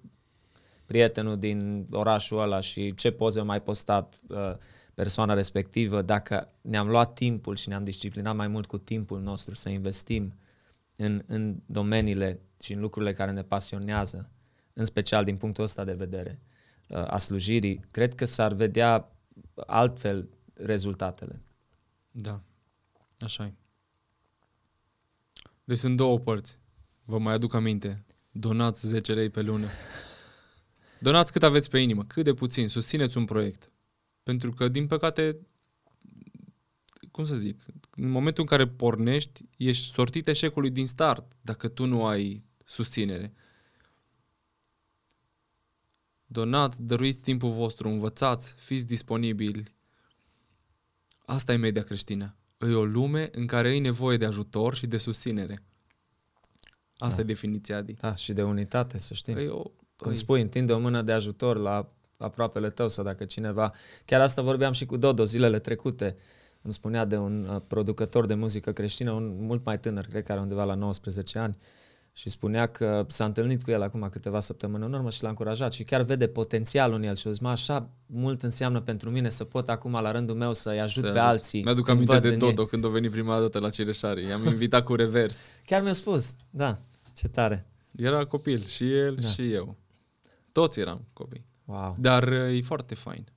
prietenul 0.86 1.38
din 1.40 1.88
orașul 1.92 2.42
ăla 2.42 2.60
și 2.60 2.96
ce 2.96 3.12
poze 3.12 3.40
a 3.40 3.44
mai 3.44 3.62
postat 3.62 4.20
uh, 4.28 4.54
persoana 4.94 5.34
respectivă, 5.34 6.02
dacă 6.02 6.54
ne-am 6.62 6.90
luat 6.90 7.14
timpul 7.14 7.56
și 7.56 7.70
ne-am 7.70 7.84
disciplinat 7.84 8.36
mai 8.36 8.48
mult 8.48 8.66
cu 8.66 8.78
timpul 8.78 9.22
nostru 9.22 9.56
să 9.56 9.70
investim 9.70 10.34
în, 10.96 11.24
în 11.28 11.56
domeniile 11.66 12.40
și 12.62 12.74
în 12.74 12.80
lucrurile 12.80 13.14
care 13.14 13.32
ne 13.32 13.42
pasionează, 13.42 14.30
în 14.74 14.86
special 14.86 15.24
din 15.24 15.38
punctul 15.38 15.64
ăsta 15.64 15.84
de 15.84 15.94
vedere 15.94 16.40
uh, 16.88 16.98
a 17.08 17.18
slujirii, 17.18 17.86
cred 17.92 18.16
că 18.16 18.26
s-ar 18.26 18.54
vedea 18.54 19.12
altfel 19.56 20.30
rezultatele. 20.54 21.42
Da, 22.12 22.42
așa 23.20 23.46
e. 23.46 23.54
Deci 25.64 25.78
sunt 25.78 25.98
două 25.98 26.20
părți. 26.20 26.60
Vă 27.06 27.20
mai 27.20 27.34
aduc 27.34 27.54
aminte. 27.54 28.04
Donați 28.32 28.88
10 28.88 29.14
lei 29.14 29.30
pe 29.30 29.42
lună. 29.42 29.68
Donați 31.00 31.32
cât 31.32 31.44
aveți 31.44 31.70
pe 31.70 31.80
inimă, 31.80 32.04
cât 32.04 32.24
de 32.24 32.34
puțin, 32.34 32.68
susțineți 32.68 33.18
un 33.18 33.26
proiect. 33.26 33.72
Pentru 34.24 34.52
că, 34.52 34.68
din 34.68 34.88
păcate, 34.88 35.38
cum 37.12 37.24
să 37.24 37.36
zic, 37.36 37.66
în 37.96 38.10
momentul 38.10 38.44
în 38.44 38.50
care 38.50 38.68
pornești, 38.68 39.42
ești 39.58 39.92
sortit 39.92 40.28
eșecului 40.28 40.70
din 40.70 40.88
start, 40.88 41.32
dacă 41.42 41.68
tu 41.68 41.86
nu 41.86 42.06
ai 42.06 42.44
susținere. 42.66 43.34
Donați, 46.32 46.84
dăruiți 46.84 47.22
timpul 47.22 47.50
vostru, 47.50 47.90
învățați, 47.90 48.54
fiți 48.54 48.86
disponibili. 48.86 49.76
Asta 51.26 51.54
e 51.54 51.56
media 51.56 51.84
creștină. 51.84 52.36
E 52.58 52.74
o 52.74 52.86
lume 52.86 53.30
în 53.32 53.46
care 53.46 53.68
ai 53.68 53.80
nevoie 53.80 54.18
de 54.18 54.26
ajutor 54.26 54.76
și 54.76 54.88
de 54.88 54.98
susținere. 54.98 55.64
Asta 56.98 57.16
Da. 57.16 57.22
e 57.22 57.26
definiția, 57.26 57.78
Adi. 57.78 57.94
Da, 57.94 58.16
și 58.16 58.34
de 58.34 58.44
unitate, 58.44 59.00
să 59.00 59.14
știi. 59.14 59.34
E 59.34 59.48
o, 59.50 59.64
Cum 59.96 60.12
e- 60.12 60.14
spui, 60.14 60.42
întinde 60.42 60.74
o 60.74 60.80
mână 60.80 61.02
de 61.02 61.12
ajutor 61.12 61.58
la 61.58 61.94
aproapele 62.18 62.70
tău 62.70 62.90
sau 62.90 63.04
dacă 63.04 63.26
cineva... 63.26 63.74
Chiar 64.06 64.22
asta 64.22 64.42
vorbeam 64.42 64.72
și 64.72 64.86
cu 64.86 64.98
Dodo 64.98 65.24
zilele 65.24 65.60
trecute. 65.60 66.16
Îmi 66.62 66.74
spunea 66.74 67.06
de 67.06 67.18
un 67.18 67.48
uh, 67.48 67.62
producător 67.68 68.26
de 68.26 68.34
muzică 68.34 68.72
creștină, 68.72 69.12
un 69.12 69.46
mult 69.46 69.66
mai 69.66 69.80
tânăr, 69.80 70.06
cred 70.06 70.24
că 70.24 70.32
are 70.32 70.42
undeva 70.42 70.64
la 70.64 70.74
19 70.76 71.40
ani, 71.40 71.58
și 72.14 72.30
spunea 72.30 72.66
că 72.68 73.05
s-a 73.07 73.26
întâlnit 73.26 73.64
cu 73.64 73.72
el 73.72 73.82
acum 73.82 74.07
câteva 74.12 74.39
săptămâni 74.39 74.84
în 74.86 74.93
urmă 74.93 75.09
și 75.09 75.24
l-a 75.24 75.30
încurajat 75.30 75.72
și 75.74 75.84
chiar 75.84 76.01
vede 76.01 76.28
potențialul 76.28 76.95
în 76.95 77.03
el 77.03 77.16
și 77.16 77.28
a 77.28 77.30
zis, 77.32 77.39
mă, 77.39 77.49
așa 77.49 77.89
mult 78.05 78.43
înseamnă 78.43 78.82
pentru 78.82 79.09
mine 79.09 79.30
să 79.30 79.43
pot 79.43 79.70
acum 79.70 79.91
la 79.91 80.12
rândul 80.12 80.36
meu 80.36 80.53
să-i 80.53 80.80
ajut 80.80 81.03
să 81.03 81.12
pe 81.12 81.18
ajut. 81.20 81.30
alții. 81.30 81.64
Mi-aduc 81.64 81.86
când 81.86 81.97
aminte 81.97 82.14
văd 82.14 82.22
de 82.22 82.28
în 82.28 82.34
ei. 82.34 82.39
Dodo 82.39 82.66
când 82.66 82.86
a 82.86 82.88
venit 82.88 83.12
prima 83.12 83.39
dată 83.39 83.59
la 83.59 83.70
Cireșari. 83.70 84.26
I-am 84.28 84.45
invitat 84.45 84.84
cu 84.84 84.95
revers. 84.95 85.45
Chiar 85.66 85.82
mi-a 85.82 85.93
spus, 85.93 86.36
da, 86.49 86.80
ce 87.16 87.28
tare. 87.28 87.66
Era 87.91 88.26
copil 88.26 88.59
și 88.66 88.93
el 88.93 89.16
Da. 89.22 89.28
și 89.28 89.51
eu. 89.53 89.76
Toți 90.51 90.80
eram 90.80 91.07
copii. 91.14 91.45
Wow. 91.66 91.95
Dar 91.99 92.28
uh, 92.28 92.57
e 92.57 92.62
foarte 92.62 92.95
fain, 92.95 93.24
știi? 93.24 93.32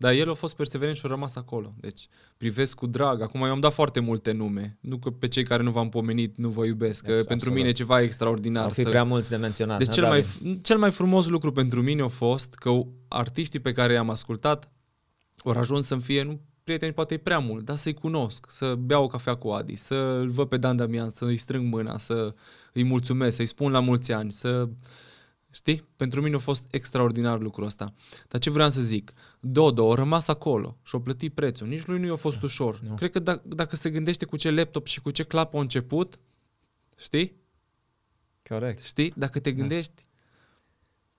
Dar 0.00 0.12
el 0.12 0.30
a 0.30 0.34
fost 0.34 0.56
perseverent 0.56 0.96
și 0.96 1.02
a 1.04 1.08
rămas 1.08 1.36
acolo. 1.36 1.74
Deci 1.80 2.08
privesc 2.36 2.76
cu 2.76 2.86
drag. 2.86 3.22
Acum 3.22 3.42
eu 3.42 3.50
am 3.50 3.60
dat 3.60 3.72
foarte 3.72 4.00
multe 4.00 4.32
nume. 4.32 4.78
Nu 4.80 4.98
că 4.98 5.10
pe 5.10 5.28
cei 5.28 5.44
care 5.44 5.62
nu 5.62 5.70
v-am 5.70 5.88
pomenit 5.88 6.36
nu 6.36 6.48
vă 6.48 6.64
iubesc. 6.64 7.02
Că 7.02 7.06
Absolut. 7.06 7.28
pentru 7.28 7.50
mine 7.52 7.68
e 7.68 7.72
ceva 7.72 8.00
extraordinar. 8.00 8.64
Ar 8.64 8.70
fi 8.70 8.82
să... 8.82 8.88
prea 8.88 9.04
mulți 9.04 9.30
de 9.30 9.36
menționat. 9.36 9.78
Deci 9.78 9.86
da, 9.86 9.92
cel 9.92 10.06
mai, 10.06 10.20
David? 10.20 10.58
f- 10.58 10.62
cel 10.62 10.78
mai 10.78 10.90
frumos 10.90 11.26
lucru 11.26 11.52
pentru 11.52 11.82
mine 11.82 12.02
a 12.02 12.08
fost 12.08 12.54
că 12.54 12.70
artiștii 13.08 13.60
pe 13.60 13.72
care 13.72 13.92
i-am 13.92 14.10
ascultat 14.10 14.70
au 15.44 15.52
ajuns 15.52 15.86
să-mi 15.86 16.00
fie, 16.00 16.22
nu 16.22 16.40
prieteni 16.64 16.92
poate 16.92 17.14
e 17.14 17.18
prea 17.18 17.38
mult, 17.38 17.64
dar 17.64 17.76
să-i 17.76 17.94
cunosc, 17.94 18.46
să 18.50 18.74
beau 18.74 19.04
o 19.04 19.06
cafea 19.06 19.34
cu 19.34 19.48
Adi, 19.48 19.74
să-l 19.74 20.28
văd 20.30 20.48
pe 20.48 20.56
Dan 20.56 20.76
Damian, 20.76 21.10
să-i 21.10 21.36
strâng 21.36 21.72
mâna, 21.72 21.98
să 21.98 22.34
îi 22.72 22.84
mulțumesc, 22.84 23.36
să-i 23.36 23.46
spun 23.46 23.72
la 23.72 23.80
mulți 23.80 24.12
ani, 24.12 24.32
să... 24.32 24.68
Știi? 25.50 25.84
Pentru 25.96 26.20
mine 26.22 26.34
a 26.34 26.38
fost 26.38 26.66
extraordinar 26.74 27.40
lucrul 27.40 27.64
ăsta. 27.64 27.94
Dar 28.28 28.40
ce 28.40 28.50
vreau 28.50 28.70
să 28.70 28.80
zic? 28.82 29.12
Dodo 29.40 29.92
a 29.92 29.94
rămas 29.94 30.28
acolo 30.28 30.76
și 30.82 30.96
a 30.96 31.00
plătit 31.00 31.34
prețul. 31.34 31.66
Nici 31.66 31.84
lui 31.86 31.98
nu 31.98 32.06
i-a 32.06 32.16
fost 32.16 32.42
ușor. 32.42 32.80
Nu. 32.80 32.94
Cred 32.94 33.10
că 33.10 33.18
dacă, 33.18 33.42
dacă 33.48 33.76
se 33.76 33.90
gândește 33.90 34.24
cu 34.24 34.36
ce 34.36 34.50
laptop 34.50 34.86
și 34.86 35.00
cu 35.00 35.10
ce 35.10 35.22
clapă 35.24 35.56
a 35.56 35.60
început, 35.60 36.18
știi? 36.96 37.36
Corect. 38.48 38.82
Știi? 38.82 39.12
Dacă 39.16 39.40
te 39.40 39.52
gândești, 39.52 39.92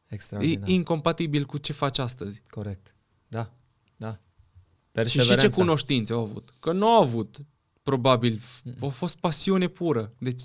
E 0.07 0.13
Extraordinar. 0.13 0.67
incompatibil 0.69 1.45
cu 1.45 1.57
ce 1.57 1.73
faci 1.73 1.97
astăzi. 1.97 2.41
Corect. 2.49 2.95
Da, 3.27 3.53
da. 3.95 4.11
Și, 4.11 4.17
și 4.17 4.21
Perseverența. 4.91 5.47
ce 5.47 5.61
cunoștințe 5.61 6.13
au 6.13 6.21
avut? 6.21 6.53
Că 6.59 6.71
nu 6.71 6.87
au 6.87 7.01
avut, 7.01 7.37
probabil, 7.83 8.39
f- 8.39 8.79
a 8.81 8.87
fost 8.87 9.15
pasiune 9.17 9.67
pură. 9.67 10.13
Deci 10.17 10.41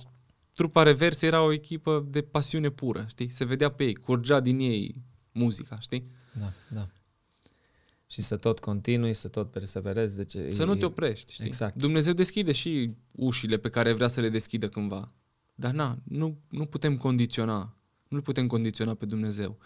trupa 0.54 0.82
reverse 0.82 1.26
era 1.26 1.42
o 1.42 1.52
echipă 1.52 2.06
de 2.08 2.22
pasiune 2.22 2.70
pură, 2.70 3.04
știi? 3.08 3.28
Se 3.28 3.44
vedea 3.44 3.68
pe 3.68 3.84
ei, 3.84 3.94
curgea 3.94 4.40
din 4.40 4.58
ei 4.58 4.94
muzica, 5.32 5.78
știi? 5.78 6.10
Da, 6.38 6.52
da. 6.68 6.88
și 8.06 8.22
să 8.22 8.36
tot 8.36 8.58
continui, 8.58 9.14
să 9.14 9.28
tot 9.28 9.50
perseverezi. 9.50 10.16
Deci 10.16 10.30
să 10.30 10.62
e, 10.62 10.64
nu 10.64 10.74
te 10.74 10.84
oprești, 10.84 11.32
știi? 11.32 11.46
Exact. 11.46 11.76
Dumnezeu 11.76 12.12
deschide 12.12 12.52
și 12.52 12.94
ușile 13.12 13.56
pe 13.56 13.68
care 13.68 13.92
vrea 13.92 14.08
să 14.08 14.20
le 14.20 14.28
deschidă 14.28 14.68
cândva. 14.68 15.12
Dar 15.54 15.72
na, 15.72 15.98
nu, 16.04 16.38
nu 16.48 16.66
putem 16.66 16.96
condiționa. 16.96 17.76
Nu 18.08 18.22
putem 18.22 18.46
condiționa 18.46 18.94
pe 18.94 19.06
Dumnezeu. 19.06 19.58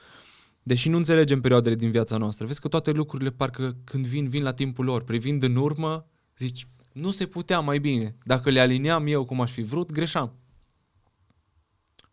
Deși 0.63 0.89
nu 0.89 0.97
înțelegem 0.97 1.41
perioadele 1.41 1.75
din 1.75 1.91
viața 1.91 2.17
noastră, 2.17 2.47
vezi 2.47 2.61
că 2.61 2.69
toate 2.69 2.91
lucrurile 2.91 3.31
parcă 3.31 3.77
când 3.85 4.07
vin, 4.07 4.29
vin 4.29 4.43
la 4.43 4.53
timpul 4.53 4.85
lor. 4.85 5.05
Privind 5.05 5.43
în 5.43 5.57
urmă, 5.57 6.07
zici, 6.39 6.67
nu 6.93 7.11
se 7.11 7.27
putea 7.27 7.61
mai 7.61 7.79
bine. 7.79 8.17
Dacă 8.25 8.51
le 8.51 8.61
alineam 8.61 9.07
eu 9.07 9.25
cum 9.25 9.41
aș 9.41 9.51
fi 9.51 9.63
vrut, 9.63 9.93
greșeam. 9.93 10.35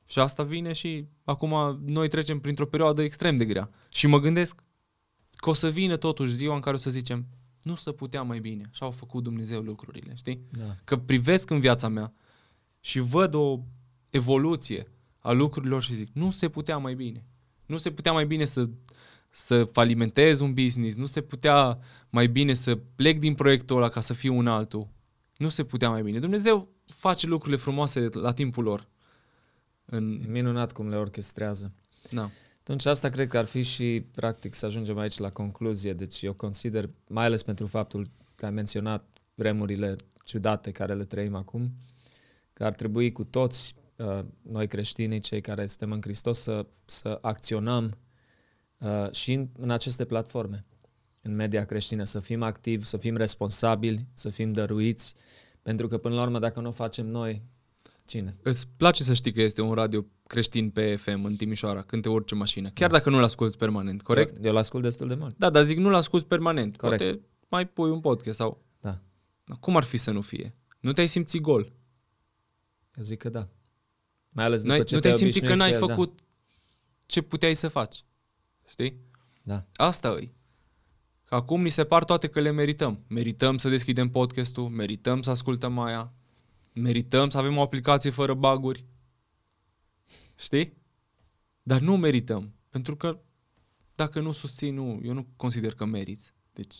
Și 0.05 0.19
asta 0.19 0.43
vine 0.43 0.73
și 0.73 1.05
acum 1.23 1.79
noi 1.85 2.07
trecem 2.07 2.39
printr-o 2.39 2.65
perioadă 2.65 3.01
extrem 3.01 3.37
de 3.37 3.45
grea. 3.45 3.69
Și 3.89 4.07
mă 4.07 4.19
gândesc 4.19 4.63
că 5.35 5.49
o 5.49 5.53
să 5.53 5.69
vină 5.69 5.97
totuși 5.97 6.33
ziua 6.33 6.55
în 6.55 6.61
care 6.61 6.75
o 6.75 6.79
să 6.79 6.89
zicem 6.89 7.25
nu 7.61 7.75
se 7.75 7.91
putea 7.91 8.21
mai 8.21 8.39
bine. 8.39 8.69
Și 8.71 8.83
au 8.83 8.91
făcut 8.91 9.23
Dumnezeu 9.23 9.61
lucrurile, 9.61 10.13
știi? 10.15 10.41
Da. 10.51 10.75
Că 10.83 10.97
privesc 10.97 11.49
în 11.49 11.59
viața 11.59 11.87
mea 11.87 12.13
și 12.79 12.99
văd 12.99 13.33
o 13.33 13.59
evoluție 14.09 14.87
a 15.19 15.31
lucrurilor 15.31 15.83
și 15.83 15.93
zic 15.93 16.09
nu 16.13 16.31
se 16.31 16.49
putea 16.49 16.77
mai 16.77 16.95
bine. 16.95 17.25
Nu 17.65 17.77
se 17.77 17.91
putea 17.91 18.11
mai 18.11 18.25
bine 18.25 18.45
să, 18.45 18.69
să 19.29 19.63
falimentez 19.63 20.39
un 20.39 20.53
business, 20.53 20.95
nu 20.95 21.05
se 21.05 21.21
putea 21.21 21.79
mai 22.09 22.27
bine 22.27 22.53
să 22.53 22.75
plec 22.75 23.19
din 23.19 23.33
proiectul 23.33 23.77
ăla 23.77 23.89
ca 23.89 24.01
să 24.01 24.13
fiu 24.13 24.37
un 24.37 24.47
altul. 24.47 24.87
Nu 25.37 25.49
se 25.49 25.63
putea 25.63 25.89
mai 25.89 26.01
bine. 26.01 26.19
Dumnezeu 26.19 26.69
face 26.85 27.27
lucrurile 27.27 27.57
frumoase 27.57 28.09
la 28.11 28.33
timpul 28.33 28.63
lor. 28.63 28.87
În... 29.85 30.21
E 30.23 30.27
minunat 30.27 30.71
cum 30.71 30.89
le 30.89 30.95
orchestrează. 30.95 31.71
Da. 32.11 32.29
Atunci 32.59 32.85
asta 32.85 33.09
cred 33.09 33.27
că 33.27 33.37
ar 33.37 33.45
fi 33.45 33.61
și, 33.61 34.05
practic, 34.11 34.53
să 34.53 34.65
ajungem 34.65 34.97
aici 34.97 35.17
la 35.17 35.29
concluzie. 35.29 35.93
Deci 35.93 36.21
eu 36.21 36.33
consider, 36.33 36.89
mai 37.07 37.25
ales 37.25 37.43
pentru 37.43 37.67
faptul 37.67 38.09
că 38.35 38.45
ai 38.45 38.51
menționat 38.51 39.07
vremurile 39.35 39.95
ciudate 40.23 40.71
care 40.71 40.93
le 40.93 41.03
trăim 41.03 41.35
acum, 41.35 41.71
că 42.53 42.65
ar 42.65 42.75
trebui 42.75 43.11
cu 43.11 43.23
toți 43.23 43.75
uh, 43.95 44.19
noi 44.41 44.67
creștinii, 44.67 45.19
cei 45.19 45.41
care 45.41 45.67
suntem 45.67 45.91
în 45.91 46.01
Hristos, 46.01 46.39
să, 46.39 46.65
să 46.85 47.17
acționăm 47.21 47.97
uh, 48.77 49.11
și 49.11 49.33
în, 49.33 49.49
în 49.57 49.69
aceste 49.69 50.05
platforme, 50.05 50.65
în 51.21 51.35
media 51.35 51.65
creștină, 51.65 52.03
să 52.03 52.19
fim 52.19 52.43
activi, 52.43 52.85
să 52.85 52.97
fim 52.97 53.15
responsabili, 53.15 54.05
să 54.13 54.29
fim 54.29 54.51
dăruiți, 54.51 55.13
pentru 55.61 55.87
că 55.87 55.97
până 55.97 56.15
la 56.15 56.21
urmă 56.21 56.39
dacă 56.39 56.61
nu 56.61 56.67
o 56.67 56.71
facem 56.71 57.07
noi, 57.07 57.41
cine? 58.05 58.35
Îți 58.41 58.67
place 58.77 59.03
să 59.03 59.13
știi 59.13 59.31
că 59.31 59.41
este 59.41 59.61
un 59.61 59.73
radio 59.73 60.05
creștin 60.27 60.69
pe 60.69 60.95
FM 60.95 61.23
în 61.23 61.35
Timișoara 61.35 61.81
când 61.81 62.01
te 62.01 62.09
urci 62.09 62.31
în 62.31 62.37
mașină, 62.37 62.69
chiar 62.69 62.89
dacă 62.89 63.09
nu-l 63.09 63.23
asculti 63.23 63.57
permanent, 63.57 64.01
corect? 64.01 64.35
Eu, 64.35 64.43
eu 64.43 64.53
l-ascult 64.53 64.83
destul 64.83 65.07
de 65.07 65.15
mult. 65.15 65.37
Da, 65.37 65.49
dar 65.49 65.63
zic 65.63 65.77
nu-l 65.77 65.93
asculti 65.93 66.25
permanent. 66.25 66.77
Corect. 66.77 67.03
Poate 67.03 67.21
mai 67.49 67.67
pui 67.67 67.89
un 67.89 67.99
podcast 67.99 68.37
sau... 68.37 68.63
Da. 68.81 68.99
Dar 69.43 69.57
Cum 69.59 69.75
ar 69.75 69.83
fi 69.83 69.97
să 69.97 70.11
nu 70.11 70.21
fie? 70.21 70.55
Nu 70.79 70.93
te-ai 70.93 71.07
simțit 71.07 71.41
gol. 71.41 71.73
Eu 72.95 73.03
zic 73.03 73.17
că 73.17 73.29
da. 73.29 73.49
Mai 74.29 74.45
ales 74.45 74.63
Nu, 74.63 74.71
ai, 74.71 74.77
după 74.77 74.89
ce 74.89 74.95
nu 74.95 75.01
te-ai 75.01 75.13
simțit 75.13 75.41
obișnuit 75.41 75.59
că 75.59 75.69
n-ai 75.69 75.79
cu 75.79 75.85
el, 75.85 75.89
făcut 75.89 76.19
ce 77.05 77.21
puteai 77.21 77.53
să 77.53 77.67
faci. 77.67 78.03
Știi? 78.69 78.99
Da. 79.43 79.65
Asta 79.75 80.09
îi. 80.09 80.33
Că 81.23 81.35
acum 81.35 81.61
ni 81.61 81.69
se 81.69 81.83
par 81.83 82.03
toate 82.03 82.27
că 82.27 82.39
le 82.39 82.51
merităm. 82.51 83.03
Merităm 83.07 83.57
să 83.57 83.69
deschidem 83.69 84.09
podcastul, 84.09 84.69
merităm 84.69 85.21
să 85.21 85.29
ascultăm 85.29 85.79
aia, 85.79 86.13
merităm 86.75 87.29
să 87.29 87.37
avem 87.37 87.57
o 87.57 87.61
aplicație 87.61 88.09
fără 88.09 88.33
baguri. 88.33 88.85
Știi? 90.35 90.73
Dar 91.63 91.79
nu 91.81 91.97
merităm. 91.97 92.53
Pentru 92.69 92.95
că 92.95 93.19
dacă 93.95 94.19
nu 94.19 94.31
susții, 94.31 94.69
nu, 94.69 94.99
eu 95.03 95.13
nu 95.13 95.27
consider 95.35 95.73
că 95.73 95.85
meriți. 95.85 96.33
Deci, 96.53 96.75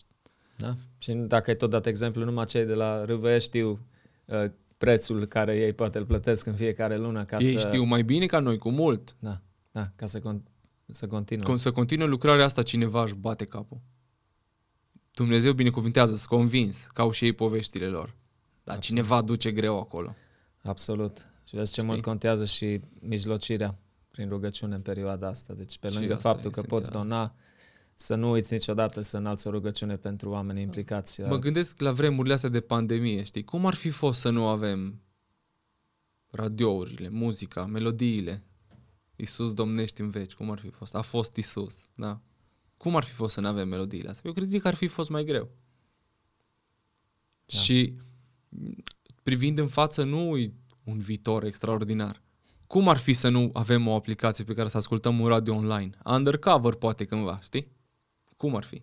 Da? 0.56 0.66
da. 0.66 0.76
Și 0.98 1.12
dacă 1.12 1.50
ai 1.50 1.56
tot 1.56 1.70
dat 1.70 1.86
exemplu, 1.86 2.24
numai 2.24 2.44
cei 2.44 2.64
de 2.64 2.74
la 2.74 3.04
RVE 3.04 3.38
știu 3.38 3.86
uh, 4.24 4.44
prețul 4.76 5.26
care 5.26 5.56
ei 5.56 5.72
poate 5.72 5.98
îl 5.98 6.06
plătesc 6.06 6.46
în 6.46 6.54
fiecare 6.54 6.96
lună 6.96 7.24
ca 7.24 7.36
ei 7.38 7.58
să... 7.58 7.68
știu 7.68 7.82
mai 7.82 8.02
bine 8.04 8.26
ca 8.26 8.38
noi, 8.38 8.58
cu 8.58 8.70
mult. 8.70 9.16
Da, 9.18 9.40
da, 9.70 9.92
ca 9.96 10.06
să, 10.06 10.20
con- 10.20 10.42
să 10.90 11.06
continue. 11.06 11.44
Cum 11.44 11.56
să 11.56 11.72
continue 11.72 12.06
lucrarea 12.06 12.44
asta, 12.44 12.62
cineva 12.62 13.02
își 13.02 13.14
bate 13.14 13.44
capul. 13.44 13.80
Dumnezeu 15.10 15.52
binecuvintează, 15.52 16.16
sunt 16.16 16.28
convins, 16.28 16.86
că 16.92 17.00
au 17.00 17.10
și 17.10 17.24
ei 17.24 17.32
poveștile 17.32 17.86
lor. 17.86 18.16
Dar 18.66 18.74
Absolut. 18.76 18.82
cineva 18.82 19.22
duce 19.22 19.52
greu 19.52 19.78
acolo. 19.78 20.14
Absolut. 20.62 21.28
Și 21.44 21.54
vezi 21.54 21.72
ce 21.72 21.80
Știi? 21.80 21.90
mult 21.92 22.02
contează 22.02 22.44
și 22.44 22.80
mijlocirea 23.00 23.78
prin 24.10 24.28
rugăciune 24.28 24.74
în 24.74 24.80
perioada 24.80 25.28
asta. 25.28 25.54
Deci 25.54 25.78
pe 25.78 25.88
Și 25.88 25.94
lângă 25.94 26.14
asta 26.14 26.28
e 26.28 26.32
faptul 26.32 26.50
că 26.50 26.60
poți 26.62 26.80
esențial. 26.80 27.02
dona, 27.08 27.34
să 27.94 28.14
nu 28.14 28.30
uiți 28.30 28.52
niciodată 28.52 29.00
să 29.00 29.16
înalți 29.16 29.46
o 29.46 29.50
rugăciune 29.50 29.96
pentru 29.96 30.30
oamenii 30.30 30.62
implicați. 30.62 31.20
Mă 31.20 31.36
gândesc 31.38 31.80
la 31.80 31.92
vremurile 31.92 32.34
astea 32.34 32.48
de 32.48 32.60
pandemie, 32.60 33.22
știi? 33.22 33.44
Cum 33.44 33.66
ar 33.66 33.74
fi 33.74 33.90
fost 33.90 34.20
să 34.20 34.30
nu 34.30 34.46
avem 34.46 35.00
radiourile, 36.30 37.08
muzica, 37.08 37.66
melodiile? 37.66 38.42
Iisus 39.16 39.54
domnește 39.54 40.02
în 40.02 40.10
veci, 40.10 40.34
cum 40.34 40.50
ar 40.50 40.58
fi 40.58 40.70
fost? 40.70 40.94
A 40.94 41.00
fost 41.02 41.36
Iisus, 41.36 41.88
da? 41.94 42.20
Cum 42.76 42.96
ar 42.96 43.04
fi 43.04 43.12
fost 43.12 43.34
să 43.34 43.40
nu 43.40 43.48
avem 43.48 43.68
melodiile 43.68 44.08
astea? 44.08 44.22
Eu 44.26 44.32
cred 44.32 44.60
că 44.60 44.68
ar 44.68 44.74
fi 44.74 44.86
fost 44.86 45.10
mai 45.10 45.24
greu. 45.24 45.50
Da. 47.46 47.58
Și 47.58 47.96
m, 47.98 48.02
privind 49.22 49.58
în 49.58 49.68
față, 49.68 50.04
nu 50.04 50.36
e 50.36 50.52
un 50.84 50.98
viitor 50.98 51.44
extraordinar. 51.44 52.22
Cum 52.66 52.88
ar 52.88 52.96
fi 52.96 53.12
să 53.12 53.28
nu 53.28 53.50
avem 53.52 53.86
o 53.86 53.94
aplicație 53.94 54.44
pe 54.44 54.54
care 54.54 54.68
să 54.68 54.76
ascultăm 54.76 55.20
un 55.20 55.26
radio 55.26 55.54
online? 55.54 55.90
Undercover 56.04 56.74
poate 56.74 57.04
cândva, 57.04 57.40
știi? 57.42 57.72
Cum 58.36 58.56
ar 58.56 58.64
fi? 58.64 58.82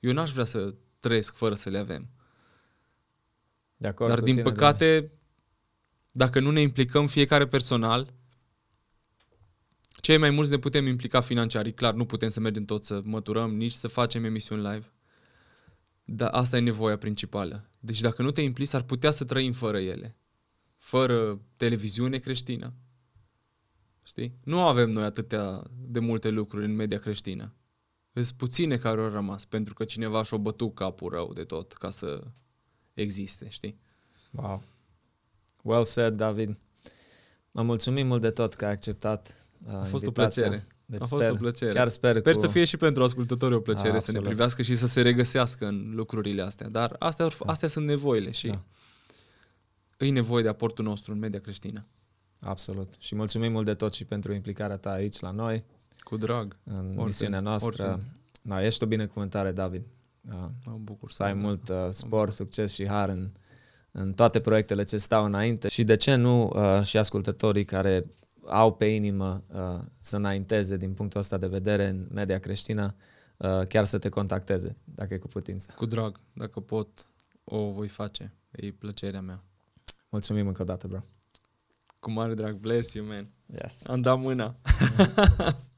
Eu 0.00 0.12
n-aș 0.12 0.30
vrea 0.30 0.44
să 0.44 0.74
trăiesc 1.00 1.34
fără 1.34 1.54
să 1.54 1.70
le 1.70 1.78
avem. 1.78 2.08
De 3.76 3.88
acord 3.88 4.08
Dar 4.08 4.18
cu 4.18 4.24
din 4.24 4.34
tine, 4.34 4.50
păcate, 4.50 5.12
dacă 6.10 6.40
nu 6.40 6.50
ne 6.50 6.60
implicăm 6.60 7.06
fiecare 7.06 7.46
personal, 7.46 8.14
cei 10.00 10.18
mai 10.18 10.30
mulți 10.30 10.50
ne 10.50 10.58
putem 10.58 10.86
implica 10.86 11.20
financiar. 11.20 11.66
E 11.66 11.70
clar, 11.70 11.94
nu 11.94 12.04
putem 12.04 12.28
să 12.28 12.40
mergem 12.40 12.64
tot 12.64 12.84
să 12.84 13.00
măturăm, 13.04 13.56
nici 13.56 13.72
să 13.72 13.88
facem 13.88 14.24
emisiuni 14.24 14.62
live. 14.62 14.92
Dar 16.04 16.30
asta 16.32 16.56
e 16.56 16.60
nevoia 16.60 16.98
principală. 16.98 17.68
Deci 17.86 18.00
dacă 18.00 18.22
nu 18.22 18.30
te 18.30 18.40
implici, 18.40 18.74
ar 18.74 18.82
putea 18.82 19.10
să 19.10 19.24
trăim 19.24 19.52
fără 19.52 19.78
ele. 19.78 20.16
Fără 20.76 21.40
televiziune 21.56 22.18
creștină. 22.18 22.72
Știi? 24.02 24.38
Nu 24.44 24.60
avem 24.60 24.90
noi 24.90 25.04
atâtea 25.04 25.62
de 25.78 25.98
multe 25.98 26.28
lucruri 26.28 26.64
în 26.64 26.74
media 26.74 26.98
creștină. 26.98 27.54
Sunt 28.12 28.30
puține 28.30 28.76
care 28.76 29.00
au 29.00 29.08
rămas, 29.08 29.44
pentru 29.44 29.74
că 29.74 29.84
cineva 29.84 30.22
și-a 30.22 30.36
bătut 30.36 30.74
capul 30.74 31.10
rău 31.10 31.32
de 31.32 31.44
tot 31.44 31.72
ca 31.72 31.90
să 31.90 32.24
existe, 32.94 33.48
știi? 33.48 33.78
Wow. 34.30 34.62
Well 35.62 35.84
said, 35.84 36.14
David. 36.14 36.56
Mă 37.50 37.62
mulțumim 37.62 38.06
mult 38.06 38.20
de 38.20 38.30
tot 38.30 38.54
că 38.54 38.64
ai 38.64 38.72
acceptat 38.72 39.48
uh, 39.66 39.72
A 39.74 39.82
fost 39.82 40.04
invitația. 40.04 40.46
o 40.46 40.48
plăcere. 40.48 40.75
Deci 40.86 41.02
A 41.02 41.04
fost 41.04 41.22
sper, 41.22 41.34
o 41.34 41.38
plăcere. 41.38 41.72
Chiar 41.72 41.88
sper, 41.88 42.16
Sper 42.18 42.32
cu... 42.32 42.40
să 42.40 42.46
fie 42.46 42.64
și 42.64 42.76
pentru 42.76 43.02
ascultători 43.02 43.54
o 43.54 43.60
plăcere 43.60 43.88
A, 43.88 43.90
să 43.90 43.94
ne 43.96 44.00
absolut. 44.00 44.24
privească 44.26 44.62
și 44.62 44.76
să 44.76 44.86
se 44.86 45.00
regăsească 45.00 45.66
în 45.66 45.92
lucrurile 45.94 46.42
astea. 46.42 46.68
Dar 46.68 46.96
astea, 46.98 47.26
Da. 47.26 47.34
astea 47.52 47.68
sunt 47.68 47.86
nevoile 47.86 48.30
și 48.30 48.46
Da. 48.46 50.04
e 50.06 50.10
nevoie 50.10 50.42
de 50.42 50.48
aportul 50.48 50.84
nostru 50.84 51.12
în 51.12 51.18
media 51.18 51.40
creștină. 51.40 51.86
Absolut. 52.40 52.90
Și 52.98 53.14
mulțumim 53.14 53.52
mult 53.52 53.64
de 53.64 53.74
tot 53.74 53.94
și 53.94 54.04
pentru 54.04 54.32
implicarea 54.32 54.76
ta 54.76 54.90
aici 54.90 55.20
la 55.20 55.30
noi, 55.30 55.64
Cu 55.98 56.16
drag. 56.16 56.56
în 56.64 56.74
Oricând, 56.76 57.04
misiunea 57.04 57.40
noastră. 57.40 57.82
oricând. 57.82 58.02
Da, 58.42 58.64
ești 58.64 58.82
o 58.82 58.86
binecuvântare, 58.86 59.52
David. 59.52 59.82
Uh, 60.28 60.34
Mă 60.64 60.76
bucur 60.80 61.10
să 61.10 61.22
ai 61.22 61.30
aud 61.30 61.40
mult 61.40 61.60
asta. 61.60 61.84
uh, 61.86 61.92
spor, 61.92 62.30
succes 62.30 62.72
și 62.72 62.86
har 62.86 63.08
în, 63.08 63.30
în 63.92 64.12
toate 64.12 64.40
proiectele 64.40 64.82
ce 64.84 64.96
stau 64.96 65.24
înainte 65.24 65.68
și 65.68 65.84
de 65.84 65.96
ce 65.96 66.14
nu 66.14 66.50
uh, 66.54 66.82
și 66.82 66.96
ascultătorii 66.98 67.64
care 67.64 68.06
au 68.48 68.74
pe 68.74 68.84
inimă 68.84 69.42
uh, 69.54 69.84
să 70.00 70.16
înainteze 70.16 70.76
din 70.76 70.94
punctul 70.94 71.20
ăsta 71.20 71.36
de 71.36 71.46
vedere 71.46 71.86
în 71.86 72.06
media 72.12 72.38
creștină, 72.38 72.94
uh, 73.36 73.66
chiar 73.66 73.84
să 73.84 73.98
te 73.98 74.08
contacteze, 74.08 74.76
dacă 74.84 75.14
e 75.14 75.18
cu 75.18 75.28
putință. 75.28 75.72
Cu 75.76 75.86
drag. 75.86 76.20
Dacă 76.32 76.60
pot, 76.60 77.06
o 77.44 77.70
voi 77.70 77.88
face. 77.88 78.32
E 78.50 78.70
plăcerea 78.70 79.20
mea. 79.20 79.42
Mulțumim 80.08 80.46
încă 80.46 80.62
o 80.62 80.64
dată, 80.64 80.86
bro. 80.86 80.98
Cu 82.00 82.10
mare 82.10 82.34
drag. 82.34 82.54
Bless 82.54 82.92
you, 82.92 83.06
man. 83.06 83.24
Yes. 83.62 83.86
Am 83.86 84.00
dat 84.00 84.18
mâna. 84.18 84.56